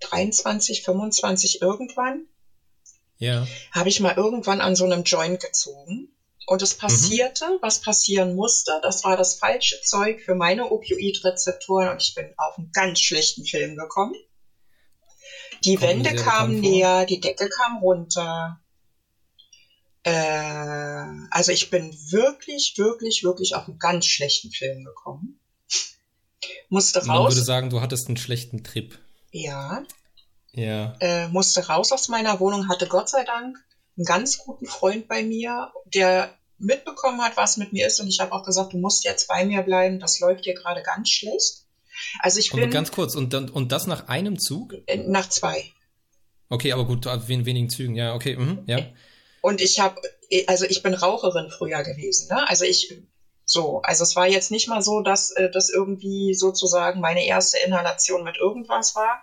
23, 0.01 0.83
25 0.83 1.61
irgendwann, 1.62 2.27
Ja. 3.18 3.47
habe 3.72 3.89
ich 3.89 4.01
mal 4.01 4.14
irgendwann 4.16 4.61
an 4.61 4.77
so 4.77 4.85
einem 4.85 5.03
Joint 5.03 5.41
gezogen. 5.41 6.11
Und 6.47 6.61
es 6.61 6.75
passierte, 6.75 7.59
was 7.62 7.81
passieren 7.81 8.35
musste. 8.35 8.79
Das 8.83 9.03
war 9.03 9.16
das 9.16 9.37
falsche 9.37 9.81
Zeug 9.81 10.20
für 10.20 10.35
meine 10.35 10.70
Opioidrezeptoren 10.70 11.89
und 11.89 12.03
ich 12.03 12.14
bin 12.14 12.35
auf 12.37 12.59
einen 12.59 12.70
ganz 12.72 13.01
schlechten 13.01 13.47
Film 13.47 13.77
gekommen. 13.77 14.14
Die 15.64 15.77
Kommt 15.77 15.89
Wände 15.89 16.14
kamen 16.16 16.61
näher, 16.61 17.07
die 17.07 17.18
Decke 17.20 17.49
kam 17.49 17.79
runter. 17.79 18.61
Äh, 20.05 21.05
also 21.30 21.52
ich 21.52 21.70
bin 21.70 21.92
wirklich, 22.11 22.74
wirklich, 22.76 23.24
wirklich 23.24 23.55
auf 23.57 23.66
einen 23.68 23.78
ganz 23.78 24.07
schlechten 24.07 24.50
Film 24.50 24.84
gekommen. 24.84 25.40
Musste 26.68 26.98
Man 27.07 27.18
würde 27.22 27.36
raus. 27.36 27.46
sagen, 27.46 27.70
du 27.70 27.80
hattest 27.80 28.09
einen 28.09 28.16
schlechten 28.16 28.62
Trip. 28.64 28.98
Ja, 29.30 29.82
Ja. 30.52 30.94
äh, 31.00 31.28
musste 31.28 31.66
raus 31.66 31.90
aus 31.92 32.09
meiner 32.09 32.38
Wohnung, 32.40 32.68
hatte 32.68 32.86
Gott 32.86 33.09
sei 33.09 33.24
Dank 33.24 33.57
einen 33.96 34.05
ganz 34.05 34.38
guten 34.38 34.66
Freund 34.66 35.09
bei 35.09 35.22
mir, 35.22 35.72
der 35.86 36.34
mitbekommen 36.59 37.20
hat, 37.22 37.36
was 37.36 37.57
mit 37.57 37.72
mir 37.72 37.86
ist. 37.86 38.00
Und 38.00 38.09
ich 38.09 38.20
habe 38.20 38.32
auch 38.32 38.44
gesagt, 38.44 38.72
du 38.72 38.78
musst 38.78 39.05
jetzt 39.05 39.26
bei 39.28 39.44
mir 39.44 39.62
bleiben, 39.62 39.98
das 40.00 40.20
läuft 40.20 40.44
dir 40.44 40.55
gerade 40.55 40.82
ganz 40.82 41.11
schlecht. 41.11 41.64
Also 42.20 42.40
ich 42.40 42.52
Und 42.52 42.61
bin 42.61 42.70
ganz 42.70 42.90
kurz, 42.92 43.14
und, 43.14 43.32
dann, 43.32 43.48
und 43.48 43.72
das 43.72 43.86
nach 43.86 44.09
einem 44.09 44.38
Zug? 44.38 44.74
äh, 44.86 44.96
nach 44.98 45.28
zwei. 45.28 45.64
Okay, 46.48 46.72
aber 46.72 46.84
gut, 46.86 47.07
in 47.07 47.46
wenigen 47.46 47.70
Zügen, 47.70 47.94
ja, 47.94 48.14
okay, 48.14 48.36
mhm, 48.36 48.64
ja. 48.66 48.80
Und 49.45 49.61
ich 49.61 49.78
habe, 49.78 50.01
also 50.47 50.64
ich 50.64 50.80
bin 50.80 50.95
Raucherin 50.95 51.51
früher 51.51 51.82
gewesen. 51.82 52.28
Ne? 52.28 52.49
Also 52.49 52.64
ich, 52.64 52.90
so, 53.45 53.82
also 53.82 54.03
es 54.03 54.16
war 54.16 54.26
jetzt 54.26 54.51
nicht 54.51 54.68
mal 54.68 54.80
so, 54.80 55.01
dass 55.03 55.32
äh, 55.32 55.51
das 55.51 55.68
irgendwie 55.68 56.32
sozusagen 56.32 56.99
meine 57.01 57.26
erste 57.26 57.59
Inhalation 57.59 58.24
mit 58.24 58.38
irgendwas 58.38 58.95
war, 58.95 59.22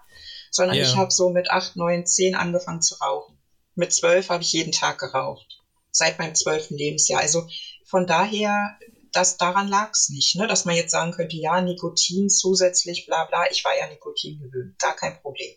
sondern 0.51 0.77
Ja. 0.77 0.83
ich 0.83 0.95
habe 0.95 1.09
so 1.09 1.29
mit 1.29 1.49
acht, 1.49 1.75
neun, 1.75 2.05
zehn 2.05 2.35
angefangen 2.35 2.83
zu 2.83 2.93
rauchen. 3.01 3.39
Mit 3.73 3.93
zwölf 3.93 4.29
habe 4.29 4.43
ich 4.43 4.51
jeden 4.51 4.71
Tag 4.71 4.99
geraucht. 4.99 5.59
Seit 5.89 6.19
meinem 6.19 6.35
zwölften 6.35 6.77
Lebensjahr. 6.77 7.19
Also 7.19 7.47
von 7.83 8.05
daher, 8.05 8.77
das 9.11 9.37
daran 9.37 9.67
lag 9.67 9.89
es 9.91 10.09
nicht, 10.09 10.35
ne? 10.35 10.45
dass 10.45 10.65
man 10.65 10.75
jetzt 10.75 10.91
sagen 10.91 11.13
könnte, 11.13 11.35
ja, 11.35 11.61
Nikotin 11.61 12.29
zusätzlich, 12.29 13.07
bla 13.07 13.23
bla. 13.23 13.45
Ich 13.49 13.65
war 13.65 13.75
ja 13.75 13.87
Nikotin 13.87 14.37
gewöhnt, 14.37 14.77
gar 14.77 14.95
kein 14.95 15.19
Problem. 15.19 15.55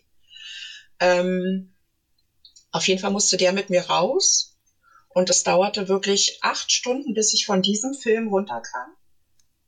Ähm, 0.99 1.75
auf 2.71 2.87
jeden 2.87 2.99
Fall 2.99 3.11
musste 3.11 3.37
der 3.37 3.51
mit 3.51 3.69
mir 3.69 3.85
raus. 3.85 4.53
Und 5.15 5.29
es 5.29 5.43
dauerte 5.43 5.87
wirklich 5.87 6.39
acht 6.41 6.69
Stunden, 6.73 7.13
bis 7.13 7.33
ich 7.33 7.45
von 7.45 7.61
diesem 7.61 7.93
Film 7.93 8.27
runterkam. 8.27 8.89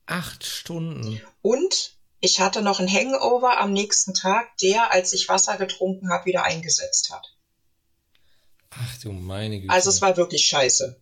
Acht 0.05 0.45
Stunden. 0.45 1.21
Und 1.41 1.95
ich 2.19 2.41
hatte 2.41 2.61
noch 2.61 2.79
einen 2.79 2.91
Hangover 2.91 3.57
am 3.57 3.71
nächsten 3.71 4.13
Tag, 4.13 4.57
der, 4.57 4.91
als 4.91 5.13
ich 5.13 5.29
Wasser 5.29 5.55
getrunken 5.55 6.09
habe, 6.09 6.25
wieder 6.25 6.43
eingesetzt 6.43 7.11
hat. 7.13 7.33
Ach 8.71 8.97
du 9.01 9.13
meine 9.13 9.61
Güte. 9.61 9.73
Also 9.73 9.89
es 9.89 10.01
war 10.01 10.17
wirklich 10.17 10.45
scheiße. 10.45 11.01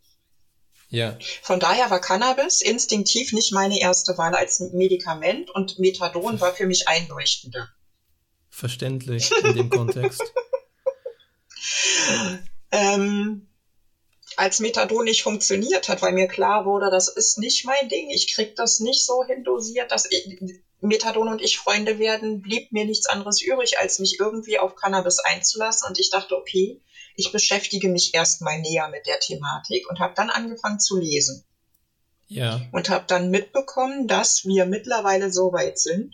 Ja, 0.90 1.18
Von 1.42 1.60
daher 1.60 1.90
war 1.90 2.00
Cannabis 2.00 2.62
instinktiv 2.62 3.34
nicht 3.34 3.52
meine 3.52 3.80
erste 3.80 4.16
Wahl 4.20 4.36
als 4.36 4.60
Medikament 4.60 5.50
und 5.50 5.80
Methadon 5.80 6.40
war 6.40 6.54
für 6.54 6.68
mich 6.68 6.88
einleuchtender. 6.88 7.68
verständlich 8.52 9.32
in 9.44 9.56
dem 9.56 9.70
Kontext. 9.72 10.22
Ähm, 12.72 13.48
als 14.38 14.60
Methadon 14.60 15.06
nicht 15.06 15.24
funktioniert 15.24 15.88
hat, 15.88 16.02
weil 16.02 16.14
mir 16.14 16.28
klar 16.28 16.66
wurde, 16.66 16.90
das 16.90 17.08
ist 17.08 17.38
nicht 17.38 17.66
mein 17.66 17.90
Ding. 17.90 18.10
Ich 18.10 18.34
krieg 18.34 18.56
das 18.56 18.80
nicht 18.80 19.06
so 19.06 19.24
hindosiert, 19.24 19.92
dass 19.92 20.10
ich, 20.10 20.40
Methadon 20.82 21.30
und 21.30 21.42
ich 21.42 21.58
Freunde 21.58 22.00
werden, 22.00 22.42
blieb 22.42 22.72
mir 22.72 22.86
nichts 22.86 23.08
anderes 23.08 23.42
übrig, 23.42 23.80
als 23.80 24.00
mich 24.00 24.20
irgendwie 24.20 24.60
auf 24.60 24.76
Cannabis 24.76 25.20
einzulassen. 25.20 25.88
Und 25.88 26.00
ich 26.00 26.10
dachte, 26.10 26.36
okay, 26.36 26.82
ich 27.16 27.32
beschäftige 27.32 27.90
mich 27.90 28.14
erstmal 28.14 28.60
näher 28.60 28.88
mit 28.90 29.08
der 29.08 29.20
Thematik 29.20 29.90
und 29.90 30.00
habe 30.00 30.14
dann 30.16 30.30
angefangen 30.30 30.80
zu 30.80 30.98
lesen 30.98 31.46
Ja, 32.28 32.62
und 32.72 32.90
habe 32.90 33.06
dann 33.08 33.32
mitbekommen, 33.32 34.08
dass 34.08 34.46
wir 34.46 34.66
mittlerweile 34.66 35.32
so 35.32 35.54
weit 35.54 35.80
sind, 35.80 36.14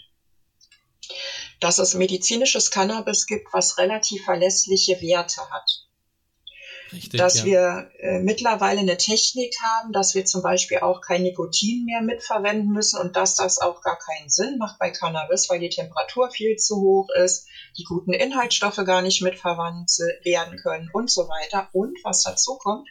dass 1.60 1.80
es 1.80 1.96
medizinisches 1.96 2.72
Cannabis 2.72 3.26
gibt, 3.26 3.52
was 3.52 3.78
relativ 3.78 4.24
verlässliche 4.24 5.02
Werte 5.02 5.50
hat 5.50 5.88
richtig. 6.92 7.20
dass 7.20 7.40
ja. 7.40 7.46
wir 7.46 7.90
äh, 8.00 8.20
mittlerweile 8.20 8.80
eine 8.80 8.98
Technik 8.98 9.54
haben, 9.62 9.92
dass 9.92 10.14
wir 10.14 10.26
zum 10.26 10.42
Beispiel 10.42 10.80
auch 10.80 11.02
kein 11.02 11.24
Nikotin 11.24 11.86
mehr 11.86 12.02
mitverwenden 12.02 12.72
müssen 12.72 13.00
und 13.00 13.16
dass 13.16 13.36
das 13.36 13.60
auch 13.60 13.82
gar 13.82 13.98
keinen 13.98 14.30
Sinn 14.30 14.58
macht 14.58 14.80
bei 14.80 14.90
Cannabis, 14.90 15.50
weil 15.50 15.60
die 15.60 15.70
Temperatur 15.70 16.30
viel 16.32 16.56
zu 16.58 16.82
hoch 16.82 17.10
ist, 17.24 17.46
die 17.78 17.84
guten 17.84 18.14
Inhaltsstoffe 18.14 18.84
gar 18.86 19.02
nicht 19.02 19.22
mitverwandt 19.22 19.92
werden 20.24 20.58
können 20.58 20.90
und 20.94 21.10
so 21.10 21.28
weiter. 21.28 21.70
Und 21.74 21.98
was 22.04 22.24
dazu 22.24 22.58
kommt, 22.58 22.88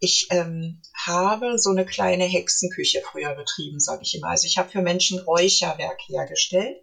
ich 0.00 0.26
ähm, 0.30 0.82
habe 1.06 1.58
so 1.58 1.70
eine 1.70 1.84
kleine 1.84 2.24
Hexenküche 2.24 3.02
früher 3.08 3.34
betrieben, 3.34 3.78
sage 3.78 4.02
ich 4.02 4.16
immer. 4.16 4.30
Also 4.30 4.46
ich 4.46 4.58
habe 4.58 4.68
für 4.68 4.82
Menschen 4.82 5.20
Räucherwerk 5.20 6.00
hergestellt 6.08 6.76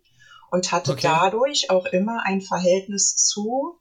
und 0.52 0.72
hatte 0.72 0.94
Okay. 0.94 1.02
dadurch 1.04 1.70
auch 1.70 1.86
immer 1.86 2.24
ein 2.26 2.40
Verhältnis 2.40 3.18
zu 3.18 3.78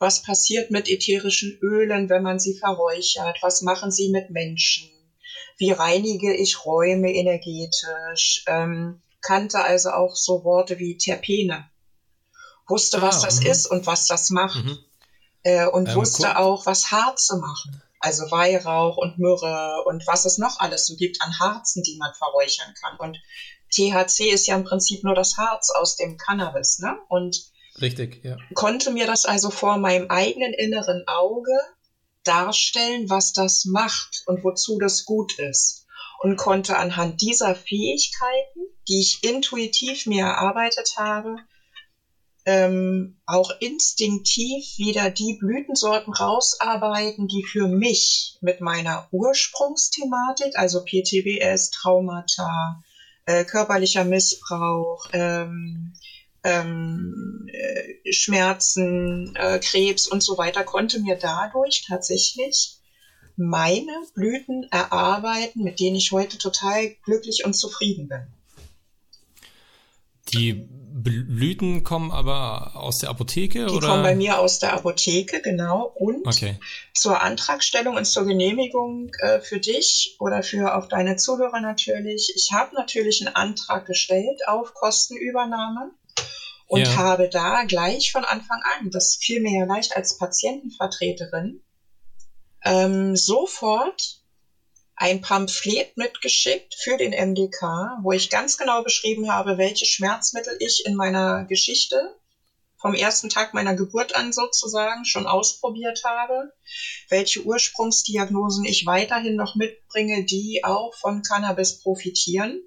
was 0.00 0.22
passiert 0.22 0.70
mit 0.70 0.88
ätherischen 0.88 1.56
Ölen, 1.62 2.08
wenn 2.08 2.22
man 2.22 2.40
sie 2.40 2.54
verräuchert? 2.58 3.38
Was 3.42 3.60
machen 3.60 3.90
sie 3.92 4.08
mit 4.10 4.30
Menschen? 4.30 4.90
Wie 5.58 5.70
reinige 5.70 6.34
ich 6.34 6.64
Räume 6.64 7.12
energetisch? 7.14 8.42
Ähm, 8.46 9.02
kannte 9.20 9.60
also 9.62 9.90
auch 9.90 10.16
so 10.16 10.42
Worte 10.42 10.78
wie 10.78 10.96
Terpene. 10.96 11.68
Wusste, 12.66 13.02
was 13.02 13.18
Ah, 13.18 13.26
das 13.26 13.40
mhm. 13.40 13.46
ist 13.46 13.70
und 13.70 13.86
was 13.86 14.06
das 14.06 14.30
macht. 14.30 14.64
Mhm. 14.64 14.78
Äh, 15.42 15.66
und 15.66 15.88
Ähm, 15.88 15.94
wusste 15.96 16.28
guck- 16.28 16.36
auch, 16.36 16.66
was 16.66 16.90
Harze 16.90 17.36
machen. 17.36 17.82
Also 18.00 18.30
Weihrauch 18.30 18.96
und 18.96 19.18
Myrrhe 19.18 19.82
und 19.84 20.06
was 20.06 20.24
es 20.24 20.38
noch 20.38 20.58
alles 20.60 20.86
so 20.86 20.96
gibt 20.96 21.20
an 21.20 21.38
Harzen, 21.38 21.82
die 21.82 21.96
man 21.98 22.14
verräuchern 22.14 22.72
kann. 22.80 22.96
Und 22.96 23.18
THC 23.74 24.30
ist 24.30 24.46
ja 24.46 24.54
im 24.54 24.64
Prinzip 24.64 25.04
nur 25.04 25.14
das 25.14 25.36
Harz 25.36 25.68
aus 25.70 25.96
dem 25.96 26.16
Cannabis, 26.16 26.78
ne? 26.78 26.96
Und 27.08 27.49
Richtig, 27.80 28.22
ja. 28.24 28.36
konnte 28.54 28.90
mir 28.90 29.06
das 29.06 29.24
also 29.24 29.50
vor 29.50 29.78
meinem 29.78 30.10
eigenen 30.10 30.52
inneren 30.52 31.04
Auge 31.06 31.58
darstellen, 32.24 33.08
was 33.08 33.32
das 33.32 33.64
macht 33.64 34.22
und 34.26 34.44
wozu 34.44 34.78
das 34.78 35.04
gut 35.04 35.38
ist. 35.38 35.86
Und 36.22 36.36
konnte 36.36 36.76
anhand 36.76 37.22
dieser 37.22 37.54
Fähigkeiten, 37.54 38.60
die 38.88 39.00
ich 39.00 39.20
intuitiv 39.22 40.04
mir 40.04 40.24
erarbeitet 40.26 40.96
habe, 40.98 41.36
ähm, 42.44 43.18
auch 43.26 43.50
instinktiv 43.60 44.76
wieder 44.76 45.10
die 45.10 45.38
Blütensorten 45.40 46.12
rausarbeiten, 46.12 47.26
die 47.26 47.44
für 47.44 47.68
mich 47.68 48.36
mit 48.40 48.60
meiner 48.60 49.08
Ursprungsthematik, 49.12 50.58
also 50.58 50.84
PTBS, 50.84 51.70
Traumata, 51.70 52.82
äh, 53.26 53.44
körperlicher 53.44 54.04
Missbrauch, 54.04 55.06
ähm, 55.12 55.94
ähm, 56.44 57.46
äh, 57.52 58.12
Schmerzen, 58.12 59.34
äh, 59.36 59.58
Krebs 59.58 60.06
und 60.06 60.22
so 60.22 60.38
weiter, 60.38 60.64
konnte 60.64 61.00
mir 61.00 61.16
dadurch 61.16 61.84
tatsächlich 61.86 62.78
meine 63.36 63.92
Blüten 64.14 64.66
erarbeiten, 64.70 65.62
mit 65.62 65.80
denen 65.80 65.96
ich 65.96 66.12
heute 66.12 66.38
total 66.38 66.90
glücklich 67.04 67.44
und 67.44 67.54
zufrieden 67.54 68.08
bin. 68.08 68.26
Die 70.32 70.68
Blüten 71.02 71.82
kommen 71.82 72.10
aber 72.10 72.72
aus 72.74 72.98
der 72.98 73.10
Apotheke? 73.10 73.66
Die 73.66 73.74
oder? 73.74 73.88
kommen 73.88 74.02
bei 74.02 74.14
mir 74.14 74.38
aus 74.38 74.58
der 74.58 74.74
Apotheke, 74.74 75.40
genau. 75.40 75.92
Und 75.94 76.26
okay. 76.26 76.58
zur 76.94 77.20
Antragstellung 77.20 77.96
und 77.96 78.04
zur 78.04 78.26
Genehmigung 78.26 79.10
äh, 79.20 79.40
für 79.40 79.60
dich 79.60 80.16
oder 80.18 80.42
für 80.42 80.76
auch 80.76 80.86
deine 80.86 81.16
Zuhörer 81.16 81.60
natürlich. 81.60 82.32
Ich 82.36 82.52
habe 82.52 82.74
natürlich 82.74 83.24
einen 83.24 83.34
Antrag 83.34 83.86
gestellt 83.86 84.46
auf 84.46 84.74
Kostenübernahme 84.74 85.92
und 86.66 86.82
ja. 86.82 86.96
habe 86.96 87.28
da 87.28 87.64
gleich 87.64 88.12
von 88.12 88.24
Anfang 88.24 88.60
an, 88.62 88.90
das 88.90 89.16
fiel 89.20 89.40
mir 89.40 89.58
ja 89.60 89.64
leicht 89.64 89.96
als 89.96 90.16
Patientenvertreterin, 90.16 91.60
ähm, 92.64 93.16
sofort 93.16 94.20
ein 94.94 95.20
Pamphlet 95.20 95.96
mitgeschickt 95.96 96.74
für 96.74 96.96
den 96.96 97.12
MDK, 97.12 97.98
wo 98.02 98.12
ich 98.12 98.28
ganz 98.28 98.56
genau 98.56 98.82
beschrieben 98.82 99.32
habe, 99.32 99.56
welche 99.56 99.86
Schmerzmittel 99.86 100.56
ich 100.60 100.84
in 100.84 100.94
meiner 100.94 101.44
Geschichte 101.46 102.14
vom 102.80 102.94
ersten 102.94 103.28
Tag 103.28 103.52
meiner 103.52 103.74
Geburt 103.74 104.14
an 104.14 104.32
sozusagen 104.32 105.04
schon 105.04 105.26
ausprobiert 105.26 106.02
habe, 106.04 106.52
welche 107.08 107.42
Ursprungsdiagnosen 107.42 108.64
ich 108.64 108.86
weiterhin 108.86 109.36
noch 109.36 109.54
mitbringe, 109.54 110.24
die 110.24 110.62
auch 110.64 110.94
von 110.94 111.22
Cannabis 111.22 111.80
profitieren, 111.80 112.60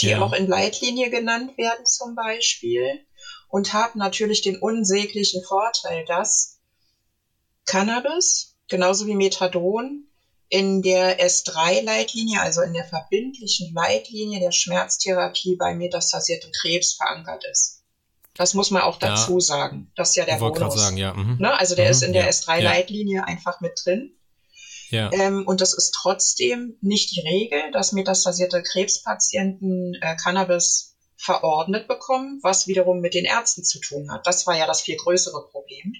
die 0.00 0.10
ja. 0.10 0.20
auch 0.20 0.32
in 0.32 0.46
Leitlinie 0.46 1.10
genannt 1.10 1.56
werden 1.58 1.84
zum 1.84 2.14
Beispiel 2.14 3.04
und 3.48 3.72
habe 3.72 3.98
natürlich 3.98 4.42
den 4.42 4.58
unsäglichen 4.58 5.42
Vorteil, 5.42 6.04
dass 6.04 6.60
Cannabis 7.64 8.56
genauso 8.68 9.06
wie 9.06 9.14
Methadon 9.14 10.04
in 10.48 10.82
der 10.82 11.20
S3-Leitlinie, 11.20 12.40
also 12.40 12.62
in 12.62 12.72
der 12.72 12.84
verbindlichen 12.84 13.74
Leitlinie 13.74 14.40
der 14.40 14.52
Schmerztherapie 14.52 15.56
bei 15.56 15.74
metastasiertem 15.74 16.52
Krebs 16.52 16.94
verankert 16.94 17.44
ist. 17.50 17.82
Das 18.34 18.54
muss 18.54 18.70
man 18.70 18.82
auch 18.82 18.98
dazu 18.98 19.34
ja. 19.34 19.40
sagen. 19.40 19.90
Das 19.96 20.10
ist 20.10 20.16
ja 20.16 20.24
der 20.24 20.36
Bonus. 20.36 20.74
Sagen, 20.74 20.96
ja. 20.96 21.12
Mhm. 21.12 21.38
Ne? 21.38 21.58
Also 21.58 21.74
der 21.74 21.86
mhm, 21.86 21.90
ist 21.90 22.02
in 22.02 22.12
der 22.12 22.24
ja. 22.24 22.30
S3-Leitlinie 22.30 23.16
ja. 23.16 23.24
einfach 23.24 23.60
mit 23.60 23.72
drin. 23.84 24.14
Ja. 24.90 25.10
Ähm, 25.12 25.46
und 25.46 25.60
das 25.60 25.74
ist 25.74 25.92
trotzdem 25.92 26.76
nicht 26.80 27.14
die 27.14 27.20
Regel, 27.20 27.70
dass 27.72 27.92
metastasierte 27.92 28.62
Krebspatienten 28.62 29.94
äh, 30.00 30.16
Cannabis 30.16 30.96
verordnet 31.16 31.88
bekommen, 31.88 32.38
was 32.42 32.66
wiederum 32.68 33.00
mit 33.00 33.14
den 33.14 33.24
Ärzten 33.24 33.64
zu 33.64 33.80
tun 33.80 34.10
hat. 34.10 34.26
Das 34.26 34.46
war 34.46 34.56
ja 34.56 34.66
das 34.66 34.80
viel 34.80 34.96
größere 34.96 35.48
Problem. 35.50 35.94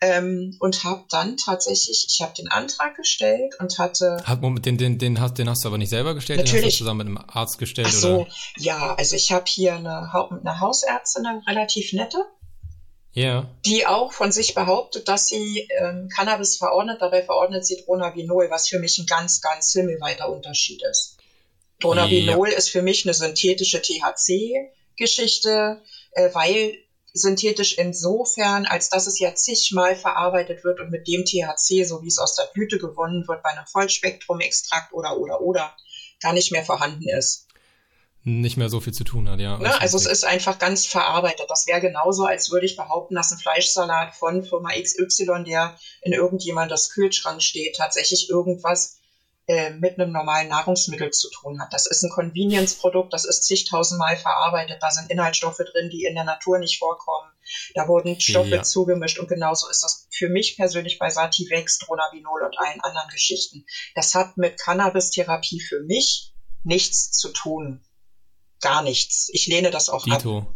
Ähm, 0.00 0.56
und 0.60 0.84
habe 0.84 1.04
dann 1.10 1.36
tatsächlich, 1.36 2.06
ich 2.08 2.22
habe 2.22 2.32
den 2.34 2.48
Antrag 2.48 2.94
gestellt 2.96 3.54
und 3.58 3.78
hatte. 3.78 4.22
Hat, 4.24 4.40
Moment, 4.40 4.64
den, 4.64 4.78
den, 4.78 4.96
den, 4.96 5.20
hast, 5.20 5.38
den 5.38 5.50
hast 5.50 5.64
du 5.64 5.68
aber 5.68 5.78
nicht 5.78 5.88
selber 5.88 6.14
gestellt, 6.14 6.38
natürlich. 6.38 6.60
den 6.60 6.66
hast 6.66 6.74
du 6.74 6.78
zusammen 6.84 6.98
mit 6.98 7.06
einem 7.08 7.28
Arzt 7.28 7.58
gestellt? 7.58 7.88
Ach 7.90 7.94
so, 7.94 8.20
oder? 8.20 8.28
ja, 8.58 8.94
also 8.94 9.16
ich 9.16 9.32
habe 9.32 9.46
hier 9.48 9.74
eine, 9.74 10.08
eine 10.12 10.60
Hausärztin, 10.60 11.26
eine 11.26 11.44
relativ 11.48 11.92
nette, 11.92 12.24
ja. 13.12 13.48
die 13.64 13.86
auch 13.86 14.12
von 14.12 14.32
sich 14.32 14.54
behauptet, 14.54 15.08
dass 15.08 15.28
sie 15.28 15.68
ähm, 15.78 16.08
Cannabis 16.14 16.56
verordnet, 16.56 17.00
dabei 17.00 17.22
verordnet 17.22 17.66
sie 17.66 17.82
Dronabinol, 17.84 18.50
was 18.50 18.68
für 18.68 18.78
mich 18.78 18.98
ein 18.98 19.06
ganz, 19.06 19.40
ganz 19.40 19.72
himmelweiter 19.72 20.30
Unterschied 20.30 20.82
ist. 20.82 21.16
Dronabinol 21.80 22.50
ja. 22.50 22.56
ist 22.56 22.70
für 22.70 22.82
mich 22.82 23.04
eine 23.04 23.14
synthetische 23.14 23.82
THC-Geschichte, 23.82 25.82
äh, 26.12 26.34
weil 26.34 26.76
synthetisch 27.12 27.78
insofern, 27.78 28.66
als 28.66 28.90
dass 28.90 29.06
es 29.06 29.18
ja 29.18 29.34
zigmal 29.34 29.96
verarbeitet 29.96 30.62
wird 30.64 30.80
und 30.80 30.90
mit 30.90 31.08
dem 31.08 31.24
THC, 31.24 31.84
so 31.84 32.02
wie 32.02 32.08
es 32.08 32.18
aus 32.18 32.34
der 32.34 32.50
Blüte 32.52 32.78
gewonnen 32.78 33.26
wird, 33.26 33.42
bei 33.42 33.50
einem 33.50 33.66
Vollspektrum-Extrakt 33.66 34.92
oder 34.92 35.18
oder 35.18 35.40
oder 35.40 35.74
gar 36.20 36.32
nicht 36.32 36.52
mehr 36.52 36.64
vorhanden 36.64 37.08
ist. 37.08 37.47
Nicht 38.28 38.58
mehr 38.58 38.68
so 38.68 38.80
viel 38.80 38.92
zu 38.92 39.04
tun 39.04 39.26
hat, 39.28 39.40
ja. 39.40 39.56
Ne? 39.58 39.80
Also 39.80 39.96
es 39.96 40.04
ist 40.04 40.24
einfach 40.24 40.58
ganz 40.58 40.84
verarbeitet. 40.84 41.46
Das 41.48 41.66
wäre 41.66 41.80
genauso, 41.80 42.24
als 42.24 42.50
würde 42.50 42.66
ich 42.66 42.76
behaupten, 42.76 43.14
dass 43.14 43.32
ein 43.32 43.38
Fleischsalat 43.38 44.14
von 44.14 44.44
Firma 44.44 44.70
XY, 44.78 45.44
der 45.46 45.78
in 46.02 46.12
irgendjemandes 46.12 46.90
Kühlschrank 46.90 47.42
steht, 47.42 47.76
tatsächlich 47.76 48.28
irgendwas 48.28 48.98
äh, 49.46 49.70
mit 49.70 49.98
einem 49.98 50.12
normalen 50.12 50.48
Nahrungsmittel 50.48 51.10
zu 51.10 51.30
tun 51.30 51.58
hat. 51.58 51.72
Das 51.72 51.86
ist 51.86 52.02
ein 52.02 52.10
Convenience-Produkt, 52.10 53.14
das 53.14 53.24
ist 53.24 53.44
zigtausendmal 53.44 54.18
verarbeitet, 54.18 54.76
da 54.82 54.90
sind 54.90 55.10
Inhaltsstoffe 55.10 55.56
drin, 55.56 55.88
die 55.88 56.04
in 56.04 56.14
der 56.14 56.24
Natur 56.24 56.58
nicht 56.58 56.78
vorkommen. 56.78 57.32
Da 57.74 57.88
wurden 57.88 58.20
Stoffe 58.20 58.56
ja. 58.56 58.62
zugemischt 58.62 59.18
und 59.18 59.28
genauso 59.28 59.70
ist 59.70 59.82
das 59.82 60.06
für 60.10 60.28
mich 60.28 60.56
persönlich 60.56 60.98
bei 60.98 61.08
Sativex, 61.08 61.78
Dronabinol 61.78 62.42
und 62.42 62.58
allen 62.58 62.82
anderen 62.82 63.08
Geschichten. 63.08 63.64
Das 63.94 64.14
hat 64.14 64.36
mit 64.36 64.60
Cannabis-Therapie 64.60 65.60
für 65.60 65.80
mich 65.80 66.34
nichts 66.62 67.12
zu 67.12 67.30
tun. 67.30 67.82
Gar 68.60 68.82
nichts. 68.82 69.28
Ich 69.32 69.46
lehne 69.46 69.70
das 69.70 69.88
auch 69.88 70.04
Dito. 70.04 70.38
ab. 70.38 70.54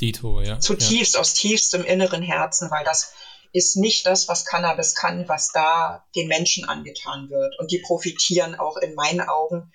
Dito, 0.00 0.40
ja. 0.40 0.58
Zutiefst 0.60 1.14
ja. 1.14 1.20
aus 1.20 1.34
tiefstem 1.34 1.84
inneren 1.84 2.22
Herzen, 2.22 2.70
weil 2.70 2.84
das 2.84 3.12
ist 3.52 3.76
nicht 3.76 4.06
das, 4.06 4.28
was 4.28 4.44
Cannabis 4.44 4.94
kann, 4.94 5.28
was 5.28 5.50
da 5.52 6.06
den 6.14 6.28
Menschen 6.28 6.64
angetan 6.64 7.28
wird. 7.30 7.58
Und 7.58 7.70
die 7.70 7.80
profitieren 7.80 8.54
auch 8.54 8.76
in 8.76 8.94
meinen 8.94 9.20
Augen 9.20 9.72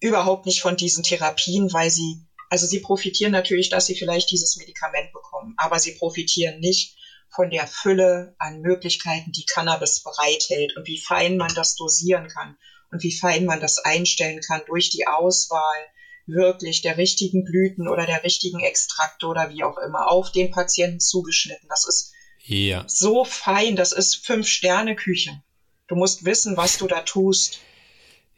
überhaupt 0.00 0.46
nicht 0.46 0.60
von 0.60 0.76
diesen 0.76 1.02
Therapien, 1.02 1.72
weil 1.72 1.90
sie, 1.90 2.20
also 2.50 2.66
sie 2.66 2.80
profitieren 2.80 3.32
natürlich, 3.32 3.70
dass 3.70 3.86
sie 3.86 3.94
vielleicht 3.94 4.30
dieses 4.30 4.56
Medikament 4.56 5.12
bekommen, 5.12 5.54
aber 5.56 5.78
sie 5.78 5.92
profitieren 5.92 6.60
nicht 6.60 6.96
von 7.28 7.50
der 7.50 7.66
Fülle 7.66 8.34
an 8.38 8.60
Möglichkeiten, 8.60 9.32
die 9.32 9.46
Cannabis 9.46 10.02
bereithält 10.02 10.76
und 10.76 10.86
wie 10.86 11.00
fein 11.00 11.36
man 11.36 11.54
das 11.54 11.76
dosieren 11.76 12.28
kann 12.28 12.56
und 12.90 13.02
wie 13.02 13.16
fein 13.16 13.44
man 13.44 13.60
das 13.60 13.78
einstellen 13.78 14.40
kann 14.40 14.62
durch 14.66 14.90
die 14.90 15.06
Auswahl 15.06 15.86
wirklich 16.26 16.82
der 16.82 16.96
richtigen 16.96 17.44
Blüten 17.44 17.88
oder 17.88 18.06
der 18.06 18.24
richtigen 18.24 18.60
Extrakte 18.60 19.26
oder 19.26 19.50
wie 19.50 19.64
auch 19.64 19.78
immer 19.78 20.10
auf 20.10 20.32
den 20.32 20.50
Patienten 20.50 21.00
zugeschnitten. 21.00 21.68
Das 21.68 21.86
ist 21.86 22.12
ja. 22.46 22.84
So 22.86 23.24
fein, 23.24 23.74
das 23.74 23.92
ist 23.92 24.24
Fünf-Sterne-Küche. 24.24 25.42
Du 25.88 25.96
musst 25.96 26.24
wissen, 26.24 26.56
was 26.56 26.78
du 26.78 26.86
da 26.86 27.00
tust. 27.00 27.58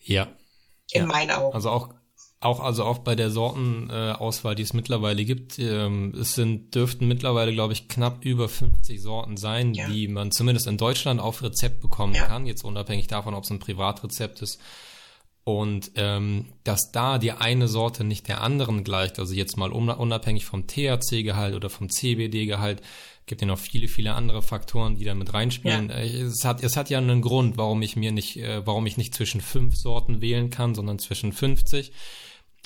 Ja. 0.03 0.29
In 0.91 1.03
ja. 1.03 1.07
meinen 1.07 1.31
Augen. 1.31 1.55
Also 1.55 1.69
auch, 1.69 1.95
auch, 2.41 2.61
also 2.61 2.85
auch 2.85 2.99
bei 2.99 3.15
der 3.15 3.31
Sortenauswahl, 3.31 4.53
äh, 4.53 4.57
die 4.57 4.63
es 4.63 4.73
mittlerweile 4.73 5.25
gibt, 5.27 5.59
ähm, 5.59 6.15
es 6.19 6.35
sind, 6.35 6.75
dürften 6.75 7.07
mittlerweile, 7.07 7.53
glaube 7.53 7.75
ich, 7.75 7.89
knapp 7.89 8.25
über 8.25 8.49
50 8.49 9.01
Sorten 9.01 9.37
sein, 9.37 9.75
ja. 9.75 9.89
die 9.89 10.09
man 10.09 10.31
zumindest 10.33 10.67
in 10.67 10.79
Deutschland 10.79 11.21
auf 11.21 11.43
Rezept 11.43 11.81
bekommen 11.81 12.15
ja. 12.15 12.27
kann, 12.27 12.47
jetzt 12.47 12.65
unabhängig 12.65 13.09
davon, 13.09 13.35
ob 13.35 13.45
es 13.45 13.51
ein 13.51 13.59
Privatrezept 13.59 14.41
ist. 14.41 14.59
Und 15.49 15.93
ähm, 15.95 16.45
dass 16.63 16.93
da 16.93 17.17
die 17.17 17.33
eine 17.33 17.69
Sorte 17.69 18.05
nicht 18.05 18.29
der 18.29 18.43
anderen 18.43 18.85
gleicht, 18.85 19.19
also 19.19 19.33
jetzt 19.33 19.57
mal 19.57 19.73
unabhängig 19.73 20.45
vom 20.45 20.67
THC-Gehalt 20.67 21.55
oder 21.55 21.71
vom 21.71 21.89
CBD-Gehalt, 21.89 22.83
gibt 23.25 23.41
ja 23.41 23.47
noch 23.47 23.59
viele, 23.59 23.89
viele 23.89 24.13
andere 24.13 24.43
Faktoren, 24.43 24.97
die 24.97 25.07
da 25.07 25.15
mit 25.15 25.33
reinspielen. 25.33 25.89
Ja. 25.89 25.95
Äh, 25.95 26.21
es, 26.21 26.45
hat, 26.45 26.63
es 26.63 26.77
hat 26.77 26.91
ja 26.91 26.99
einen 26.99 27.23
Grund, 27.23 27.57
warum 27.57 27.81
ich 27.81 27.97
mir 27.97 28.13
nicht, 28.13 28.37
äh, 28.37 28.67
warum 28.67 28.85
ich 28.85 28.99
nicht 28.99 29.15
zwischen 29.15 29.41
fünf 29.41 29.75
Sorten 29.75 30.21
wählen 30.21 30.51
kann, 30.51 30.75
sondern 30.75 30.99
zwischen 30.99 31.33
50. 31.33 31.93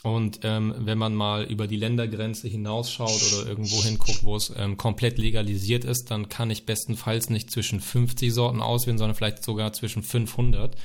Und 0.03 0.41
ähm, 0.43 0.75
wenn 0.77 0.99
man 0.99 1.15
mal 1.15 1.45
über 1.45 1.69
die 1.69 1.77
Ländergrenze 1.77 2.49
hinausschaut 2.49 3.23
oder 3.33 3.49
irgendwo 3.49 3.81
hinguckt, 3.85 4.25
wo 4.25 4.35
es 4.35 4.53
ähm, 4.57 4.77
komplett 4.77 5.19
legalisiert 5.19 5.85
ist, 5.85 6.11
dann 6.11 6.29
kann 6.29 6.51
ich 6.51 6.67
bestenfalls 6.67 7.31
nicht 7.31 7.49
zwischen 7.49 7.81
50 7.81 8.35
Sorten 8.35 8.61
auswählen, 8.61 8.99
sondern 8.99 9.15
vielleicht 9.15 9.45
sogar 9.45 9.73
zwischen 9.73 10.03
500. 10.03 10.77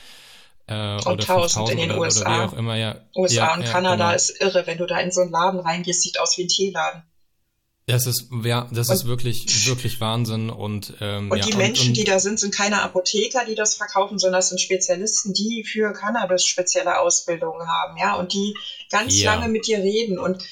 Äh, 0.68 0.98
oder 0.98 1.12
1000 1.12 1.70
in 1.72 1.78
den 1.78 1.92
oder, 1.92 2.02
USA. 2.02 2.22
Oder 2.22 2.38
wie 2.38 2.48
auch 2.48 2.58
immer, 2.58 2.76
ja. 2.76 3.02
USA 3.16 3.36
ja, 3.36 3.54
und 3.56 3.64
ja, 3.64 3.72
Kanada 3.72 4.06
genau. 4.06 4.16
ist 4.16 4.42
irre. 4.42 4.68
Wenn 4.68 4.78
du 4.78 4.86
da 4.86 5.00
in 5.00 5.12
so 5.12 5.22
einen 5.22 5.32
Laden 5.32 5.60
reingehst, 5.60 6.02
sieht 6.02 6.20
aus 6.20 6.38
wie 6.38 6.44
ein 6.44 6.50
Teeladen. 6.50 7.04
Das 7.90 8.06
ist, 8.06 8.28
ja, 8.44 8.68
das 8.70 8.90
und, 8.90 8.96
ist 8.96 9.08
wirklich, 9.08 9.66
wirklich 9.66 10.02
Wahnsinn 10.02 10.50
und, 10.50 10.96
ähm, 11.00 11.32
und 11.32 11.38
ja, 11.38 11.46
die 11.46 11.56
Menschen, 11.56 11.84
und, 11.84 11.88
und, 11.92 11.98
die 11.98 12.04
da 12.04 12.20
sind, 12.20 12.38
sind 12.38 12.54
keine 12.54 12.82
Apotheker, 12.82 13.46
die 13.46 13.56
das 13.56 13.76
verkaufen, 13.76 14.20
sondern 14.20 14.40
das 14.40 14.50
sind 14.50 14.60
Spezialisten, 14.60 15.34
die 15.34 15.64
für 15.64 15.94
Cannabis 15.94 16.44
spezielle 16.44 17.00
Ausbildungen 17.00 17.66
haben, 17.66 17.98
ja, 17.98 18.16
und 18.16 18.34
die 18.34 18.54
ganz 18.92 19.18
ja. 19.18 19.34
lange 19.34 19.48
mit 19.48 19.68
dir 19.68 19.78
reden 19.78 20.20
und 20.20 20.44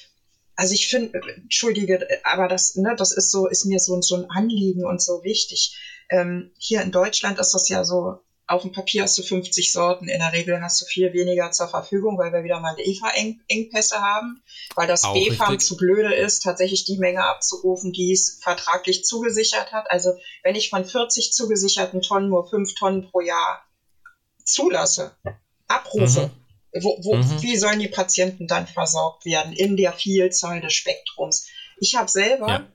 also 0.55 0.73
ich 0.73 0.87
finde, 0.87 1.19
entschuldige, 1.35 2.07
aber 2.23 2.47
das, 2.47 2.75
ne, 2.77 2.95
das 2.97 3.11
ist 3.11 3.31
so, 3.31 3.47
ist 3.47 3.65
mir 3.65 3.79
so, 3.79 3.99
so 4.01 4.15
ein 4.15 4.29
Anliegen 4.29 4.85
und 4.85 5.01
so 5.01 5.21
wichtig. 5.23 5.77
Ähm, 6.09 6.51
hier 6.57 6.81
in 6.81 6.93
Deutschland 6.93 7.39
ist 7.39 7.51
das 7.51 7.67
ja 7.67 7.83
so, 7.83 8.19
auf 8.47 8.61
dem 8.61 8.71
Papier 8.71 9.03
hast 9.03 9.17
du 9.17 9.23
50 9.23 9.71
Sorten. 9.71 10.07
In 10.07 10.19
der 10.19 10.33
Regel 10.33 10.61
hast 10.61 10.81
du 10.81 10.85
viel 10.85 11.13
weniger 11.13 11.51
zur 11.51 11.67
Verfügung, 11.67 12.17
weil 12.17 12.31
wir 12.31 12.43
wieder 12.43 12.59
mal 12.59 12.75
EFA-Engpässe 12.77 13.99
haben, 13.99 14.43
weil 14.75 14.87
das 14.87 15.01
BFAM 15.01 15.59
zu 15.59 15.77
blöde 15.77 16.13
ist, 16.13 16.43
tatsächlich 16.43 16.85
die 16.85 16.97
Menge 16.97 17.25
abzurufen, 17.25 17.91
die 17.91 18.11
es 18.11 18.39
vertraglich 18.41 19.03
zugesichert 19.03 19.71
hat. 19.71 19.89
Also 19.89 20.13
wenn 20.43 20.55
ich 20.55 20.69
von 20.69 20.85
40 20.85 21.33
zugesicherten 21.33 22.01
Tonnen 22.01 22.29
nur 22.29 22.47
5 22.47 22.75
Tonnen 22.75 23.09
pro 23.09 23.21
Jahr 23.21 23.63
zulasse, 24.43 25.15
abrufe, 25.67 26.31
mhm. 26.71 26.83
wo, 26.83 26.99
wo, 27.03 27.15
mhm. 27.15 27.41
wie 27.41 27.57
sollen 27.57 27.79
die 27.79 27.87
Patienten 27.87 28.47
dann 28.47 28.67
versorgt 28.67 29.25
werden 29.25 29.53
in 29.53 29.75
der 29.75 29.93
Vielzahl 29.93 30.61
des 30.61 30.73
Spektrums? 30.73 31.47
Ich 31.79 31.95
habe 31.95 32.09
selber 32.09 32.47
ja 32.47 32.67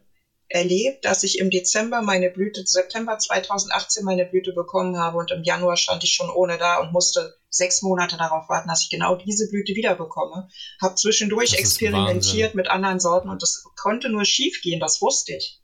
erlebt, 0.51 1.05
dass 1.05 1.23
ich 1.23 1.39
im 1.39 1.49
Dezember 1.49 2.03
meine 2.03 2.29
Blüte, 2.29 2.63
September 2.67 3.17
2018 3.19 4.05
meine 4.05 4.27
Blüte 4.27 4.53
bekommen 4.53 4.99
habe 4.99 5.17
und 5.17 5.31
im 5.31 5.45
Januar 5.45 5.77
stand 5.77 6.03
ich 6.03 6.13
schon 6.13 6.29
ohne 6.29 6.59
da 6.59 6.81
und 6.81 6.93
musste 6.93 7.37
sechs 7.49 7.83
Monate 7.83 8.17
darauf 8.17 8.49
warten, 8.49 8.69
dass 8.69 8.83
ich 8.83 8.91
genau 8.91 9.15
diese 9.15 9.49
Blüte 9.49 9.75
wieder 9.77 9.95
bekomme. 9.95 10.49
Habe 10.83 10.97
zwischendurch 10.97 11.55
experimentiert 11.55 12.57
mit 12.57 12.69
anderen 12.69 12.99
Sorten 12.99 13.29
und 13.29 13.43
das 13.43 13.65
konnte 13.81 14.11
nur 14.11 14.25
schief 14.25 14.61
gehen, 14.61 14.81
das 14.81 15.01
wusste 15.01 15.37
ich. 15.37 15.61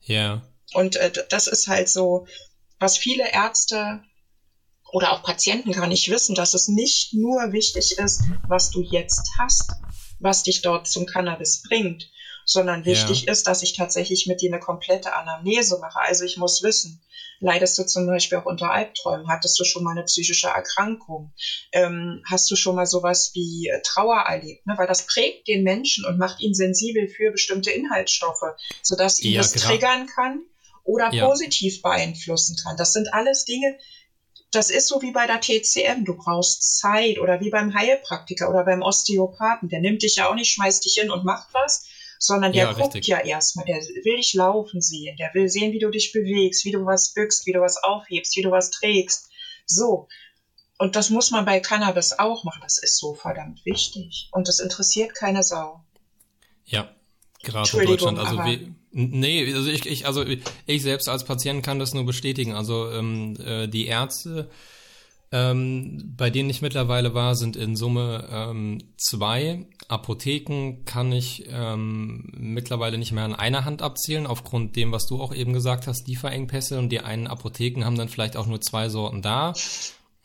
Ja. 0.00 0.42
Und 0.72 0.96
äh, 0.96 1.12
das 1.28 1.48
ist 1.48 1.66
halt 1.66 1.88
so, 1.88 2.26
was 2.78 2.96
viele 2.96 3.28
Ärzte 3.32 4.02
oder 4.92 5.12
auch 5.12 5.24
Patienten 5.24 5.72
gar 5.72 5.88
nicht 5.88 6.10
wissen, 6.10 6.36
dass 6.36 6.54
es 6.54 6.68
nicht 6.68 7.12
nur 7.12 7.52
wichtig 7.52 7.98
ist, 7.98 8.22
was 8.46 8.70
du 8.70 8.82
jetzt 8.82 9.30
hast, 9.38 9.72
was 10.20 10.44
dich 10.44 10.62
dort 10.62 10.86
zum 10.86 11.06
Cannabis 11.06 11.62
bringt, 11.68 12.08
sondern 12.44 12.84
wichtig 12.84 13.22
ja. 13.22 13.32
ist, 13.32 13.46
dass 13.46 13.62
ich 13.62 13.74
tatsächlich 13.74 14.26
mit 14.26 14.40
dir 14.40 14.50
eine 14.50 14.60
komplette 14.60 15.14
Anamnese 15.14 15.78
mache. 15.78 16.00
Also 16.00 16.24
ich 16.24 16.36
muss 16.36 16.62
wissen, 16.62 17.02
leidest 17.40 17.78
du 17.78 17.84
zum 17.84 18.06
Beispiel 18.06 18.38
auch 18.38 18.46
unter 18.46 18.70
Albträumen? 18.70 19.28
Hattest 19.28 19.58
du 19.58 19.64
schon 19.64 19.84
mal 19.84 19.92
eine 19.92 20.04
psychische 20.04 20.48
Erkrankung? 20.48 21.32
Ähm, 21.72 22.22
hast 22.30 22.50
du 22.50 22.56
schon 22.56 22.76
mal 22.76 22.86
sowas 22.86 23.32
wie 23.34 23.68
äh, 23.68 23.80
Trauer 23.82 24.20
erlebt? 24.20 24.66
Ne? 24.66 24.74
Weil 24.76 24.86
das 24.86 25.06
prägt 25.06 25.48
den 25.48 25.62
Menschen 25.62 26.04
und 26.04 26.18
macht 26.18 26.40
ihn 26.40 26.54
sensibel 26.54 27.08
für 27.08 27.30
bestimmte 27.30 27.70
Inhaltsstoffe, 27.70 28.56
sodass 28.82 29.20
ihn 29.20 29.32
ja, 29.32 29.42
das 29.42 29.52
triggern 29.52 30.06
kann 30.06 30.42
oder 30.84 31.12
ja. 31.12 31.26
positiv 31.26 31.82
beeinflussen 31.82 32.56
kann. 32.62 32.76
Das 32.76 32.92
sind 32.92 33.12
alles 33.12 33.44
Dinge, 33.44 33.76
das 34.52 34.68
ist 34.68 34.86
so 34.86 35.00
wie 35.00 35.12
bei 35.12 35.26
der 35.26 35.40
TCM. 35.40 36.04
Du 36.04 36.14
brauchst 36.14 36.78
Zeit 36.78 37.18
oder 37.18 37.40
wie 37.40 37.50
beim 37.50 37.74
Heilpraktiker 37.74 38.50
oder 38.50 38.64
beim 38.64 38.82
Osteopathen. 38.82 39.70
Der 39.70 39.80
nimmt 39.80 40.02
dich 40.02 40.16
ja 40.16 40.28
auch 40.28 40.34
nicht, 40.34 40.52
schmeißt 40.52 40.84
dich 40.84 40.94
hin 41.00 41.10
und 41.10 41.24
macht 41.24 41.48
was, 41.52 41.86
sondern 42.22 42.52
der 42.52 42.64
ja, 42.64 42.72
guckt 42.72 42.94
richtig. 42.94 43.08
ja 43.08 43.20
erstmal. 43.20 43.64
Der 43.64 43.76
will 43.76 44.16
dich 44.16 44.34
laufen 44.34 44.80
sehen. 44.80 45.16
Der 45.16 45.32
will 45.34 45.48
sehen, 45.48 45.72
wie 45.72 45.78
du 45.78 45.90
dich 45.90 46.12
bewegst, 46.12 46.64
wie 46.64 46.70
du 46.70 46.86
was 46.86 47.12
bückst, 47.14 47.46
wie 47.46 47.52
du 47.52 47.60
was 47.60 47.82
aufhebst, 47.82 48.36
wie 48.36 48.42
du 48.42 48.50
was 48.50 48.70
trägst. 48.70 49.28
So. 49.66 50.08
Und 50.78 50.96
das 50.96 51.10
muss 51.10 51.30
man 51.30 51.44
bei 51.44 51.60
Cannabis 51.60 52.18
auch 52.18 52.44
machen. 52.44 52.60
Das 52.62 52.78
ist 52.78 52.98
so 52.98 53.14
verdammt 53.14 53.64
wichtig. 53.64 54.28
Und 54.32 54.48
das 54.48 54.60
interessiert 54.60 55.14
keine 55.14 55.42
Sau. 55.42 55.84
Ja, 56.64 56.94
gerade 57.42 57.80
in 57.80 57.86
Deutschland. 57.86 58.18
Also 58.18 58.36
wie, 58.44 58.72
Nee, 58.94 59.54
also 59.54 59.70
ich, 59.70 59.86
ich, 59.86 60.06
also 60.06 60.22
ich 60.66 60.82
selbst 60.82 61.08
als 61.08 61.24
Patient 61.24 61.64
kann 61.64 61.78
das 61.78 61.94
nur 61.94 62.04
bestätigen. 62.04 62.52
Also 62.52 62.90
ähm, 62.90 63.36
äh, 63.42 63.66
die 63.66 63.86
Ärzte, 63.86 64.50
ähm, 65.32 66.14
bei 66.14 66.28
denen 66.28 66.50
ich 66.50 66.60
mittlerweile 66.60 67.14
war, 67.14 67.34
sind 67.34 67.56
in 67.56 67.74
Summe 67.74 68.28
ähm, 68.30 68.78
zwei. 68.98 69.66
Apotheken 69.88 70.84
kann 70.84 71.10
ich 71.10 71.46
ähm, 71.48 72.30
mittlerweile 72.36 72.98
nicht 72.98 73.12
mehr 73.12 73.24
an 73.24 73.34
einer 73.34 73.64
Hand 73.64 73.80
abzählen, 73.80 74.26
aufgrund 74.26 74.76
dem, 74.76 74.92
was 74.92 75.06
du 75.06 75.22
auch 75.22 75.34
eben 75.34 75.54
gesagt 75.54 75.86
hast, 75.86 76.06
Lieferengpässe. 76.06 76.78
Und 76.78 76.90
die 76.90 77.00
einen 77.00 77.26
Apotheken 77.26 77.84
haben 77.84 77.96
dann 77.96 78.10
vielleicht 78.10 78.36
auch 78.36 78.46
nur 78.46 78.60
zwei 78.60 78.90
Sorten 78.90 79.22
da. 79.22 79.54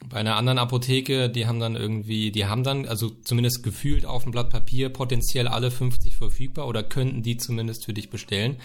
Bei 0.05 0.17
einer 0.17 0.35
anderen 0.35 0.59
Apotheke, 0.59 1.29
die 1.29 1.47
haben 1.47 1.61
dann 1.61 1.77
irgendwie, 1.77 2.31
die 2.31 2.45
haben 2.45 2.63
dann, 2.63 2.85
also 2.85 3.09
zumindest 3.09 3.63
gefühlt 3.63 4.05
auf 4.05 4.23
dem 4.23 4.33
Blatt 4.33 4.49
Papier 4.49 4.89
potenziell 4.89 5.47
alle 5.47 5.71
50 5.71 6.17
verfügbar 6.17 6.67
oder 6.67 6.83
könnten 6.83 7.23
die 7.23 7.37
zumindest 7.37 7.85
für 7.85 7.93
dich 7.93 8.09
bestellen. 8.09 8.57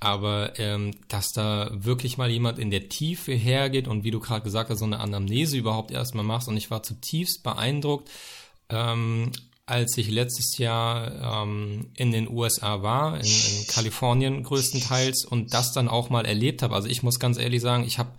Aber 0.00 0.58
ähm, 0.58 0.92
dass 1.08 1.28
da 1.28 1.70
wirklich 1.72 2.18
mal 2.18 2.30
jemand 2.30 2.58
in 2.58 2.70
der 2.70 2.88
Tiefe 2.88 3.32
hergeht 3.32 3.86
und 3.86 4.02
wie 4.02 4.10
du 4.10 4.18
gerade 4.18 4.42
gesagt 4.42 4.70
hast, 4.70 4.80
so 4.80 4.84
eine 4.84 4.98
Anamnese 4.98 5.56
überhaupt 5.56 5.92
erstmal 5.92 6.24
machst. 6.24 6.48
Und 6.48 6.56
ich 6.56 6.70
war 6.70 6.82
zutiefst 6.82 7.42
beeindruckt, 7.44 8.10
ähm, 8.68 9.30
als 9.64 9.96
ich 9.96 10.10
letztes 10.10 10.58
Jahr 10.58 11.44
ähm, 11.44 11.90
in 11.96 12.10
den 12.10 12.28
USA 12.28 12.82
war, 12.82 13.16
in, 13.18 13.26
in 13.26 13.66
Kalifornien 13.68 14.42
größtenteils, 14.42 15.24
und 15.24 15.54
das 15.54 15.72
dann 15.72 15.88
auch 15.88 16.10
mal 16.10 16.26
erlebt 16.26 16.62
habe. 16.62 16.74
Also 16.74 16.88
ich 16.88 17.04
muss 17.04 17.20
ganz 17.20 17.38
ehrlich 17.38 17.60
sagen, 17.60 17.84
ich 17.84 17.98
habe 17.98 18.10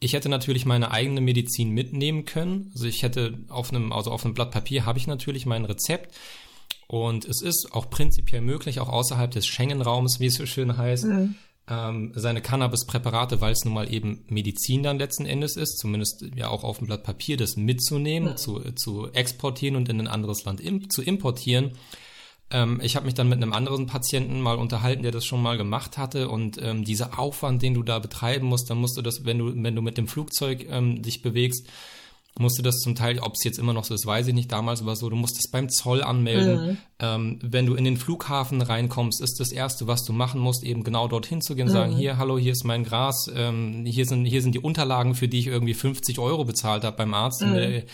ich 0.00 0.14
hätte 0.14 0.30
natürlich 0.30 0.64
meine 0.64 0.90
eigene 0.90 1.20
Medizin 1.20 1.70
mitnehmen 1.70 2.24
können. 2.24 2.70
Also 2.72 2.86
ich 2.86 3.02
hätte 3.02 3.38
auf 3.48 3.70
einem, 3.70 3.92
also 3.92 4.10
auf 4.10 4.24
einem 4.24 4.32
Blatt 4.32 4.50
Papier 4.50 4.86
habe 4.86 4.98
ich 4.98 5.06
natürlich 5.06 5.44
mein 5.44 5.66
Rezept. 5.66 6.14
Und 6.90 7.24
es 7.24 7.40
ist 7.40 7.68
auch 7.70 7.88
prinzipiell 7.88 8.40
möglich, 8.40 8.80
auch 8.80 8.88
außerhalb 8.88 9.30
des 9.30 9.46
Schengen-Raums, 9.46 10.18
wie 10.18 10.26
es 10.26 10.34
so 10.34 10.44
schön 10.44 10.76
heißt, 10.76 11.04
mhm. 11.04 11.36
ähm, 11.68 12.10
seine 12.16 12.42
Cannabis-Präparate, 12.42 13.40
weil 13.40 13.52
es 13.52 13.64
nun 13.64 13.74
mal 13.74 13.94
eben 13.94 14.24
Medizin 14.26 14.82
dann 14.82 14.98
letzten 14.98 15.24
Endes 15.24 15.54
ist, 15.54 15.78
zumindest 15.78 16.24
ja 16.34 16.48
auch 16.48 16.64
auf 16.64 16.78
dem 16.78 16.88
Blatt 16.88 17.04
Papier, 17.04 17.36
das 17.36 17.54
mitzunehmen, 17.54 18.30
mhm. 18.30 18.36
zu, 18.38 18.72
zu 18.72 19.06
exportieren 19.12 19.76
und 19.76 19.88
in 19.88 20.00
ein 20.00 20.08
anderes 20.08 20.44
Land 20.44 20.60
im, 20.60 20.90
zu 20.90 21.00
importieren. 21.00 21.78
Ähm, 22.50 22.80
ich 22.82 22.96
habe 22.96 23.06
mich 23.06 23.14
dann 23.14 23.28
mit 23.28 23.40
einem 23.40 23.52
anderen 23.52 23.86
Patienten 23.86 24.40
mal 24.40 24.56
unterhalten, 24.56 25.04
der 25.04 25.12
das 25.12 25.24
schon 25.24 25.40
mal 25.40 25.56
gemacht 25.56 25.96
hatte 25.96 26.28
und 26.28 26.60
ähm, 26.60 26.84
dieser 26.84 27.20
Aufwand, 27.20 27.62
den 27.62 27.74
du 27.74 27.84
da 27.84 28.00
betreiben 28.00 28.48
musst, 28.48 28.68
dann 28.68 28.78
musst 28.78 28.96
du 28.96 29.02
das, 29.02 29.24
wenn 29.24 29.38
du 29.38 29.52
wenn 29.54 29.76
du 29.76 29.82
mit 29.82 29.96
dem 29.96 30.08
Flugzeug 30.08 30.66
ähm, 30.68 31.02
dich 31.02 31.22
bewegst, 31.22 31.68
musst 32.38 32.58
du 32.58 32.62
das 32.62 32.78
zum 32.78 32.94
Teil, 32.94 33.18
ob 33.18 33.34
es 33.34 33.44
jetzt 33.44 33.58
immer 33.58 33.72
noch 33.72 33.84
so 33.84 33.92
ist, 33.92 34.06
weiß 34.06 34.28
ich 34.28 34.34
nicht, 34.34 34.50
damals 34.52 34.84
war 34.86 34.96
so, 34.96 35.10
du 35.10 35.16
musst 35.16 35.38
es 35.38 35.50
beim 35.50 35.68
Zoll 35.68 36.02
anmelden. 36.02 36.66
Mhm. 36.66 36.76
Ähm, 37.00 37.38
wenn 37.42 37.66
du 37.66 37.74
in 37.74 37.84
den 37.84 37.96
Flughafen 37.96 38.62
reinkommst, 38.62 39.20
ist 39.20 39.40
das 39.40 39.52
Erste, 39.52 39.86
was 39.86 40.04
du 40.04 40.12
machen 40.12 40.40
musst, 40.40 40.62
eben 40.62 40.84
genau 40.84 41.08
dorthin 41.08 41.42
zu 41.42 41.54
gehen, 41.54 41.68
mhm. 41.68 41.72
sagen, 41.72 41.96
hier, 41.96 42.18
hallo, 42.18 42.38
hier 42.38 42.52
ist 42.52 42.64
mein 42.64 42.84
Gras, 42.84 43.30
ähm, 43.34 43.84
hier, 43.84 44.06
sind, 44.06 44.24
hier 44.24 44.42
sind 44.42 44.54
die 44.54 44.60
Unterlagen, 44.60 45.14
für 45.14 45.28
die 45.28 45.40
ich 45.40 45.48
irgendwie 45.48 45.74
50 45.74 46.18
Euro 46.18 46.44
bezahlt 46.44 46.84
habe 46.84 46.96
beim 46.96 47.14
Arzt. 47.14 47.42
Mhm. 47.42 47.52
Und, 47.52 47.84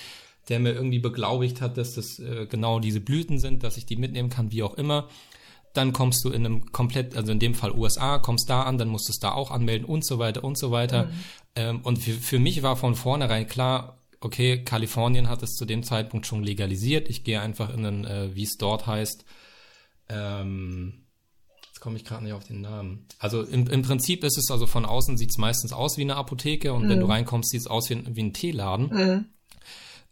der 0.49 0.61
mir 0.61 0.73
irgendwie 0.73 0.99
beglaubigt 0.99 1.61
hat, 1.61 1.77
dass 1.77 1.95
das 1.95 2.19
äh, 2.19 2.47
genau 2.49 2.79
diese 2.79 3.01
Blüten 3.01 3.39
sind, 3.39 3.63
dass 3.63 3.77
ich 3.77 3.87
die 3.87 3.97
mitnehmen 3.97 4.31
kann, 4.31 4.53
wie 4.53 4.63
auch 4.63 4.75
immer. 4.75 5.09
Dann 5.73 5.93
kommst 5.93 6.25
du 6.25 6.31
in 6.31 6.47
einem 6.47 6.73
komplett, 6.73 7.17
also 7.17 7.33
in 7.33 7.39
dem 7.39 7.55
Fall 7.55 7.73
USA, 7.73 8.19
kommst 8.19 8.49
da 8.49 8.63
an, 8.63 8.79
dann 8.79 8.89
musst 8.89 9.09
du 9.09 9.13
es 9.13 9.19
da 9.19 9.33
auch 9.33 9.51
anmelden 9.51 9.87
und 9.87 10.07
so 10.07 10.19
weiter 10.19 10.45
und 10.45 10.57
so 10.57 10.71
weiter. 10.71 11.07
Mhm. 11.07 11.11
Ähm, 11.57 11.81
und 11.83 11.99
für, 11.99 12.13
für 12.13 12.39
mich 12.39 12.63
war 12.63 12.77
von 12.77 12.95
vornherein 12.95 13.47
klar, 13.47 13.99
okay, 14.27 14.63
Kalifornien 14.63 15.29
hat 15.29 15.43
es 15.43 15.53
zu 15.55 15.65
dem 15.65 15.83
Zeitpunkt 15.83 16.27
schon 16.27 16.43
legalisiert. 16.43 17.09
Ich 17.09 17.25
gehe 17.25 17.41
einfach 17.41 17.73
in 17.73 17.83
den, 17.83 18.05
äh, 18.05 18.35
wie 18.35 18.45
es 18.45 18.57
dort 18.59 18.87
heißt, 18.87 19.25
ähm, 20.09 21.07
jetzt 21.67 21.81
komme 21.81 21.97
ich 21.97 22.05
gerade 22.05 22.25
nicht 22.25 22.35
auf 22.35 22.45
den 22.45 22.61
Namen. 22.61 23.07
Also 23.19 23.43
im, 23.43 23.67
im 23.69 23.83
Prinzip 23.83 24.23
ist 24.25 24.39
es 24.39 24.51
also 24.51 24.67
von 24.67 24.85
außen 24.85 25.17
sieht 25.17 25.31
es 25.31 25.39
meistens 25.39 25.73
aus 25.73 25.97
wie 25.97 26.03
eine 26.03 26.17
Apotheke 26.17 26.73
und 26.73 26.85
mhm. 26.85 26.89
wenn 26.91 27.01
du 27.01 27.07
reinkommst, 27.07 27.51
sieht 27.51 27.61
es 27.61 27.67
aus 27.67 27.89
wie, 27.91 28.03
wie 28.15 28.23
ein 28.23 28.33
Teeladen. 28.33 28.89
Mhm 28.89 29.25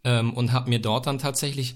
ähm, 0.05 0.33
und 0.35 0.53
habe 0.53 0.71
mir 0.71 0.79
dort 0.79 1.07
dann 1.07 1.19
tatsächlich 1.19 1.75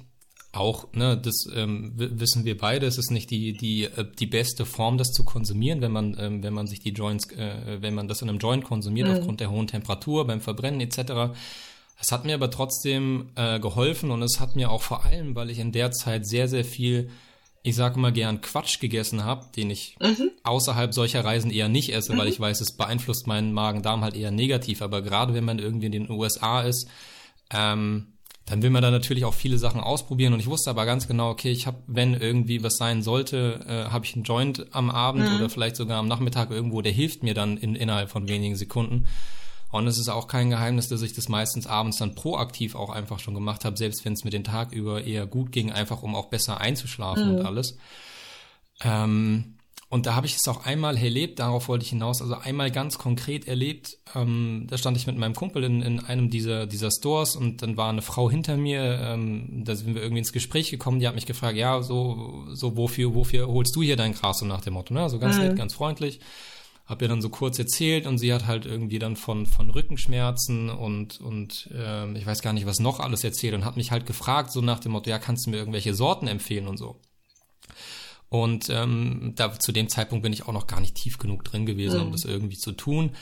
auch, 0.52 0.93
ne, 0.93 1.16
das 1.16 1.47
ähm, 1.55 1.93
wissen 1.94 2.44
wir 2.44 2.56
beide, 2.56 2.86
es 2.86 2.97
ist 2.97 3.10
nicht 3.10 3.31
die 3.31 3.52
die 3.52 3.85
äh, 3.85 4.06
die 4.19 4.27
beste 4.27 4.65
Form, 4.65 4.97
das 4.97 5.09
zu 5.09 5.24
konsumieren, 5.24 5.82
wenn 5.82 5.93
man 5.93 6.16
ähm, 6.19 6.43
wenn 6.43 6.55
man 6.55 6.66
sich 6.66 6.81
die 6.81 6.93
Joints, 6.93 7.31
äh, 7.32 7.78
wenn 7.81 7.94
man 7.94 8.09
das 8.09 8.23
in 8.23 8.28
einem 8.28 8.39
Joint 8.39 8.65
konsumiert 8.65 9.09
mhm. 9.09 9.15
aufgrund 9.15 9.40
der 9.40 9.51
hohen 9.51 9.66
Temperatur 9.66 10.27
beim 10.27 10.40
Verbrennen 10.40 10.81
etc. 10.81 11.36
Es 12.01 12.12
hat 12.12 12.25
mir 12.25 12.35
aber 12.35 12.51
trotzdem 12.51 13.31
äh, 13.35 13.59
geholfen 13.59 14.11
und 14.11 14.23
es 14.23 14.39
hat 14.41 14.57
mir 14.57 14.70
auch 14.70 14.83
vor 14.83 15.05
allem, 15.05 15.35
weil 15.35 15.51
ich 15.51 15.59
in 15.59 15.73
der 15.73 15.91
Zeit 15.91 16.27
sehr 16.27 16.49
sehr 16.49 16.65
viel 16.65 17.11
ich 17.62 17.77
sage 17.77 17.99
mal 17.99 18.12
gern 18.12 18.41
Quatsch 18.41 18.81
gegessen 18.81 19.25
habe, 19.25 19.47
den 19.57 19.70
ich 19.70 19.97
mhm. 20.01 20.31
außerhalb 20.43 20.95
solcher 20.95 21.25
Reisen 21.25 21.51
eher 21.51 21.69
nicht 21.69 21.93
esse, 21.93 22.12
mhm. 22.12 22.19
weil 22.19 22.29
ich 22.29 22.41
weiß, 22.41 22.61
es 22.61 22.77
beeinflusst 22.77 23.27
meinen 23.27 23.53
Magen-Darm 23.53 24.03
halt 24.03 24.16
eher 24.16 24.31
negativ. 24.31 24.81
Aber 24.81 25.03
gerade 25.03 25.35
wenn 25.35 25.45
man 25.45 25.59
irgendwie 25.59 25.87
in 25.87 25.93
den 25.93 26.11
USA 26.11 26.62
ist, 26.62 26.89
ähm, 27.51 28.15
dann 28.47 28.62
will 28.62 28.70
man 28.70 28.83
da 28.83 28.91
natürlich 28.91 29.27
auch 29.27 29.35
viele 29.35 29.59
Sachen 29.59 29.81
ausprobieren 29.81 30.33
und 30.33 30.41
ich 30.41 30.47
wusste 30.47 30.70
aber 30.70 30.87
ganz 30.87 31.07
genau, 31.07 31.29
okay, 31.29 31.51
ich 31.51 31.66
habe, 31.66 31.79
wenn 31.87 32.15
irgendwie 32.15 32.62
was 32.62 32.77
sein 32.77 33.03
sollte, 33.03 33.61
äh, 33.69 33.91
habe 33.91 34.07
ich 34.07 34.15
einen 34.15 34.25
Joint 34.25 34.66
am 34.75 34.89
Abend 34.89 35.29
mhm. 35.29 35.37
oder 35.37 35.51
vielleicht 35.51 35.77
sogar 35.77 35.99
am 35.99 36.09
Nachmittag 36.09 36.51
irgendwo, 36.51 36.81
der 36.81 36.93
hilft 36.93 37.23
mir 37.23 37.35
dann 37.35 37.59
in, 37.59 37.75
innerhalb 37.75 38.09
von 38.09 38.27
wenigen 38.27 38.57
Sekunden. 38.57 39.07
Und 39.70 39.86
es 39.86 39.99
ist 39.99 40.09
auch 40.09 40.28
kein 40.28 40.51
Geheimnis, 40.51 40.89
dass 40.89 41.03
ich 41.03 41.12
das 41.12 41.28
meistens 41.28 41.66
abends 41.66 41.99
dann 41.99 42.15
proaktiv 42.15 42.74
auch 42.74 42.90
einfach 42.90 43.19
schon 43.19 43.35
gemacht 43.35 43.65
habe, 43.65 43.77
selbst 43.77 44.05
wenn 44.05 44.15
es 44.15 44.24
mir 44.24 44.31
den 44.31 44.45
Tag 44.45 44.73
über 44.73 45.05
eher 45.05 45.27
gut 45.27 45.53
ging, 45.53 45.73
einfach 45.73 46.03
um 46.03 46.15
auch 46.15 46.27
besser 46.27 46.61
einzuschlafen 46.61 47.32
mhm. 47.32 47.39
und 47.39 47.47
alles. 47.47 47.77
Ähm, 48.82 49.59
und 49.90 50.05
da 50.05 50.15
habe 50.15 50.27
ich 50.27 50.36
es 50.36 50.47
auch 50.49 50.66
einmal 50.66 50.99
erlebt, 50.99 51.39
darauf 51.39 51.69
wollte 51.69 51.82
ich 51.82 51.90
hinaus, 51.90 52.20
also 52.20 52.35
einmal 52.35 52.70
ganz 52.70 52.99
konkret 52.99 53.49
erlebt. 53.49 53.97
Ähm, 54.15 54.66
da 54.69 54.77
stand 54.77 54.99
ich 54.99 55.07
mit 55.07 55.16
meinem 55.16 55.35
Kumpel 55.35 55.65
in, 55.65 55.81
in 55.81 56.01
einem 56.01 56.28
dieser, 56.28 56.66
dieser 56.66 56.90
Stores 56.90 57.36
und 57.36 57.62
dann 57.62 57.78
war 57.78 57.89
eine 57.89 58.03
Frau 58.03 58.31
hinter 58.31 58.59
mir, 58.59 59.01
ähm, 59.01 59.65
da 59.65 59.74
sind 59.74 59.95
wir 59.95 60.03
irgendwie 60.03 60.19
ins 60.19 60.35
Gespräch 60.35 60.70
gekommen, 60.70 61.01
die 61.01 61.09
hat 61.09 61.15
mich 61.15 61.24
gefragt, 61.24 61.57
ja, 61.57 61.81
so, 61.81 62.45
so 62.53 62.77
wofür, 62.77 63.15
wofür 63.15 63.49
holst 63.49 63.74
du 63.77 63.82
hier 63.82 63.97
dein 63.97 64.12
Gras 64.12 64.40
so 64.40 64.47
nach 64.47 64.61
dem 64.61 64.74
Motto, 64.74 64.93
ne? 64.93 65.09
So 65.09 65.19
ganz 65.19 65.36
mhm. 65.36 65.45
nett, 65.45 65.57
ganz 65.57 65.73
freundlich. 65.73 66.20
Hab 66.89 67.02
ihr 67.02 67.09
dann 67.09 67.20
so 67.20 67.28
kurz 67.28 67.59
erzählt 67.59 68.06
und 68.06 68.16
sie 68.16 68.32
hat 68.32 68.47
halt 68.47 68.65
irgendwie 68.65 68.98
dann 68.98 69.15
von, 69.15 69.44
von 69.44 69.69
Rückenschmerzen 69.69 70.70
und, 70.70 71.20
und 71.20 71.69
ähm, 71.74 72.16
ich 72.16 72.24
weiß 72.24 72.40
gar 72.40 72.55
nicht, 72.55 72.65
was 72.65 72.81
noch 72.81 72.98
alles 72.98 73.23
erzählt 73.24 73.52
und 73.52 73.66
hat 73.66 73.77
mich 73.77 73.90
halt 73.90 74.06
gefragt, 74.06 74.51
so 74.51 74.62
nach 74.62 74.81
dem 74.81 74.93
Motto, 74.93 75.10
ja, 75.10 75.19
kannst 75.19 75.44
du 75.44 75.51
mir 75.51 75.59
irgendwelche 75.59 75.93
Sorten 75.93 76.28
empfehlen 76.28 76.66
und 76.66 76.78
so. 76.78 76.97
Und 78.31 78.70
ähm, 78.70 79.35
da 79.36 79.59
zu 79.59 79.70
dem 79.73 79.89
Zeitpunkt 79.89 80.23
bin 80.23 80.32
ich 80.32 80.47
auch 80.47 80.52
noch 80.52 80.66
gar 80.66 80.81
nicht 80.81 80.94
tief 80.94 81.19
genug 81.19 81.44
drin 81.44 81.66
gewesen, 81.66 82.01
mhm. 82.01 82.06
um 82.06 82.12
das 82.12 82.24
irgendwie 82.24 82.59
zu 82.59 82.73
tun. 82.73 83.12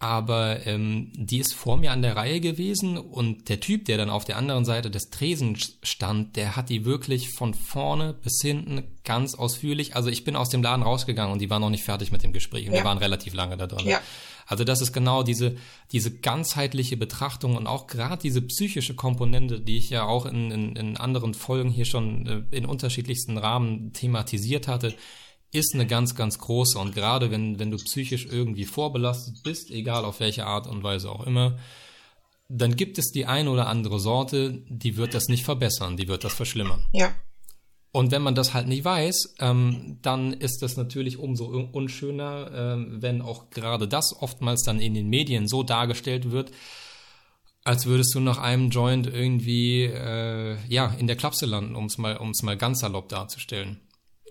Aber 0.00 0.66
ähm, 0.66 1.12
die 1.14 1.40
ist 1.40 1.52
vor 1.52 1.76
mir 1.76 1.92
an 1.92 2.00
der 2.00 2.16
Reihe 2.16 2.40
gewesen 2.40 2.96
und 2.96 3.50
der 3.50 3.60
Typ, 3.60 3.84
der 3.84 3.98
dann 3.98 4.08
auf 4.08 4.24
der 4.24 4.38
anderen 4.38 4.64
Seite 4.64 4.90
des 4.90 5.10
Tresen 5.10 5.58
stand, 5.82 6.36
der 6.36 6.56
hat 6.56 6.70
die 6.70 6.86
wirklich 6.86 7.28
von 7.36 7.52
vorne 7.52 8.14
bis 8.14 8.40
hinten 8.40 8.82
ganz 9.04 9.34
ausführlich. 9.34 9.96
Also 9.96 10.08
ich 10.08 10.24
bin 10.24 10.36
aus 10.36 10.48
dem 10.48 10.62
Laden 10.62 10.82
rausgegangen 10.82 11.34
und 11.34 11.38
die 11.40 11.50
waren 11.50 11.60
noch 11.60 11.68
nicht 11.68 11.84
fertig 11.84 12.12
mit 12.12 12.22
dem 12.22 12.32
Gespräch 12.32 12.66
und 12.66 12.72
ja. 12.72 12.80
wir 12.80 12.84
waren 12.86 12.96
relativ 12.96 13.34
lange 13.34 13.58
da 13.58 13.66
drin. 13.66 13.86
Ja. 13.86 14.00
Also 14.46 14.64
das 14.64 14.80
ist 14.80 14.94
genau 14.94 15.22
diese, 15.22 15.56
diese 15.92 16.10
ganzheitliche 16.10 16.96
Betrachtung 16.96 17.56
und 17.56 17.66
auch 17.66 17.86
gerade 17.86 18.22
diese 18.22 18.40
psychische 18.40 18.94
Komponente, 18.94 19.60
die 19.60 19.76
ich 19.76 19.90
ja 19.90 20.04
auch 20.04 20.24
in, 20.24 20.50
in, 20.50 20.76
in 20.76 20.96
anderen 20.96 21.34
Folgen 21.34 21.68
hier 21.68 21.84
schon 21.84 22.26
äh, 22.26 22.56
in 22.56 22.64
unterschiedlichsten 22.64 23.36
Rahmen 23.36 23.92
thematisiert 23.92 24.66
hatte 24.66 24.94
ist 25.52 25.74
eine 25.74 25.86
ganz, 25.86 26.14
ganz 26.14 26.38
große. 26.38 26.78
Und 26.78 26.94
gerade 26.94 27.30
wenn, 27.30 27.58
wenn 27.58 27.70
du 27.70 27.76
psychisch 27.76 28.26
irgendwie 28.26 28.64
vorbelastet 28.64 29.42
bist, 29.42 29.70
egal 29.70 30.04
auf 30.04 30.20
welche 30.20 30.46
Art 30.46 30.66
und 30.66 30.82
Weise 30.82 31.10
auch 31.10 31.26
immer, 31.26 31.58
dann 32.48 32.76
gibt 32.76 32.98
es 32.98 33.10
die 33.12 33.26
eine 33.26 33.50
oder 33.50 33.68
andere 33.68 34.00
Sorte, 34.00 34.62
die 34.68 34.96
wird 34.96 35.14
das 35.14 35.28
nicht 35.28 35.44
verbessern, 35.44 35.96
die 35.96 36.08
wird 36.08 36.24
das 36.24 36.34
verschlimmern. 36.34 36.84
Ja. 36.92 37.14
Und 37.92 38.12
wenn 38.12 38.22
man 38.22 38.36
das 38.36 38.54
halt 38.54 38.68
nicht 38.68 38.84
weiß, 38.84 39.34
ähm, 39.40 39.98
dann 40.02 40.32
ist 40.32 40.62
das 40.62 40.76
natürlich 40.76 41.18
umso 41.18 41.46
unschöner, 41.46 42.76
äh, 42.78 43.02
wenn 43.02 43.20
auch 43.20 43.50
gerade 43.50 43.88
das 43.88 44.14
oftmals 44.20 44.62
dann 44.62 44.78
in 44.78 44.94
den 44.94 45.08
Medien 45.08 45.48
so 45.48 45.64
dargestellt 45.64 46.30
wird, 46.30 46.52
als 47.64 47.86
würdest 47.86 48.14
du 48.14 48.20
nach 48.20 48.38
einem 48.38 48.70
Joint 48.70 49.08
irgendwie 49.08 49.84
äh, 49.84 50.56
ja 50.68 50.94
in 50.98 51.08
der 51.08 51.16
Klapse 51.16 51.46
landen, 51.46 51.74
um 51.74 51.86
es 51.86 51.98
mal, 51.98 52.16
um's 52.16 52.42
mal 52.42 52.56
ganz 52.56 52.80
salopp 52.80 53.08
darzustellen 53.08 53.80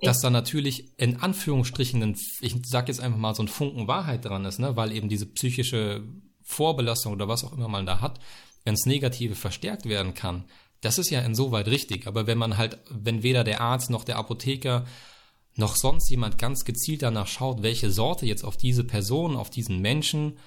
dass 0.02 0.20
da 0.20 0.30
natürlich 0.30 0.98
in 0.98 1.18
Anführungsstrichen, 1.18 2.02
ein, 2.02 2.18
ich 2.42 2.56
sag 2.66 2.88
jetzt 2.88 3.02
einfach 3.02 3.18
mal 3.18 3.36
so 3.36 3.44
ein 3.44 3.48
Funken 3.48 3.88
Wahrheit 3.88 4.26
dran 4.26 4.46
ist, 4.46 4.60
ne, 4.60 4.76
weil 4.76 4.92
eben 4.92 5.10
diese 5.10 5.26
psychische 5.26 6.04
Vorbelastung 6.44 7.14
oder 7.14 7.28
was 7.28 7.44
auch 7.44 7.54
immer 7.54 7.68
man 7.68 7.86
da 7.86 8.02
hat, 8.02 8.20
ins 8.66 8.86
Negative 8.86 9.36
verstärkt 9.36 9.88
werden 9.88 10.14
kann. 10.14 10.46
Das 10.82 10.98
ist 10.98 11.10
ja 11.10 11.22
insoweit 11.22 11.68
richtig. 11.68 12.08
Aber 12.08 12.28
wenn 12.28 12.38
man 12.38 12.58
halt, 12.58 12.80
wenn 12.90 13.24
weder 13.24 13.44
der 13.44 13.62
Arzt 13.62 13.90
noch 13.90 14.04
der 14.04 14.18
Apotheker 14.18 14.86
noch 15.56 15.76
sonst 15.76 16.10
jemand 16.10 16.38
ganz 16.38 16.64
gezielt 16.64 17.02
danach 17.02 17.28
schaut, 17.28 17.62
welche 17.62 17.92
Sorte 17.92 18.26
jetzt 18.26 18.44
auf 18.44 18.56
diese 18.56 18.86
Person, 18.86 19.36
auf 19.36 19.50
diesen 19.50 19.80
Menschen, 19.80 20.38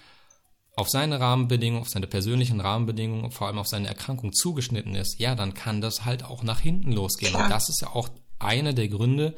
auf 0.74 0.89
seine 0.89 1.20
Rahmenbedingungen, 1.20 1.83
auf 1.83 1.91
seine 1.91 2.07
persönlichen 2.07 2.61
Rahmenbedingungen, 2.61 3.31
vor 3.31 3.47
allem 3.47 3.59
auf 3.59 3.69
seine 3.69 3.89
Erkrankung 3.89 4.33
zugeschnitten 4.33 4.95
ist, 4.95 5.20
ja, 5.20 5.35
dann 5.35 5.53
kann 5.53 5.83
das 5.83 6.07
halt 6.07 6.24
auch 6.24 6.43
nach 6.43 6.61
hinten 6.61 6.93
losgehen. 6.93 7.33
Klar. 7.33 7.45
Und 7.45 7.51
das 7.51 7.69
ist 7.69 7.83
ja 7.83 7.89
auch 7.89 8.09
einer 8.44 8.73
der 8.73 8.89
Gründe, 8.89 9.35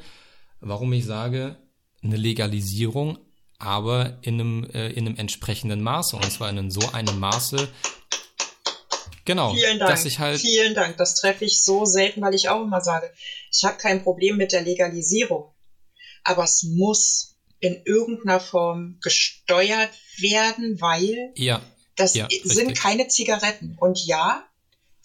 warum 0.59 0.93
ich 0.93 1.05
sage, 1.05 1.57
eine 2.03 2.17
Legalisierung, 2.17 3.17
aber 3.57 4.19
in 4.21 4.35
einem, 4.35 4.63
äh, 4.65 4.89
in 4.91 5.07
einem 5.07 5.17
entsprechenden 5.17 5.81
Maße. 5.81 6.15
Und 6.15 6.31
zwar 6.31 6.49
in 6.49 6.71
so 6.71 6.91
einem 6.91 7.19
Maße, 7.19 7.69
Genau. 9.25 9.53
Vielen 9.53 9.79
Dank. 9.79 9.89
Dass 9.89 10.05
ich 10.05 10.19
halt 10.19 10.39
Vielen 10.39 10.75
Dank. 10.75 10.97
Das 10.97 11.15
treffe 11.15 11.45
ich 11.45 11.63
so 11.63 11.85
selten, 11.85 12.21
weil 12.21 12.35
ich 12.35 12.47
auch 12.47 12.61
immer 12.61 12.79
sage, 12.81 13.11
ich 13.51 13.63
habe 13.63 13.77
kein 13.77 14.03
Problem 14.03 14.37
mit 14.37 14.51
der 14.51 14.61
Legalisierung. 14.61 15.51
Aber 16.23 16.43
es 16.43 16.63
muss 16.63 17.35
in 17.59 17.81
irgendeiner 17.85 18.39
Form 18.39 18.99
gesteuert 19.01 19.89
werden, 20.19 20.79
weil 20.79 21.33
ja, 21.35 21.61
das 21.95 22.13
ja, 22.13 22.27
sind 22.29 22.67
richtig. 22.67 22.79
keine 22.79 23.07
Zigaretten. 23.07 23.75
Und 23.79 24.05
ja, 24.05 24.43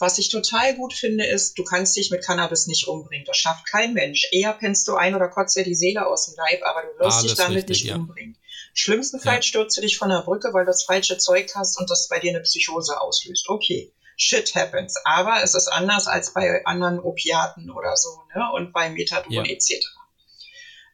was 0.00 0.16
ich 0.16 0.30
total 0.30 0.74
gut 0.74 0.94
finde, 0.94 1.26
ist, 1.26 1.58
du 1.58 1.64
kannst 1.64 1.94
dich 1.94 2.10
mit 2.10 2.24
Cannabis 2.24 2.66
nicht 2.66 2.88
umbringen. 2.88 3.26
Das 3.26 3.36
schafft 3.36 3.70
kein 3.70 3.92
Mensch. 3.92 4.26
Eher 4.32 4.54
pennst 4.54 4.88
du 4.88 4.94
ein 4.94 5.14
oder 5.14 5.28
kotzt 5.28 5.56
dir 5.56 5.64
die 5.64 5.74
Seele 5.74 6.06
aus 6.06 6.26
dem 6.26 6.36
Leib, 6.36 6.62
aber 6.64 6.82
du 6.82 7.04
wirst 7.04 7.18
ah, 7.18 7.22
dich 7.22 7.34
damit 7.34 7.56
richtig, 7.56 7.84
nicht 7.84 7.90
ja. 7.90 7.96
umbringen. 7.96 8.38
Schlimmstenfalls 8.72 9.44
ja. 9.44 9.48
stürzt 9.48 9.76
du 9.76 9.82
dich 9.82 9.98
von 9.98 10.08
der 10.08 10.22
Brücke, 10.22 10.54
weil 10.54 10.64
du 10.64 10.70
das 10.70 10.84
falsche 10.84 11.18
Zeug 11.18 11.50
hast 11.54 11.78
und 11.78 11.90
das 11.90 12.08
bei 12.08 12.18
dir 12.18 12.30
eine 12.30 12.40
Psychose 12.40 12.98
auslöst. 12.98 13.48
Okay, 13.48 13.92
shit 14.16 14.54
happens. 14.54 14.94
Aber 15.04 15.42
es 15.42 15.54
ist 15.54 15.68
anders 15.68 16.06
als 16.06 16.32
bei 16.32 16.64
anderen 16.64 16.98
Opiaten 16.98 17.70
oder 17.70 17.94
so, 17.96 18.22
ne? 18.34 18.50
Und 18.54 18.72
bei 18.72 18.88
Methadon 18.88 19.32
ja. 19.32 19.44
etc. 19.44 19.84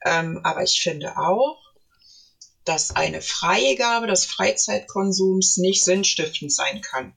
Ähm, 0.04 0.40
aber 0.42 0.64
ich 0.64 0.80
finde 0.82 1.16
auch, 1.16 1.60
dass 2.64 2.96
eine 2.96 3.22
Freigabe 3.22 4.08
des 4.08 4.26
Freizeitkonsums 4.26 5.58
nicht 5.58 5.84
sinnstiftend 5.84 6.52
sein 6.52 6.80
kann. 6.80 7.16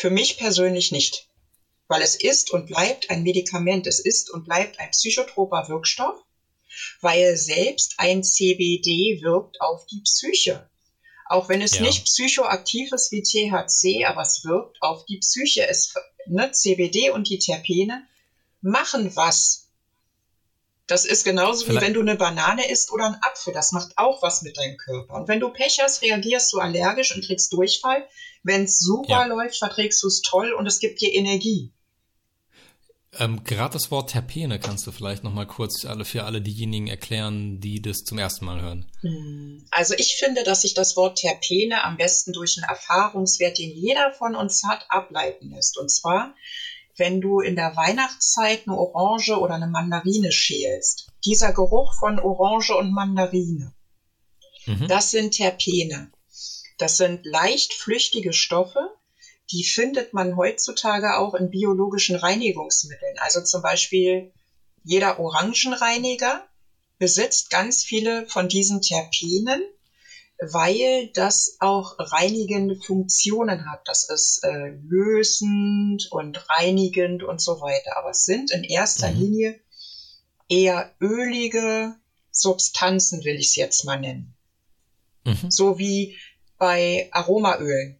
Für 0.00 0.08
mich 0.08 0.38
persönlich 0.38 0.92
nicht, 0.92 1.28
weil 1.86 2.00
es 2.00 2.14
ist 2.14 2.52
und 2.52 2.68
bleibt 2.68 3.10
ein 3.10 3.22
Medikament, 3.22 3.86
es 3.86 4.00
ist 4.00 4.30
und 4.30 4.46
bleibt 4.46 4.80
ein 4.80 4.92
psychotroper 4.92 5.68
Wirkstoff, 5.68 6.18
weil 7.02 7.36
selbst 7.36 7.96
ein 7.98 8.24
CBD 8.24 9.20
wirkt 9.20 9.60
auf 9.60 9.84
die 9.84 10.00
Psyche. 10.00 10.66
Auch 11.26 11.50
wenn 11.50 11.60
es 11.60 11.74
ja. 11.74 11.82
nicht 11.82 12.06
psychoaktiv 12.06 12.90
ist 12.92 13.12
wie 13.12 13.22
THC, 13.22 14.06
aber 14.06 14.22
es 14.22 14.42
wirkt 14.42 14.80
auf 14.80 15.04
die 15.04 15.18
Psyche. 15.18 15.68
Es, 15.68 15.92
ne, 16.24 16.50
CBD 16.50 17.10
und 17.10 17.28
die 17.28 17.38
Terpene 17.38 18.06
machen 18.62 19.14
was 19.16 19.68
das 20.90 21.04
ist 21.04 21.24
genauso 21.24 21.64
Vielleicht. 21.64 21.80
wie 21.80 21.86
wenn 21.86 21.94
du 21.94 22.00
eine 22.00 22.16
Banane 22.16 22.68
isst 22.68 22.90
oder 22.90 23.06
einen 23.06 23.22
Apfel. 23.22 23.52
Das 23.52 23.72
macht 23.72 23.92
auch 23.96 24.22
was 24.22 24.42
mit 24.42 24.56
deinem 24.56 24.76
Körper. 24.76 25.14
Und 25.14 25.28
wenn 25.28 25.40
du 25.40 25.50
Pech 25.50 25.78
hast, 25.80 26.02
reagierst 26.02 26.52
du 26.52 26.58
allergisch 26.58 27.14
und 27.14 27.24
kriegst 27.24 27.52
Durchfall. 27.52 28.08
Wenn 28.42 28.64
es 28.64 28.78
super 28.78 29.08
ja. 29.10 29.24
läuft, 29.26 29.58
verträgst 29.58 30.02
du 30.02 30.08
es 30.08 30.22
toll 30.22 30.52
und 30.52 30.66
es 30.66 30.80
gibt 30.80 31.00
dir 31.00 31.12
Energie. 31.12 31.72
Ähm, 33.18 33.42
Gerade 33.44 33.72
das 33.72 33.90
Wort 33.90 34.10
Terpene 34.10 34.60
kannst 34.60 34.86
du 34.86 34.92
vielleicht 34.92 35.24
noch 35.24 35.32
mal 35.32 35.46
kurz 35.46 35.84
alle 35.84 36.04
für 36.04 36.24
alle 36.24 36.40
diejenigen 36.40 36.86
erklären, 36.86 37.60
die 37.60 37.82
das 37.82 37.98
zum 37.98 38.18
ersten 38.18 38.44
Mal 38.44 38.60
hören. 38.60 38.90
Hm. 39.00 39.66
Also 39.70 39.94
ich 39.96 40.16
finde, 40.16 40.44
dass 40.44 40.62
sich 40.62 40.74
das 40.74 40.96
Wort 40.96 41.18
Terpene 41.18 41.84
am 41.84 41.96
besten 41.96 42.32
durch 42.32 42.56
einen 42.56 42.68
Erfahrungswert, 42.68 43.58
den 43.58 43.70
jeder 43.70 44.12
von 44.12 44.36
uns 44.36 44.62
hat, 44.66 44.86
ableiten 44.88 45.50
lässt. 45.50 45.76
Und 45.78 45.90
zwar 45.90 46.34
wenn 47.00 47.20
du 47.20 47.40
in 47.40 47.56
der 47.56 47.74
Weihnachtszeit 47.74 48.68
eine 48.68 48.76
Orange 48.76 49.36
oder 49.40 49.54
eine 49.54 49.66
Mandarine 49.66 50.30
schälst. 50.30 51.08
Dieser 51.24 51.52
Geruch 51.52 51.94
von 51.98 52.20
Orange 52.20 52.76
und 52.76 52.92
Mandarine, 52.92 53.74
mhm. 54.66 54.86
das 54.86 55.10
sind 55.10 55.32
Terpene. 55.32 56.12
Das 56.78 56.96
sind 56.96 57.26
leicht 57.26 57.74
flüchtige 57.74 58.32
Stoffe, 58.32 58.96
die 59.50 59.64
findet 59.64 60.12
man 60.12 60.36
heutzutage 60.36 61.18
auch 61.18 61.34
in 61.34 61.50
biologischen 61.50 62.16
Reinigungsmitteln. 62.16 63.16
Also 63.18 63.42
zum 63.42 63.62
Beispiel 63.62 64.32
jeder 64.84 65.18
Orangenreiniger 65.18 66.46
besitzt 66.98 67.50
ganz 67.50 67.82
viele 67.82 68.26
von 68.26 68.48
diesen 68.48 68.80
Terpenen 68.80 69.62
weil 70.40 71.10
das 71.12 71.56
auch 71.60 71.96
reinigende 71.98 72.76
Funktionen 72.76 73.70
hat. 73.70 73.82
Das 73.84 74.08
ist 74.08 74.42
äh, 74.42 74.70
lösend 74.88 76.08
und 76.10 76.48
reinigend 76.48 77.22
und 77.22 77.40
so 77.40 77.60
weiter. 77.60 77.96
Aber 77.98 78.10
es 78.10 78.24
sind 78.24 78.50
in 78.50 78.64
erster 78.64 79.10
mhm. 79.10 79.18
Linie 79.20 79.60
eher 80.48 80.94
ölige 81.00 81.94
Substanzen, 82.30 83.22
will 83.24 83.36
ich 83.36 83.48
es 83.48 83.56
jetzt 83.56 83.84
mal 83.84 84.00
nennen. 84.00 84.34
Mhm. 85.24 85.50
So 85.50 85.78
wie 85.78 86.16
bei 86.58 87.08
Aromaölen. 87.12 87.98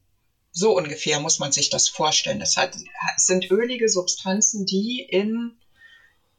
So 0.52 0.76
ungefähr 0.76 1.20
muss 1.20 1.38
man 1.38 1.52
sich 1.52 1.70
das 1.70 1.88
vorstellen. 1.88 2.40
Es, 2.40 2.56
hat, 2.56 2.74
es 3.16 3.26
sind 3.26 3.50
ölige 3.50 3.88
Substanzen, 3.88 4.66
die 4.66 5.06
in 5.08 5.58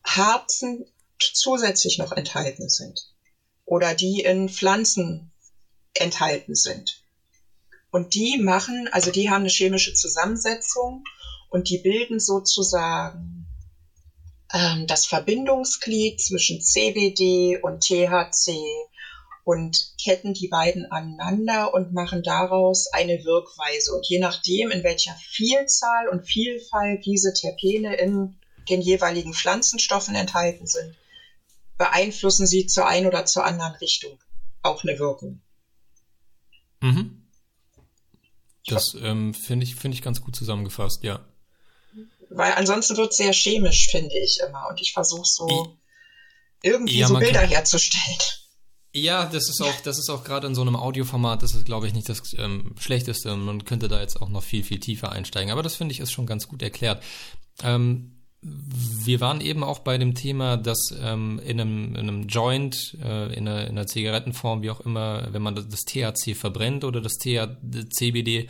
Harzen 0.04 0.86
zusätzlich 1.20 2.00
noch 2.00 2.12
enthalten 2.12 2.70
sind. 2.70 3.14
Oder 3.66 3.94
die 3.94 4.22
in 4.22 4.50
Pflanzen 4.50 5.31
enthalten 5.96 6.56
sind. 6.56 7.02
Und 7.92 8.14
die 8.14 8.38
machen, 8.38 8.88
also 8.92 9.12
die 9.12 9.30
haben 9.30 9.42
eine 9.42 9.50
chemische 9.50 9.94
Zusammensetzung 9.94 11.04
und 11.50 11.70
die 11.70 11.78
bilden 11.78 12.20
sozusagen 12.20 13.46
ähm, 14.54 14.88
das 14.88 15.06
Verbindungsglied 15.06 16.20
zwischen 16.22 16.62
CBD 16.62 17.58
und 17.62 17.82
THC 17.82 18.52
und 19.44 19.94
ketten 20.02 20.34
die 20.34 20.48
beiden 20.48 20.90
aneinander 20.92 21.74
und 21.74 21.92
machen 21.92 22.24
daraus 22.24 22.88
eine 22.94 23.24
Wirkweise. 23.24 23.94
Und 23.94 24.08
je 24.08 24.20
nachdem, 24.20 24.72
in 24.72 24.84
welcher 24.84 25.16
Vielzahl 25.16 26.08
und 26.08 26.26
Vielfalt 26.26 27.06
diese 27.06 27.34
Terpene 27.34 27.96
in 27.96 28.36
den 28.70 28.82
jeweiligen 28.82 29.34
Pflanzenstoffen 29.34 30.16
enthalten 30.16 30.68
sind, 30.68 30.96
beeinflussen 31.78 32.46
sie 32.46 32.68
zur 32.68 32.86
einen 32.86 33.08
oder 33.08 33.26
zur 33.26 33.44
anderen 33.44 33.76
Richtung 33.76 34.20
auch 34.62 34.84
eine 34.84 35.00
Wirkung. 35.00 35.42
Mhm. 36.82 37.28
Das 38.68 38.96
ähm, 39.02 39.34
finde 39.34 39.66
ich, 39.66 39.76
finde 39.76 39.96
ich 39.96 40.04
ganz 40.04 40.22
gut 40.22 40.36
zusammengefasst, 40.36 41.04
ja. 41.04 41.26
Weil 42.30 42.54
ansonsten 42.54 42.96
wird 42.98 43.12
es 43.12 43.18
sehr 43.18 43.34
chemisch, 43.34 43.88
finde 43.90 44.18
ich 44.18 44.40
immer. 44.48 44.68
Und 44.70 44.80
ich 44.82 44.94
versuche 44.94 45.26
so 45.26 45.78
irgendwie 46.62 47.00
ja, 47.00 47.08
so 47.08 47.18
Bilder 47.18 47.42
kann, 47.42 47.50
herzustellen. 47.50 48.18
Ja, 48.94 49.26
das 49.26 49.50
ist 49.50 49.62
auch, 49.62 49.82
das 49.82 49.98
ist 49.98 50.10
auch 50.10 50.24
gerade 50.24 50.48
in 50.48 50.56
so 50.56 50.62
einem 50.62 50.76
Audioformat, 50.76 51.42
das 51.44 51.56
ist, 51.56 51.66
glaube 51.66 51.88
ich, 51.88 51.94
nicht 51.94 52.08
das 52.08 52.34
ähm, 52.38 52.76
Schlechteste. 52.80 53.36
Man 53.36 53.66
könnte 53.66 53.88
da 53.88 54.00
jetzt 54.00 54.22
auch 54.22 54.30
noch 54.30 54.44
viel, 54.44 54.64
viel 54.64 54.80
tiefer 54.80 55.12
einsteigen. 55.12 55.52
Aber 55.52 55.64
das 55.64 55.76
finde 55.76 55.94
ich 55.94 56.00
ist 56.00 56.12
schon 56.12 56.26
ganz 56.26 56.48
gut 56.48 56.62
erklärt. 56.62 57.04
Ähm, 57.64 58.21
wir 58.44 59.22
waren 59.22 59.40
eben 59.40 59.64
auch 59.64 59.80
bei 59.80 59.98
dem 59.98 60.16
Thema, 60.16 60.58
dass 60.58 60.94
ähm, 61.00 61.40
in, 61.46 61.62
einem, 61.62 61.96
in 61.96 62.10
einem 62.10 62.28
Joint, 62.28 62.98
äh, 63.04 63.34
in, 63.34 63.48
einer, 63.48 63.68
in 63.68 63.78
einer 63.78 63.86
Zigarettenform, 63.86 64.64
wie 64.64 64.72
auch 64.72 64.82
immer, 64.82 65.28
wenn 65.32 65.42
man 65.42 65.56
das 65.56 65.82
THC 65.86 66.36
verbrennt 66.36 66.84
oder 66.84 67.02
das 67.02 67.18
CBD, 67.18 68.50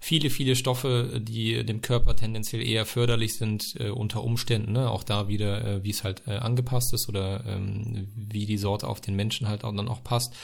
viele, 0.00 0.30
viele 0.30 0.56
Stoffe, 0.56 1.20
die 1.22 1.64
dem 1.64 1.82
Körper 1.82 2.16
tendenziell 2.16 2.66
eher 2.66 2.86
förderlich 2.86 3.34
sind 3.34 3.74
äh, 3.78 3.90
unter 3.90 4.24
Umständen, 4.24 4.72
ne? 4.72 4.90
auch 4.90 5.04
da 5.04 5.28
wieder, 5.28 5.64
äh, 5.64 5.84
wie 5.84 5.90
es 5.90 6.04
halt 6.04 6.22
äh, 6.26 6.36
angepasst 6.36 6.92
ist 6.94 7.08
oder 7.08 7.44
ähm, 7.46 8.08
wie 8.16 8.46
die 8.46 8.58
Sorte 8.58 8.88
auf 8.88 9.00
den 9.00 9.16
Menschen 9.16 9.48
halt 9.48 9.64
auch 9.64 9.74
dann 9.74 9.88
auch 9.88 10.02
passt. 10.02 10.34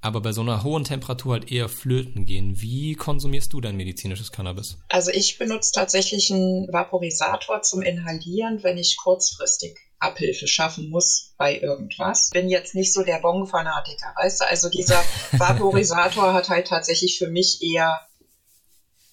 Aber 0.00 0.20
bei 0.20 0.32
so 0.32 0.42
einer 0.42 0.62
hohen 0.62 0.84
Temperatur 0.84 1.34
halt 1.34 1.50
eher 1.50 1.68
flöten 1.68 2.24
gehen. 2.24 2.60
Wie 2.60 2.94
konsumierst 2.94 3.52
du 3.52 3.60
dein 3.60 3.76
medizinisches 3.76 4.30
Cannabis? 4.30 4.78
Also 4.88 5.10
ich 5.10 5.38
benutze 5.38 5.72
tatsächlich 5.72 6.30
einen 6.30 6.68
Vaporisator 6.72 7.62
zum 7.62 7.82
Inhalieren, 7.82 8.62
wenn 8.62 8.78
ich 8.78 8.96
kurzfristig 8.96 9.76
Abhilfe 9.98 10.46
schaffen 10.46 10.90
muss 10.90 11.34
bei 11.36 11.58
irgendwas. 11.58 12.30
Bin 12.30 12.48
jetzt 12.48 12.76
nicht 12.76 12.92
so 12.92 13.02
der 13.02 13.18
Bong-Fanatiker, 13.18 14.14
weißt 14.16 14.40
du? 14.40 14.46
Also 14.46 14.68
dieser 14.68 15.02
Vaporisator 15.32 16.32
hat 16.32 16.48
halt 16.48 16.68
tatsächlich 16.68 17.18
für 17.18 17.28
mich 17.28 17.60
eher 17.62 18.00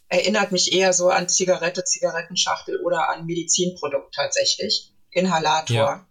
erinnert 0.07 0.51
mich 0.51 0.71
eher 0.71 0.93
so 0.93 1.09
an 1.09 1.27
Zigarette, 1.27 1.83
Zigarettenschachtel 1.83 2.79
oder 2.81 3.09
an 3.09 3.25
Medizinprodukt 3.25 4.13
tatsächlich. 4.13 4.91
Inhalator. 5.09 5.75
Ja. 5.75 6.07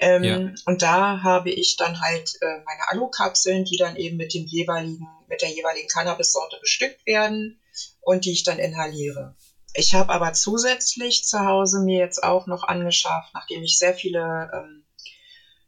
Ähm, 0.00 0.24
ja. 0.24 0.52
Und 0.64 0.80
da 0.80 1.22
habe 1.22 1.50
ich 1.50 1.76
dann 1.76 2.00
halt 2.00 2.30
äh, 2.40 2.58
meine 2.64 2.88
Alukapseln, 2.88 3.64
die 3.64 3.76
dann 3.76 3.96
eben 3.96 4.16
mit 4.16 4.32
dem 4.32 4.46
jeweiligen, 4.46 5.06
mit 5.28 5.42
der 5.42 5.50
jeweiligen 5.50 5.88
Cannabissorte 5.88 6.56
bestückt 6.58 7.04
werden 7.06 7.60
und 8.00 8.24
die 8.24 8.32
ich 8.32 8.42
dann 8.42 8.58
inhaliere. 8.58 9.34
Ich 9.74 9.94
habe 9.94 10.12
aber 10.12 10.32
zusätzlich 10.32 11.22
zu 11.22 11.44
Hause 11.44 11.80
mir 11.80 11.98
jetzt 11.98 12.22
auch 12.22 12.46
noch 12.46 12.62
angeschafft, 12.64 13.32
nachdem 13.34 13.62
ich 13.62 13.76
sehr 13.76 13.92
viele, 13.92 14.50
ähm, 14.54 14.84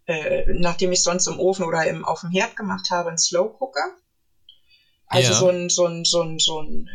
äh, 0.07 0.45
nachdem 0.47 0.93
ich 0.93 1.03
sonst 1.03 1.27
im 1.27 1.39
Ofen 1.39 1.65
oder 1.65 1.87
im, 1.87 2.05
auf 2.05 2.21
dem 2.21 2.31
Herd 2.31 2.57
gemacht 2.57 2.89
habe, 2.91 3.11
einen 3.11 3.19
Slow 3.19 3.53
Cooker. 3.59 3.95
Also 5.07 5.33
ja. 5.33 5.39
so 5.39 5.49
ein, 5.49 5.69
so 5.69 5.87
ein, 5.87 6.05
so 6.05 6.23
ein, 6.23 6.39
so 6.39 6.63
ein 6.63 6.89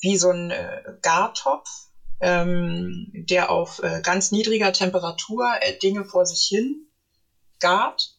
wie 0.00 0.16
so 0.16 0.30
ein 0.30 0.50
äh, 0.50 0.82
Gartopf, 1.02 1.87
ähm, 2.20 3.10
der 3.12 3.50
auf 3.50 3.80
äh, 3.82 4.00
ganz 4.02 4.30
niedriger 4.30 4.72
Temperatur 4.72 5.56
äh, 5.60 5.76
Dinge 5.78 6.04
vor 6.04 6.26
sich 6.26 6.46
hin 6.48 6.86
gart, 7.60 8.14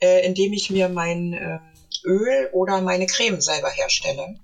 äh, 0.00 0.24
indem 0.24 0.52
ich 0.52 0.70
mir 0.70 0.88
mein 0.88 1.32
äh, 1.32 1.58
Öl 2.04 2.48
oder 2.52 2.80
meine 2.80 3.06
Creme 3.06 3.40
selber 3.40 3.70
herstelle. 3.70 4.34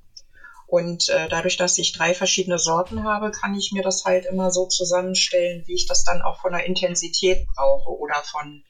Und 0.66 1.08
äh, 1.08 1.28
dadurch, 1.28 1.56
dass 1.56 1.78
ich 1.78 1.92
drei 1.92 2.12
verschiedene 2.12 2.58
Sorten 2.58 3.02
habe, 3.02 3.30
kann 3.30 3.54
ich 3.54 3.72
mir 3.72 3.82
das 3.82 4.04
halt 4.04 4.26
immer 4.26 4.50
so 4.50 4.66
zusammenstellen, 4.66 5.62
wie 5.66 5.74
ich 5.74 5.86
das 5.86 6.04
dann 6.04 6.20
auch 6.20 6.42
von 6.42 6.52
der 6.52 6.66
Intensität 6.66 7.46
brauche 7.54 7.90
oder 7.98 8.22
von 8.22 8.62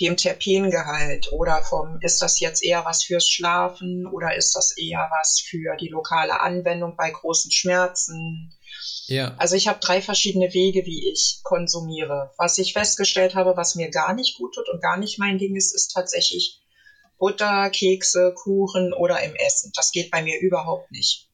dem 0.00 0.16
Terpengehalt 0.16 1.30
oder 1.30 1.62
vom, 1.62 1.98
ist 2.00 2.20
das 2.20 2.40
jetzt 2.40 2.64
eher 2.64 2.84
was 2.84 3.04
fürs 3.04 3.28
Schlafen 3.28 4.04
oder 4.06 4.34
ist 4.34 4.56
das 4.56 4.76
eher 4.76 5.08
was 5.12 5.40
für 5.40 5.76
die 5.76 5.86
lokale 5.86 6.40
Anwendung 6.40 6.96
bei 6.96 7.10
großen 7.10 7.52
Schmerzen? 7.52 8.52
Ja. 9.06 9.34
Also 9.38 9.56
ich 9.56 9.68
habe 9.68 9.80
drei 9.80 10.00
verschiedene 10.00 10.52
Wege, 10.52 10.84
wie 10.86 11.10
ich 11.10 11.40
konsumiere. 11.42 12.30
Was 12.38 12.58
ich 12.58 12.72
festgestellt 12.72 13.34
habe, 13.34 13.56
was 13.56 13.74
mir 13.74 13.90
gar 13.90 14.14
nicht 14.14 14.36
gut 14.38 14.54
tut 14.54 14.68
und 14.68 14.82
gar 14.82 14.96
nicht 14.96 15.18
mein 15.18 15.38
Ding 15.38 15.56
ist, 15.56 15.74
ist 15.74 15.88
tatsächlich 15.88 16.60
Butter, 17.18 17.70
Kekse, 17.70 18.32
Kuchen 18.34 18.92
oder 18.92 19.22
im 19.22 19.34
Essen. 19.34 19.72
Das 19.74 19.92
geht 19.92 20.10
bei 20.10 20.22
mir 20.22 20.40
überhaupt 20.40 20.90
nicht. 20.90 21.28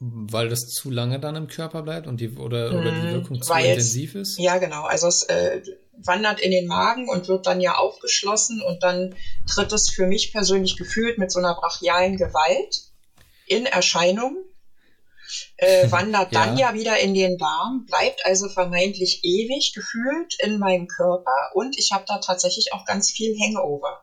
Weil 0.00 0.48
das 0.48 0.66
zu 0.66 0.90
lange 0.90 1.20
dann 1.20 1.36
im 1.36 1.46
Körper 1.46 1.82
bleibt 1.82 2.08
und 2.08 2.20
die 2.20 2.30
oder, 2.30 2.72
oder 2.72 2.90
die 2.90 3.02
hm, 3.02 3.12
Wirkung 3.12 3.40
zu 3.40 3.52
intensiv 3.52 4.16
ist? 4.16 4.36
Ja, 4.36 4.58
genau. 4.58 4.82
Also 4.82 5.06
es 5.06 5.22
äh, 5.24 5.62
wandert 5.92 6.40
in 6.40 6.50
den 6.50 6.66
Magen 6.66 7.08
und 7.08 7.28
wird 7.28 7.46
dann 7.46 7.60
ja 7.60 7.76
aufgeschlossen 7.76 8.60
und 8.62 8.82
dann 8.82 9.14
tritt 9.46 9.72
es 9.72 9.90
für 9.90 10.06
mich 10.06 10.32
persönlich 10.32 10.76
gefühlt 10.76 11.18
mit 11.18 11.30
so 11.30 11.38
einer 11.38 11.54
brachialen 11.54 12.16
Gewalt 12.16 12.82
in 13.46 13.66
Erscheinung, 13.66 14.44
äh, 15.56 15.90
wandert 15.90 16.32
ja. 16.32 16.44
dann 16.44 16.56
ja 16.56 16.74
wieder 16.74 16.98
in 16.98 17.14
den 17.14 17.38
Darm, 17.38 17.86
bleibt 17.86 18.24
also 18.24 18.48
vermeintlich 18.48 19.20
ewig 19.22 19.72
gefühlt 19.74 20.36
in 20.40 20.58
meinem 20.58 20.86
Körper 20.86 21.50
und 21.54 21.78
ich 21.78 21.92
habe 21.92 22.04
da 22.06 22.18
tatsächlich 22.18 22.72
auch 22.72 22.84
ganz 22.84 23.10
viel 23.10 23.36
Hangover. 23.38 24.02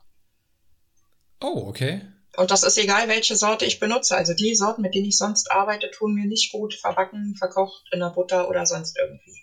Oh, 1.41 1.68
okay. 1.68 2.01
Und 2.38 2.51
das 2.51 2.64
ist 2.64 2.77
egal, 2.77 3.07
welche 3.07 3.35
Sorte 3.35 3.65
ich 3.65 3.80
benutze. 3.80 4.15
Also 4.15 4.34
die 4.34 4.56
Sorten, 4.56 4.81
mit 4.81 4.93
denen 4.93 5.07
ich 5.07 5.18
sonst 5.18 5.51
arbeite, 5.51 5.89
tun 5.91 6.14
mir 6.14 6.27
nicht 6.27 6.51
gut 6.51 6.73
verbacken, 6.73 7.35
verkocht 7.38 7.84
in 7.91 7.99
der 7.99 8.11
Butter 8.11 8.47
oder 8.49 8.65
sonst 8.65 8.97
irgendwie. 8.97 9.39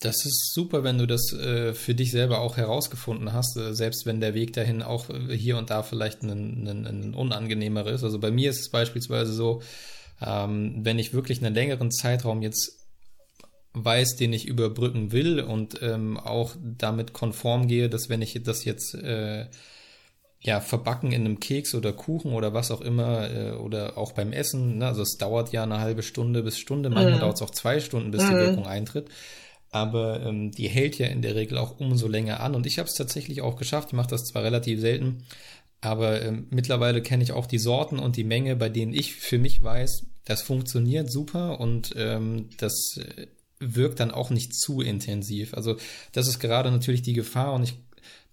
Das 0.00 0.26
ist 0.26 0.52
super, 0.52 0.82
wenn 0.82 0.98
du 0.98 1.06
das 1.06 1.32
äh, 1.32 1.74
für 1.74 1.94
dich 1.94 2.10
selber 2.10 2.40
auch 2.40 2.56
herausgefunden 2.56 3.32
hast, 3.32 3.56
äh, 3.56 3.72
selbst 3.72 4.04
wenn 4.04 4.20
der 4.20 4.34
Weg 4.34 4.52
dahin 4.52 4.82
auch 4.82 5.08
äh, 5.08 5.36
hier 5.36 5.56
und 5.56 5.70
da 5.70 5.84
vielleicht 5.84 6.22
ein, 6.22 6.66
ein, 6.66 6.86
ein 6.86 7.14
unangenehmer 7.14 7.86
ist. 7.86 8.02
Also 8.02 8.18
bei 8.18 8.32
mir 8.32 8.50
ist 8.50 8.60
es 8.60 8.70
beispielsweise 8.70 9.32
so, 9.32 9.62
ähm, 10.24 10.80
wenn 10.82 10.98
ich 10.98 11.12
wirklich 11.12 11.42
einen 11.44 11.54
längeren 11.54 11.90
Zeitraum 11.90 12.42
jetzt 12.42 12.78
weiß, 13.74 14.16
den 14.16 14.32
ich 14.32 14.46
überbrücken 14.46 15.12
will 15.12 15.40
und 15.40 15.80
ähm, 15.82 16.18
auch 16.18 16.54
damit 16.62 17.12
konform 17.12 17.68
gehe, 17.68 17.88
dass 17.88 18.08
wenn 18.08 18.20
ich 18.20 18.38
das 18.42 18.64
jetzt 18.64 18.94
äh, 18.94 19.46
ja, 20.40 20.60
verbacken 20.60 21.12
in 21.12 21.24
einem 21.24 21.40
Keks 21.40 21.74
oder 21.74 21.92
Kuchen 21.92 22.32
oder 22.32 22.52
was 22.52 22.70
auch 22.70 22.80
immer 22.80 23.30
äh, 23.30 23.52
oder 23.52 23.96
auch 23.96 24.12
beim 24.12 24.32
Essen. 24.32 24.78
Ne? 24.78 24.86
Also 24.86 25.02
es 25.02 25.16
dauert 25.16 25.52
ja 25.52 25.62
eine 25.62 25.80
halbe 25.80 26.02
Stunde 26.02 26.42
bis 26.42 26.58
Stunde, 26.58 26.90
manchmal 26.90 27.18
mm. 27.18 27.20
dauert 27.20 27.36
es 27.36 27.42
auch 27.42 27.50
zwei 27.50 27.80
Stunden, 27.80 28.10
bis 28.10 28.24
mm. 28.24 28.28
die 28.28 28.34
mhm. 28.34 28.38
Wirkung 28.40 28.66
eintritt 28.66 29.08
aber 29.72 30.20
ähm, 30.22 30.52
die 30.52 30.68
hält 30.68 30.98
ja 30.98 31.06
in 31.06 31.22
der 31.22 31.34
Regel 31.34 31.58
auch 31.58 31.80
umso 31.80 32.06
länger 32.06 32.40
an. 32.40 32.54
Und 32.54 32.66
ich 32.66 32.78
habe 32.78 32.88
es 32.88 32.94
tatsächlich 32.94 33.40
auch 33.40 33.56
geschafft. 33.56 33.88
Ich 33.88 33.94
mache 33.94 34.10
das 34.10 34.24
zwar 34.24 34.44
relativ 34.44 34.80
selten, 34.80 35.24
aber 35.80 36.22
ähm, 36.22 36.46
mittlerweile 36.50 37.02
kenne 37.02 37.24
ich 37.24 37.32
auch 37.32 37.46
die 37.46 37.58
Sorten 37.58 37.98
und 37.98 38.16
die 38.16 38.22
Menge, 38.22 38.54
bei 38.54 38.68
denen 38.68 38.92
ich 38.92 39.14
für 39.14 39.38
mich 39.38 39.62
weiß, 39.62 40.06
das 40.24 40.42
funktioniert 40.42 41.10
super 41.10 41.60
und 41.60 41.94
ähm, 41.96 42.50
das 42.58 42.96
äh, 42.98 43.26
wirkt 43.58 44.00
dann 44.00 44.10
auch 44.10 44.30
nicht 44.30 44.54
zu 44.54 44.80
intensiv. 44.80 45.54
Also 45.54 45.76
das 46.12 46.28
ist 46.28 46.40
gerade 46.40 46.70
natürlich 46.70 47.02
die 47.02 47.12
Gefahr 47.12 47.52
und 47.52 47.64
ich 47.64 47.74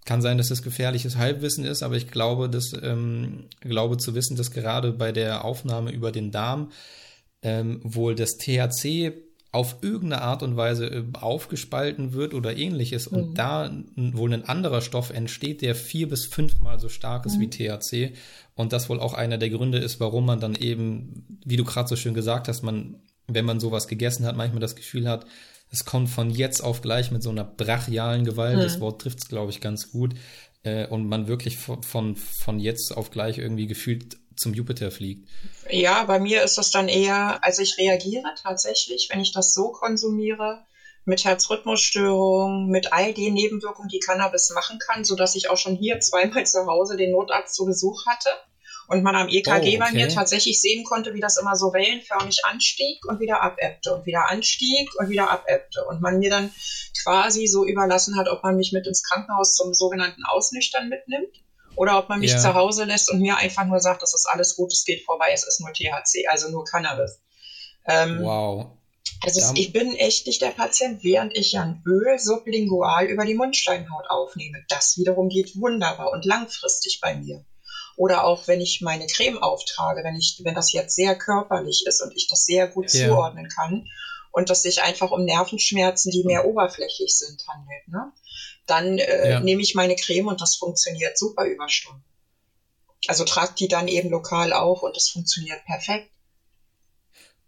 kann 0.05 0.21
sein, 0.21 0.37
dass 0.37 0.47
das 0.47 0.63
gefährliches 0.63 1.17
Halbwissen 1.17 1.65
ist, 1.65 1.83
aber 1.83 1.95
ich 1.95 2.09
glaube, 2.09 2.49
dass, 2.49 2.71
ähm, 2.81 3.45
glaube 3.59 3.97
zu 3.97 4.15
wissen, 4.15 4.35
dass 4.35 4.51
gerade 4.51 4.91
bei 4.91 5.11
der 5.11 5.45
Aufnahme 5.45 5.91
über 5.91 6.11
den 6.11 6.31
Darm 6.31 6.71
ähm, 7.41 7.79
wohl 7.83 8.15
das 8.15 8.37
THC 8.37 9.28
auf 9.51 9.77
irgendeine 9.81 10.21
Art 10.21 10.43
und 10.43 10.57
Weise 10.57 10.87
äh, 10.87 11.03
aufgespalten 11.13 12.13
wird 12.13 12.33
oder 12.33 12.55
ähnliches 12.55 13.07
und 13.07 13.31
mhm. 13.31 13.35
da 13.35 13.71
wohl 13.95 14.33
ein 14.33 14.45
anderer 14.45 14.81
Stoff 14.81 15.09
entsteht, 15.09 15.61
der 15.61 15.73
vier 15.73 16.07
bis 16.07 16.25
fünfmal 16.25 16.79
so 16.79 16.87
stark 16.87 17.25
ist 17.25 17.37
mhm. 17.37 17.41
wie 17.41 17.49
THC 17.49 18.13
und 18.53 18.73
das 18.73 18.89
wohl 18.89 18.99
auch 18.99 19.13
einer 19.13 19.37
der 19.39 19.49
Gründe 19.49 19.79
ist, 19.79 19.99
warum 19.99 20.25
man 20.25 20.39
dann 20.39 20.55
eben, 20.55 21.39
wie 21.45 21.57
du 21.57 21.63
gerade 21.63 21.89
so 21.89 21.95
schön 21.95 22.13
gesagt 22.13 22.47
hast, 22.47 22.61
man, 22.61 22.97
wenn 23.27 23.45
man 23.45 23.59
sowas 23.59 23.87
gegessen 23.87 24.25
hat, 24.25 24.37
manchmal 24.37 24.61
das 24.61 24.75
Gefühl 24.75 25.07
hat, 25.07 25.25
es 25.71 25.85
kommt 25.85 26.09
von 26.09 26.29
jetzt 26.29 26.61
auf 26.61 26.81
gleich 26.81 27.11
mit 27.11 27.23
so 27.23 27.29
einer 27.29 27.43
brachialen 27.43 28.25
Gewalt, 28.25 28.57
mhm. 28.57 28.61
das 28.61 28.79
Wort 28.79 29.01
trifft 29.01 29.19
es, 29.19 29.29
glaube 29.29 29.51
ich, 29.51 29.61
ganz 29.61 29.91
gut, 29.91 30.13
äh, 30.63 30.87
und 30.87 31.07
man 31.07 31.27
wirklich 31.27 31.57
von, 31.57 31.81
von, 31.83 32.15
von 32.15 32.59
jetzt 32.59 32.95
auf 32.95 33.11
gleich 33.11 33.37
irgendwie 33.37 33.67
gefühlt 33.67 34.17
zum 34.39 34.53
Jupiter 34.53 34.91
fliegt. 34.91 35.27
Ja, 35.69 36.03
bei 36.05 36.19
mir 36.19 36.43
ist 36.43 36.57
das 36.57 36.71
dann 36.71 36.87
eher, 36.87 37.43
also 37.43 37.61
ich 37.61 37.77
reagiere 37.77 38.33
tatsächlich, 38.41 39.09
wenn 39.11 39.19
ich 39.19 39.31
das 39.31 39.53
so 39.53 39.71
konsumiere, 39.71 40.65
mit 41.05 41.25
Herzrhythmusstörungen, 41.25 42.67
mit 42.67 42.93
all 42.93 43.13
den 43.13 43.33
Nebenwirkungen, 43.33 43.89
die 43.89 43.99
Cannabis 43.99 44.51
machen 44.53 44.79
kann, 44.79 45.03
sodass 45.03 45.35
ich 45.35 45.49
auch 45.49 45.57
schon 45.57 45.75
hier 45.75 45.99
zweimal 45.99 46.45
zu 46.45 46.65
Hause 46.67 46.97
den 46.97 47.11
Notarzt 47.11 47.55
zu 47.55 47.65
Besuch 47.65 48.05
hatte 48.05 48.29
und 48.87 49.03
man 49.03 49.15
am 49.15 49.27
EKG 49.27 49.51
oh, 49.51 49.55
okay. 49.55 49.77
bei 49.77 49.91
mir 49.91 50.09
tatsächlich 50.09 50.61
sehen 50.61 50.83
konnte, 50.83 51.13
wie 51.13 51.19
das 51.19 51.37
immer 51.37 51.55
so 51.55 51.73
wellenförmig 51.73 52.45
anstieg 52.45 53.03
und 53.05 53.19
wieder 53.19 53.41
abebbte 53.41 53.95
und 53.95 54.05
wieder 54.05 54.29
anstieg 54.29 54.89
und 54.97 55.09
wieder 55.09 55.29
abebbte 55.29 55.83
und 55.85 56.01
man 56.01 56.19
mir 56.19 56.29
dann 56.29 56.51
quasi 57.03 57.47
so 57.47 57.65
überlassen 57.65 58.17
hat, 58.17 58.27
ob 58.29 58.43
man 58.43 58.55
mich 58.55 58.71
mit 58.71 58.87
ins 58.87 59.03
Krankenhaus 59.03 59.55
zum 59.55 59.73
sogenannten 59.73 60.23
Ausnüchtern 60.25 60.89
mitnimmt 60.89 61.35
oder 61.79 61.97
ob 61.97 62.09
man 62.09 62.19
mich 62.19 62.31
ja. 62.31 62.39
zu 62.39 62.55
Hause 62.55 62.83
lässt 62.83 63.09
und 63.09 63.21
mir 63.21 63.37
einfach 63.37 63.63
nur 63.63 63.79
sagt, 63.79 64.01
das 64.01 64.13
ist 64.13 64.27
alles 64.29 64.57
gut, 64.57 64.73
es 64.73 64.83
geht 64.83 65.05
vorbei, 65.05 65.29
es 65.33 65.47
ist 65.47 65.61
nur 65.61 65.71
THC, 65.71 66.27
also 66.27 66.49
nur 66.49 66.65
Cannabis. 66.65 67.21
Ähm, 67.87 68.19
wow. 68.21 68.65
Also 69.23 69.39
ja. 69.39 69.53
ich 69.55 69.71
bin 69.71 69.95
echt 69.95 70.27
nicht 70.27 70.41
der 70.41 70.49
Patient, 70.49 71.05
während 71.05 71.37
ich 71.37 71.53
ja 71.53 71.63
ein 71.63 71.81
Öl 71.85 72.19
sublingual 72.19 73.05
über 73.05 73.23
die 73.23 73.33
Mundschleimhaut 73.33 74.09
aufnehme. 74.09 74.61
Das 74.67 74.97
wiederum 74.97 75.29
geht 75.29 75.55
wunderbar 75.55 76.11
und 76.11 76.25
langfristig 76.25 76.99
bei 77.01 77.15
mir. 77.15 77.45
Oder 77.95 78.25
auch 78.25 78.45
wenn 78.49 78.59
ich 78.59 78.81
meine 78.81 79.07
Creme 79.07 79.37
auftrage, 79.37 80.03
wenn 80.03 80.17
ich, 80.17 80.41
wenn 80.43 80.55
das 80.55 80.73
jetzt 80.73 80.97
sehr 80.97 81.17
körperlich 81.17 81.85
ist 81.87 82.01
und 82.01 82.13
ich 82.13 82.27
das 82.27 82.45
sehr 82.45 82.67
gut 82.67 82.91
ja. 82.91 83.07
zuordnen 83.07 83.47
kann 83.47 83.87
und 84.33 84.49
dass 84.49 84.63
sich 84.63 84.81
einfach 84.81 85.11
um 85.11 85.23
Nervenschmerzen, 85.23 86.11
die 86.11 86.25
mehr 86.25 86.45
oberflächlich 86.45 87.17
sind, 87.17 87.41
handelt. 87.47 87.87
Ne? 87.87 88.11
Dann 88.69 88.97
äh, 88.97 89.31
ja. 89.31 89.39
nehme 89.39 89.61
ich 89.61 89.75
meine 89.75 89.95
Creme 89.95 90.27
und 90.27 90.41
das 90.41 90.55
funktioniert 90.55 91.17
super 91.17 91.45
über 91.45 91.69
Stunden. 91.69 92.03
Also 93.07 93.23
tragt 93.23 93.59
die 93.59 93.67
dann 93.67 93.87
eben 93.87 94.09
lokal 94.09 94.53
auf 94.53 94.83
und 94.83 94.95
das 94.95 95.09
funktioniert 95.09 95.63
perfekt. 95.65 96.09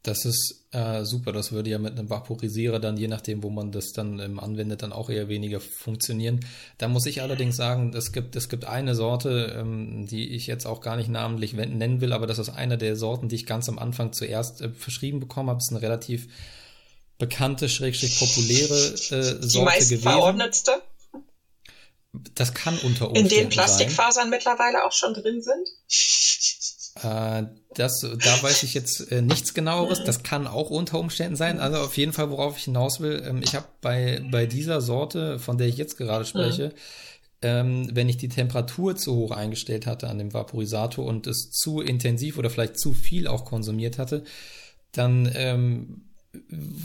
Das 0.03 0.25
ist 0.25 0.65
äh, 0.71 1.05
super. 1.05 1.31
Das 1.31 1.51
würde 1.51 1.69
ja 1.69 1.77
mit 1.77 1.97
einem 1.97 2.09
Vaporisierer 2.09 2.79
dann, 2.79 2.97
je 2.97 3.07
nachdem, 3.07 3.43
wo 3.43 3.51
man 3.51 3.71
das 3.71 3.91
dann 3.91 4.19
ähm, 4.19 4.39
anwendet, 4.39 4.81
dann 4.81 4.93
auch 4.93 5.11
eher 5.11 5.27
weniger 5.27 5.59
funktionieren. 5.59 6.39
Da 6.79 6.87
muss 6.87 7.05
ich 7.05 7.21
allerdings 7.21 7.55
sagen, 7.55 7.93
es 7.95 8.11
gibt, 8.11 8.35
es 8.35 8.49
gibt 8.49 8.65
eine 8.65 8.95
Sorte, 8.95 9.55
ähm, 9.59 10.07
die 10.07 10.29
ich 10.29 10.47
jetzt 10.47 10.65
auch 10.65 10.81
gar 10.81 10.95
nicht 10.95 11.09
namentlich 11.09 11.53
nennen 11.53 12.01
will, 12.01 12.13
aber 12.13 12.25
das 12.25 12.39
ist 12.39 12.49
eine 12.49 12.79
der 12.79 12.95
Sorten, 12.95 13.29
die 13.29 13.35
ich 13.35 13.45
ganz 13.45 13.69
am 13.69 13.77
Anfang 13.77 14.11
zuerst 14.11 14.61
äh, 14.61 14.69
verschrieben 14.69 15.19
bekommen 15.19 15.49
habe. 15.49 15.59
Das 15.59 15.67
ist 15.67 15.71
eine 15.71 15.83
relativ 15.83 16.27
bekannte, 17.19 17.69
schrägstrich 17.69 18.17
populäre 18.17 18.73
äh, 18.73 19.47
Sorte 19.47 19.73
die 19.81 19.85
gewesen. 19.85 20.01
Verordnetste? 20.01 20.81
Das 22.35 22.53
kann 22.53 22.77
unter 22.79 23.07
Umständen 23.07 23.17
In 23.17 23.29
denen 23.29 23.49
Plastikfasern 23.49 24.23
sein. 24.23 24.29
mittlerweile 24.29 24.83
auch 24.85 24.91
schon 24.91 25.13
drin 25.13 25.41
sind? 25.41 25.67
Äh, 27.01 27.43
das, 27.75 28.01
da 28.01 28.43
weiß 28.43 28.63
ich 28.63 28.73
jetzt 28.73 29.11
äh, 29.11 29.21
nichts 29.21 29.53
genaueres. 29.53 30.03
Das 30.03 30.23
kann 30.23 30.45
auch 30.45 30.69
unter 30.69 30.99
Umständen 30.99 31.37
sein. 31.37 31.59
Also 31.59 31.77
auf 31.77 31.95
jeden 31.95 32.11
Fall, 32.11 32.29
worauf 32.29 32.57
ich 32.57 32.65
hinaus 32.65 32.99
will, 32.99 33.23
ähm, 33.25 33.41
ich 33.41 33.55
habe 33.55 33.67
bei, 33.79 34.21
bei 34.29 34.45
dieser 34.45 34.81
Sorte, 34.81 35.39
von 35.39 35.57
der 35.57 35.67
ich 35.67 35.77
jetzt 35.77 35.97
gerade 35.97 36.25
spreche, 36.25 36.67
mhm. 36.67 36.73
ähm, 37.43 37.89
wenn 37.93 38.09
ich 38.09 38.17
die 38.17 38.29
Temperatur 38.29 38.97
zu 38.97 39.15
hoch 39.15 39.31
eingestellt 39.31 39.85
hatte 39.85 40.09
an 40.09 40.17
dem 40.17 40.33
Vaporisator 40.33 41.05
und 41.05 41.27
es 41.27 41.49
zu 41.51 41.79
intensiv 41.79 42.37
oder 42.37 42.49
vielleicht 42.49 42.77
zu 42.77 42.91
viel 42.91 43.27
auch 43.27 43.45
konsumiert 43.45 43.97
hatte, 43.97 44.25
dann 44.91 45.31
ähm, 45.33 46.10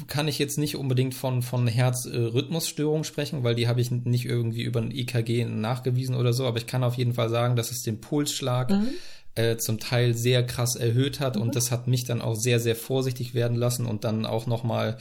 kann 0.09 0.27
ich 0.29 0.39
jetzt 0.39 0.59
nicht 0.59 0.77
unbedingt 0.77 1.15
von, 1.15 1.43
von 1.43 1.69
Herzrhythmusstörungen 1.69 3.05
sprechen, 3.05 3.45
weil 3.45 3.55
die 3.55 3.69
habe 3.69 3.81
ich 3.81 3.91
nicht 3.91 4.25
irgendwie 4.25 4.63
über 4.63 4.81
ein 4.81 4.91
EKG 4.91 5.45
nachgewiesen 5.45 6.17
oder 6.17 6.33
so, 6.33 6.47
aber 6.47 6.59
ich 6.59 6.67
kann 6.67 6.83
auf 6.83 6.95
jeden 6.95 7.15
Fall 7.15 7.29
sagen, 7.29 7.55
dass 7.55 7.71
es 7.71 7.83
den 7.83 8.01
Pulsschlag 8.01 8.71
mhm 8.71 8.89
äh, 9.37 9.59
zum 9.59 9.79
Teil 9.79 10.15
sehr 10.15 10.45
krass 10.45 10.75
erhöht 10.75 11.21
hat 11.21 11.37
mhm. 11.37 11.43
und 11.43 11.57
das 11.57 11.71
hat 11.71 11.87
mich 11.87 12.05
dann 12.05 12.21
auch 12.21 12.35
sehr, 12.35 12.59
sehr 12.59 12.75
vorsichtig 12.75 13.35
werden 13.35 13.57
lassen 13.57 13.87
und 13.87 14.05
dann 14.05 14.27
auch 14.27 14.47
nochmal 14.47 14.97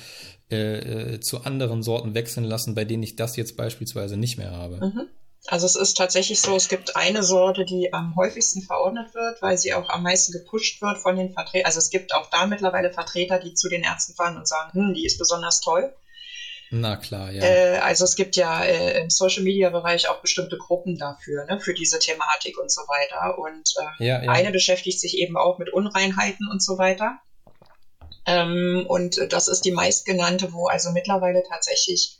äh, 0.51 1.13
äh, 1.13 1.19
zu 1.22 1.43
anderen 1.43 1.81
Sorten 1.81 2.13
wechseln 2.13 2.43
lassen, 2.43 2.76
bei 2.76 2.85
denen 2.85 3.01
ich 3.01 3.15
das 3.15 3.35
jetzt 3.38 3.57
beispielsweise 3.57 4.17
nicht 4.17 4.38
mehr 4.38 4.51
habe. 4.51 4.85
Mhm. 4.85 5.07
Also 5.47 5.65
es 5.65 5.76
ist 5.76 5.95
tatsächlich 5.95 6.41
so, 6.41 6.55
es 6.55 6.69
gibt 6.69 6.95
eine 6.95 7.22
Sorte, 7.22 7.65
die 7.65 7.93
am 7.93 8.15
häufigsten 8.15 8.63
verordnet 8.63 9.13
wird, 9.13 9.41
weil 9.41 9.57
sie 9.57 9.73
auch 9.73 9.89
am 9.89 10.03
meisten 10.03 10.31
gepusht 10.34 10.81
wird 10.81 10.97
von 10.97 11.15
den 11.15 11.34
Vertretern. 11.34 11.65
Also 11.65 11.80
es 11.80 11.89
gibt 11.89 12.15
auch 12.15 12.30
da 12.31 12.47
mittlerweile 12.47 12.91
Vertreter, 12.91 13.39
die 13.39 13.53
zu 13.53 13.69
den 13.69 13.84
Ärzten 13.84 14.15
fahren 14.15 14.38
und 14.38 14.47
sagen, 14.47 14.72
hm, 14.73 14.93
die 14.95 15.05
ist 15.05 15.19
besonders 15.19 15.61
toll. 15.61 15.93
Na 16.72 16.97
klar, 16.97 17.31
ja. 17.31 17.43
Äh, 17.43 17.77
also 17.77 18.05
es 18.05 18.15
gibt 18.15 18.35
ja 18.35 18.63
äh, 18.63 18.99
im 19.01 19.09
Social 19.09 19.43
Media 19.43 19.69
Bereich 19.69 20.09
auch 20.09 20.22
bestimmte 20.22 20.57
Gruppen 20.57 20.97
dafür, 20.97 21.45
ne, 21.45 21.59
für 21.59 21.76
diese 21.76 21.99
Thematik 21.99 22.57
und 22.57 22.72
so 22.72 22.81
weiter. 22.81 23.38
Und 23.38 23.76
äh, 23.80 24.05
ja, 24.05 24.23
ja. 24.23 24.31
eine 24.31 24.51
beschäftigt 24.51 24.99
sich 24.99 25.17
eben 25.19 25.38
auch 25.38 25.59
mit 25.59 25.72
Unreinheiten 25.72 26.49
und 26.49 26.63
so 26.63 26.77
weiter. 26.80 27.19
Ähm, 28.26 28.85
und 28.88 29.31
das 29.31 29.47
ist 29.47 29.61
die 29.61 29.72
meistgenannte, 29.72 30.53
wo 30.53 30.67
also 30.67 30.91
mittlerweile 30.91 31.43
tatsächlich 31.43 32.19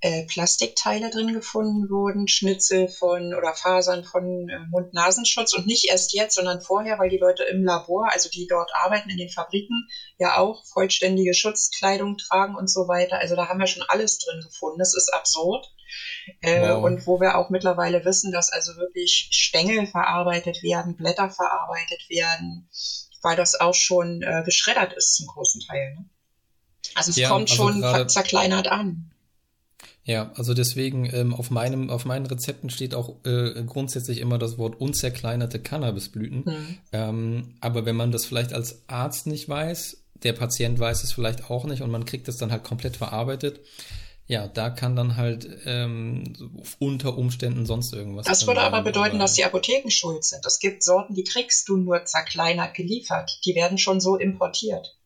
äh, 0.00 0.24
Plastikteile 0.26 1.10
drin 1.10 1.32
gefunden 1.32 1.90
wurden, 1.90 2.28
Schnitzel 2.28 2.88
von 2.88 3.34
oder 3.34 3.52
Fasern 3.54 4.04
von 4.04 4.48
äh, 4.48 4.60
Mund-Nasenschutz 4.70 5.54
und 5.54 5.66
nicht 5.66 5.88
erst 5.88 6.12
jetzt, 6.14 6.36
sondern 6.36 6.60
vorher, 6.60 7.00
weil 7.00 7.10
die 7.10 7.18
Leute 7.18 7.42
im 7.42 7.64
Labor, 7.64 8.08
also 8.12 8.28
die 8.28 8.46
dort 8.46 8.70
arbeiten 8.74 9.10
in 9.10 9.16
den 9.16 9.30
Fabriken, 9.30 9.88
ja 10.18 10.38
auch 10.38 10.64
vollständige 10.66 11.34
Schutzkleidung 11.34 12.16
tragen 12.16 12.54
und 12.54 12.70
so 12.70 12.86
weiter. 12.86 13.18
Also 13.18 13.34
da 13.34 13.48
haben 13.48 13.58
wir 13.58 13.66
schon 13.66 13.84
alles 13.88 14.18
drin 14.18 14.40
gefunden. 14.40 14.78
Das 14.78 14.94
ist 14.94 15.12
absurd. 15.12 15.66
Äh, 16.42 16.60
wow. 16.60 16.84
Und 16.84 17.06
wo 17.06 17.20
wir 17.20 17.36
auch 17.36 17.50
mittlerweile 17.50 18.04
wissen, 18.04 18.30
dass 18.30 18.52
also 18.52 18.76
wirklich 18.76 19.30
Stängel 19.32 19.88
verarbeitet 19.88 20.62
werden, 20.62 20.96
Blätter 20.96 21.28
verarbeitet 21.28 22.08
werden, 22.08 22.68
weil 23.22 23.34
das 23.34 23.58
auch 23.58 23.74
schon 23.74 24.22
äh, 24.22 24.44
geschreddert 24.44 24.92
ist 24.92 25.16
zum 25.16 25.26
großen 25.26 25.60
Teil. 25.62 25.94
Ne? 25.94 26.08
Also 26.94 27.10
es 27.10 27.16
ja, 27.16 27.28
kommt 27.28 27.50
also 27.50 27.72
schon 27.72 28.08
zerkleinert 28.08 28.68
an. 28.68 29.10
Ja, 30.08 30.32
also 30.36 30.54
deswegen 30.54 31.04
ähm, 31.12 31.34
auf 31.34 31.50
meinem 31.50 31.90
auf 31.90 32.06
meinen 32.06 32.24
Rezepten 32.24 32.70
steht 32.70 32.94
auch 32.94 33.16
äh, 33.26 33.62
grundsätzlich 33.64 34.20
immer 34.20 34.38
das 34.38 34.56
Wort 34.56 34.80
unzerkleinerte 34.80 35.60
Cannabisblüten. 35.60 36.44
Mhm. 36.46 36.78
Ähm, 36.92 37.54
aber 37.60 37.84
wenn 37.84 37.94
man 37.94 38.10
das 38.10 38.24
vielleicht 38.24 38.54
als 38.54 38.84
Arzt 38.86 39.26
nicht 39.26 39.50
weiß, 39.50 40.02
der 40.22 40.32
Patient 40.32 40.78
weiß 40.78 41.04
es 41.04 41.12
vielleicht 41.12 41.50
auch 41.50 41.66
nicht 41.66 41.82
und 41.82 41.90
man 41.90 42.06
kriegt 42.06 42.26
es 42.26 42.38
dann 42.38 42.50
halt 42.50 42.64
komplett 42.64 42.96
verarbeitet. 42.96 43.60
Ja, 44.26 44.48
da 44.48 44.70
kann 44.70 44.96
dann 44.96 45.18
halt 45.18 45.46
ähm, 45.66 46.54
unter 46.78 47.18
Umständen 47.18 47.66
sonst 47.66 47.92
irgendwas. 47.92 48.24
Das 48.24 48.46
würde 48.46 48.62
aber 48.62 48.80
bedeuten, 48.80 49.16
aber, 49.16 49.24
dass 49.24 49.34
die 49.34 49.44
Apotheken 49.44 49.90
schuld 49.90 50.24
sind. 50.24 50.44
Es 50.46 50.58
gibt 50.58 50.82
Sorten, 50.82 51.12
die 51.12 51.24
kriegst 51.24 51.68
du 51.68 51.76
nur 51.76 52.06
zerkleinert 52.06 52.72
geliefert. 52.72 53.40
Die 53.44 53.54
werden 53.54 53.76
schon 53.76 54.00
so 54.00 54.16
importiert. 54.16 54.96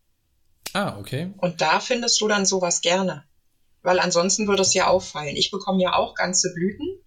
Ah, 0.74 0.96
okay. 0.96 1.34
Und 1.38 1.60
da 1.60 1.80
findest 1.80 2.20
du 2.20 2.28
dann 2.28 2.46
sowas 2.46 2.82
gerne 2.82 3.24
weil 3.82 3.98
ansonsten 3.98 4.46
würde 4.48 4.62
es 4.62 4.74
ja 4.74 4.86
auffallen. 4.86 5.36
Ich 5.36 5.50
bekomme 5.50 5.82
ja 5.82 5.94
auch 5.94 6.14
ganze 6.14 6.52
Blüten, 6.54 7.00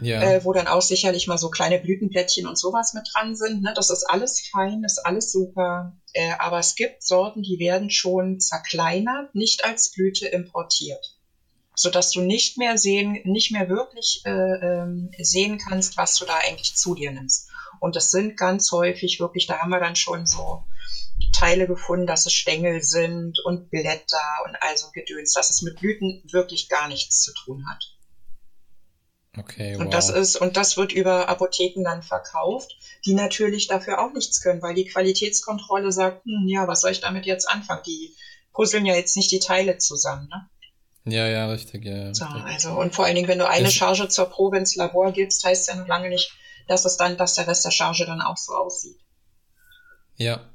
ja. 0.00 0.20
äh, 0.22 0.44
wo 0.44 0.52
dann 0.52 0.66
auch 0.66 0.82
sicherlich 0.82 1.26
mal 1.26 1.38
so 1.38 1.48
kleine 1.48 1.78
Blütenblättchen 1.78 2.46
und 2.46 2.58
sowas 2.58 2.92
mit 2.92 3.08
dran 3.12 3.34
sind. 3.36 3.62
Ne? 3.62 3.72
Das 3.74 3.90
ist 3.90 4.04
alles 4.04 4.40
fein, 4.50 4.82
ist 4.84 5.04
alles 5.04 5.32
super. 5.32 5.96
Äh, 6.12 6.32
aber 6.38 6.58
es 6.58 6.74
gibt 6.74 7.02
Sorten, 7.02 7.42
die 7.42 7.58
werden 7.58 7.90
schon 7.90 8.40
zerkleinert, 8.40 9.34
nicht 9.34 9.64
als 9.64 9.92
Blüte 9.92 10.26
importiert. 10.26 11.18
Sodass 11.74 12.10
du 12.10 12.20
nicht 12.20 12.58
mehr 12.58 12.76
sehen, 12.76 13.20
nicht 13.24 13.50
mehr 13.50 13.68
wirklich 13.68 14.22
äh, 14.24 14.30
ähm, 14.30 15.10
sehen 15.18 15.58
kannst, 15.58 15.96
was 15.96 16.16
du 16.16 16.26
da 16.26 16.34
eigentlich 16.46 16.74
zu 16.74 16.94
dir 16.94 17.12
nimmst. 17.12 17.48
Und 17.80 17.96
das 17.96 18.10
sind 18.10 18.36
ganz 18.36 18.70
häufig 18.72 19.20
wirklich, 19.20 19.46
da 19.46 19.58
haben 19.58 19.70
wir 19.70 19.80
dann 19.80 19.96
schon 19.96 20.26
so 20.26 20.64
Teile 21.42 21.66
gefunden, 21.66 22.06
dass 22.06 22.24
es 22.24 22.32
Stängel 22.32 22.84
sind 22.84 23.40
und 23.44 23.68
Blätter 23.68 24.44
und 24.46 24.54
also 24.60 24.92
Gedöns, 24.92 25.32
dass 25.32 25.50
es 25.50 25.62
mit 25.62 25.80
Blüten 25.80 26.22
wirklich 26.30 26.68
gar 26.68 26.86
nichts 26.86 27.20
zu 27.22 27.32
tun 27.34 27.64
hat. 27.68 27.82
Okay, 29.36 29.74
wow. 29.74 29.80
Und 29.80 29.92
das 29.92 30.08
ist, 30.08 30.36
und 30.36 30.56
das 30.56 30.76
wird 30.76 30.92
über 30.92 31.28
Apotheken 31.28 31.82
dann 31.82 32.02
verkauft, 32.02 32.76
die 33.04 33.14
natürlich 33.14 33.66
dafür 33.66 33.98
auch 33.98 34.12
nichts 34.12 34.40
können, 34.40 34.62
weil 34.62 34.74
die 34.74 34.84
Qualitätskontrolle 34.84 35.90
sagt, 35.90 36.24
hm, 36.24 36.46
ja, 36.46 36.68
was 36.68 36.82
soll 36.82 36.92
ich 36.92 37.00
damit 37.00 37.26
jetzt 37.26 37.48
anfangen? 37.48 37.82
Die 37.86 38.14
puzzeln 38.52 38.86
ja 38.86 38.94
jetzt 38.94 39.16
nicht 39.16 39.32
die 39.32 39.40
Teile 39.40 39.78
zusammen, 39.78 40.28
ne? 40.28 40.48
Ja, 41.12 41.26
ja, 41.26 41.48
richtig, 41.48 41.84
ja. 41.84 41.96
ja 41.96 42.14
so, 42.14 42.24
also, 42.24 42.70
und 42.70 42.94
vor 42.94 43.06
allen 43.06 43.16
Dingen, 43.16 43.26
wenn 43.26 43.40
du 43.40 43.48
eine 43.48 43.68
Charge 43.68 44.06
zur 44.06 44.26
Probe 44.26 44.58
ins 44.58 44.76
Labor 44.76 45.10
gibst, 45.10 45.42
heißt 45.42 45.66
ja 45.66 45.74
noch 45.74 45.88
lange 45.88 46.08
nicht, 46.08 46.30
dass 46.68 46.84
es 46.84 46.96
dann, 46.96 47.16
dass 47.16 47.34
der 47.34 47.48
Rest 47.48 47.64
der 47.64 47.72
Charge 47.72 48.06
dann 48.06 48.20
auch 48.20 48.36
so 48.36 48.52
aussieht. 48.54 49.00
Ja, 50.14 50.51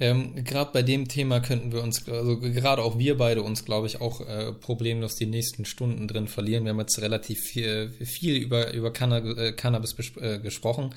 ähm, 0.00 0.44
gerade 0.44 0.70
bei 0.72 0.82
dem 0.82 1.08
Thema 1.08 1.40
könnten 1.40 1.72
wir 1.72 1.82
uns, 1.82 2.08
also 2.08 2.38
gerade 2.38 2.82
auch 2.82 2.98
wir 2.98 3.16
beide 3.16 3.42
uns, 3.42 3.64
glaube 3.64 3.88
ich, 3.88 4.00
auch 4.00 4.20
äh, 4.20 4.52
problemlos 4.52 5.16
die 5.16 5.26
nächsten 5.26 5.64
Stunden 5.64 6.06
drin 6.06 6.28
verlieren. 6.28 6.64
Wir 6.64 6.70
haben 6.70 6.78
jetzt 6.78 7.00
relativ 7.00 7.40
viel, 7.40 7.90
viel 8.04 8.36
über, 8.36 8.72
über 8.72 8.92
Canna 8.92 9.18
äh, 9.18 9.52
Cannabis 9.52 9.96
äh, 10.20 10.38
gesprochen. 10.38 10.94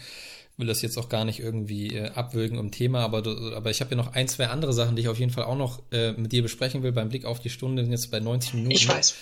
Will 0.57 0.67
das 0.67 0.83
jetzt 0.83 0.97
auch 0.97 1.09
gar 1.09 1.25
nicht 1.25 1.39
irgendwie 1.39 1.95
äh, 1.95 2.09
abwürgen 2.09 2.59
im 2.59 2.69
Thema, 2.69 2.99
aber, 2.99 3.25
aber 3.55 3.71
ich 3.71 3.81
habe 3.81 3.91
ja 3.91 3.97
noch 3.97 4.13
ein, 4.13 4.27
zwei 4.27 4.47
andere 4.47 4.73
Sachen, 4.73 4.95
die 4.95 5.01
ich 5.01 5.07
auf 5.07 5.17
jeden 5.17 5.31
Fall 5.31 5.45
auch 5.45 5.57
noch 5.57 5.81
äh, 5.91 6.11
mit 6.11 6.31
dir 6.31 6.43
besprechen 6.43 6.83
will. 6.83 6.91
Beim 6.91 7.09
Blick 7.09 7.25
auf 7.25 7.39
die 7.39 7.49
Stunde 7.49 7.83
sind 7.83 7.91
jetzt 7.91 8.11
bei 8.11 8.19
90 8.19 8.53
Minuten. 8.53 8.75
Ich 8.75 8.87
weiß. 8.87 9.15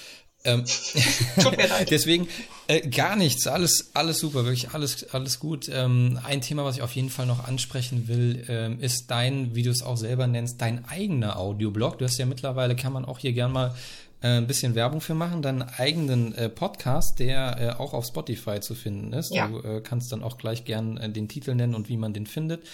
Ähm, 0.45 0.63
Tut 1.41 1.57
mir 1.57 1.67
leid. 1.67 1.91
Deswegen 1.91 2.27
äh, 2.67 2.87
gar 2.87 3.15
nichts, 3.15 3.45
alles, 3.47 3.91
alles 3.93 4.19
super, 4.19 4.45
wirklich 4.45 4.69
alles, 4.71 5.09
alles 5.13 5.39
gut. 5.39 5.69
Ähm, 5.71 6.19
ein 6.23 6.41
Thema, 6.41 6.63
was 6.63 6.77
ich 6.77 6.81
auf 6.81 6.93
jeden 6.93 7.09
Fall 7.09 7.25
noch 7.25 7.47
ansprechen 7.47 8.07
will, 8.07 8.45
ähm, 8.47 8.79
ist 8.79 9.11
dein, 9.11 9.55
wie 9.55 9.63
du 9.63 9.69
es 9.69 9.83
auch 9.83 9.97
selber 9.97 10.27
nennst, 10.27 10.61
dein 10.61 10.85
eigener 10.85 11.37
Audioblog. 11.37 11.97
Du 11.97 12.05
hast 12.05 12.17
ja 12.17 12.25
mittlerweile, 12.25 12.75
kann 12.75 12.93
man 12.93 13.05
auch 13.05 13.19
hier 13.19 13.33
gern 13.33 13.51
mal 13.51 13.75
äh, 14.21 14.37
ein 14.37 14.47
bisschen 14.47 14.75
Werbung 14.75 15.01
für 15.01 15.13
machen, 15.13 15.41
deinen 15.41 15.61
eigenen 15.61 16.33
äh, 16.35 16.49
Podcast, 16.49 17.19
der 17.19 17.57
äh, 17.59 17.69
auch 17.79 17.93
auf 17.93 18.05
Spotify 18.05 18.59
zu 18.59 18.75
finden 18.75 19.13
ist. 19.13 19.33
Ja. 19.33 19.47
Du 19.47 19.59
äh, 19.59 19.81
kannst 19.81 20.11
dann 20.11 20.23
auch 20.23 20.37
gleich 20.37 20.63
gern 20.63 20.97
äh, 20.97 21.09
den 21.09 21.27
Titel 21.27 21.55
nennen 21.55 21.75
und 21.75 21.89
wie 21.89 21.97
man 21.97 22.13
den 22.13 22.27
findet. 22.27 22.65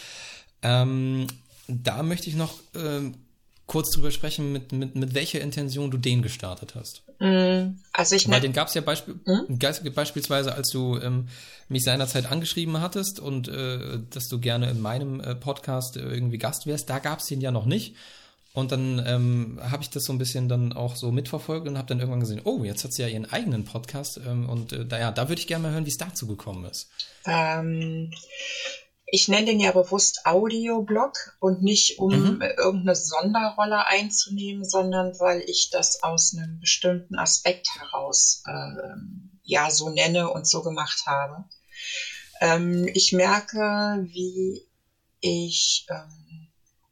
Ähm, 0.61 1.27
da 1.67 2.03
möchte 2.03 2.29
ich 2.29 2.35
noch 2.35 2.53
ähm, 2.75 3.15
kurz 3.67 3.91
drüber 3.91 4.11
sprechen, 4.11 4.51
mit, 4.51 4.71
mit, 4.71 4.95
mit 4.95 5.13
welcher 5.13 5.41
Intention 5.41 5.89
du 5.91 5.97
den 5.97 6.21
gestartet 6.21 6.75
hast. 6.75 7.01
Mm, 7.19 7.77
also 7.93 8.15
ich 8.15 8.29
Weil 8.29 8.41
den 8.41 8.53
gab 8.53 8.67
es 8.67 8.73
ja 8.73 8.81
Beisp 8.81 9.07
hm? 9.25 9.59
beispielsweise, 9.93 10.53
als 10.53 10.69
du 10.69 10.97
ähm, 10.99 11.27
mich 11.69 11.83
seinerzeit 11.83 12.31
angeschrieben 12.31 12.79
hattest 12.79 13.19
und 13.19 13.47
äh, 13.47 13.99
dass 14.09 14.27
du 14.27 14.39
gerne 14.39 14.69
in 14.69 14.81
meinem 14.81 15.19
äh, 15.19 15.35
Podcast 15.35 15.97
äh, 15.97 16.01
irgendwie 16.01 16.37
Gast 16.37 16.67
wärst, 16.67 16.89
da 16.89 16.99
gab 16.99 17.19
es 17.19 17.25
den 17.25 17.41
ja 17.41 17.51
noch 17.51 17.65
nicht. 17.65 17.95
Und 18.53 18.71
dann 18.71 19.03
ähm, 19.05 19.59
habe 19.61 19.83
ich 19.83 19.89
das 19.89 20.05
so 20.05 20.13
ein 20.13 20.17
bisschen 20.17 20.47
dann 20.47 20.71
auch 20.71 20.95
so 20.95 21.11
mitverfolgt 21.11 21.67
und 21.67 21.77
habe 21.77 21.89
dann 21.89 21.99
irgendwann 21.99 22.21
gesehen, 22.21 22.39
oh, 22.45 22.63
jetzt 22.63 22.85
hat 22.85 22.93
sie 22.93 23.01
ja 23.01 23.09
ihren 23.09 23.25
eigenen 23.25 23.65
Podcast 23.65 24.21
ähm, 24.25 24.47
und 24.47 24.71
äh, 24.71 24.85
da, 24.85 24.97
ja, 24.97 25.11
da 25.11 25.27
würde 25.27 25.41
ich 25.41 25.47
gerne 25.47 25.63
mal 25.63 25.73
hören, 25.73 25.85
wie 25.85 25.89
es 25.89 25.97
dazu 25.97 26.25
gekommen 26.25 26.63
ist. 26.63 26.89
Ähm, 27.25 28.11
ich 29.07 29.27
nenne 29.27 29.45
den 29.45 29.59
ja 29.59 29.71
bewusst 29.71 30.25
Audioblog 30.25 31.37
und 31.39 31.61
nicht 31.61 31.99
um 31.99 32.11
mhm. 32.11 32.41
irgendeine 32.41 32.95
Sonderrolle 32.95 33.85
einzunehmen, 33.85 34.65
sondern 34.65 35.13
weil 35.19 35.41
ich 35.41 35.69
das 35.69 36.01
aus 36.01 36.35
einem 36.35 36.59
bestimmten 36.59 37.15
Aspekt 37.17 37.67
heraus 37.79 38.41
äh, 38.47 38.95
ja 39.43 39.69
so 39.69 39.89
nenne 39.89 40.31
und 40.31 40.47
so 40.47 40.63
gemacht 40.63 41.03
habe. 41.05 41.45
Ähm, 42.41 42.89
ich 42.93 43.13
merke, 43.13 44.07
wie 44.09 44.65
ich 45.19 45.85
ähm, 45.89 46.47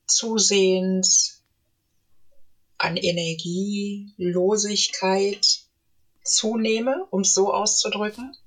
zusehends 0.05 1.43
an 2.77 2.95
Energielosigkeit 2.97 5.63
zunehme, 6.23 7.07
um 7.09 7.21
es 7.21 7.33
so 7.33 7.51
auszudrücken. 7.53 8.37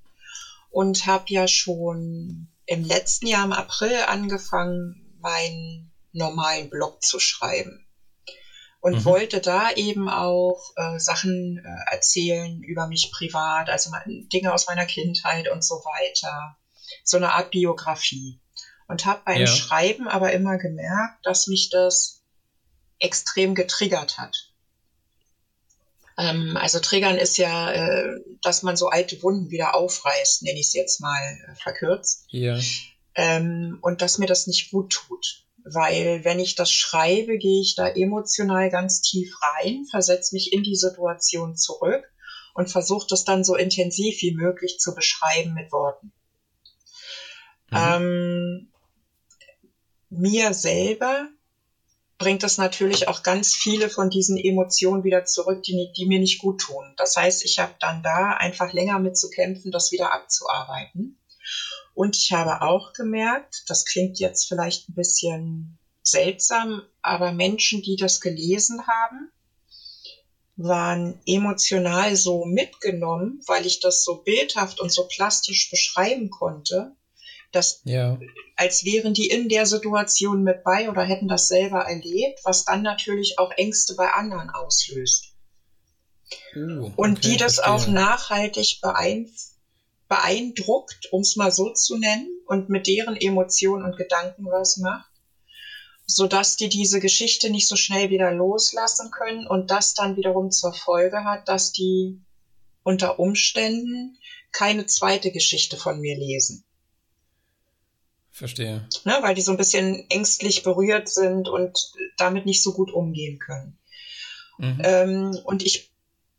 Und 0.71 1.07
habe 1.07 1.25
ja 1.29 1.49
schon 1.49 2.47
im 2.67 2.85
letzten 2.85 3.27
Jahr 3.27 3.45
im 3.45 3.53
April 3.53 4.03
angefangen, 4.07 5.17
meinen 5.21 5.93
normalen 6.13 6.69
Blog 6.69 7.03
zu 7.03 7.19
schreiben. 7.19 7.87
Und 8.81 8.95
mhm. 8.95 9.05
wollte 9.05 9.41
da 9.41 9.71
eben 9.71 10.09
auch 10.09 10.61
äh, 10.77 10.99
Sachen 10.99 11.59
äh, 11.65 11.93
erzählen 11.95 12.63
über 12.63 12.87
mich 12.87 13.11
privat, 13.11 13.69
also 13.69 13.91
Dinge 14.33 14.53
aus 14.53 14.67
meiner 14.67 14.85
Kindheit 14.85 15.49
und 15.49 15.65
so 15.65 15.77
weiter. 15.77 16.57
So 17.03 17.17
eine 17.17 17.33
Art 17.33 17.51
Biografie. 17.51 18.41
Und 18.89 19.05
habe 19.05 19.23
beim 19.25 19.41
ja. 19.41 19.47
Schreiben 19.47 20.07
aber 20.07 20.33
immer 20.33 20.59
gemerkt, 20.59 21.25
dass 21.25 21.49
mich 21.49 21.71
das 21.71 22.23
extrem 22.99 23.55
getriggert 23.55 24.19
hat. 24.19 24.46
Ähm, 26.19 26.57
also 26.57 26.81
Triggern 26.81 27.19
ist 27.19 27.37
ja, 27.37 27.73
äh, 27.73 28.21
dass 28.43 28.63
man 28.63 28.77
so 28.77 28.89
alte 28.89 29.23
Wunden 29.23 29.51
wieder 29.51 29.75
aufreißt, 29.75 30.43
nenne 30.43 30.59
ich 30.59 30.69
es 30.69 30.73
jetzt 30.73 31.01
mal 31.01 31.19
äh, 31.19 31.55
verkürzt. 31.57 32.25
Ja. 32.29 32.59
Ähm, 33.15 33.79
und 33.83 34.03
dass 34.03 34.19
mir 34.19 34.27
das 34.27 34.47
nicht 34.47 34.71
gut 34.71 34.93
tut. 34.93 35.45
Weil 35.65 36.25
wenn 36.25 36.39
ich 36.39 36.55
das 36.55 36.71
schreibe, 36.71 37.39
gehe 37.39 37.61
ich 37.61 37.75
da 37.75 37.89
emotional 37.89 38.71
ganz 38.71 39.03
tief 39.03 39.35
rein, 39.43 39.85
versetze 39.91 40.35
mich 40.35 40.53
in 40.53 40.63
die 40.63 40.77
Situation 40.77 41.57
zurück 41.57 42.05
und 42.55 42.71
versuche 42.71 43.07
das 43.11 43.25
dann 43.25 43.43
so 43.43 43.57
intensiv 43.57 44.23
wie 44.23 44.35
möglich 44.35 44.79
zu 44.79 44.95
beschreiben 44.95 45.55
mit 45.55 45.73
Worten. 45.73 46.13
Mhm. 47.71 47.77
Ähm, 47.77 48.73
mir 50.09 50.55
selber 50.55 51.29
bringt 52.19 52.43
das 52.43 52.57
natürlich 52.59 53.09
auch 53.09 53.23
ganz 53.23 53.55
viele 53.55 53.91
von 53.91 54.11
diesen 54.11 54.39
Emotionen 54.39 55.05
wieder 55.05 55.25
zurück, 55.25 55.63
die, 55.63 55.93
die 55.97 56.07
mir 56.07 56.19
nicht 56.19 56.39
gut 56.39 56.61
tun. 56.61 56.95
Das 56.97 57.17
heißt, 57.17 57.45
ich 57.45 57.59
habe 57.59 57.75
dann 57.81 58.03
da 58.03 58.31
einfach 58.33 58.73
länger 58.73 58.99
mit 58.99 59.19
zu 59.19 59.29
kämpfen, 59.31 59.71
das 59.71 59.93
wieder 59.93 60.13
abzuarbeiten. 60.13 61.19
Und 61.95 62.17
ich 62.17 62.33
habe 62.33 62.63
auch 62.63 62.93
gemerkt, 62.93 63.65
das 63.69 63.85
klingt 63.85 64.19
jetzt 64.19 64.49
vielleicht 64.49 64.89
ein 64.89 64.95
bisschen 64.95 65.79
seltsam, 66.03 66.83
aber 67.03 67.33
Menschen, 67.33 67.83
die 67.83 67.97
das 67.97 68.21
gelesen 68.21 68.87
haben, 68.87 69.31
waren 70.57 71.21
emotional 71.27 72.17
so 72.17 72.45
mitgenommen, 72.45 73.43
weil 73.47 73.67
ich 73.67 73.81
das 73.81 74.05
so 74.05 74.23
bildhaft 74.23 74.81
und 74.81 74.91
so 74.91 75.07
plastisch 75.07 75.71
beschreiben 75.71 76.31
konnte, 76.31 76.97
dass 77.53 77.81
ja. 77.85 78.19
als 78.57 78.85
wären 78.85 79.15
die 79.15 79.29
in 79.29 79.49
der 79.49 79.67
Situation 79.67 80.43
mit 80.43 80.65
bei 80.65 80.91
oder 80.91 81.03
hätten 81.03 81.29
das 81.29 81.49
selber 81.49 81.81
erlebt, 81.81 82.41
was 82.45 82.65
dann 82.65 82.83
natürlich 82.83 83.39
auch 83.39 83.53
Ängste 83.57 83.95
bei 83.95 84.13
anderen 84.13 84.51
auslöst. 84.51 85.35
Uh, 86.55 86.87
okay, 86.87 86.93
und 86.97 87.25
die 87.25 87.37
das 87.37 87.57
verstehe. 87.57 87.75
auch 87.75 87.87
nachhaltig 87.87 88.81
beeindruckt, 90.09 91.13
um 91.13 91.21
es 91.21 91.37
mal 91.37 91.53
so 91.53 91.73
zu 91.73 91.97
nennen, 91.99 92.37
und 92.47 92.69
mit 92.69 92.87
deren 92.87 93.17
Emotionen 93.17 93.85
und 93.85 93.97
Gedanken 93.97 94.47
was 94.47 94.77
macht, 94.77 95.11
sodass 96.07 96.57
die 96.57 96.69
diese 96.69 97.01
Geschichte 97.01 97.51
nicht 97.51 97.69
so 97.69 97.77
schnell 97.77 98.11
wieder 98.11 98.33
loslassen 98.33 99.11
können 99.11 99.47
und 99.47 99.71
das 99.71 99.95
dann 99.95 100.17
wiederum 100.17 100.51
zur 100.51 100.73
Folge 100.73 101.25
hat, 101.25 101.49
dass 101.49 101.73
die 101.73 102.21
unter 102.85 103.19
Umständen 103.19 104.17
keine 104.53 104.87
zweite 104.87 105.33
Geschichte 105.33 105.77
von 105.77 106.01
mir 106.01 106.17
lesen. 106.17 106.65
Verstehe. 108.37 108.87
Ne, 109.05 109.17
weil 109.23 109.35
die 109.35 109.41
so 109.41 109.51
ein 109.51 109.57
bisschen 109.57 110.05
ängstlich 110.11 110.63
berührt 110.63 111.09
sind 111.09 111.49
und 111.49 111.93
damit 112.19 112.45
nicht 112.45 112.63
so 112.63 112.75
gut 112.75 112.93
umgehen 112.93 113.39
können. 113.39 113.79
Mhm. 114.59 114.83
Ähm, 114.85 115.39
und 115.45 115.63
ich 115.63 115.91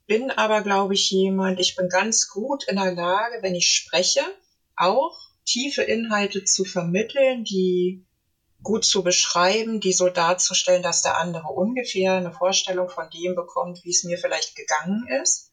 bin 0.05 0.29
aber, 0.29 0.61
glaube 0.61 0.93
ich, 0.93 1.09
jemand, 1.09 1.59
ich 1.59 1.75
bin 1.75 1.89
ganz 1.89 2.29
gut 2.29 2.65
in 2.67 2.75
der 2.75 2.93
Lage, 2.93 3.39
wenn 3.41 3.55
ich 3.55 3.65
spreche, 3.65 4.21
auch 4.75 5.17
tiefe 5.43 5.81
Inhalte 5.81 6.43
zu 6.43 6.65
vermitteln, 6.65 7.43
die 7.43 8.05
gut 8.61 8.85
zu 8.85 9.01
beschreiben, 9.01 9.79
die 9.79 9.93
so 9.93 10.07
darzustellen, 10.09 10.83
dass 10.83 11.01
der 11.01 11.17
andere 11.17 11.47
ungefähr 11.47 12.13
eine 12.13 12.31
Vorstellung 12.31 12.89
von 12.89 13.09
dem 13.09 13.33
bekommt, 13.33 13.83
wie 13.83 13.89
es 13.89 14.03
mir 14.03 14.19
vielleicht 14.19 14.55
gegangen 14.55 15.07
ist. 15.23 15.51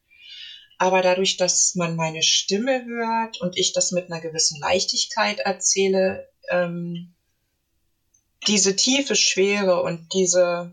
Aber 0.76 1.00
dadurch, 1.00 1.38
dass 1.38 1.74
man 1.74 1.96
meine 1.96 2.22
Stimme 2.22 2.84
hört 2.84 3.40
und 3.40 3.56
ich 3.56 3.72
das 3.72 3.92
mit 3.92 4.12
einer 4.12 4.20
gewissen 4.20 4.60
Leichtigkeit 4.60 5.38
erzähle, 5.38 6.28
ähm, 6.50 7.14
diese 8.46 8.76
tiefe 8.76 9.16
Schwere 9.16 9.82
und 9.82 10.12
diese 10.12 10.72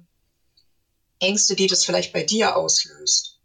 Ängste, 1.20 1.56
die 1.56 1.68
das 1.68 1.86
vielleicht 1.86 2.14
bei 2.14 2.24
dir 2.24 2.56
auslöst 2.56 3.40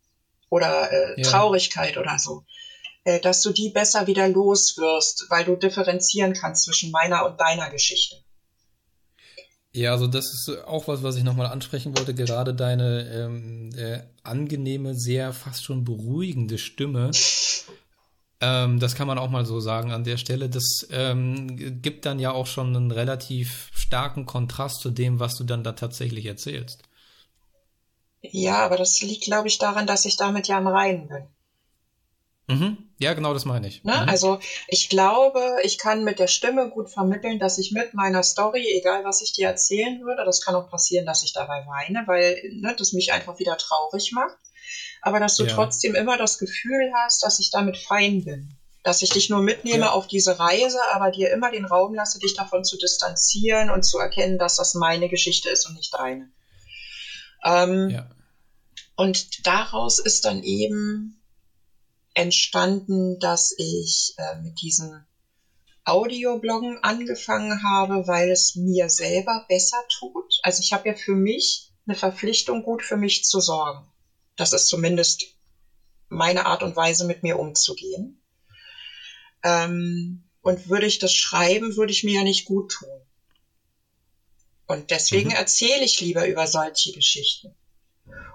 oder 0.48 0.90
äh, 0.93 1.20
ja. 1.20 1.28
Traurigkeit 1.28 1.97
oder 1.97 2.19
so, 2.19 2.44
äh, 3.05 3.20
dass 3.20 3.43
du 3.43 3.53
die 3.53 3.70
besser 3.70 4.07
wieder 4.07 4.28
loswirst, 4.28 5.27
weil 5.28 5.44
du 5.44 5.57
differenzieren 5.57 6.32
kannst 6.32 6.65
zwischen 6.65 6.90
meiner 6.90 7.27
und 7.27 7.40
deiner 7.40 7.70
Geschichte. 7.70 8.16
Ja, 9.73 9.93
also 9.93 10.07
das 10.07 10.32
ist 10.32 10.65
auch 10.65 10.89
was, 10.89 11.03
was 11.03 11.16
ich 11.16 11.23
nochmal 11.23 11.48
ansprechen 11.48 11.97
wollte. 11.97 12.15
Gerade 12.15 12.55
deine 12.55 13.11
ähm, 13.12 13.70
äh, 13.77 14.01
angenehme, 14.23 14.94
sehr 14.94 15.35
fast 15.35 15.65
schon 15.65 15.85
beruhigende 15.85 16.57
Stimme 16.57 17.11
ähm, 18.47 18.78
das 18.78 18.94
kann 18.94 19.06
man 19.06 19.18
auch 19.18 19.31
mal 19.31 19.44
so 19.44 19.60
sagen 19.60 19.93
an 19.93 20.05
der 20.05 20.16
Stelle. 20.16 20.48
Das 20.48 20.86
ähm, 20.90 21.81
gibt 21.82 22.06
dann 22.06 22.18
ja 22.18 22.31
auch 22.32 22.47
schon 22.47 22.77
einen 22.77 22.90
relativ 22.90 23.70
starken 23.74 24.27
Kontrast 24.27 24.81
zu 24.81 24.90
dem, 24.90 25.18
was 25.18 25.36
du 25.36 25.44
dann 25.44 25.64
da 25.64 25.73
tatsächlich 25.73 26.27
erzählst. 26.27 26.82
Ja, 28.23 28.64
aber 28.64 28.77
das 28.77 29.01
liegt, 29.02 29.24
glaube 29.24 29.48
ich, 29.48 29.59
daran, 29.59 29.86
dass 29.86 30.05
ich 30.05 30.16
damit 30.16 30.48
ja 30.48 30.59
am 30.59 30.66
Reinen 30.66 31.09
bin. 31.09 31.28
Mhm. 32.48 32.78
Ja, 32.98 33.14
genau, 33.14 33.35
das 33.35 33.44
meine 33.44 33.66
ich. 33.66 33.82
Ne? 33.82 33.93
Mhm. 33.93 34.09
Also 34.09 34.39
ich 34.68 34.89
glaube, 34.89 35.59
ich 35.64 35.78
kann 35.78 36.05
mit 36.05 36.18
der 36.18 36.28
Stimme 36.28 36.70
gut 36.70 36.90
vermitteln, 36.90 37.39
dass 37.39 37.59
ich 37.59 37.73
mit 37.73 37.94
meiner 37.94 38.23
Story, 38.23 38.64
egal 38.78 39.05
was 39.05 39.20
ich 39.23 39.32
dir 39.32 39.48
erzählen 39.48 40.01
würde, 40.02 40.24
das 40.24 40.40
kann 40.40 40.55
auch 40.55 40.70
passieren, 40.70 41.06
dass 41.06 41.24
ich 41.24 41.32
dabei 41.32 41.66
weine, 41.66 42.05
weil 42.06 42.40
ne, 42.52 42.74
das 42.78 42.93
mich 42.93 43.12
einfach 43.12 43.39
wieder 43.39 43.59
traurig 43.59 44.12
macht 44.12 44.39
aber 45.01 45.20
dass 45.20 45.36
du 45.36 45.44
ja. 45.44 45.55
trotzdem 45.55 45.94
immer 45.94 46.16
das 46.16 46.39
Gefühl 46.39 46.90
hast, 46.94 47.23
dass 47.23 47.39
ich 47.39 47.51
damit 47.51 47.77
fein 47.77 48.24
bin. 48.24 48.48
Dass 48.82 49.02
ich 49.02 49.10
dich 49.10 49.28
nur 49.31 49.40
mitnehme 49.40 49.86
ja. 49.86 49.90
auf 49.90 50.06
diese 50.06 50.39
Reise, 50.39 50.78
aber 50.93 51.10
dir 51.10 51.31
immer 51.31 51.51
den 51.51 51.64
Raum 51.64 51.94
lasse, 51.94 52.18
dich 52.20 52.35
davon 52.35 52.64
zu 52.64 52.77
distanzieren 52.77 53.70
und 53.70 53.85
zu 53.85 53.98
erkennen, 53.98 54.39
dass 54.39 54.56
das 54.56 54.74
meine 54.74 55.09
Geschichte 55.09 55.48
ist 55.48 55.66
und 55.66 55.74
nicht 55.74 55.93
deine. 55.93 56.31
Ähm, 57.44 57.90
ja. 57.90 58.10
Und 58.97 59.47
daraus 59.47 59.98
ist 59.98 60.24
dann 60.24 60.43
eben 60.43 61.20
entstanden, 62.14 63.18
dass 63.18 63.55
ich 63.59 64.14
äh, 64.16 64.40
mit 64.40 64.60
diesem 64.62 65.05
Audiobloggen 65.85 66.82
angefangen 66.82 67.62
habe, 67.62 68.09
weil 68.09 68.31
es 68.31 68.56
mir 68.56 68.89
selber 68.89 69.44
besser 69.48 69.78
tut. 69.98 70.40
Also 70.43 70.60
ich 70.60 70.73
habe 70.73 70.89
ja 70.89 70.94
für 70.94 71.14
mich 71.14 71.70
eine 71.86 71.94
Verpflichtung, 71.94 72.64
gut 72.64 72.82
für 72.82 72.97
mich 72.97 73.24
zu 73.24 73.40
sorgen. 73.40 73.86
Das 74.36 74.52
ist 74.52 74.68
zumindest 74.68 75.24
meine 76.08 76.46
Art 76.46 76.62
und 76.62 76.76
Weise, 76.76 77.04
mit 77.04 77.22
mir 77.22 77.38
umzugehen. 77.38 78.22
Ähm, 79.42 80.28
und 80.40 80.68
würde 80.68 80.86
ich 80.86 80.98
das 80.98 81.12
schreiben, 81.12 81.76
würde 81.76 81.92
ich 81.92 82.04
mir 82.04 82.16
ja 82.16 82.22
nicht 82.22 82.44
gut 82.44 82.70
tun. 82.70 83.00
Und 84.66 84.90
deswegen 84.90 85.30
mhm. 85.30 85.36
erzähle 85.36 85.84
ich 85.84 86.00
lieber 86.00 86.26
über 86.26 86.46
solche 86.46 86.92
Geschichten. 86.92 87.54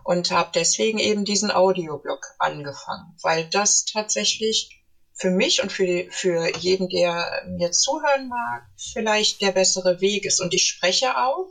Und 0.03 0.31
habe 0.31 0.49
deswegen 0.53 0.97
eben 0.97 1.23
diesen 1.23 1.51
Audioblog 1.51 2.19
angefangen, 2.39 3.15
weil 3.21 3.47
das 3.49 3.85
tatsächlich 3.85 4.81
für 5.13 5.29
mich 5.29 5.61
und 5.61 5.71
für, 5.71 6.05
für 6.09 6.51
jeden, 6.57 6.89
der 6.89 7.43
mir 7.47 7.71
zuhören 7.71 8.27
mag, 8.27 8.63
vielleicht 8.75 9.41
der 9.41 9.51
bessere 9.51 10.01
Weg 10.01 10.25
ist. 10.25 10.41
Und 10.41 10.53
ich 10.53 10.65
spreche 10.65 11.15
auch 11.15 11.47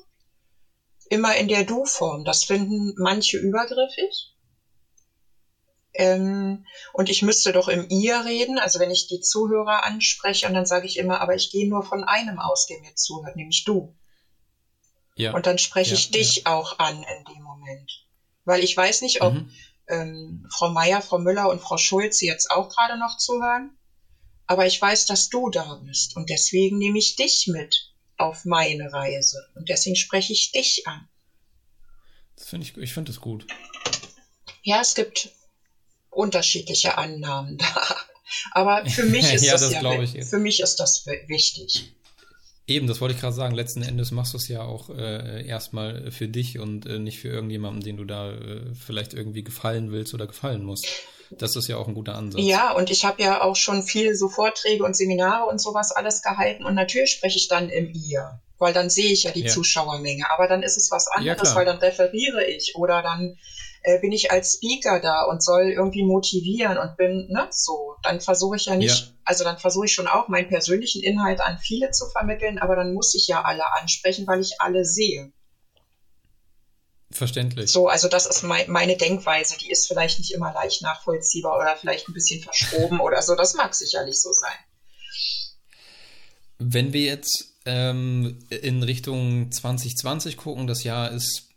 immer 1.08 1.36
in 1.36 1.48
der 1.48 1.62
Du-Form. 1.62 2.24
Das 2.24 2.44
finden 2.44 2.94
manche 2.96 3.38
übergriffig. 3.38 4.29
Ähm, 5.92 6.66
und 6.92 7.08
ich 7.08 7.22
müsste 7.22 7.52
doch 7.52 7.68
im 7.68 7.88
Ihr 7.88 8.24
reden, 8.24 8.58
also 8.58 8.78
wenn 8.78 8.90
ich 8.90 9.08
die 9.08 9.20
Zuhörer 9.20 9.84
anspreche 9.84 10.46
und 10.46 10.54
dann 10.54 10.66
sage 10.66 10.86
ich 10.86 10.96
immer, 10.96 11.20
aber 11.20 11.34
ich 11.34 11.50
gehe 11.50 11.68
nur 11.68 11.82
von 11.82 12.04
einem 12.04 12.38
aus, 12.38 12.66
der 12.66 12.80
mir 12.80 12.94
zuhört, 12.94 13.36
nämlich 13.36 13.64
du. 13.64 13.96
Ja. 15.16 15.34
Und 15.34 15.46
dann 15.46 15.58
spreche 15.58 15.90
ja, 15.90 15.96
ich 15.96 16.10
dich 16.10 16.36
ja. 16.36 16.54
auch 16.54 16.78
an 16.78 17.02
in 17.02 17.34
dem 17.34 17.42
Moment. 17.42 18.06
Weil 18.44 18.62
ich 18.62 18.76
weiß 18.76 19.02
nicht, 19.02 19.20
ob 19.20 19.34
mhm. 19.34 19.50
ähm, 19.88 20.46
Frau 20.50 20.70
Meier, 20.70 21.02
Frau 21.02 21.18
Müller 21.18 21.48
und 21.50 21.60
Frau 21.60 21.76
Schulze 21.76 22.24
jetzt 22.24 22.50
auch 22.50 22.68
gerade 22.68 22.98
noch 22.98 23.18
zuhören, 23.18 23.76
aber 24.46 24.66
ich 24.66 24.80
weiß, 24.80 25.06
dass 25.06 25.28
du 25.28 25.50
da 25.50 25.80
bist 25.84 26.16
und 26.16 26.30
deswegen 26.30 26.78
nehme 26.78 26.98
ich 26.98 27.16
dich 27.16 27.46
mit 27.48 27.92
auf 28.16 28.44
meine 28.44 28.92
Reise 28.92 29.38
und 29.54 29.68
deswegen 29.68 29.96
spreche 29.96 30.32
ich 30.32 30.52
dich 30.52 30.86
an. 30.86 31.08
Das 32.36 32.48
finde 32.48 32.66
ich, 32.66 32.76
ich 32.76 32.92
finde 32.92 33.12
das 33.12 33.20
gut. 33.20 33.46
Ja, 34.62 34.80
es 34.80 34.94
gibt 34.94 35.30
unterschiedliche 36.10 36.98
Annahmen 36.98 37.58
da. 37.58 37.66
Aber 38.52 38.86
für 38.86 39.04
mich 39.04 39.32
ist 39.34 39.44
ja, 39.44 39.52
das, 39.52 39.70
das 39.70 39.72
ja, 39.72 40.24
für 40.24 40.38
mich 40.38 40.60
ist 40.60 40.76
das 40.76 41.06
wichtig. 41.26 41.92
Eben, 42.66 42.86
das 42.86 43.00
wollte 43.00 43.16
ich 43.16 43.20
gerade 43.20 43.34
sagen. 43.34 43.54
Letzten 43.54 43.82
Endes 43.82 44.12
machst 44.12 44.32
du 44.32 44.36
es 44.36 44.46
ja 44.46 44.62
auch 44.62 44.90
äh, 44.90 45.44
erstmal 45.44 46.12
für 46.12 46.28
dich 46.28 46.60
und 46.60 46.86
äh, 46.86 47.00
nicht 47.00 47.18
für 47.18 47.28
irgendjemanden, 47.28 47.82
den 47.82 47.96
du 47.96 48.04
da 48.04 48.30
äh, 48.30 48.60
vielleicht 48.74 49.12
irgendwie 49.12 49.42
gefallen 49.42 49.90
willst 49.90 50.14
oder 50.14 50.28
gefallen 50.28 50.62
musst. 50.62 50.86
Das 51.30 51.56
ist 51.56 51.68
ja 51.68 51.76
auch 51.76 51.88
ein 51.88 51.94
guter 51.94 52.14
Ansatz. 52.14 52.42
Ja, 52.44 52.72
und 52.72 52.90
ich 52.90 53.04
habe 53.04 53.22
ja 53.22 53.42
auch 53.42 53.56
schon 53.56 53.82
viel 53.82 54.14
so 54.14 54.28
Vorträge 54.28 54.84
und 54.84 54.96
Seminare 54.96 55.48
und 55.48 55.60
sowas 55.60 55.92
alles 55.92 56.22
gehalten 56.22 56.64
und 56.64 56.74
natürlich 56.74 57.12
spreche 57.12 57.38
ich 57.38 57.48
dann 57.48 57.68
im 57.70 57.92
Ihr, 57.92 58.40
weil 58.58 58.72
dann 58.72 58.90
sehe 58.90 59.12
ich 59.12 59.24
ja 59.24 59.30
die 59.30 59.44
ja. 59.44 59.48
Zuschauermenge. 59.48 60.30
Aber 60.30 60.48
dann 60.48 60.62
ist 60.62 60.76
es 60.76 60.90
was 60.90 61.08
anderes, 61.08 61.50
ja, 61.50 61.54
weil 61.54 61.64
dann 61.64 61.78
referiere 61.78 62.44
ich 62.44 62.74
oder 62.76 63.02
dann 63.02 63.36
äh, 63.82 63.98
bin 64.00 64.12
ich 64.12 64.30
als 64.30 64.54
Speaker 64.54 65.00
da 65.00 65.24
und 65.24 65.42
soll 65.42 65.70
irgendwie 65.70 66.04
motivieren 66.04 66.78
und 66.78 66.96
bin, 66.96 67.28
ne, 67.30 67.48
so, 67.50 67.96
dann 68.02 68.20
versuche 68.20 68.56
ich 68.56 68.66
ja 68.66 68.76
nicht, 68.76 69.06
ja. 69.06 69.12
also 69.24 69.44
dann 69.44 69.58
versuche 69.58 69.86
ich 69.86 69.92
schon 69.92 70.06
auch 70.06 70.28
meinen 70.28 70.48
persönlichen 70.48 71.02
Inhalt 71.02 71.40
an 71.40 71.58
viele 71.58 71.90
zu 71.90 72.06
vermitteln, 72.06 72.58
aber 72.58 72.76
dann 72.76 72.92
muss 72.92 73.14
ich 73.14 73.26
ja 73.26 73.42
alle 73.42 73.64
ansprechen, 73.80 74.26
weil 74.26 74.40
ich 74.40 74.60
alle 74.60 74.84
sehe. 74.84 75.32
Verständlich. 77.12 77.70
So, 77.70 77.88
also 77.88 78.08
das 78.08 78.26
ist 78.26 78.42
mein, 78.42 78.70
meine 78.70 78.96
Denkweise. 78.96 79.58
Die 79.58 79.70
ist 79.70 79.88
vielleicht 79.88 80.20
nicht 80.20 80.32
immer 80.32 80.52
leicht 80.52 80.82
nachvollziehbar 80.82 81.56
oder 81.56 81.76
vielleicht 81.76 82.08
ein 82.08 82.14
bisschen 82.14 82.40
verschoben 82.40 83.00
oder 83.00 83.20
so. 83.20 83.34
Das 83.34 83.54
mag 83.54 83.74
sicherlich 83.74 84.20
so 84.20 84.32
sein. 84.32 84.54
Wenn 86.58 86.92
wir 86.92 87.02
jetzt 87.02 87.56
ähm, 87.66 88.38
in 88.50 88.84
Richtung 88.84 89.50
2020 89.50 90.36
gucken, 90.36 90.68
das 90.68 90.84
Jahr 90.84 91.10
ist 91.10 91.49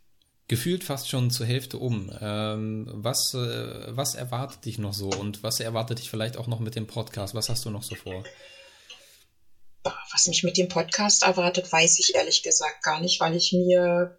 gefühlt 0.48 0.84
fast 0.84 1.08
schon 1.08 1.30
zur 1.30 1.46
Hälfte 1.46 1.78
um. 1.78 2.12
Ähm, 2.20 2.86
was, 2.92 3.34
äh, 3.34 3.96
was 3.96 4.14
erwartet 4.14 4.64
dich 4.64 4.78
noch 4.78 4.92
so 4.92 5.08
und 5.08 5.42
was 5.42 5.60
erwartet 5.60 5.98
dich 5.98 6.10
vielleicht 6.10 6.36
auch 6.36 6.46
noch 6.46 6.60
mit 6.60 6.74
dem 6.74 6.86
Podcast? 6.86 7.34
Was 7.34 7.48
hast 7.48 7.64
du 7.64 7.70
noch 7.70 7.82
so 7.82 7.94
vor? 7.94 8.24
Was 9.82 10.26
mich 10.26 10.42
mit 10.44 10.56
dem 10.56 10.68
Podcast 10.68 11.24
erwartet, 11.24 11.70
weiß 11.70 11.98
ich 11.98 12.14
ehrlich 12.14 12.42
gesagt 12.42 12.82
gar 12.82 13.00
nicht, 13.00 13.20
weil 13.20 13.36
ich 13.36 13.52
mir 13.52 14.18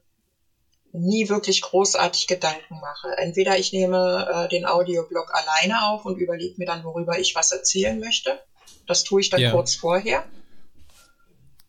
nie 0.92 1.30
wirklich 1.30 1.62
großartig 1.62 2.28
Gedanken 2.28 2.80
mache. 2.80 3.10
Entweder 3.18 3.58
ich 3.58 3.74
nehme 3.74 4.28
äh, 4.32 4.50
den 4.50 4.66
Audioblog 4.66 5.34
alleine 5.34 5.88
auf 5.88 6.06
und 6.06 6.18
überlege 6.18 6.56
mir 6.58 6.66
dann, 6.66 6.84
worüber 6.84 7.20
ich 7.20 7.36
was 7.36 7.52
erzählen 7.52 8.00
möchte. 8.00 8.40
Das 8.88 9.04
tue 9.04 9.22
ich 9.22 9.30
dann 9.30 9.42
ja. 9.42 9.52
kurz 9.52 9.76
vorher. 9.76 10.24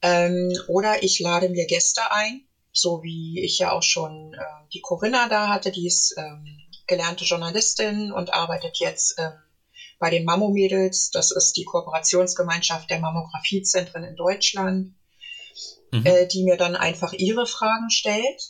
Ähm, 0.02 0.52
oder 0.68 1.02
ich 1.02 1.18
lade 1.20 1.48
mir 1.48 1.66
Gäste 1.66 2.12
ein, 2.12 2.45
so 2.76 3.02
wie 3.02 3.40
ich 3.42 3.58
ja 3.58 3.72
auch 3.72 3.82
schon 3.82 4.34
äh, 4.34 4.68
die 4.72 4.80
Corinna 4.80 5.28
da 5.28 5.48
hatte, 5.48 5.70
die 5.70 5.86
ist 5.86 6.14
ähm, 6.18 6.44
gelernte 6.86 7.24
Journalistin 7.24 8.12
und 8.12 8.34
arbeitet 8.34 8.78
jetzt 8.78 9.14
ähm, 9.18 9.32
bei 9.98 10.10
den 10.10 10.24
Mammo-Mädels. 10.24 11.10
Das 11.10 11.30
ist 11.30 11.56
die 11.56 11.64
Kooperationsgemeinschaft 11.64 12.90
der 12.90 13.00
Mammografiezentren 13.00 14.04
in 14.04 14.14
Deutschland, 14.14 14.94
mhm. 15.90 16.04
äh, 16.04 16.26
die 16.26 16.44
mir 16.44 16.56
dann 16.56 16.76
einfach 16.76 17.14
ihre 17.14 17.46
Fragen 17.46 17.90
stellt, 17.90 18.42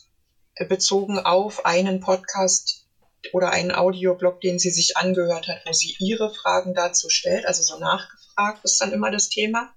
äh, 0.57 0.67
bezogen 0.67 1.21
auf 1.21 1.65
einen 1.65 2.01
Podcast 2.01 2.89
oder 3.33 3.51
einen 3.51 3.73
Audioblog, 3.73 4.41
den 4.41 4.59
sie 4.59 4.71
sich 4.71 4.97
angehört 4.97 5.47
hat, 5.47 5.59
wo 5.67 5.73
sie 5.73 5.95
ihre 6.01 6.35
Fragen 6.35 6.75
dazu 6.75 7.09
stellt. 7.11 7.47
Also 7.47 7.63
so 7.63 7.79
nachgefragt 7.79 8.65
ist 8.65 8.81
dann 8.81 8.93
immer 8.93 9.13
das 9.13 9.29
Thema. 9.29 9.73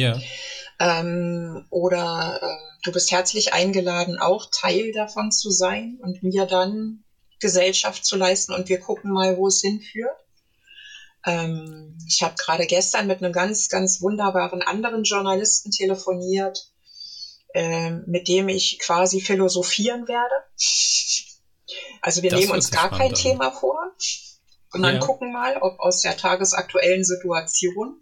Ja. 0.00 0.20
Ähm, 0.80 1.66
oder 1.70 2.38
äh, 2.42 2.78
du 2.82 2.92
bist 2.92 3.10
herzlich 3.10 3.52
eingeladen, 3.52 4.18
auch 4.18 4.46
Teil 4.50 4.92
davon 4.92 5.30
zu 5.30 5.50
sein 5.50 5.98
und 6.02 6.22
mir 6.22 6.46
dann 6.46 7.04
Gesellschaft 7.38 8.04
zu 8.04 8.16
leisten 8.16 8.52
und 8.52 8.68
wir 8.68 8.80
gucken 8.80 9.12
mal, 9.12 9.36
wo 9.36 9.48
es 9.48 9.60
hinführt. 9.60 10.16
Ähm, 11.26 11.98
ich 12.06 12.22
habe 12.22 12.34
gerade 12.36 12.66
gestern 12.66 13.06
mit 13.06 13.22
einem 13.22 13.32
ganz, 13.32 13.68
ganz 13.68 14.00
wunderbaren 14.00 14.62
anderen 14.62 15.04
Journalisten 15.04 15.70
telefoniert, 15.70 16.72
äh, 17.54 17.90
mit 17.90 18.28
dem 18.28 18.48
ich 18.48 18.78
quasi 18.78 19.20
philosophieren 19.20 20.08
werde. 20.08 20.34
Also 22.00 22.22
wir 22.22 22.30
das 22.30 22.40
nehmen 22.40 22.52
uns 22.52 22.70
gar 22.70 22.90
kein 22.90 23.10
an. 23.10 23.14
Thema 23.14 23.50
vor 23.50 23.92
und 24.72 24.82
dann 24.82 24.94
ja. 24.94 25.00
gucken 25.00 25.32
mal, 25.32 25.58
ob 25.60 25.78
aus 25.80 26.00
der 26.00 26.16
tagesaktuellen 26.16 27.04
Situation 27.04 27.99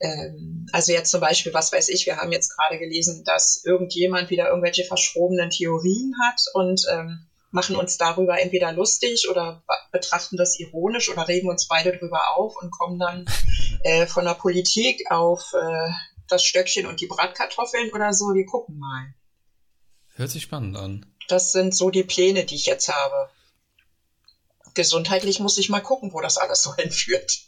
ähm, 0.00 0.66
also 0.72 0.92
jetzt 0.92 1.10
zum 1.10 1.20
Beispiel, 1.20 1.54
was 1.54 1.72
weiß 1.72 1.88
ich, 1.88 2.06
wir 2.06 2.16
haben 2.16 2.32
jetzt 2.32 2.56
gerade 2.56 2.78
gelesen, 2.78 3.24
dass 3.24 3.62
irgendjemand 3.64 4.30
wieder 4.30 4.48
irgendwelche 4.48 4.84
verschrobenen 4.84 5.50
Theorien 5.50 6.12
hat 6.22 6.40
und 6.54 6.82
ähm, 6.90 7.26
machen 7.50 7.76
uns 7.76 7.96
darüber 7.96 8.40
entweder 8.40 8.72
lustig 8.72 9.28
oder 9.30 9.62
betrachten 9.92 10.36
das 10.36 10.58
ironisch 10.58 11.08
oder 11.08 11.28
regen 11.28 11.48
uns 11.48 11.68
beide 11.68 11.96
drüber 11.96 12.36
auf 12.36 12.56
und 12.60 12.72
kommen 12.72 12.98
dann 12.98 13.26
äh, 13.84 14.06
von 14.06 14.24
der 14.24 14.34
Politik 14.34 15.10
auf 15.10 15.52
äh, 15.54 15.90
das 16.28 16.44
Stöckchen 16.44 16.86
und 16.86 17.00
die 17.00 17.06
Bratkartoffeln 17.06 17.92
oder 17.92 18.12
so. 18.12 18.34
Wir 18.34 18.44
gucken 18.44 18.78
mal. 18.78 19.14
Hört 20.16 20.30
sich 20.30 20.42
spannend 20.42 20.76
an. 20.76 21.06
Das 21.28 21.52
sind 21.52 21.74
so 21.74 21.90
die 21.90 22.02
Pläne, 22.02 22.44
die 22.44 22.56
ich 22.56 22.66
jetzt 22.66 22.88
habe. 22.88 23.30
Gesundheitlich 24.74 25.38
muss 25.38 25.58
ich 25.58 25.68
mal 25.68 25.80
gucken, 25.80 26.12
wo 26.12 26.20
das 26.20 26.38
alles 26.38 26.62
so 26.62 26.74
hinführt. 26.76 27.38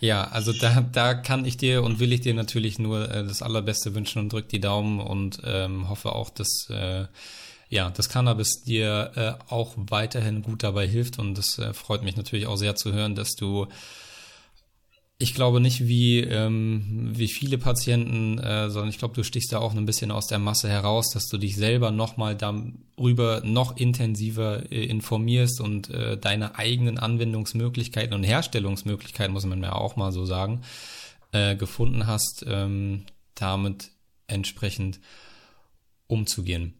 Ja, 0.00 0.24
also 0.24 0.52
da, 0.52 0.80
da 0.80 1.14
kann 1.14 1.44
ich 1.44 1.56
dir 1.56 1.82
und 1.82 1.98
will 1.98 2.12
ich 2.12 2.20
dir 2.20 2.34
natürlich 2.34 2.78
nur 2.78 3.10
äh, 3.10 3.24
das 3.24 3.42
Allerbeste 3.42 3.94
wünschen 3.94 4.18
und 4.20 4.32
drück 4.32 4.48
die 4.48 4.60
Daumen 4.60 5.00
und 5.00 5.40
ähm, 5.44 5.88
hoffe 5.88 6.12
auch, 6.12 6.30
dass 6.30 6.68
äh, 6.70 7.06
ja, 7.68 7.90
das 7.90 8.08
Cannabis 8.08 8.62
dir 8.62 9.10
äh, 9.16 9.52
auch 9.52 9.74
weiterhin 9.76 10.42
gut 10.42 10.62
dabei 10.62 10.86
hilft. 10.86 11.18
Und 11.18 11.36
das 11.36 11.58
äh, 11.58 11.72
freut 11.72 12.02
mich 12.02 12.16
natürlich 12.16 12.46
auch 12.46 12.56
sehr 12.56 12.76
zu 12.76 12.92
hören, 12.92 13.14
dass 13.14 13.34
du 13.34 13.66
ich 15.18 15.34
glaube 15.34 15.60
nicht 15.60 15.86
wie, 15.86 16.20
ähm, 16.20 17.12
wie 17.14 17.28
viele 17.28 17.56
Patienten, 17.56 18.38
äh, 18.38 18.68
sondern 18.68 18.90
ich 18.90 18.98
glaube, 18.98 19.14
du 19.14 19.22
stichst 19.22 19.52
da 19.52 19.58
auch 19.58 19.74
ein 19.74 19.86
bisschen 19.86 20.10
aus 20.10 20.26
der 20.26 20.40
Masse 20.40 20.68
heraus, 20.68 21.10
dass 21.10 21.28
du 21.28 21.38
dich 21.38 21.56
selber 21.56 21.92
nochmal 21.92 22.36
darüber 22.36 23.40
noch 23.44 23.76
intensiver 23.76 24.70
äh, 24.72 24.84
informierst 24.84 25.60
und 25.60 25.88
äh, 25.90 26.18
deine 26.18 26.58
eigenen 26.58 26.98
Anwendungsmöglichkeiten 26.98 28.12
und 28.12 28.24
Herstellungsmöglichkeiten, 28.24 29.32
muss 29.32 29.46
man 29.46 29.62
ja 29.62 29.72
auch 29.72 29.94
mal 29.94 30.10
so 30.10 30.24
sagen, 30.24 30.62
äh, 31.32 31.54
gefunden 31.54 32.08
hast, 32.08 32.44
ähm, 32.48 33.04
damit 33.36 33.92
entsprechend 34.26 35.00
umzugehen. 36.08 36.74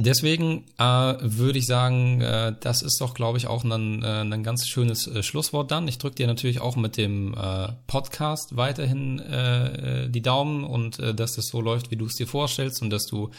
Deswegen 0.00 0.64
äh, 0.78 0.84
würde 0.84 1.58
ich 1.58 1.66
sagen, 1.66 2.20
äh, 2.20 2.54
das 2.60 2.82
ist 2.82 3.00
doch, 3.00 3.14
glaube 3.14 3.36
ich, 3.36 3.48
auch 3.48 3.64
ein, 3.64 4.04
äh, 4.04 4.20
ein 4.20 4.44
ganz 4.44 4.68
schönes 4.68 5.08
äh, 5.08 5.24
Schlusswort 5.24 5.72
dann. 5.72 5.88
Ich 5.88 5.98
drücke 5.98 6.14
dir 6.14 6.28
natürlich 6.28 6.60
auch 6.60 6.76
mit 6.76 6.96
dem 6.96 7.34
äh, 7.34 7.72
Podcast 7.88 8.56
weiterhin 8.56 9.18
äh, 9.18 10.04
äh 10.04 10.08
die 10.08 10.22
Daumen 10.22 10.62
und 10.62 11.00
äh, 11.00 11.14
dass 11.14 11.32
das 11.32 11.48
so 11.48 11.60
läuft, 11.60 11.90
wie 11.90 11.96
du 11.96 12.06
es 12.06 12.14
dir 12.14 12.28
vorstellst 12.28 12.80
und 12.80 12.90
dass 12.90 13.06
du, 13.06 13.30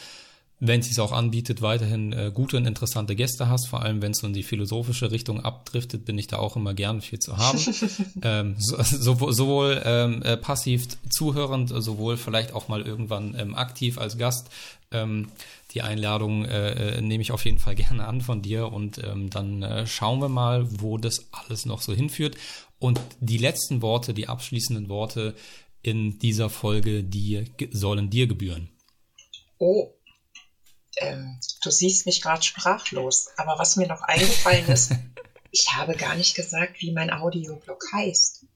wenn 0.58 0.80
es 0.80 0.88
sich 0.88 1.00
auch 1.00 1.12
anbietet, 1.12 1.62
weiterhin 1.62 2.12
äh, 2.12 2.30
gute 2.32 2.58
und 2.58 2.66
interessante 2.66 3.16
Gäste 3.16 3.48
hast. 3.48 3.66
Vor 3.66 3.80
allem, 3.80 4.02
wenn 4.02 4.12
es 4.12 4.22
in 4.22 4.34
die 4.34 4.42
philosophische 4.42 5.10
Richtung 5.10 5.42
abdriftet, 5.42 6.04
bin 6.04 6.18
ich 6.18 6.26
da 6.26 6.36
auch 6.36 6.56
immer 6.56 6.74
gern 6.74 7.00
viel 7.00 7.20
zu 7.20 7.38
haben. 7.38 7.58
ähm, 8.22 8.56
so, 8.58 8.76
so, 8.82 9.32
sowohl 9.32 9.80
ähm, 9.82 10.22
äh, 10.24 10.36
passiv 10.36 10.88
zuhörend, 11.08 11.72
sowohl 11.74 12.18
vielleicht 12.18 12.52
auch 12.52 12.68
mal 12.68 12.82
irgendwann 12.82 13.34
ähm, 13.38 13.54
aktiv 13.54 13.96
als 13.96 14.18
Gast. 14.18 14.50
Ähm, 14.92 15.28
die 15.72 15.82
Einladung 15.82 16.44
äh, 16.44 16.98
äh, 16.98 17.00
nehme 17.00 17.22
ich 17.22 17.32
auf 17.32 17.44
jeden 17.44 17.58
Fall 17.58 17.74
gerne 17.76 18.06
an 18.06 18.20
von 18.20 18.42
dir 18.42 18.72
und 18.72 18.98
ähm, 18.98 19.30
dann 19.30 19.62
äh, 19.62 19.86
schauen 19.86 20.20
wir 20.20 20.28
mal, 20.28 20.66
wo 20.80 20.98
das 20.98 21.28
alles 21.32 21.66
noch 21.66 21.82
so 21.82 21.92
hinführt. 21.92 22.36
Und 22.78 23.00
die 23.20 23.38
letzten 23.38 23.82
Worte, 23.82 24.14
die 24.14 24.28
abschließenden 24.28 24.88
Worte 24.88 25.34
in 25.82 26.18
dieser 26.18 26.50
Folge, 26.50 27.04
die 27.04 27.44
sollen 27.72 28.10
dir 28.10 28.26
gebühren. 28.26 28.70
Oh, 29.58 29.94
ähm, 30.96 31.38
du 31.62 31.70
siehst 31.70 32.06
mich 32.06 32.22
gerade 32.22 32.42
sprachlos, 32.42 33.28
aber 33.36 33.58
was 33.58 33.76
mir 33.76 33.86
noch 33.86 34.02
eingefallen 34.02 34.66
ist, 34.68 34.92
ich 35.50 35.72
habe 35.72 35.94
gar 35.94 36.14
nicht 36.16 36.34
gesagt, 36.34 36.80
wie 36.80 36.92
mein 36.92 37.10
Audioblog 37.10 37.82
heißt. 37.92 38.46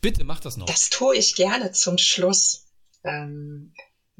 Bitte 0.00 0.24
mach 0.24 0.40
das 0.40 0.56
noch. 0.56 0.66
Das 0.66 0.90
tue 0.90 1.16
ich 1.16 1.34
gerne 1.34 1.72
zum 1.72 1.98
Schluss. 1.98 2.66
Ähm, 3.04 3.72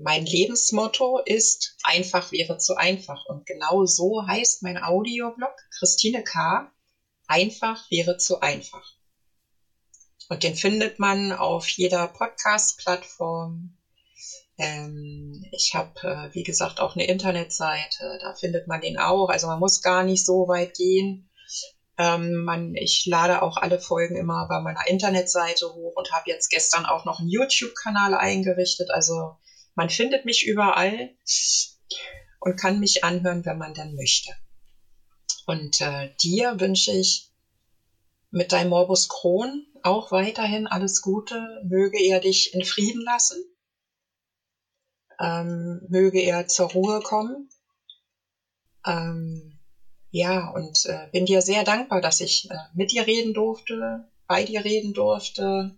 mein 0.02 0.24
Lebensmotto 0.24 1.20
ist, 1.24 1.76
einfach 1.82 2.32
wäre 2.32 2.56
zu 2.56 2.74
einfach. 2.74 3.26
Und 3.26 3.44
genau 3.46 3.84
so 3.84 4.26
heißt 4.26 4.62
mein 4.62 4.82
Audioblog, 4.82 5.54
Christine 5.78 6.22
K. 6.22 6.70
Einfach 7.26 7.88
wäre 7.90 8.16
zu 8.16 8.40
einfach. 8.40 8.94
Und 10.28 10.42
den 10.42 10.54
findet 10.54 10.98
man 10.98 11.32
auf 11.32 11.68
jeder 11.68 12.06
Podcast-Plattform. 12.06 13.76
Ähm, 14.56 15.44
ich 15.52 15.74
habe, 15.74 16.00
äh, 16.02 16.34
wie 16.34 16.44
gesagt, 16.44 16.80
auch 16.80 16.94
eine 16.94 17.06
Internetseite. 17.06 18.18
Da 18.22 18.34
findet 18.34 18.66
man 18.66 18.80
den 18.80 18.98
auch. 18.98 19.28
Also 19.28 19.48
man 19.48 19.58
muss 19.58 19.82
gar 19.82 20.02
nicht 20.02 20.24
so 20.24 20.48
weit 20.48 20.74
gehen. 20.74 21.28
Ähm, 21.98 22.44
man, 22.44 22.74
ich 22.74 23.04
lade 23.04 23.42
auch 23.42 23.58
alle 23.58 23.78
Folgen 23.78 24.16
immer 24.16 24.46
bei 24.48 24.60
meiner 24.60 24.86
Internetseite 24.86 25.66
hoch 25.74 25.92
und 25.96 26.10
habe 26.12 26.30
jetzt 26.30 26.48
gestern 26.48 26.86
auch 26.86 27.04
noch 27.04 27.18
einen 27.18 27.28
YouTube-Kanal 27.28 28.14
eingerichtet. 28.14 28.90
Also 28.90 29.36
man 29.80 29.88
findet 29.88 30.26
mich 30.26 30.46
überall 30.46 31.10
und 32.38 32.60
kann 32.60 32.80
mich 32.80 33.02
anhören, 33.02 33.46
wenn 33.46 33.56
man 33.56 33.72
dann 33.72 33.94
möchte. 33.94 34.30
Und 35.46 35.80
äh, 35.80 36.10
dir 36.22 36.60
wünsche 36.60 36.92
ich 36.92 37.30
mit 38.30 38.52
deinem 38.52 38.68
Morbus 38.68 39.08
Crohn 39.08 39.64
auch 39.82 40.10
weiterhin 40.10 40.66
alles 40.66 41.00
Gute. 41.00 41.62
Möge 41.64 41.98
er 41.98 42.20
dich 42.20 42.52
in 42.52 42.62
Frieden 42.62 43.00
lassen. 43.00 43.42
Ähm, 45.18 45.80
möge 45.88 46.20
er 46.20 46.46
zur 46.46 46.70
Ruhe 46.72 47.00
kommen. 47.00 47.48
Ähm, 48.86 49.56
ja, 50.10 50.46
und 50.50 50.84
äh, 50.84 51.08
bin 51.10 51.24
dir 51.24 51.40
sehr 51.40 51.64
dankbar, 51.64 52.02
dass 52.02 52.20
ich 52.20 52.46
äh, 52.50 52.54
mit 52.74 52.92
dir 52.92 53.06
reden 53.06 53.32
durfte, 53.32 54.06
bei 54.26 54.44
dir 54.44 54.62
reden 54.62 54.92
durfte 54.92 55.74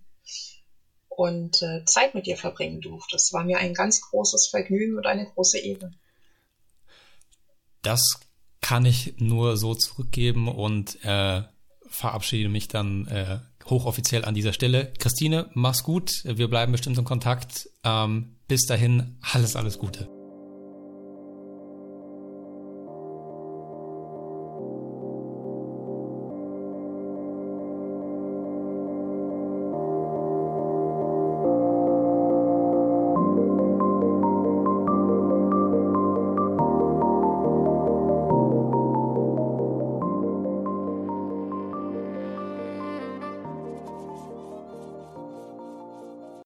und 1.16 1.62
äh, 1.62 1.84
Zeit 1.84 2.14
mit 2.14 2.26
dir 2.26 2.36
verbringen 2.36 2.80
durfte. 2.80 3.16
Es 3.16 3.32
war 3.32 3.44
mir 3.44 3.58
ein 3.58 3.74
ganz 3.74 4.00
großes 4.00 4.48
Vergnügen 4.48 4.96
und 4.96 5.06
eine 5.06 5.26
große 5.26 5.58
Ehre. 5.58 5.92
Das 7.82 8.00
kann 8.60 8.86
ich 8.86 9.14
nur 9.18 9.56
so 9.56 9.74
zurückgeben 9.74 10.48
und 10.48 11.04
äh, 11.04 11.42
verabschiede 11.88 12.48
mich 12.48 12.68
dann 12.68 13.06
äh, 13.08 13.40
hochoffiziell 13.68 14.24
an 14.24 14.34
dieser 14.34 14.52
Stelle. 14.52 14.92
Christine, 14.98 15.50
mach's 15.54 15.82
gut. 15.82 16.10
Wir 16.24 16.48
bleiben 16.48 16.72
bestimmt 16.72 16.98
in 16.98 17.04
Kontakt. 17.04 17.68
Ähm, 17.84 18.36
bis 18.48 18.66
dahin, 18.66 19.18
alles, 19.32 19.56
alles 19.56 19.78
Gute. 19.78 20.21